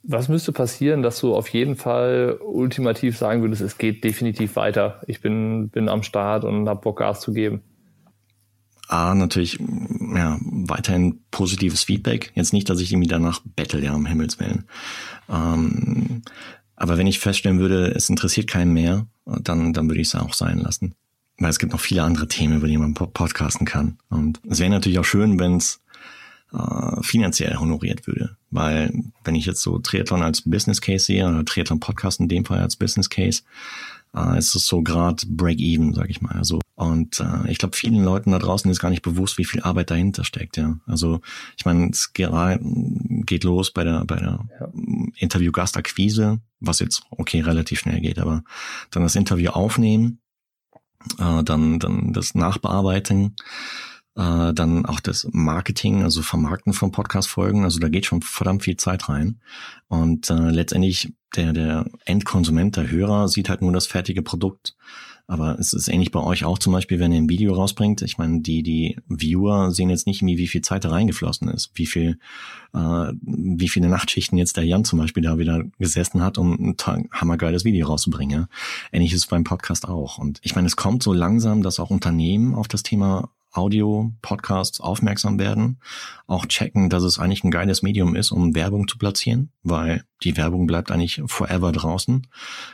Was 0.08 0.30
müsste 0.30 0.52
passieren, 0.52 1.02
dass 1.02 1.20
du 1.20 1.34
auf 1.34 1.48
jeden 1.50 1.76
Fall 1.76 2.38
ultimativ 2.42 3.18
sagen 3.18 3.42
würdest, 3.42 3.62
es 3.62 3.78
geht 3.78 4.04
definitiv 4.04 4.56
weiter. 4.56 5.02
Ich 5.08 5.22
bin, 5.22 5.70
bin 5.70 5.90
am 5.90 6.04
Start 6.04 6.44
und 6.44 6.70
habe 6.70 6.82
Bock 6.82 7.00
Gas 7.00 7.22
zu 7.22 7.34
geben. 7.34 7.62
A, 8.88 9.16
natürlich, 9.16 9.60
ja, 9.60 10.38
weiterhin 10.42 11.22
positives 11.32 11.84
Feedback. 11.84 12.32
Jetzt 12.36 12.54
nicht, 12.54 12.70
dass 12.70 12.80
ich 12.82 12.92
irgendwie 12.92 13.08
danach 13.10 13.42
bettel, 13.56 13.84
ja, 13.84 13.96
um 13.96 14.06
Himmels 14.06 14.40
Willen. 14.40 14.66
Ähm, 15.28 16.22
aber 16.76 16.98
wenn 16.98 17.08
ich 17.08 17.20
feststellen 17.20 17.60
würde, 17.60 17.88
es 17.96 18.10
interessiert 18.10 18.48
keinen 18.48 18.74
mehr, 18.74 19.08
dann, 19.26 19.74
dann 19.74 19.88
würde 19.88 20.02
ich 20.02 20.10
es 20.10 20.16
auch 20.16 20.34
sein 20.34 20.60
lassen. 20.60 20.94
Weil 21.40 21.50
es 21.50 21.60
gibt 21.60 21.74
noch 21.74 21.80
viele 21.80 22.04
andere 22.04 22.28
Themen, 22.28 22.58
über 22.58 22.68
die 22.68 22.78
man 22.78 22.94
podcasten 22.94 23.66
kann. 23.66 23.98
Und 24.10 24.40
es 24.48 24.60
wäre 24.60 24.70
natürlich 24.70 25.00
auch 25.00 25.06
schön, 25.06 25.40
wenn 25.40 25.58
es 25.58 25.82
äh, 26.56 27.04
finanziell 27.04 27.58
honoriert 27.58 28.08
würde. 28.08 28.38
Weil 28.52 28.94
wenn 29.24 29.36
ich 29.36 29.46
jetzt 29.46 29.62
so 29.62 29.80
Triathlon 29.80 30.24
als 30.24 30.42
Business 30.42 30.82
Case 30.82 31.06
sehe, 31.06 31.28
oder 31.28 31.44
Triathlon 31.44 31.80
Podcast 31.80 32.20
in 32.20 32.30
dem 32.30 32.46
Fall 32.46 32.60
als 32.60 32.76
Business 32.76 33.10
Case, 33.10 33.44
äh, 34.16 34.38
ist 34.38 34.56
es 34.56 34.66
so 34.66 34.82
gerade 34.82 35.26
Break-Even, 35.28 35.94
sag 35.94 36.10
ich 36.10 36.22
mal. 36.22 36.36
Also 36.36 36.62
und 36.76 37.22
äh, 37.22 37.50
ich 37.50 37.58
glaube, 37.58 37.76
vielen 37.76 38.04
Leuten 38.04 38.32
da 38.32 38.40
draußen 38.40 38.70
ist 38.70 38.80
gar 38.80 38.90
nicht 38.90 39.02
bewusst, 39.02 39.38
wie 39.38 39.46
viel 39.46 39.62
Arbeit 39.62 39.92
dahinter 39.92 40.24
steckt. 40.24 40.58
Ja, 40.58 40.78
also 40.86 41.22
ich 41.58 41.66
meine, 41.66 41.90
es 41.90 42.12
geht 42.14 43.44
los 43.44 43.72
bei 43.72 43.84
der 43.84 44.04
bei 44.06 44.18
der 44.18 44.46
ja. 44.60 44.68
Interview-Gastakquise, 45.18 46.40
was 46.60 46.80
jetzt 46.80 47.04
okay 47.12 47.42
relativ 47.42 47.80
schnell 47.80 48.02
geht, 48.02 48.20
aber 48.20 48.44
dann 48.92 49.04
das 49.04 49.16
Interview 49.16 49.52
aufnehmen, 49.52 50.20
äh, 51.18 51.44
dann 51.44 51.80
dann 51.80 52.12
das 52.12 52.36
Nachbearbeiten 52.36 53.36
äh, 54.16 54.54
dann 54.54 54.86
auch 54.86 55.00
das 55.00 55.28
Marketing, 55.32 56.04
also 56.04 56.22
Vermarkten 56.22 56.74
von 56.74 56.92
Podcast-Folgen. 56.92 57.64
Also 57.64 57.80
da 57.80 57.90
geht 57.90 58.06
schon 58.06 58.22
verdammt 58.22 58.64
viel 58.64 58.78
Zeit 58.78 59.10
rein. 59.10 59.42
Und 59.88 60.30
äh, 60.30 60.50
letztendlich 60.50 61.14
der, 61.36 61.54
der 61.54 61.86
Endkonsument, 62.06 62.78
der 62.78 62.90
Hörer, 62.90 63.28
sieht 63.28 63.50
halt 63.50 63.62
nur 63.62 63.74
das 63.74 63.88
fertige 63.88 64.22
Produkt. 64.22 64.76
Aber 65.28 65.58
es 65.58 65.74
ist 65.74 65.88
ähnlich 65.88 66.12
bei 66.12 66.20
euch 66.20 66.46
auch 66.46 66.60
zum 66.60 66.72
Beispiel, 66.72 67.00
wenn 67.00 67.12
ihr 67.12 67.18
ein 67.18 67.30
Video 67.30 67.56
rausbringt. 67.56 68.04
Ich 68.04 68.20
meine, 68.20 68.42
die, 68.42 68.62
die 68.62 68.98
Viewer 69.08 69.72
sehen 69.72 69.90
jetzt 69.90 70.06
nicht, 70.06 70.22
wie 70.22 70.48
viel 70.48 70.62
Zeit 70.62 70.86
da 70.86 70.92
reingeflossen 70.92 71.48
ist, 71.48 71.72
wie 71.74 71.88
viel, 71.88 72.20
äh, 72.74 73.12
wie 73.22 73.68
viele 73.68 73.90
Nachtschichten 73.90 74.38
jetzt 74.38 74.56
der 74.56 74.66
Jan 74.66 74.86
zum 74.86 75.00
Beispiel 75.00 75.24
da 75.24 75.40
wieder 75.40 75.64
gesessen 75.80 76.22
hat, 76.22 76.38
um 76.38 76.76
ein 76.78 77.10
hammergeiles 77.12 77.66
Video 77.66 77.88
rauszubringen. 77.88 78.46
Ähnlich 78.92 79.14
ist 79.14 79.22
es 79.22 79.28
beim 79.28 79.44
Podcast 79.44 79.88
auch. 79.88 80.20
Und 80.20 80.40
ich 80.44 80.56
meine, 80.56 80.68
es 80.68 80.76
kommt 80.76 81.02
so 81.02 81.12
langsam, 81.12 81.64
dass 81.64 81.80
auch 81.80 81.90
Unternehmen 81.90 82.54
auf 82.54 82.68
das 82.68 82.84
Thema 82.84 83.32
Audio-Podcasts 83.56 84.80
aufmerksam 84.80 85.40
werden, 85.40 85.80
auch 86.28 86.46
checken, 86.46 86.90
dass 86.90 87.04
es 87.04 87.20
eigentlich 87.20 87.44
ein 87.44 87.52
geiles 87.52 87.82
Medium 87.82 88.16
ist, 88.16 88.32
um 88.32 88.56
Werbung 88.56 88.88
zu 88.88 88.98
platzieren, 88.98 89.52
weil 89.64 90.04
die 90.24 90.38
Werbung 90.38 90.68
bleibt 90.68 90.92
eigentlich 90.92 91.22
forever 91.26 91.72
draußen, 91.72 92.28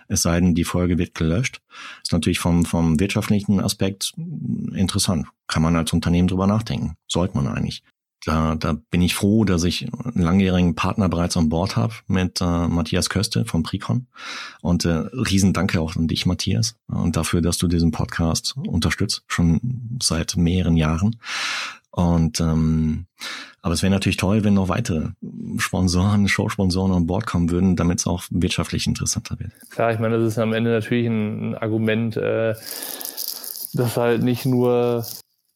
es 0.08 0.22
sei 0.22 0.40
denn, 0.40 0.56
die 0.56 0.64
Folge 0.64 0.98
wird 0.98 1.16
gelöscht. 1.16 1.62
Ist 2.04 2.14
natürlich 2.14 2.40
vom, 2.40 2.66
vom 2.66 3.00
wirtschaftlichen 3.00 3.60
Aspekt 3.60 4.14
interessant. 4.74 5.28
Kann 5.48 5.64
man 5.64 5.76
als 5.76 5.94
Unternehmen 5.94 6.28
drüber 6.28 6.48
nachdenken. 6.48 6.96
Sollte 7.08 7.36
man 7.36 7.48
eigentlich. 7.48 7.84
Da, 8.26 8.56
da 8.56 8.78
bin 8.92 9.02
ich 9.02 9.16
froh, 9.16 9.46
dass 9.46 9.64
ich 9.64 9.88
einen 9.92 10.22
langjährigen 10.22 10.76
Partner 10.76 11.10
bereits 11.10 11.38
an 11.38 11.50
Bord 11.50 11.76
habe 11.76 11.94
mit 12.08 12.40
äh, 12.42 12.68
Matthias 12.68 13.10
Köste 13.10 13.46
vom 13.46 13.64
Precon. 13.64 14.08
Und 14.62 14.86
äh, 14.86 14.90
riesen 14.92 15.54
Danke 15.54 15.82
auch 15.82 15.96
an 15.96 16.08
dich, 16.08 16.26
Matthias, 16.26 16.76
und 16.88 17.16
dafür, 17.16 17.42
dass 17.42 17.58
du 17.58 17.68
diesen 17.68 17.92
Podcast 17.92 18.56
unterstützt, 18.58 19.24
schon 19.28 20.00
seit 20.02 20.38
mehreren 20.38 20.78
Jahren. 20.78 21.18
Und 21.90 22.40
ähm, 22.40 23.08
aber 23.62 23.74
es 23.74 23.84
wäre 23.84 23.92
natürlich 23.92 24.18
toll, 24.18 24.44
wenn 24.44 24.56
noch 24.56 24.70
weitere 24.70 25.10
Sponsoren, 25.58 26.28
Showsponsoren 26.28 26.94
an 26.94 27.06
Bord 27.06 27.28
kommen 27.28 27.52
würden, 27.52 27.76
damit 27.76 28.00
es 28.00 28.08
auch 28.08 28.24
wirtschaftlich 28.30 28.88
interessanter 28.88 29.40
wird. 29.40 29.52
Klar, 29.70 29.94
ich 29.94 30.00
meine, 30.00 30.18
das 30.18 30.34
ist 30.34 30.40
am 30.40 30.54
Ende 30.54 30.72
natürlich 30.72 31.08
ein, 31.08 31.52
ein 31.52 31.56
Argument, 31.56 32.18
äh, 32.18 32.56
das 33.74 33.98
halt 33.98 34.24
nicht 34.24 34.46
nur 34.46 35.06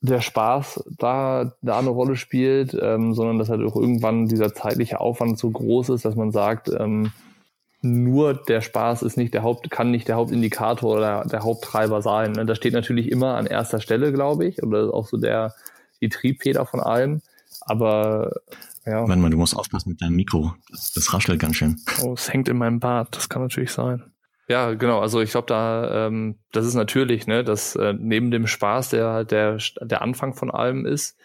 der 0.06 0.22
Spaß 0.22 0.84
da, 0.98 1.54
da 1.62 1.80
eine 1.80 1.90
Rolle 1.90 2.16
spielt, 2.16 2.78
ähm, 2.80 3.14
sondern 3.14 3.38
dass 3.38 3.50
halt 3.50 3.62
auch 3.62 3.76
irgendwann 3.76 4.28
dieser 4.28 4.54
zeitliche 4.54 5.00
Aufwand 5.00 5.38
so 5.38 5.50
groß 5.50 5.90
ist, 5.90 6.06
dass 6.06 6.16
man 6.16 6.32
sagt, 6.32 6.70
ähm, 6.70 7.12
nur 7.82 8.34
der 8.34 8.62
Spaß 8.62 9.04
ist 9.04 9.16
nicht 9.16 9.34
der 9.34 9.44
Haupt, 9.44 9.70
kann 9.70 9.92
nicht 9.92 10.08
der 10.08 10.16
Hauptindikator 10.16 10.96
oder 10.96 11.26
der 11.26 11.44
Haupttreiber 11.44 12.02
sein. 12.02 12.32
Ne? 12.32 12.46
Das 12.46 12.58
steht 12.58 12.74
natürlich 12.74 13.12
immer 13.12 13.36
an 13.36 13.46
erster 13.46 13.80
Stelle, 13.80 14.12
glaube 14.12 14.46
ich, 14.46 14.64
oder 14.64 14.94
auch 14.94 15.08
so 15.08 15.18
der, 15.18 15.54
die 16.02 16.10
Triebfeder 16.10 16.66
von 16.66 16.80
allem. 16.80 17.22
Aber 17.62 18.32
ja. 18.86 19.08
Warte 19.08 19.20
mal, 19.20 19.30
du 19.30 19.38
musst 19.38 19.56
aufpassen 19.56 19.90
mit 19.90 20.02
deinem 20.02 20.16
Mikro. 20.16 20.54
Das, 20.70 20.94
das 20.94 21.14
raschelt 21.14 21.40
ganz 21.40 21.56
schön. 21.56 21.80
Oh, 22.04 22.14
es 22.14 22.32
hängt 22.32 22.50
in 22.50 22.58
meinem 22.58 22.80
Bart. 22.80 23.16
Das 23.16 23.30
kann 23.30 23.42
natürlich 23.42 23.72
sein. 23.72 24.04
Ja, 24.48 24.74
genau. 24.74 25.00
Also 25.00 25.22
ich 25.22 25.32
glaube, 25.32 25.48
da 25.48 26.08
ähm, 26.08 26.38
das 26.52 26.66
ist 26.66 26.76
natürlich, 26.76 27.26
ne, 27.28 27.44
dass 27.44 27.76
äh, 27.76 27.94
neben 27.98 28.30
dem 28.32 28.48
Spaß, 28.48 28.90
der 28.90 29.08
halt 29.08 29.32
der 29.32 29.58
der 29.82 30.02
Anfang 30.02 30.36
von 30.36 30.52
allem 30.52 30.86
ist, 30.86 31.18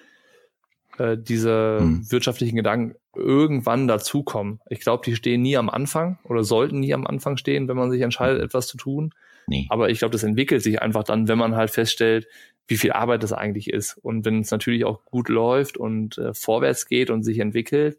äh, 0.99 1.19
diese 1.19 1.79
hm. 1.81 2.11
wirtschaftlichen 2.11 2.57
Gedanken 2.57 2.95
irgendwann 3.15 3.89
dazukommen. 3.89 4.61
Ich 4.71 4.81
glaube, 4.81 5.03
die 5.05 5.17
stehen 5.17 5.43
nie 5.43 5.57
am 5.57 5.69
Anfang 5.69 6.19
oder 6.25 6.45
sollten 6.45 6.81
nie 6.81 6.95
am 6.95 7.07
Anfang 7.07 7.37
stehen, 7.37 7.69
wenn 7.69 7.77
man 7.77 7.91
sich 7.91 8.01
entscheidet, 8.01 8.39
hm. 8.39 8.45
etwas 8.45 8.67
zu 8.69 8.77
tun. 8.77 9.13
Nee. 9.47 9.67
Aber 9.69 9.91
ich 9.91 9.99
glaube, 9.99 10.13
das 10.13 10.23
entwickelt 10.23 10.63
sich 10.63 10.81
einfach 10.81 11.05
dann, 11.05 11.29
wenn 11.29 11.39
man 11.39 11.57
halt 11.57 11.71
feststellt, 11.71 12.27
wie 12.69 12.77
viel 12.77 12.93
Arbeit 12.93 13.23
das 13.23 13.33
eigentlich 13.33 13.69
ist. 13.69 13.99
Und 13.99 14.25
wenn 14.25 14.41
es 14.41 14.51
natürlich 14.51 14.85
auch 14.85 15.05
gut 15.05 15.29
läuft 15.29 15.77
und 15.77 16.19
äh, 16.19 16.33
vorwärts 16.33 16.87
geht 16.87 17.11
und 17.11 17.25
sich 17.25 17.41
entwickelt, 17.41 17.99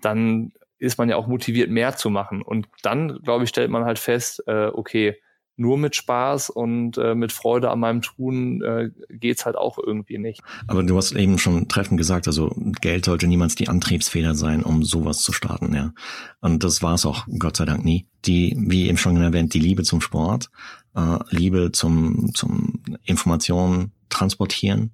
dann 0.00 0.52
ist 0.80 0.98
man 0.98 1.08
ja 1.08 1.16
auch 1.16 1.26
motiviert, 1.26 1.70
mehr 1.70 1.96
zu 1.96 2.10
machen. 2.10 2.42
Und 2.42 2.66
dann, 2.82 3.20
glaube 3.22 3.44
ich, 3.44 3.50
stellt 3.50 3.70
man 3.70 3.84
halt 3.84 3.98
fest, 3.98 4.42
äh, 4.46 4.66
okay, 4.66 5.16
nur 5.60 5.76
mit 5.76 5.94
Spaß 5.94 6.48
und 6.48 6.96
äh, 6.96 7.14
mit 7.14 7.32
Freude 7.32 7.70
an 7.70 7.80
meinem 7.80 8.00
Tun 8.00 8.62
äh, 8.62 8.90
geht's 9.10 9.44
halt 9.44 9.56
auch 9.56 9.78
irgendwie 9.78 10.16
nicht. 10.16 10.40
Aber 10.66 10.82
du 10.82 10.96
hast 10.96 11.12
eben 11.12 11.38
schon 11.38 11.68
treffend 11.68 11.98
gesagt, 11.98 12.26
also 12.26 12.50
Geld 12.80 13.04
sollte 13.04 13.26
niemals 13.26 13.56
die 13.56 13.68
Antriebsfeder 13.68 14.34
sein, 14.34 14.62
um 14.62 14.82
sowas 14.82 15.18
zu 15.18 15.32
starten, 15.32 15.74
ja. 15.74 15.92
Und 16.40 16.64
das 16.64 16.82
war 16.82 16.94
es 16.94 17.04
auch, 17.04 17.26
Gott 17.38 17.58
sei 17.58 17.66
Dank 17.66 17.84
nie. 17.84 18.06
Die, 18.24 18.56
wie 18.58 18.88
eben 18.88 18.96
schon 18.96 19.18
erwähnt, 19.18 19.52
die 19.52 19.60
Liebe 19.60 19.82
zum 19.82 20.00
Sport, 20.00 20.50
äh, 20.96 21.18
Liebe 21.28 21.72
zum, 21.72 22.32
zum 22.34 22.82
Informationen 23.04 23.92
transportieren. 24.08 24.92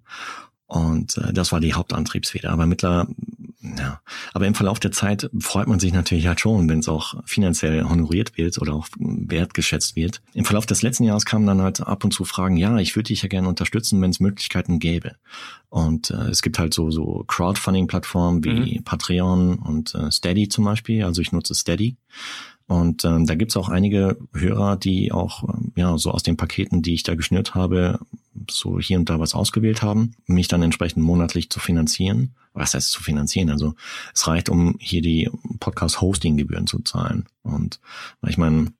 Und 0.66 1.16
äh, 1.18 1.32
das 1.32 1.53
war 1.53 1.61
die 1.61 1.74
Hauptantriebsfeder. 1.74 2.51
Aber 2.51 2.66
mittlerweile 2.66 3.07
ja, 3.78 4.00
aber 4.32 4.46
im 4.46 4.54
Verlauf 4.54 4.78
der 4.78 4.92
Zeit 4.92 5.30
freut 5.40 5.66
man 5.66 5.80
sich 5.80 5.92
natürlich 5.92 6.26
halt 6.26 6.40
schon, 6.40 6.68
wenn 6.68 6.80
es 6.80 6.88
auch 6.88 7.14
finanziell 7.24 7.84
honoriert 7.84 8.36
wird 8.36 8.58
oder 8.58 8.74
auch 8.74 8.88
wertgeschätzt 8.98 9.96
wird. 9.96 10.22
Im 10.34 10.44
Verlauf 10.44 10.66
des 10.66 10.82
letzten 10.82 11.04
Jahres 11.04 11.24
kamen 11.24 11.46
dann 11.46 11.62
halt 11.62 11.80
ab 11.80 12.04
und 12.04 12.12
zu 12.12 12.24
Fragen, 12.24 12.56
ja, 12.56 12.78
ich 12.78 12.94
würde 12.96 13.08
dich 13.08 13.22
ja 13.22 13.28
gerne 13.28 13.48
unterstützen, 13.48 14.00
wenn 14.02 14.10
es 14.10 14.20
Möglichkeiten 14.20 14.78
gäbe. 14.78 15.16
Und 15.68 16.10
äh, 16.10 16.28
es 16.28 16.42
gibt 16.42 16.58
halt 16.58 16.74
so, 16.74 16.90
so 16.90 17.24
Crowdfunding-Plattformen 17.26 18.44
wie 18.44 18.78
mhm. 18.78 18.84
Patreon 18.84 19.58
und 19.58 19.94
äh, 19.94 20.10
Steady 20.10 20.48
zum 20.48 20.64
Beispiel. 20.64 21.04
Also 21.04 21.20
ich 21.22 21.32
nutze 21.32 21.54
Steady. 21.54 21.96
Und 22.68 23.04
ähm, 23.04 23.26
da 23.26 23.36
gibt's 23.36 23.56
auch 23.56 23.68
einige 23.68 24.18
Hörer, 24.32 24.76
die 24.76 25.12
auch 25.12 25.44
ähm, 25.48 25.72
ja 25.76 25.96
so 25.98 26.10
aus 26.10 26.24
den 26.24 26.36
Paketen, 26.36 26.82
die 26.82 26.94
ich 26.94 27.04
da 27.04 27.14
geschnürt 27.14 27.54
habe, 27.54 28.00
so 28.50 28.80
hier 28.80 28.98
und 28.98 29.08
da 29.08 29.20
was 29.20 29.34
ausgewählt 29.34 29.82
haben, 29.82 30.12
mich 30.26 30.48
dann 30.48 30.62
entsprechend 30.62 31.04
monatlich 31.04 31.48
zu 31.48 31.60
finanzieren. 31.60 32.34
Was 32.57 32.74
heißt 32.74 32.90
zu 32.90 33.02
finanzieren? 33.02 33.50
Also 33.50 33.74
es 34.14 34.26
reicht, 34.26 34.48
um 34.48 34.76
hier 34.80 35.02
die 35.02 35.30
Podcast-Hosting-Gebühren 35.61 36.66
zu 36.66 36.80
zahlen. 36.80 37.26
Und 37.42 37.80
ich 38.26 38.38
meine, 38.38 38.72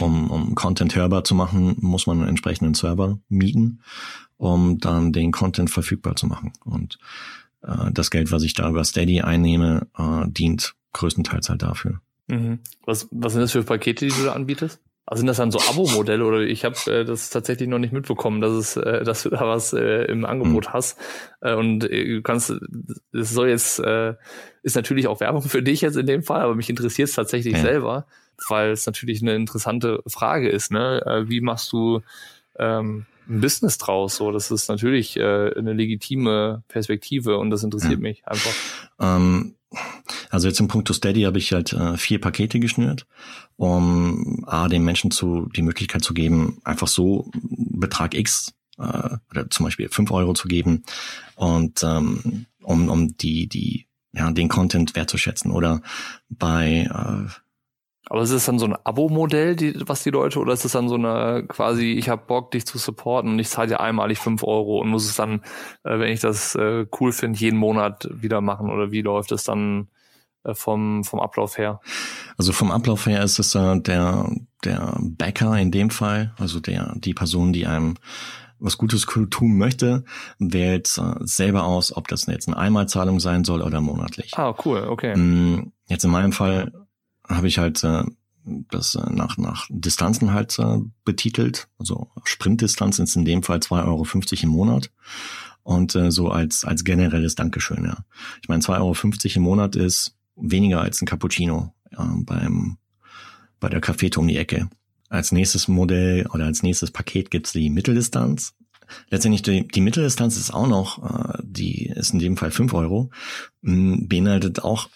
um, 0.00 0.30
um 0.30 0.54
Content 0.54 0.94
hörbar 0.94 1.24
zu 1.24 1.34
machen, 1.34 1.76
muss 1.80 2.06
man 2.06 2.18
einen 2.18 2.28
entsprechenden 2.28 2.74
Server 2.74 3.18
mieten, 3.28 3.80
um 4.36 4.78
dann 4.78 5.12
den 5.12 5.32
Content 5.32 5.70
verfügbar 5.70 6.16
zu 6.16 6.26
machen. 6.26 6.52
Und 6.64 6.98
äh, 7.62 7.90
das 7.92 8.10
Geld, 8.10 8.30
was 8.32 8.42
ich 8.42 8.54
da 8.54 8.68
über 8.68 8.84
Steady 8.84 9.22
einnehme, 9.22 9.86
äh, 9.96 10.28
dient 10.28 10.74
größtenteils 10.92 11.48
halt 11.48 11.62
dafür. 11.62 12.00
Mhm. 12.26 12.58
Was, 12.84 13.08
was 13.10 13.32
sind 13.32 13.42
das 13.42 13.52
für 13.52 13.62
Pakete, 13.62 14.06
die 14.06 14.12
du 14.12 14.24
da 14.24 14.32
anbietest? 14.32 14.80
Also 15.10 15.20
sind 15.20 15.28
das 15.28 15.38
dann 15.38 15.50
so 15.50 15.58
Abo-Modelle 15.58 16.22
oder 16.22 16.40
ich 16.40 16.66
habe 16.66 16.76
äh, 16.92 17.02
das 17.02 17.30
tatsächlich 17.30 17.66
noch 17.66 17.78
nicht 17.78 17.94
mitbekommen, 17.94 18.42
dass 18.42 18.52
es, 18.52 18.76
äh, 18.76 19.04
dass 19.04 19.22
du 19.22 19.30
da 19.30 19.40
was 19.48 19.72
äh, 19.72 20.04
im 20.04 20.26
Angebot 20.26 20.66
mhm. 20.66 20.72
hast. 20.74 20.98
Äh, 21.40 21.54
und 21.54 21.90
äh, 21.90 22.16
du 22.16 22.22
kannst, 22.22 22.52
es 23.14 23.30
soll 23.30 23.48
jetzt, 23.48 23.78
äh, 23.78 24.16
ist 24.62 24.76
natürlich 24.76 25.06
auch 25.06 25.20
Werbung 25.20 25.40
für 25.40 25.62
dich 25.62 25.80
jetzt 25.80 25.96
in 25.96 26.04
dem 26.04 26.22
Fall, 26.22 26.42
aber 26.42 26.54
mich 26.54 26.68
interessiert 26.68 27.08
es 27.08 27.14
tatsächlich 27.14 27.54
ja. 27.54 27.60
selber, 27.60 28.06
weil 28.50 28.70
es 28.70 28.84
natürlich 28.84 29.22
eine 29.22 29.34
interessante 29.34 30.02
Frage 30.06 30.50
ist. 30.50 30.70
Ne? 30.70 31.00
Äh, 31.06 31.30
wie 31.30 31.40
machst 31.40 31.72
du 31.72 32.02
ähm, 32.58 33.06
ein 33.30 33.40
Business 33.40 33.78
draus? 33.78 34.16
So, 34.16 34.30
das 34.30 34.50
ist 34.50 34.68
natürlich 34.68 35.16
äh, 35.16 35.54
eine 35.56 35.72
legitime 35.72 36.64
Perspektive 36.68 37.38
und 37.38 37.48
das 37.48 37.64
interessiert 37.64 37.92
ja. 37.92 37.98
mich 37.98 38.26
einfach. 38.26 38.54
Ähm 39.00 39.54
also 40.30 40.48
jetzt 40.48 40.60
im 40.60 40.68
Punkt 40.68 40.92
Steady 40.92 41.22
habe 41.22 41.38
ich 41.38 41.52
halt 41.52 41.72
äh, 41.72 41.96
vier 41.96 42.20
Pakete 42.20 42.60
geschnürt, 42.60 43.06
um 43.56 44.44
A, 44.46 44.68
den 44.68 44.84
Menschen 44.84 45.10
zu, 45.10 45.48
die 45.54 45.62
Möglichkeit 45.62 46.02
zu 46.02 46.14
geben, 46.14 46.58
einfach 46.64 46.88
so 46.88 47.30
Betrag 47.32 48.14
X 48.14 48.54
äh, 48.78 49.16
oder 49.30 49.50
zum 49.50 49.64
Beispiel 49.64 49.88
fünf 49.88 50.10
Euro 50.10 50.34
zu 50.34 50.48
geben 50.48 50.84
und 51.36 51.82
ähm, 51.82 52.46
um, 52.62 52.88
um 52.88 53.16
die, 53.16 53.48
die, 53.48 53.86
ja, 54.12 54.30
den 54.30 54.48
Content 54.48 54.94
wertzuschätzen. 54.94 55.50
Oder 55.50 55.80
bei 56.28 56.88
äh, 56.90 57.30
aber 58.10 58.22
ist 58.22 58.30
es 58.30 58.46
dann 58.46 58.58
so 58.58 58.66
ein 58.66 58.76
Abo-Modell, 58.84 59.54
die, 59.54 59.74
was 59.86 60.02
die 60.02 60.10
Leute, 60.10 60.38
oder 60.38 60.54
ist 60.54 60.64
es 60.64 60.72
dann 60.72 60.88
so 60.88 60.94
eine 60.94 61.44
quasi, 61.46 61.92
ich 61.92 62.08
habe 62.08 62.22
Bock, 62.26 62.50
dich 62.50 62.66
zu 62.66 62.78
supporten 62.78 63.32
und 63.32 63.38
ich 63.38 63.48
zahle 63.48 63.68
dir 63.68 63.80
einmalig 63.80 64.18
fünf 64.18 64.42
Euro 64.42 64.80
und 64.80 64.88
muss 64.88 65.04
es 65.04 65.16
dann, 65.16 65.42
äh, 65.84 65.98
wenn 65.98 66.12
ich 66.12 66.20
das 66.20 66.54
äh, 66.54 66.86
cool 66.98 67.12
finde, 67.12 67.38
jeden 67.38 67.58
Monat 67.58 68.08
wieder 68.10 68.40
machen 68.40 68.70
oder 68.70 68.90
wie 68.90 69.02
läuft 69.02 69.30
es 69.32 69.44
dann 69.44 69.88
äh, 70.44 70.54
vom, 70.54 71.04
vom 71.04 71.20
Ablauf 71.20 71.58
her? 71.58 71.80
Also 72.38 72.52
vom 72.52 72.70
Ablauf 72.70 73.06
her 73.06 73.22
ist 73.22 73.38
es 73.38 73.54
äh, 73.54 73.78
der, 73.78 74.30
der 74.64 74.96
Bäcker 75.00 75.58
in 75.58 75.70
dem 75.70 75.90
Fall, 75.90 76.32
also 76.38 76.60
der, 76.60 76.94
die 76.96 77.14
Person, 77.14 77.52
die 77.52 77.66
einem 77.66 77.96
was 78.60 78.76
Gutes 78.76 79.06
tun 79.30 79.56
möchte, 79.56 80.04
wählt 80.38 80.98
äh, 80.98 81.14
selber 81.20 81.64
aus, 81.64 81.96
ob 81.96 82.08
das 82.08 82.26
jetzt 82.26 82.48
eine 82.48 82.56
Einmalzahlung 82.56 83.20
sein 83.20 83.44
soll 83.44 83.62
oder 83.62 83.80
monatlich. 83.80 84.36
Ah, 84.36 84.54
cool, 84.64 84.84
okay. 84.88 85.14
Mm, 85.14 85.72
jetzt 85.86 86.04
in 86.04 86.10
meinem 86.10 86.32
Fall 86.32 86.72
habe 87.28 87.48
ich 87.48 87.58
halt 87.58 87.82
äh, 87.84 88.04
das 88.70 88.94
äh, 88.94 89.10
nach, 89.10 89.36
nach 89.36 89.66
Distanzen 89.70 90.32
halt 90.32 90.58
äh, 90.58 90.78
betitelt. 91.04 91.68
Also 91.78 92.08
Sprintdistanz 92.24 92.98
ist 92.98 93.16
in 93.16 93.24
dem 93.24 93.42
Fall 93.42 93.58
2,50 93.58 93.86
Euro 93.86 94.06
im 94.42 94.48
Monat. 94.48 94.90
Und 95.62 95.94
äh, 95.94 96.10
so 96.10 96.30
als, 96.30 96.64
als 96.64 96.84
generelles 96.84 97.34
Dankeschön, 97.34 97.84
ja. 97.84 97.98
Ich 98.42 98.48
meine, 98.48 98.62
2,50 98.62 98.76
Euro 98.78 99.36
im 99.36 99.42
Monat 99.42 99.76
ist 99.76 100.16
weniger 100.36 100.80
als 100.80 101.02
ein 101.02 101.06
Cappuccino 101.06 101.74
äh, 101.90 101.96
beim, 101.98 102.78
bei 103.60 103.68
der 103.68 103.80
Cafete 103.80 104.20
um 104.20 104.28
die 104.28 104.38
Ecke. 104.38 104.70
Als 105.10 105.32
nächstes 105.32 105.68
Modell 105.68 106.26
oder 106.28 106.46
als 106.46 106.62
nächstes 106.62 106.90
Paket 106.90 107.30
gibt's 107.30 107.52
die 107.52 107.70
Mitteldistanz. 107.70 108.54
Letztendlich 109.10 109.42
die, 109.42 109.68
die 109.68 109.80
Mitteldistanz 109.82 110.38
ist 110.38 110.52
auch 110.52 110.68
noch, 110.68 111.02
äh, 111.04 111.38
die 111.42 111.86
ist 111.86 112.14
in 112.14 112.18
dem 112.18 112.38
Fall 112.38 112.50
5 112.50 112.72
Euro, 112.72 113.10
beinhaltet 113.60 114.62
auch 114.62 114.88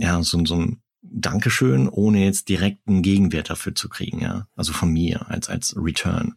ja 0.00 0.22
so, 0.22 0.44
so 0.44 0.56
ein 0.56 0.80
Dankeschön, 1.10 1.88
ohne 1.88 2.24
jetzt 2.24 2.48
direkt 2.48 2.86
einen 2.88 3.02
Gegenwert 3.02 3.50
dafür 3.50 3.74
zu 3.74 3.88
kriegen, 3.88 4.20
ja. 4.20 4.46
Also 4.56 4.72
von 4.72 4.92
mir 4.92 5.28
als, 5.30 5.48
als 5.48 5.76
Return. 5.76 6.34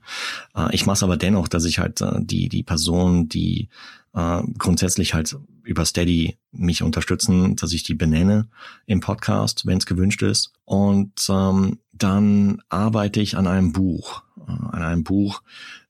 Äh, 0.55 0.73
ich 0.73 0.85
mache 0.85 0.95
es 0.95 1.03
aber 1.03 1.17
dennoch, 1.17 1.47
dass 1.47 1.65
ich 1.65 1.79
halt 1.79 2.01
äh, 2.01 2.19
die, 2.19 2.49
die 2.49 2.63
Person, 2.63 3.29
die 3.29 3.69
äh, 4.13 4.41
grundsätzlich 4.57 5.13
halt 5.13 5.37
über 5.63 5.85
Steady 5.85 6.37
mich 6.51 6.81
unterstützen, 6.81 7.55
dass 7.55 7.73
ich 7.73 7.83
die 7.83 7.93
benenne 7.93 8.47
im 8.85 9.01
Podcast, 9.01 9.65
wenn 9.65 9.77
es 9.77 9.85
gewünscht 9.85 10.23
ist. 10.23 10.51
Und 10.65 11.27
ähm, 11.29 11.79
dann 11.91 12.61
arbeite 12.69 13.21
ich 13.21 13.37
an 13.37 13.47
einem 13.47 13.71
Buch, 13.71 14.23
äh, 14.37 14.51
an 14.51 14.81
einem 14.81 15.03
Buch 15.03 15.41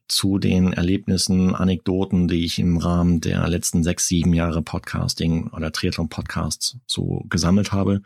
zu 0.09 0.39
den 0.39 0.73
Erlebnissen, 0.73 1.55
Anekdoten, 1.55 2.27
die 2.27 2.43
ich 2.43 2.59
im 2.59 2.77
Rahmen 2.77 3.21
der 3.21 3.47
letzten 3.47 3.83
sechs, 3.83 4.07
sieben 4.07 4.33
Jahre 4.33 4.61
Podcasting 4.61 5.47
oder 5.49 5.71
Triathlon 5.71 6.09
Podcasts 6.09 6.77
so 6.87 7.25
gesammelt 7.29 7.71
habe. 7.71 8.01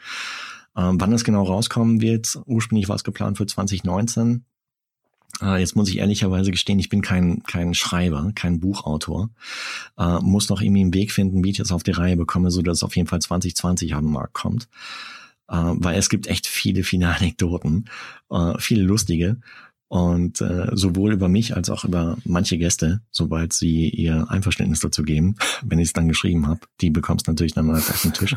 Ähm, 0.76 1.00
wann 1.00 1.14
es 1.14 1.24
genau 1.24 1.44
rauskommen 1.44 2.02
wird, 2.02 2.40
ursprünglich 2.46 2.90
war 2.90 2.96
es 2.96 3.04
geplant 3.04 3.38
für 3.38 3.46
2019. 3.46 4.46
Äh, 5.42 5.60
jetzt 5.60 5.76
muss 5.76 5.90
ich 5.90 5.98
ehrlicherweise 5.98 6.52
gestehen, 6.52 6.80
ich 6.80 6.90
bin 6.90 7.02
kein, 7.02 7.44
kein 7.44 7.74
Schreiber, 7.74 8.32
kein 8.36 8.60
Buchautor. 8.60 9.30
Äh, 9.98 10.20
muss 10.20 10.50
noch 10.50 10.62
irgendwie 10.62 10.82
einen 10.82 10.94
Weg 10.94 11.12
finden, 11.12 11.44
wie 11.44 11.52
ich 11.52 11.58
das 11.58 11.72
auf 11.72 11.84
die 11.84 11.92
Reihe 11.92 12.18
bekomme, 12.18 12.52
so 12.52 12.62
dass 12.62 12.78
es 12.78 12.84
auf 12.84 12.96
jeden 12.96 13.08
Fall 13.08 13.22
2020 13.22 13.96
am 13.96 14.12
Markt 14.12 14.34
kommt. 14.34 14.68
Äh, 15.50 15.56
weil 15.56 15.98
es 15.98 16.10
gibt 16.10 16.28
echt 16.28 16.48
viele, 16.48 16.84
viele 16.84 17.08
Anekdoten, 17.16 17.86
äh, 18.30 18.54
viele 18.60 18.84
lustige. 18.84 19.38
Und 19.88 20.42
äh, 20.42 20.70
sowohl 20.72 21.14
über 21.14 21.28
mich 21.28 21.56
als 21.56 21.70
auch 21.70 21.86
über 21.86 22.18
manche 22.26 22.58
Gäste, 22.58 23.02
sobald 23.12 23.54
sie 23.54 23.90
ihr 23.90 24.26
Einverständnis 24.28 24.80
dazu 24.80 25.04
geben, 25.04 25.36
wenn 25.64 25.78
ich 25.78 25.90
es 25.90 25.94
dann 25.94 26.08
geschrieben 26.08 26.48
habe, 26.48 26.62
die 26.82 26.90
bekommst 26.90 27.28
natürlich 27.28 27.54
dann 27.54 27.68
mal 27.68 27.78
auf 27.78 28.02
den 28.02 28.14
Tisch. 28.14 28.36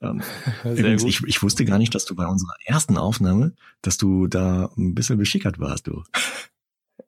Ähm, 0.00 0.22
übrigens, 0.64 1.04
ich, 1.04 1.22
ich 1.26 1.42
wusste 1.42 1.64
gar 1.64 1.78
nicht, 1.78 1.94
dass 1.94 2.04
du 2.04 2.14
bei 2.14 2.26
unserer 2.26 2.54
ersten 2.64 2.96
Aufnahme, 2.96 3.52
dass 3.82 3.98
du 3.98 4.26
da 4.26 4.70
ein 4.76 4.94
bisschen 4.94 5.18
beschickert 5.18 5.58
warst, 5.58 5.86
du. 5.86 6.02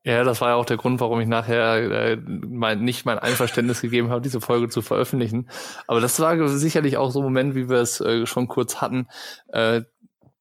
Ja, 0.02 0.24
das 0.24 0.40
war 0.40 0.50
ja 0.50 0.54
auch 0.54 0.64
der 0.64 0.78
Grund, 0.78 0.98
warum 1.00 1.20
ich 1.20 1.28
nachher 1.28 1.76
äh, 1.76 2.16
mein, 2.16 2.82
nicht 2.82 3.04
mein 3.04 3.18
Einverständnis 3.18 3.82
gegeben 3.82 4.08
habe, 4.08 4.22
diese 4.22 4.40
Folge 4.40 4.70
zu 4.70 4.80
veröffentlichen. 4.80 5.50
Aber 5.86 6.00
das 6.00 6.18
war 6.20 6.48
sicherlich 6.48 6.96
auch 6.96 7.10
so 7.10 7.20
ein 7.20 7.24
Moment, 7.24 7.54
wie 7.54 7.68
wir 7.68 7.78
es 7.78 8.00
äh, 8.00 8.24
schon 8.24 8.48
kurz 8.48 8.80
hatten. 8.80 9.08
Äh, 9.48 9.82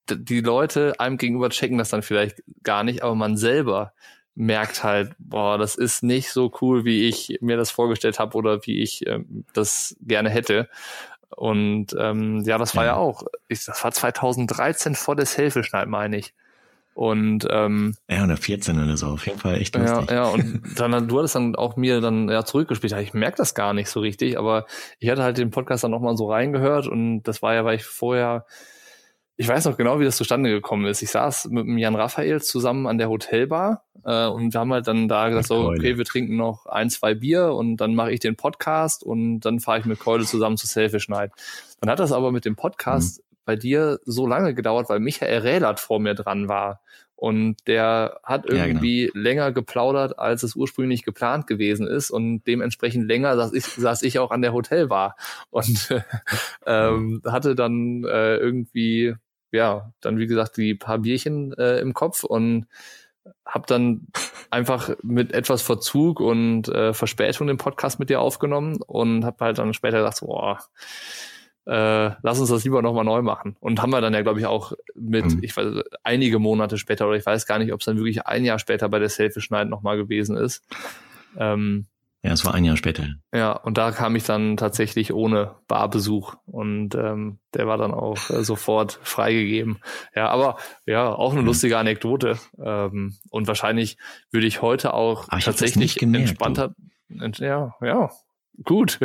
die 0.10 0.40
Leute 0.40 1.00
einem 1.00 1.18
gegenüber 1.18 1.50
checken 1.50 1.78
das 1.78 1.90
dann 1.90 2.04
vielleicht 2.04 2.42
gar 2.64 2.84
nicht, 2.84 3.04
aber 3.04 3.16
man 3.16 3.38
selber 3.38 3.94
merkt 4.34 4.84
halt, 4.86 5.12
boah, 5.20 5.58
das 5.58 5.76
ist 5.76 6.04
nicht 6.04 6.32
so 6.32 6.52
cool, 6.62 6.86
wie 6.86 7.10
ich 7.10 7.38
mir 7.42 7.58
das 7.58 7.72
vorgestellt 7.72 8.20
habe 8.20 8.38
oder 8.38 8.66
wie 8.66 8.82
ich 8.82 9.06
äh, 9.06 9.20
das 9.54 9.98
gerne 10.02 10.30
hätte. 10.30 10.70
Und 11.36 11.96
ähm, 11.98 12.42
ja, 12.42 12.58
das 12.58 12.76
war 12.76 12.86
ja, 12.86 12.92
ja 12.92 12.98
auch, 12.98 13.24
ich, 13.48 13.66
das 13.66 13.84
war 13.84 13.92
2013 13.92 14.96
vor 14.96 15.16
der 15.16 15.26
Selfie-Schneid, 15.26 15.88
meine 15.88 16.18
ich. 16.18 16.34
Und 16.96 17.48
ähm, 17.50 17.96
ja, 18.10 18.26
oder 18.26 18.36
14 18.36 18.84
oder 18.84 18.98
so, 18.98 19.08
auf 19.08 19.26
jeden 19.26 19.40
Fall 19.40 19.56
echt 19.56 19.74
lustig. 19.74 20.10
Ja, 20.10 20.16
ja, 20.16 20.28
und 20.32 20.62
dann, 20.76 21.08
du 21.08 21.18
hattest 21.18 21.36
dann 21.36 21.56
auch 21.56 21.78
mir 21.78 22.02
dann 22.02 22.28
ja 22.28 22.44
zurückgespielt. 22.44 22.94
Ich 23.00 23.14
merke 23.14 23.38
das 23.38 23.56
gar 23.56 23.74
nicht 23.74 23.90
so 23.90 24.02
richtig, 24.02 24.38
aber 24.38 24.66
ich 25.00 25.10
hatte 25.10 25.24
halt 25.24 25.38
den 25.38 25.50
Podcast 25.50 25.84
dann 25.84 25.92
nochmal 25.92 26.18
so 26.18 26.30
reingehört 26.30 26.88
und 26.88 27.24
das 27.24 27.42
war 27.42 27.54
ja, 27.54 27.64
weil 27.64 27.78
ich 27.78 27.86
vorher 27.86 28.46
ich 29.40 29.48
weiß 29.48 29.64
noch 29.64 29.78
genau, 29.78 30.02
wie 30.02 30.04
das 30.04 30.18
zustande 30.18 30.50
gekommen 30.50 30.86
ist. 30.86 31.02
Ich 31.02 31.12
saß 31.12 31.46
mit 31.46 31.66
dem 31.66 31.78
Jan 31.78 31.96
Raphael 31.96 32.42
zusammen 32.42 32.88
an 32.88 32.98
der 32.98 33.08
Hotelbar 33.08 33.86
äh, 34.04 34.28
und 34.28 34.54
wir 34.54 34.60
haben 34.60 34.74
halt 34.74 34.86
dann 34.86 35.08
da 35.08 35.30
gesagt, 35.30 35.48
so, 35.48 35.70
okay, 35.70 35.98
wir 35.98 36.04
trinken 36.04 36.36
noch 36.36 36.66
ein, 36.66 36.90
zwei 36.90 37.14
Bier 37.14 37.54
und 37.54 37.78
dann 37.78 37.96
mache 37.96 38.12
ich 38.12 38.20
den 38.20 38.36
Podcast 38.36 39.02
und 39.02 39.40
dann 39.40 39.62
fahre 39.62 39.80
ich 39.80 39.86
mit 39.86 39.98
Keule 39.98 40.26
zusammen 40.26 40.58
zu 40.58 40.68
Selfish 40.68 41.08
Night. 41.08 41.32
Dann 41.80 41.90
hat 41.90 42.00
das 42.00 42.12
aber 42.12 42.34
mit 42.34 42.44
dem 42.44 42.58
Podcast 42.58 43.20
mhm. 43.20 43.36
bei 43.46 43.56
dir 43.56 44.02
so 44.04 44.28
lange 44.28 44.54
gedauert, 44.54 44.90
weil 44.90 45.00
Michael 45.00 45.40
Rählert 45.40 45.80
vor 45.80 46.02
mir 46.02 46.16
dran 46.16 46.50
war. 46.50 46.82
Und 47.16 47.66
der 47.66 48.20
hat 48.24 48.46
irgendwie 48.46 49.06
ja, 49.06 49.12
genau. 49.14 49.24
länger 49.24 49.52
geplaudert, 49.54 50.20
als 50.20 50.44
es 50.44 50.56
ursprünglich 50.56 51.04
geplant 51.04 51.48
gewesen 51.48 51.88
ist. 51.88 52.12
Und 52.12 52.44
dementsprechend 52.44 53.08
länger 53.08 53.38
saß 53.38 53.54
ich, 53.54 53.64
saß 53.66 54.02
ich 54.04 54.20
auch 54.20 54.32
an 54.32 54.42
der 54.42 54.52
Hotelbar. 54.52 55.16
Und 55.50 55.96
ähm, 56.66 57.22
hatte 57.26 57.56
dann 57.56 58.04
äh, 58.04 58.36
irgendwie 58.36 59.16
ja, 59.52 59.92
dann 60.02 60.18
wie 60.18 60.28
gesagt 60.28 60.58
die 60.58 60.76
paar 60.76 61.00
Bierchen 61.00 61.54
äh, 61.54 61.80
im 61.80 61.94
Kopf 61.94 62.24
und 62.24 62.68
habe 63.46 63.66
dann 63.68 64.08
einfach 64.50 64.96
mit 65.04 65.34
etwas 65.34 65.62
Verzug 65.62 66.20
und 66.20 66.68
äh, 66.70 66.94
Verspätung 66.94 67.48
den 67.48 67.58
Podcast 67.58 68.00
mit 68.00 68.10
dir 68.10 68.22
aufgenommen 68.22 68.82
und 68.82 69.26
habe 69.26 69.46
halt 69.46 69.58
dann 69.58 69.74
später 69.74 70.00
gedacht, 70.00 70.20
boah, 70.22 70.60
äh, 71.66 72.16
lass 72.24 72.40
uns 72.40 72.50
das 72.50 72.64
lieber 72.64 72.82
nochmal 72.82 73.06
neu 73.06 73.22
machen. 73.22 73.56
Und 73.60 73.82
haben 73.82 73.92
wir 73.92 74.02
dann 74.02 74.14
ja, 74.14 74.22
glaube 74.22 74.40
ich, 74.40 74.46
auch 74.46 74.74
mit, 74.96 75.26
mhm. 75.26 75.44
ich 75.44 75.56
weiß, 75.56 75.84
einige 76.04 76.40
Monate 76.40 76.78
später, 76.78 77.08
oder 77.08 77.18
ich 77.18 77.26
weiß 77.26 77.46
gar 77.46 77.60
nicht, 77.60 77.74
ob 77.74 77.82
es 77.82 77.86
dann 77.86 77.98
wirklich 77.98 78.26
ein 78.26 78.44
Jahr 78.44 78.60
später 78.60 78.90
bei 78.90 78.98
der 78.98 79.10
Selfish 79.10 79.52
Night 79.52 79.70
nochmal 79.70 79.98
gewesen 79.98 80.36
ist. 80.36 80.64
Ähm, 81.38 81.86
ja, 82.22 82.34
es 82.34 82.44
war 82.44 82.54
ein 82.54 82.66
Jahr 82.66 82.76
später. 82.76 83.08
Ja, 83.34 83.54
und 83.54 83.78
da 83.78 83.92
kam 83.92 84.16
ich 84.18 84.26
dann 84.26 84.58
tatsächlich 84.58 85.14
ohne 85.14 85.56
Barbesuch 85.70 86.36
und 86.46 86.94
ähm, 86.96 87.40
der 87.54 87.66
war 87.66 87.78
dann 87.78 87.94
auch 87.94 88.30
äh, 88.30 88.44
sofort 88.44 89.00
freigegeben. 89.04 89.80
Ja, 90.14 90.28
aber 90.30 90.58
ja, 90.86 91.14
auch 91.14 91.32
eine 91.32 91.42
mhm. 91.42 91.48
lustige 91.48 91.78
Anekdote. 91.78 92.38
Ähm, 92.62 93.16
und 93.30 93.48
wahrscheinlich 93.48 93.98
würde 94.32 94.48
ich 94.48 94.62
heute 94.62 94.94
auch 94.94 95.30
aber 95.30 95.42
tatsächlich 95.42 95.96
gemerkt, 95.96 96.30
entspannter. 96.30 96.76
Du. 97.08 97.44
Ja, 97.44 97.76
ja, 97.82 98.10
gut. 98.66 99.00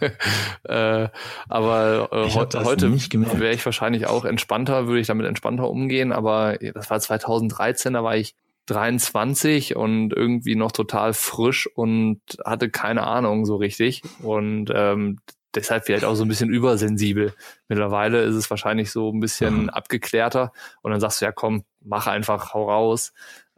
äh, 0.64 1.08
aber 1.48 2.08
äh, 2.10 2.28
he 2.30 2.38
heute 2.64 2.90
wäre 3.38 3.52
ich 3.52 3.66
wahrscheinlich 3.66 4.06
auch 4.06 4.24
entspannter, 4.24 4.86
würde 4.86 5.00
ich 5.00 5.06
damit 5.08 5.26
entspannter 5.26 5.68
umgehen. 5.68 6.10
Aber 6.10 6.56
das 6.74 6.88
war 6.88 7.00
2013, 7.00 7.92
da 7.92 8.02
war 8.02 8.16
ich 8.16 8.34
23 8.66 9.76
und 9.76 10.12
irgendwie 10.12 10.56
noch 10.56 10.72
total 10.72 11.14
frisch 11.14 11.68
und 11.74 12.20
hatte 12.44 12.68
keine 12.68 13.06
Ahnung 13.06 13.46
so 13.46 13.56
richtig 13.56 14.02
und 14.22 14.70
ähm, 14.74 15.18
deshalb 15.54 15.86
vielleicht 15.86 16.04
auch 16.04 16.14
so 16.14 16.24
ein 16.24 16.28
bisschen 16.28 16.50
übersensibel. 16.50 17.32
Mittlerweile 17.68 18.22
ist 18.22 18.34
es 18.34 18.50
wahrscheinlich 18.50 18.90
so 18.90 19.10
ein 19.10 19.20
bisschen 19.20 19.62
mhm. 19.62 19.70
abgeklärter 19.70 20.52
und 20.82 20.90
dann 20.90 21.00
sagst 21.00 21.20
du 21.20 21.24
ja 21.24 21.32
komm, 21.32 21.64
mach 21.80 22.06
einfach, 22.06 22.54
hau 22.54 22.68
raus. 22.70 23.12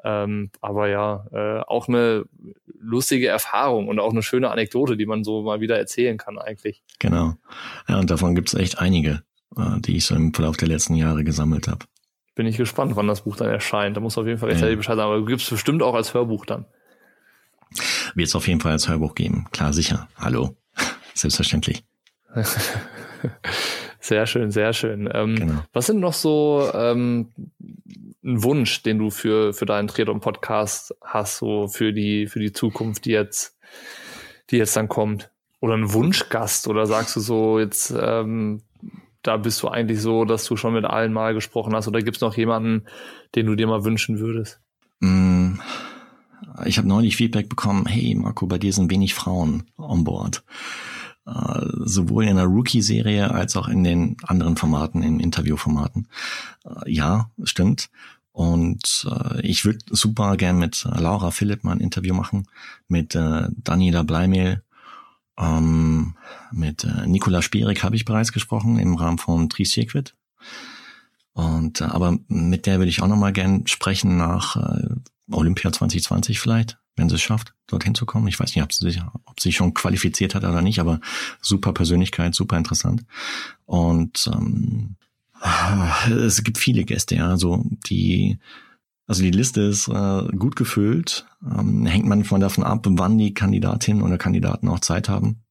Ähm, 0.05 0.51
aber 0.61 0.89
ja, 0.89 1.27
äh, 1.33 1.61
auch 1.67 1.89
eine 1.89 2.25
lustige 2.81 3.27
Erfahrung 3.27 3.89
und 3.89 3.99
auch 3.99 4.13
eine 4.13 4.23
schöne 4.23 4.51
Anekdote, 4.51 4.97
die 4.97 5.07
man 5.07 5.25
so 5.25 5.43
mal 5.43 5.61
wieder 5.61 5.77
erzählen 5.77 6.17
kann 6.19 6.39
eigentlich. 6.39 6.83
Genau. 7.01 7.35
Ja, 7.89 7.99
und 7.99 8.09
davon 8.09 8.37
gibt 8.37 8.49
es 8.49 8.55
echt 8.55 8.79
einige, 8.79 9.23
äh, 9.57 9.81
die 9.81 9.97
ich 9.97 10.05
so 10.05 10.15
im 10.15 10.33
Verlauf 10.33 10.57
der 10.57 10.69
letzten 10.69 10.95
Jahre 10.95 11.25
gesammelt 11.25 11.67
habe 11.67 11.85
bin 12.39 12.47
ich 12.47 12.57
gespannt, 12.57 12.95
wann 12.95 13.09
das 13.09 13.22
Buch 13.22 13.34
dann 13.34 13.49
erscheint. 13.49 13.97
Da 13.97 14.01
muss 14.01 14.16
auf 14.16 14.24
jeden 14.24 14.39
Fall 14.39 14.51
rechtzeitig 14.51 14.74
ja. 14.74 14.76
Bescheid 14.76 14.95
sagen, 14.95 15.09
aber 15.11 15.18
du 15.18 15.24
gibst 15.24 15.51
bestimmt 15.51 15.82
auch 15.82 15.95
als 15.95 16.14
Hörbuch 16.14 16.47
dann. 16.47 16.66
Wird 18.14 18.28
es 18.28 18.36
auf 18.36 18.47
jeden 18.47 18.61
Fall 18.61 18.70
als 18.70 18.89
Hörbuch 18.89 19.16
geben. 19.16 19.47
Klar, 19.51 19.72
sicher. 19.72 20.09
Hallo. 20.16 20.57
Selbstverständlich. 21.14 21.82
sehr 23.99 24.24
schön, 24.26 24.53
sehr 24.53 24.72
schön. 24.72 25.11
Ähm, 25.12 25.34
genau. 25.34 25.64
Was 25.72 25.86
sind 25.86 25.99
noch 25.99 26.12
so 26.12 26.70
ähm, 26.74 27.32
ein 28.22 28.45
Wunsch, 28.45 28.84
den 28.84 29.01
du 29.01 29.11
für, 29.11 29.53
für 29.53 29.66
deinen 29.66 29.89
Triathlon-Podcast 29.89 30.95
hast, 31.03 31.39
so 31.39 31.66
für 31.66 31.93
die, 31.93 32.28
für 32.28 32.39
die 32.39 32.53
Zukunft, 32.53 33.05
die 33.05 33.11
jetzt, 33.11 33.59
die 34.51 34.59
jetzt 34.59 34.76
dann 34.76 34.89
kommt? 34.89 35.32
Oder 35.59 35.74
ein 35.74 35.93
Wunschgast? 35.93 36.68
Oder 36.68 36.86
sagst 36.86 37.16
du 37.16 37.20
so, 37.20 37.59
jetzt 37.59 37.93
ähm, 38.01 38.62
da 39.23 39.37
bist 39.37 39.62
du 39.62 39.69
eigentlich 39.69 40.01
so, 40.01 40.25
dass 40.25 40.45
du 40.45 40.57
schon 40.57 40.75
mit 40.75 40.85
allen 40.85 41.12
mal 41.12 41.35
gesprochen 41.35 41.75
hast? 41.75 41.89
Oder 41.89 42.03
gibt 42.03 42.16
es 42.16 42.21
noch 42.21 42.37
jemanden, 42.37 42.85
den 43.35 43.47
du 43.47 43.55
dir 43.55 43.66
mal 43.66 43.85
wünschen 43.85 44.19
würdest? 44.19 44.61
Mm, 45.01 45.55
ich 46.64 46.79
habe 46.79 46.89
neulich 46.89 47.16
Feedback 47.16 47.49
bekommen, 47.49 47.87
hey 47.87 48.14
Marco, 48.14 48.47
bei 48.47 48.59
dir 48.59 48.73
sind 48.73 48.91
wenig 48.91 49.14
Frauen 49.14 49.64
on 49.77 50.05
board. 50.05 50.45
Uh, 51.27 51.85
sowohl 51.85 52.25
in 52.25 52.37
der 52.37 52.47
Rookie-Serie 52.47 53.31
als 53.31 53.55
auch 53.55 53.69
in 53.69 53.85
den 53.85 54.16
anderen 54.23 54.57
Formaten, 54.57 55.03
in 55.03 55.21
Interviewformaten. 55.21 56.09
Uh, 56.64 56.81
ja, 56.87 57.31
stimmt. 57.45 57.91
Und 58.33 59.07
uh, 59.11 59.39
ich 59.43 59.66
würde 59.66 59.81
super 59.91 60.39
gern 60.39 60.59
mit 60.59 60.85
Laura 60.85 61.31
Philipp 61.31 61.64
mal 61.64 61.73
ein 61.73 61.81
Interview 61.81 62.14
machen, 62.14 62.47
mit 62.87 63.14
äh, 63.14 63.49
Daniela 63.51 64.05
Bleimehl 64.05 64.62
ähm, 65.39 66.14
mit 66.53 66.84
äh, 66.84 67.07
Nikola 67.07 67.43
Spierig 67.43 67.82
habe 67.82 67.97
ich 67.97 68.05
bereits 68.05 68.32
gesprochen 68.32 68.78
im 68.78 68.97
Rahmen 68.97 69.18
von 69.18 69.49
Tri-Circuit. 69.49 70.14
Und 71.32 71.80
äh, 71.80 71.84
aber 71.84 72.18
mit 72.26 72.66
der 72.66 72.78
würde 72.78 72.91
ich 72.91 73.03
auch 73.03 73.09
nochmal 73.09 73.32
gern 73.32 73.66
sprechen 73.66 74.16
nach 74.16 74.57
äh, 74.57 74.89
Olympia 75.30 75.72
2020 75.72 76.41
vielleicht, 76.41 76.78
wenn 76.97 77.09
sie 77.09 77.14
es 77.14 77.22
schafft, 77.22 77.55
dorthin 77.66 77.95
zu 77.95 78.07
kommen. 78.07 78.26
Ich 78.28 78.41
weiß 78.41 78.55
nicht, 78.55 78.64
ob 78.64 78.72
sie, 78.72 78.91
sich, 78.91 79.01
ob 79.26 79.41
sie 79.41 79.53
schon 79.53 79.74
qualifiziert 79.74 80.34
hat 80.34 80.45
oder 80.45 80.62
nicht, 80.62 80.80
aber 80.80 81.01
super 81.41 81.72
Persönlichkeit, 81.72 82.34
super 82.34 82.57
interessant. 82.57 83.05
Und 83.66 84.28
ähm, 84.32 84.97
es 86.11 86.43
gibt 86.43 86.59
viele 86.59 86.84
Gäste, 86.84 87.14
ja, 87.14 87.36
so 87.36 87.64
die 87.86 88.39
also 89.09 89.23
die 89.23 89.31
Liste 89.31 89.63
ist 89.63 89.89
äh, 89.89 90.23
gut 90.37 90.55
gefüllt. 90.55 91.27
Ähm, 91.43 91.87
hängt 91.87 92.07
manchmal 92.07 92.41
davon 92.41 92.63
ab, 92.63 92.87
wann 92.89 93.19
die 93.19 93.35
Kandidatinnen 93.35 94.03
oder 94.03 94.19
Kandidaten 94.19 94.69
auch 94.69 94.81
Zeit 94.81 95.09
haben. 95.09 95.43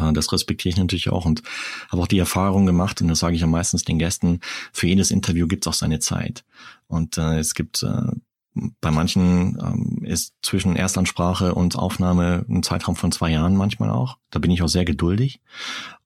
Äh, 0.00 0.12
das 0.12 0.32
respektiere 0.32 0.70
ich 0.70 0.78
natürlich 0.78 1.10
auch 1.10 1.24
und 1.24 1.42
habe 1.90 2.02
auch 2.02 2.06
die 2.06 2.20
Erfahrung 2.20 2.64
gemacht, 2.64 3.02
und 3.02 3.08
das 3.08 3.18
sage 3.18 3.34
ich 3.34 3.40
ja 3.40 3.48
meistens 3.48 3.84
den 3.84 3.98
Gästen, 3.98 4.40
für 4.72 4.86
jedes 4.86 5.10
Interview 5.10 5.48
gibt 5.48 5.66
es 5.66 5.68
auch 5.68 5.76
seine 5.76 5.98
Zeit. 5.98 6.44
Und 6.86 7.18
äh, 7.18 7.40
es 7.40 7.54
gibt 7.54 7.82
äh, 7.82 8.12
bei 8.54 8.90
manchen 8.90 9.58
ähm, 9.60 10.04
ist 10.04 10.34
zwischen 10.42 10.76
Erstansprache 10.76 11.54
und 11.54 11.76
Aufnahme 11.76 12.44
ein 12.48 12.62
Zeitraum 12.62 12.96
von 12.96 13.10
zwei 13.10 13.30
Jahren 13.30 13.56
manchmal 13.56 13.90
auch. 13.90 14.18
Da 14.30 14.38
bin 14.38 14.50
ich 14.50 14.62
auch 14.62 14.68
sehr 14.68 14.84
geduldig. 14.84 15.40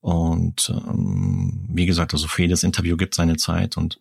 Und 0.01 0.73
ähm, 0.89 1.67
wie 1.69 1.87
gesagt, 1.87 2.15
also 2.15 2.29
für 2.29 2.43
jedes 2.43 2.63
Interview 2.63 2.97
gibt 2.97 3.15
es 3.15 3.17
seine 3.17 3.37
Zeit 3.37 3.77
und 3.77 4.01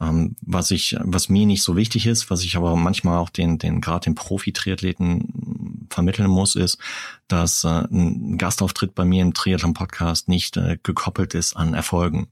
ähm, 0.00 0.36
was 0.40 0.70
ich, 0.70 0.96
was 1.00 1.28
mir 1.28 1.46
nicht 1.46 1.62
so 1.62 1.76
wichtig 1.76 2.06
ist, 2.06 2.30
was 2.30 2.44
ich 2.44 2.56
aber 2.56 2.76
manchmal 2.76 3.18
auch 3.18 3.30
den, 3.30 3.58
den 3.58 3.80
gerade 3.80 4.04
den 4.04 4.14
Profi-Triathleten 4.14 5.86
vermitteln 5.90 6.30
muss, 6.30 6.54
ist, 6.54 6.78
dass 7.26 7.64
äh, 7.64 7.84
ein 7.90 8.38
Gastauftritt 8.38 8.94
bei 8.94 9.04
mir 9.04 9.22
im 9.22 9.34
Triathlon-Podcast 9.34 10.28
nicht 10.28 10.56
äh, 10.56 10.78
gekoppelt 10.82 11.34
ist 11.34 11.56
an 11.56 11.74
Erfolgen. 11.74 12.28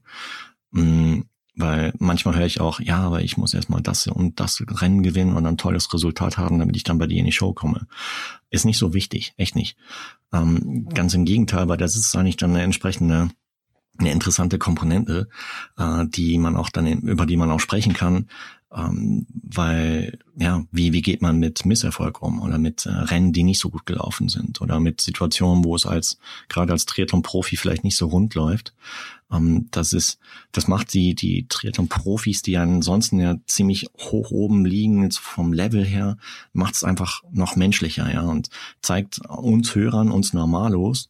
Mhm 0.71 1.25
Weil 1.59 1.91
manchmal 1.97 2.35
höre 2.35 2.45
ich 2.45 2.61
auch, 2.61 2.79
ja, 2.79 2.99
aber 2.99 3.21
ich 3.23 3.35
muss 3.35 3.55
erstmal 3.55 3.81
das 3.81 4.05
und 4.05 4.39
das 4.39 4.63
Rennen 4.69 5.01
gewinnen 5.01 5.35
und 5.35 5.45
ein 5.47 5.57
tolles 5.57 5.91
Resultat 5.91 6.37
haben, 6.37 6.59
damit 6.59 6.75
ich 6.77 6.83
dann 6.83 6.99
bei 6.99 7.07
dir 7.07 7.17
in 7.17 7.25
die 7.25 7.31
Show 7.31 7.51
komme. 7.51 7.87
Ist 8.51 8.65
nicht 8.65 8.77
so 8.77 8.93
wichtig, 8.93 9.33
echt 9.37 9.55
nicht. 9.55 9.75
Ähm, 10.31 10.87
ganz 10.93 11.15
im 11.15 11.25
Gegenteil, 11.25 11.67
weil 11.67 11.77
das 11.77 11.95
ist 11.95 12.15
eigentlich 12.15 12.37
dann 12.37 12.51
eine 12.51 12.61
entsprechende 12.61 13.29
eine 13.99 14.11
interessante 14.11 14.57
Komponente, 14.57 15.29
äh, 15.77 16.05
die 16.07 16.37
man 16.37 16.55
auch 16.55 16.69
dann 16.69 16.87
über 16.87 17.25
die 17.25 17.37
man 17.37 17.51
auch 17.51 17.59
sprechen 17.59 17.93
kann, 17.93 18.27
ähm, 18.73 19.25
weil 19.29 20.19
ja 20.35 20.65
wie 20.71 20.91
wie 20.91 21.01
geht 21.01 21.21
man 21.21 21.39
mit 21.39 21.65
Misserfolg 21.65 22.21
um 22.21 22.41
oder 22.41 22.57
mit 22.57 22.85
äh, 22.85 22.89
Rennen, 22.89 23.31
die 23.31 23.43
nicht 23.43 23.59
so 23.59 23.69
gut 23.69 23.85
gelaufen 23.85 24.27
sind 24.27 24.59
oder 24.61 24.79
mit 24.79 24.99
Situationen, 24.99 25.63
wo 25.63 25.75
es 25.75 25.85
als 25.85 26.19
gerade 26.49 26.73
als 26.73 26.85
Triathlon-Profi 26.85 27.55
vielleicht 27.55 27.83
nicht 27.83 27.95
so 27.95 28.07
rund 28.07 28.35
läuft. 28.35 28.73
Ähm, 29.31 29.67
das 29.71 29.93
ist 29.93 30.19
das 30.51 30.67
macht 30.67 30.93
die 30.93 31.15
die 31.15 31.47
Triathlon-Profis, 31.47 32.41
die 32.41 32.57
ansonsten 32.57 33.19
ja 33.19 33.37
ziemlich 33.45 33.87
hoch 33.97 34.31
oben 34.31 34.65
liegen 34.65 35.03
jetzt 35.03 35.19
vom 35.19 35.53
Level 35.53 35.85
her, 35.85 36.17
macht 36.51 36.75
es 36.75 36.83
einfach 36.83 37.23
noch 37.31 37.55
menschlicher 37.55 38.11
ja 38.11 38.21
und 38.23 38.49
zeigt 38.81 39.19
uns 39.27 39.75
Hörern 39.75 40.11
uns 40.11 40.33
Normalos 40.33 41.09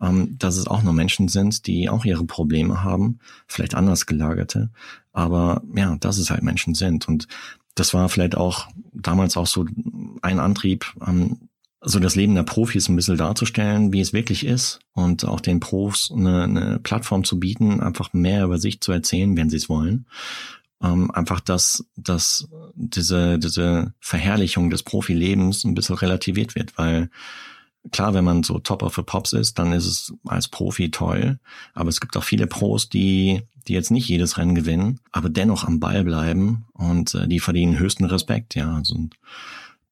dass 0.00 0.56
es 0.56 0.66
auch 0.68 0.82
nur 0.82 0.92
Menschen 0.92 1.28
sind, 1.28 1.66
die 1.66 1.88
auch 1.88 2.04
ihre 2.04 2.24
Probleme 2.24 2.84
haben, 2.84 3.18
vielleicht 3.46 3.74
anders 3.74 4.06
gelagerte, 4.06 4.70
aber 5.12 5.62
ja, 5.74 5.96
dass 5.96 6.18
es 6.18 6.30
halt 6.30 6.42
Menschen 6.42 6.74
sind. 6.74 7.08
Und 7.08 7.26
das 7.74 7.94
war 7.94 8.08
vielleicht 8.08 8.36
auch 8.36 8.68
damals 8.92 9.36
auch 9.36 9.46
so 9.46 9.66
ein 10.22 10.38
Antrieb, 10.38 10.86
ähm, 11.06 11.48
so 11.80 12.00
das 12.00 12.16
Leben 12.16 12.34
der 12.34 12.42
Profis 12.42 12.88
ein 12.88 12.96
bisschen 12.96 13.16
darzustellen, 13.16 13.92
wie 13.92 14.00
es 14.00 14.12
wirklich 14.12 14.44
ist 14.44 14.80
und 14.94 15.24
auch 15.24 15.40
den 15.40 15.60
Profs 15.60 16.10
eine, 16.10 16.42
eine 16.42 16.78
Plattform 16.80 17.22
zu 17.24 17.38
bieten, 17.38 17.80
einfach 17.80 18.12
mehr 18.12 18.44
über 18.44 18.58
sich 18.58 18.80
zu 18.80 18.90
erzählen, 18.90 19.36
wenn 19.36 19.48
sie 19.48 19.58
es 19.58 19.68
wollen. 19.68 20.06
Ähm, 20.82 21.10
einfach, 21.12 21.40
dass, 21.40 21.84
dass 21.96 22.48
diese, 22.74 23.38
diese 23.38 23.94
Verherrlichung 24.00 24.70
des 24.70 24.82
Profilebens 24.82 25.64
ein 25.64 25.74
bisschen 25.74 25.96
relativiert 25.96 26.54
wird, 26.54 26.76
weil 26.78 27.10
klar, 27.92 28.14
wenn 28.14 28.24
man 28.24 28.42
so 28.42 28.58
Top 28.58 28.82
of 28.82 28.94
the 28.94 29.02
Pops 29.02 29.32
ist, 29.32 29.58
dann 29.58 29.72
ist 29.72 29.86
es 29.86 30.12
als 30.24 30.48
Profi 30.48 30.90
toll. 30.90 31.38
Aber 31.74 31.88
es 31.88 32.00
gibt 32.00 32.16
auch 32.16 32.24
viele 32.24 32.46
Pros, 32.46 32.88
die, 32.88 33.42
die 33.66 33.72
jetzt 33.72 33.90
nicht 33.90 34.08
jedes 34.08 34.38
Rennen 34.38 34.54
gewinnen, 34.54 35.00
aber 35.12 35.28
dennoch 35.28 35.64
am 35.64 35.80
Ball 35.80 36.04
bleiben 36.04 36.66
und 36.72 37.14
äh, 37.14 37.28
die 37.28 37.40
verdienen 37.40 37.78
höchsten 37.78 38.04
Respekt, 38.04 38.54
ja. 38.54 38.74
Also, 38.74 39.08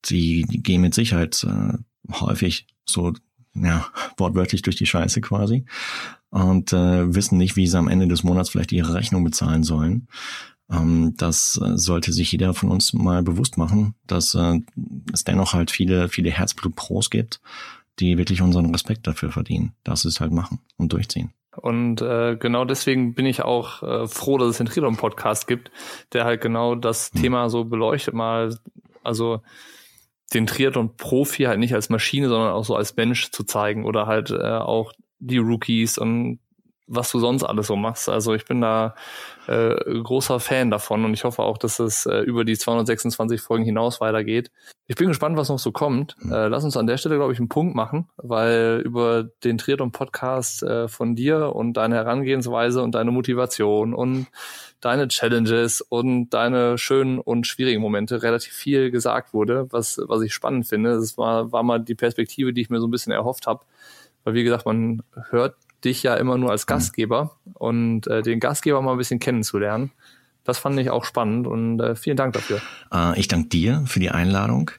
die, 0.06 0.42
gehen 0.48 0.82
mit 0.82 0.94
Sicherheit 0.94 1.44
äh, 1.44 1.78
häufig 2.12 2.66
so, 2.84 3.12
ja, 3.54 3.86
wortwörtlich 4.16 4.62
durch 4.62 4.76
die 4.76 4.86
Scheiße 4.86 5.20
quasi 5.20 5.64
und 6.30 6.72
äh, 6.72 7.14
wissen 7.14 7.38
nicht, 7.38 7.56
wie 7.56 7.66
sie 7.66 7.78
am 7.78 7.88
Ende 7.88 8.08
des 8.08 8.22
Monats 8.22 8.50
vielleicht 8.50 8.72
ihre 8.72 8.94
Rechnung 8.94 9.24
bezahlen 9.24 9.62
sollen. 9.62 10.08
Ähm, 10.70 11.14
das 11.16 11.60
äh, 11.62 11.76
sollte 11.78 12.12
sich 12.12 12.32
jeder 12.32 12.52
von 12.54 12.70
uns 12.70 12.92
mal 12.92 13.22
bewusst 13.22 13.56
machen, 13.56 13.94
dass 14.06 14.34
äh, 14.34 14.60
es 15.12 15.24
dennoch 15.24 15.54
halt 15.54 15.70
viele, 15.70 16.08
viele 16.08 16.30
Herzblut-Pros 16.30 17.10
gibt, 17.10 17.40
die 17.98 18.18
wirklich 18.18 18.42
unseren 18.42 18.70
Respekt 18.72 19.06
dafür 19.06 19.30
verdienen, 19.30 19.74
dass 19.84 20.02
sie 20.02 20.08
es 20.08 20.20
halt 20.20 20.32
machen 20.32 20.60
und 20.76 20.92
durchziehen. 20.92 21.32
Und 21.56 22.02
äh, 22.02 22.36
genau 22.36 22.64
deswegen 22.64 23.14
bin 23.14 23.24
ich 23.24 23.42
auch 23.42 23.82
äh, 23.82 24.06
froh, 24.06 24.36
dass 24.36 24.48
es 24.48 24.58
den 24.58 24.66
Triathlon-Podcast 24.66 25.46
gibt, 25.46 25.70
der 26.12 26.24
halt 26.24 26.42
genau 26.42 26.74
das 26.74 27.10
hm. 27.12 27.22
Thema 27.22 27.48
so 27.48 27.64
beleuchtet, 27.64 28.14
mal, 28.14 28.56
also 29.02 29.40
den 30.34 30.46
Triathlon-Profi 30.46 31.44
halt 31.44 31.58
nicht 31.58 31.74
als 31.74 31.88
Maschine, 31.88 32.28
sondern 32.28 32.52
auch 32.52 32.64
so 32.64 32.76
als 32.76 32.96
Mensch 32.96 33.30
zu 33.30 33.44
zeigen 33.44 33.84
oder 33.84 34.06
halt 34.06 34.30
äh, 34.30 34.58
auch 34.58 34.92
die 35.18 35.38
Rookies 35.38 35.98
und 35.98 36.40
was 36.86 37.10
du 37.10 37.18
sonst 37.18 37.42
alles 37.42 37.66
so 37.66 37.76
machst. 37.76 38.08
Also 38.08 38.34
ich 38.34 38.44
bin 38.44 38.60
da 38.60 38.94
äh, 39.46 39.74
großer 40.02 40.40
Fan 40.40 40.70
davon 40.70 41.04
und 41.04 41.14
ich 41.14 41.24
hoffe 41.24 41.42
auch, 41.42 41.58
dass 41.58 41.78
es 41.78 42.06
äh, 42.06 42.20
über 42.20 42.44
die 42.44 42.56
226 42.56 43.40
Folgen 43.40 43.64
hinaus 43.64 44.00
weitergeht. 44.00 44.50
Ich 44.88 44.96
bin 44.96 45.08
gespannt, 45.08 45.36
was 45.36 45.48
noch 45.48 45.58
so 45.58 45.72
kommt. 45.72 46.16
Mhm. 46.20 46.32
Äh, 46.32 46.48
lass 46.48 46.64
uns 46.64 46.76
an 46.76 46.86
der 46.86 46.96
Stelle, 46.96 47.16
glaube 47.16 47.32
ich, 47.32 47.38
einen 47.38 47.48
Punkt 47.48 47.74
machen, 47.74 48.08
weil 48.16 48.82
über 48.84 49.24
den 49.44 49.58
Triathlon-Podcast 49.58 50.62
äh, 50.62 50.88
von 50.88 51.16
dir 51.16 51.54
und 51.54 51.74
deine 51.74 51.96
Herangehensweise 51.96 52.82
und 52.82 52.94
deine 52.94 53.10
Motivation 53.10 53.94
und 53.94 54.26
deine 54.80 55.08
Challenges 55.08 55.80
und 55.80 56.30
deine 56.30 56.78
schönen 56.78 57.18
und 57.18 57.46
schwierigen 57.46 57.80
Momente 57.80 58.22
relativ 58.22 58.52
viel 58.52 58.90
gesagt 58.90 59.34
wurde, 59.34 59.66
was, 59.70 60.00
was 60.06 60.22
ich 60.22 60.34
spannend 60.34 60.66
finde. 60.66 60.94
Das 60.94 61.18
war, 61.18 61.50
war 61.52 61.62
mal 61.62 61.80
die 61.80 61.94
Perspektive, 61.94 62.52
die 62.52 62.60
ich 62.60 62.70
mir 62.70 62.80
so 62.80 62.86
ein 62.86 62.90
bisschen 62.92 63.12
erhofft 63.12 63.46
habe. 63.46 63.64
Weil, 64.24 64.34
wie 64.34 64.44
gesagt, 64.44 64.66
man 64.66 65.02
hört 65.30 65.54
dich 65.84 66.02
ja 66.02 66.14
immer 66.14 66.38
nur 66.38 66.50
als 66.50 66.64
mhm. 66.64 66.68
Gastgeber 66.68 67.36
und 67.54 68.06
äh, 68.06 68.22
den 68.22 68.40
Gastgeber 68.40 68.82
mal 68.82 68.92
ein 68.92 68.98
bisschen 68.98 69.20
kennenzulernen. 69.20 69.90
Das 70.44 70.58
fand 70.58 70.78
ich 70.78 70.90
auch 70.90 71.04
spannend 71.04 71.46
und 71.48 71.80
äh, 71.80 71.96
vielen 71.96 72.16
Dank 72.16 72.34
dafür. 72.34 72.60
Äh, 72.92 73.18
ich 73.18 73.26
danke 73.26 73.48
dir 73.48 73.82
für 73.86 73.98
die 73.98 74.10
Einladung, 74.10 74.70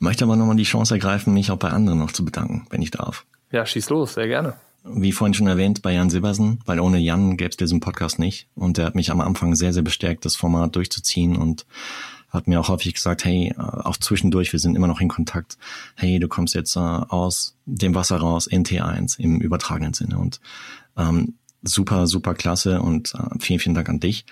möchte 0.00 0.24
aber 0.24 0.36
nochmal 0.36 0.56
die 0.56 0.64
Chance 0.64 0.94
ergreifen, 0.94 1.32
mich 1.32 1.50
auch 1.52 1.58
bei 1.58 1.68
anderen 1.68 2.00
noch 2.00 2.10
zu 2.10 2.24
bedanken, 2.24 2.66
wenn 2.70 2.82
ich 2.82 2.90
darf. 2.90 3.24
Ja, 3.52 3.64
schieß 3.64 3.90
los, 3.90 4.14
sehr 4.14 4.26
gerne. 4.26 4.54
Wie 4.84 5.12
vorhin 5.12 5.34
schon 5.34 5.46
erwähnt, 5.46 5.80
bei 5.82 5.92
Jan 5.92 6.10
Silbersen, 6.10 6.60
weil 6.66 6.80
ohne 6.80 6.98
Jan 6.98 7.36
gäbe 7.36 7.50
es 7.50 7.56
diesen 7.56 7.78
Podcast 7.78 8.18
nicht. 8.18 8.48
Und 8.56 8.78
der 8.78 8.86
hat 8.86 8.96
mich 8.96 9.12
am 9.12 9.20
Anfang 9.20 9.54
sehr, 9.54 9.72
sehr 9.72 9.84
bestärkt, 9.84 10.24
das 10.24 10.34
Format 10.34 10.74
durchzuziehen 10.74 11.36
und 11.36 11.66
hat 12.32 12.48
mir 12.48 12.60
auch 12.60 12.68
häufig 12.68 12.94
gesagt, 12.94 13.24
hey, 13.24 13.54
äh, 13.56 13.60
auch 13.60 13.96
zwischendurch, 13.96 14.52
wir 14.52 14.60
sind 14.60 14.74
immer 14.74 14.86
noch 14.86 15.00
in 15.00 15.08
Kontakt, 15.08 15.58
hey, 15.94 16.18
du 16.18 16.28
kommst 16.28 16.54
jetzt 16.54 16.76
äh, 16.76 16.80
aus 16.80 17.56
dem 17.66 17.94
Wasser 17.94 18.16
raus 18.16 18.46
in 18.46 18.64
T1 18.64 19.18
im 19.18 19.40
übertragenen 19.40 19.92
Sinne. 19.92 20.18
Und 20.18 20.40
ähm, 20.96 21.34
super, 21.62 22.06
super 22.06 22.34
klasse 22.34 22.80
und 22.80 23.14
äh, 23.14 23.38
vielen, 23.38 23.60
vielen 23.60 23.74
Dank 23.74 23.88
an 23.88 24.00
dich. 24.00 24.24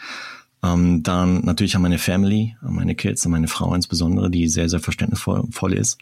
Ähm, 0.62 1.02
dann 1.02 1.42
natürlich 1.44 1.74
an 1.76 1.82
meine 1.82 1.98
Family, 1.98 2.56
an 2.60 2.74
meine 2.74 2.94
Kids, 2.94 3.24
an 3.24 3.32
meine 3.32 3.48
Frau 3.48 3.74
insbesondere, 3.74 4.30
die 4.30 4.46
sehr, 4.46 4.68
sehr 4.68 4.80
verständnisvoll 4.80 5.72
ist, 5.72 5.98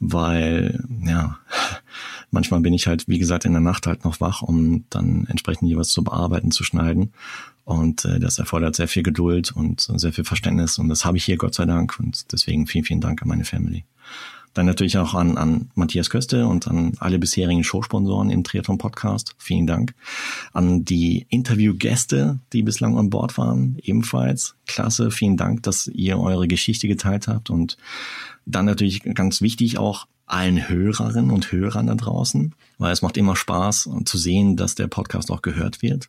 weil, 0.00 0.84
ja, 1.04 1.38
manchmal 2.30 2.60
bin 2.60 2.74
ich 2.74 2.88
halt, 2.88 3.06
wie 3.06 3.18
gesagt, 3.18 3.44
in 3.44 3.52
der 3.52 3.60
Nacht 3.60 3.86
halt 3.86 4.04
noch 4.04 4.20
wach, 4.20 4.42
um 4.42 4.84
dann 4.90 5.26
entsprechend 5.28 5.76
was 5.76 5.90
zu 5.90 6.02
bearbeiten, 6.02 6.50
zu 6.50 6.64
schneiden. 6.64 7.12
Und 7.64 8.04
äh, 8.04 8.18
das 8.18 8.38
erfordert 8.38 8.76
sehr 8.76 8.88
viel 8.88 9.02
Geduld 9.02 9.52
und 9.52 9.80
sehr 9.80 10.12
viel 10.12 10.24
Verständnis. 10.24 10.78
Und 10.78 10.88
das 10.88 11.04
habe 11.04 11.16
ich 11.16 11.24
hier, 11.24 11.36
Gott 11.36 11.54
sei 11.54 11.66
Dank. 11.66 11.98
Und 12.00 12.32
deswegen 12.32 12.66
vielen, 12.66 12.84
vielen 12.84 13.00
Dank 13.00 13.22
an 13.22 13.28
meine 13.28 13.44
Family. 13.44 13.84
Dann 14.52 14.66
natürlich 14.66 14.98
auch 14.98 15.14
an, 15.14 15.38
an 15.38 15.70
Matthias 15.74 16.10
Köste 16.10 16.46
und 16.48 16.66
an 16.66 16.94
alle 16.98 17.20
bisherigen 17.20 17.62
Showsponsoren 17.62 18.30
im 18.30 18.42
Triathlon 18.42 18.78
Podcast. 18.78 19.36
Vielen 19.38 19.68
Dank. 19.68 19.94
An 20.52 20.84
die 20.84 21.26
Interviewgäste, 21.28 22.40
die 22.52 22.62
bislang 22.62 22.98
an 22.98 23.10
Bord 23.10 23.38
waren, 23.38 23.78
ebenfalls. 23.82 24.56
Klasse. 24.66 25.12
Vielen 25.12 25.36
Dank, 25.36 25.62
dass 25.62 25.86
ihr 25.86 26.18
eure 26.18 26.48
Geschichte 26.48 26.88
geteilt 26.88 27.28
habt. 27.28 27.48
Und 27.48 27.76
dann 28.44 28.64
natürlich 28.64 29.02
ganz 29.14 29.40
wichtig 29.40 29.78
auch 29.78 30.06
allen 30.26 30.68
Hörerinnen 30.68 31.30
und 31.30 31.50
Hörern 31.52 31.88
da 31.88 31.94
draußen, 31.94 32.54
weil 32.78 32.92
es 32.92 33.02
macht 33.02 33.16
immer 33.16 33.36
Spaß 33.36 33.90
zu 34.04 34.18
sehen, 34.18 34.56
dass 34.56 34.76
der 34.76 34.86
Podcast 34.86 35.30
auch 35.30 35.42
gehört 35.42 35.82
wird. 35.82 36.08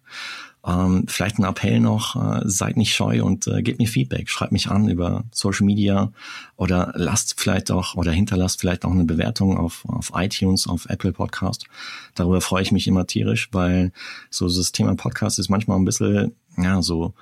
Ähm, 0.66 1.05
vielleicht 1.07 1.39
ein 1.39 1.43
Appell 1.43 1.80
noch, 1.80 2.16
äh, 2.16 2.41
seid 2.45 2.78
nicht 2.78 2.93
scheu 2.93 3.24
und 3.24 3.47
äh, 3.47 3.64
gebt 3.64 3.80
mir 3.80 3.88
Feedback. 3.88 4.30
Schreibt 4.30 4.51
mich 4.51 4.70
an 4.70 4.89
über 4.89 5.24
Social 5.32 5.66
Media 5.66 6.12
oder 6.55 6.93
lasst 6.95 7.39
vielleicht 7.39 7.72
auch 7.72 7.95
oder 7.95 8.12
hinterlasst 8.12 8.59
vielleicht 8.59 8.86
auch 8.86 8.91
eine 8.91 9.05
Bewertung 9.05 9.57
auf, 9.57 9.84
auf 9.88 10.12
iTunes, 10.14 10.68
auf 10.68 10.86
Apple 10.88 11.14
Podcast. 11.14 11.66
Darüber 12.14 12.41
freue 12.41 12.62
ich 12.62 12.72
mich 12.72 12.88
immer 12.88 13.07
tierisch, 13.07 13.49
weil 13.51 13.91
so 14.30 14.47
das 14.47 14.72
Thema 14.72 14.95
Podcast 14.95 15.39
ist 15.39 15.49
manchmal 15.49 15.78
ein 15.78 15.86
bisschen, 15.86 16.36
ja, 16.57 16.82
so 16.82 17.16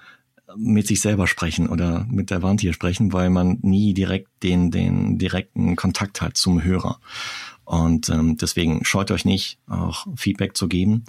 mit 0.58 0.88
sich 0.88 1.00
selber 1.00 1.28
sprechen 1.28 1.68
oder 1.68 2.06
mit 2.10 2.32
der 2.32 2.42
Wand 2.42 2.60
hier 2.60 2.74
sprechen, 2.74 3.14
weil 3.14 3.30
man 3.30 3.60
nie 3.62 3.94
direkt 3.94 4.30
den, 4.44 4.72
den 4.72 5.18
direkten 5.18 5.76
Kontakt 5.76 6.22
hat 6.22 6.38
zum 6.38 6.64
Hörer. 6.64 7.00
Und 7.66 8.10
ähm, 8.10 8.36
deswegen 8.36 8.84
scheut 8.84 9.12
euch 9.12 9.26
nicht, 9.26 9.60
auch 9.68 10.08
Feedback 10.16 10.58
zu 10.58 10.68
geben 10.68 11.04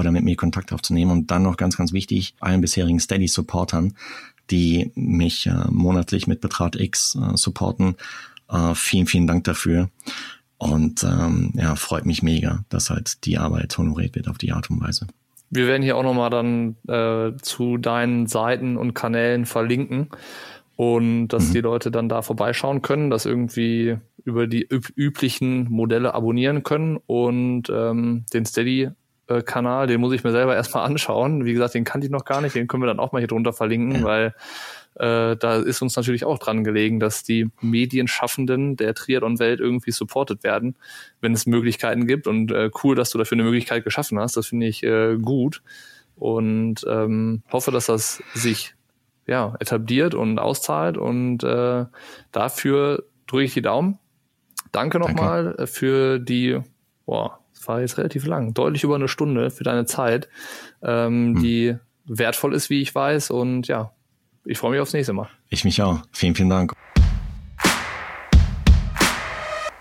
oder 0.00 0.10
mit 0.10 0.24
mir 0.24 0.36
Kontakt 0.36 0.72
aufzunehmen. 0.72 1.10
Und 1.10 1.30
dann 1.30 1.42
noch 1.42 1.56
ganz, 1.56 1.76
ganz 1.76 1.92
wichtig, 1.92 2.34
allen 2.40 2.60
bisherigen 2.60 2.98
Steady-Supportern, 2.98 3.94
die 4.50 4.90
mich 4.94 5.46
äh, 5.46 5.70
monatlich 5.70 6.26
mit 6.26 6.40
Betrag 6.40 6.74
X 6.74 7.16
äh, 7.16 7.36
supporten. 7.36 7.96
Äh, 8.50 8.74
vielen, 8.74 9.06
vielen 9.06 9.26
Dank 9.26 9.44
dafür. 9.44 9.90
Und 10.58 11.04
ähm, 11.04 11.52
ja, 11.54 11.74
freut 11.74 12.04
mich 12.04 12.22
mega, 12.22 12.64
dass 12.68 12.90
halt 12.90 13.24
die 13.24 13.38
Arbeit 13.38 13.78
honoriert 13.78 14.14
wird 14.14 14.28
auf 14.28 14.36
die 14.36 14.52
Art 14.52 14.68
und 14.68 14.80
Weise. 14.82 15.06
Wir 15.48 15.66
werden 15.66 15.82
hier 15.82 15.96
auch 15.96 16.02
nochmal 16.02 16.30
dann 16.30 16.76
äh, 16.86 17.36
zu 17.40 17.76
deinen 17.76 18.26
Seiten 18.26 18.76
und 18.76 18.94
Kanälen 18.94 19.46
verlinken 19.46 20.08
und 20.76 21.28
dass 21.28 21.48
mhm. 21.48 21.52
die 21.52 21.60
Leute 21.60 21.90
dann 21.90 22.08
da 22.08 22.22
vorbeischauen 22.22 22.82
können, 22.82 23.10
das 23.10 23.26
irgendwie 23.26 23.96
über 24.24 24.46
die 24.46 24.66
üb 24.70 24.92
üblichen 24.96 25.64
Modelle 25.70 26.14
abonnieren 26.14 26.62
können 26.62 26.98
und 27.06 27.64
ähm, 27.70 28.24
den 28.32 28.44
Steady 28.44 28.90
Kanal, 29.44 29.86
den 29.86 30.00
muss 30.00 30.12
ich 30.12 30.24
mir 30.24 30.32
selber 30.32 30.54
erstmal 30.56 30.84
anschauen. 30.84 31.44
Wie 31.44 31.52
gesagt, 31.52 31.74
den 31.74 31.84
kannte 31.84 32.06
ich 32.06 32.10
noch 32.10 32.24
gar 32.24 32.40
nicht, 32.40 32.54
den 32.54 32.68
können 32.68 32.82
wir 32.82 32.88
dann 32.88 33.00
auch 33.00 33.12
mal 33.12 33.18
hier 33.18 33.28
drunter 33.28 33.52
verlinken, 33.52 34.04
weil 34.04 34.34
äh, 34.96 35.36
da 35.36 35.56
ist 35.56 35.82
uns 35.82 35.96
natürlich 35.96 36.24
auch 36.24 36.38
dran 36.38 36.64
gelegen, 36.64 37.00
dass 37.00 37.22
die 37.22 37.48
Medienschaffenden 37.60 38.76
der 38.76 38.94
Triathlon-Welt 38.94 39.60
irgendwie 39.60 39.92
supported 39.92 40.42
werden, 40.42 40.76
wenn 41.20 41.32
es 41.32 41.46
Möglichkeiten 41.46 42.06
gibt. 42.06 42.26
Und 42.26 42.52
äh, 42.52 42.70
cool, 42.82 42.96
dass 42.96 43.10
du 43.10 43.18
dafür 43.18 43.36
eine 43.36 43.44
Möglichkeit 43.44 43.84
geschaffen 43.84 44.18
hast. 44.18 44.36
Das 44.36 44.48
finde 44.48 44.66
ich 44.66 44.82
äh, 44.82 45.16
gut 45.16 45.62
und 46.16 46.84
ähm, 46.86 47.42
hoffe, 47.50 47.70
dass 47.70 47.86
das 47.86 48.22
sich 48.34 48.74
ja, 49.26 49.54
etabliert 49.58 50.14
und 50.14 50.38
auszahlt. 50.38 50.96
Und 50.96 51.42
äh, 51.44 51.86
dafür 52.32 53.04
drücke 53.26 53.44
ich 53.44 53.54
die 53.54 53.62
Daumen. 53.62 53.98
Danke 54.72 54.98
nochmal 54.98 55.44
Danke. 55.44 55.66
für 55.66 56.18
die, 56.18 56.58
boah, 57.06 57.39
war 57.66 57.80
jetzt 57.80 57.98
relativ 57.98 58.26
lang, 58.26 58.54
deutlich 58.54 58.84
über 58.84 58.94
eine 58.94 59.08
Stunde 59.08 59.50
für 59.50 59.64
deine 59.64 59.84
Zeit, 59.86 60.28
ähm, 60.82 61.34
hm. 61.34 61.42
die 61.42 61.76
wertvoll 62.06 62.54
ist, 62.54 62.70
wie 62.70 62.82
ich 62.82 62.94
weiß. 62.94 63.30
Und 63.30 63.68
ja, 63.68 63.92
ich 64.44 64.58
freue 64.58 64.72
mich 64.72 64.80
aufs 64.80 64.92
nächste 64.92 65.12
Mal. 65.12 65.28
Ich 65.48 65.64
mich 65.64 65.80
auch. 65.82 66.00
Vielen, 66.12 66.34
vielen 66.34 66.50
Dank. 66.50 66.72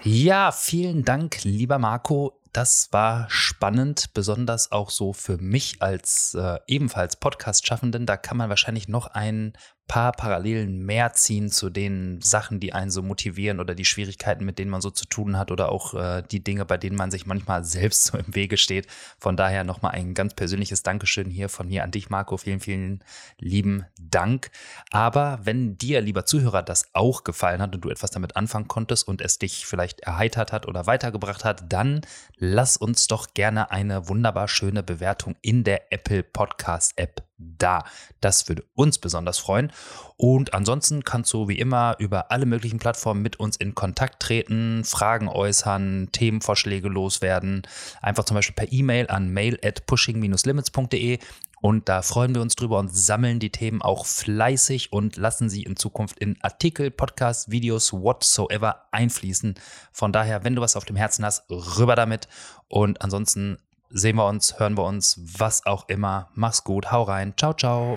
Ja, 0.02 0.52
vielen 0.52 1.04
Dank, 1.04 1.44
lieber 1.44 1.78
Marco 1.78 2.40
das 2.54 2.90
war 2.92 3.28
spannend, 3.30 4.14
besonders 4.14 4.72
auch 4.72 4.90
so 4.90 5.14
für 5.14 5.38
mich 5.38 5.82
als 5.82 6.34
äh, 6.34 6.60
ebenfalls 6.68 7.16
Podcast-Schaffenden. 7.16 8.06
Da 8.06 8.18
kann 8.18 8.38
man 8.38 8.50
wahrscheinlich 8.50 8.88
noch 8.88 9.08
ein 9.08 9.54
paar 9.90 10.12
Parallelen 10.12 10.86
mehr 10.86 11.14
ziehen 11.14 11.50
zu 11.50 11.72
den 11.72 12.22
Sachen, 12.22 12.60
die 12.60 12.74
einen 12.74 12.92
so 12.92 13.02
motivieren 13.02 13.60
oder 13.60 13.74
die 13.74 13.86
Schwierigkeiten, 13.86 14.46
mit 14.46 14.60
denen 14.60 14.70
man 14.70 14.82
so 14.82 14.92
zu 14.92 15.06
tun 15.06 15.38
hat 15.38 15.52
oder 15.52 15.72
auch 15.72 15.96
äh, 15.96 16.22
die 16.32 16.44
Dinge, 16.44 16.64
bei 16.64 16.78
denen 16.78 16.96
man 16.96 17.10
sich 17.12 17.26
manchmal 17.26 17.66
selbst 17.66 18.06
so 18.06 18.18
im 18.18 18.36
Wege 18.36 18.56
steht. 18.56 18.88
Von 19.18 19.36
daher 19.36 19.64
nochmal 19.64 19.94
ein 19.94 20.14
ganz 20.14 20.36
persönliches 20.36 20.84
Dankeschön 20.84 21.32
hier 21.32 21.50
von 21.50 21.68
mir 21.68 21.84
an 21.84 21.90
dich, 21.90 22.10
Marco. 22.12 22.38
Vielen, 22.38 22.60
vielen 22.60 23.04
lieben 23.40 23.84
Dank. 24.00 24.52
Aber 24.92 25.40
wenn 25.42 25.78
dir, 25.80 26.02
lieber 26.02 26.24
Zuhörer, 26.24 26.62
das 26.62 26.86
auch 26.94 27.24
gefallen 27.24 27.62
hat 27.62 27.74
und 27.74 27.84
du 27.84 27.90
etwas 27.90 28.12
damit 28.12 28.36
anfangen 28.36 28.68
konntest 28.68 29.08
und 29.08 29.22
es 29.22 29.40
dich 29.40 29.66
vielleicht 29.66 30.02
erheitert 30.02 30.54
hat 30.54 30.68
oder 30.68 30.86
weitergebracht 30.86 31.44
hat, 31.44 31.64
dann 31.68 32.02
lass 32.38 32.78
uns 32.78 33.08
doch 33.08 33.34
gerne 33.34 33.72
eine 33.72 34.08
wunderbar 34.08 34.48
schöne 34.48 34.84
Bewertung 34.84 35.36
in 35.42 35.64
der 35.64 35.92
Apple 35.92 36.22
Podcast 36.22 36.94
App 36.96 37.29
da. 37.40 37.84
Das 38.22 38.48
würde 38.48 38.64
uns 38.76 39.00
besonders 39.00 39.40
freuen. 39.40 39.72
Und 40.18 40.54
ansonsten 40.54 41.04
kannst 41.04 41.34
du 41.34 41.48
wie 41.48 41.58
immer 41.58 41.96
über 41.98 42.32
alle 42.32 42.46
möglichen 42.46 42.80
Plattformen 42.80 43.22
mit 43.22 43.40
uns 43.40 43.56
in 43.56 43.74
Kontakt 43.74 44.22
treten, 44.22 44.84
Fragen 44.84 45.30
äußern, 45.30 46.10
Themenvorschläge 46.12 46.90
loswerden. 46.90 47.64
Einfach 48.02 48.26
zum 48.26 48.36
Beispiel 48.36 48.56
per 48.56 48.72
E-Mail 48.72 49.08
an 49.10 49.30
mail 49.30 49.58
at 49.64 49.86
pushing-limits.de. 49.86 51.20
Und 51.62 51.90
da 51.90 52.02
freuen 52.02 52.34
wir 52.34 52.42
uns 52.42 52.56
drüber 52.56 52.80
und 52.80 52.96
sammeln 52.96 53.40
die 53.40 53.52
Themen 53.52 53.82
auch 53.82 54.06
fleißig 54.06 54.94
und 54.94 55.18
lassen 55.18 55.50
sie 55.50 55.64
in 55.64 55.76
Zukunft 55.76 56.18
in 56.20 56.38
Artikel, 56.42 56.90
Podcasts, 56.90 57.52
Videos, 57.52 57.92
whatsoever 57.92 58.86
einfließen. 58.92 59.56
Von 59.92 60.14
daher, 60.14 60.44
wenn 60.46 60.56
du 60.56 60.62
was 60.62 60.78
auf 60.78 60.86
dem 60.86 60.96
Herzen 60.96 61.26
hast, 61.26 61.50
rüber 61.50 61.96
damit. 61.96 62.30
Und 62.70 63.02
ansonsten 63.02 63.58
sehen 63.90 64.16
wir 64.16 64.28
uns, 64.28 64.60
hören 64.60 64.78
wir 64.78 64.86
uns, 64.86 65.20
was 65.38 65.66
auch 65.66 65.88
immer. 65.90 66.30
Mach's 66.34 66.64
gut, 66.64 66.92
hau 66.92 67.04
rein. 67.04 67.34
Ciao, 67.38 67.54
ciao. 67.54 67.94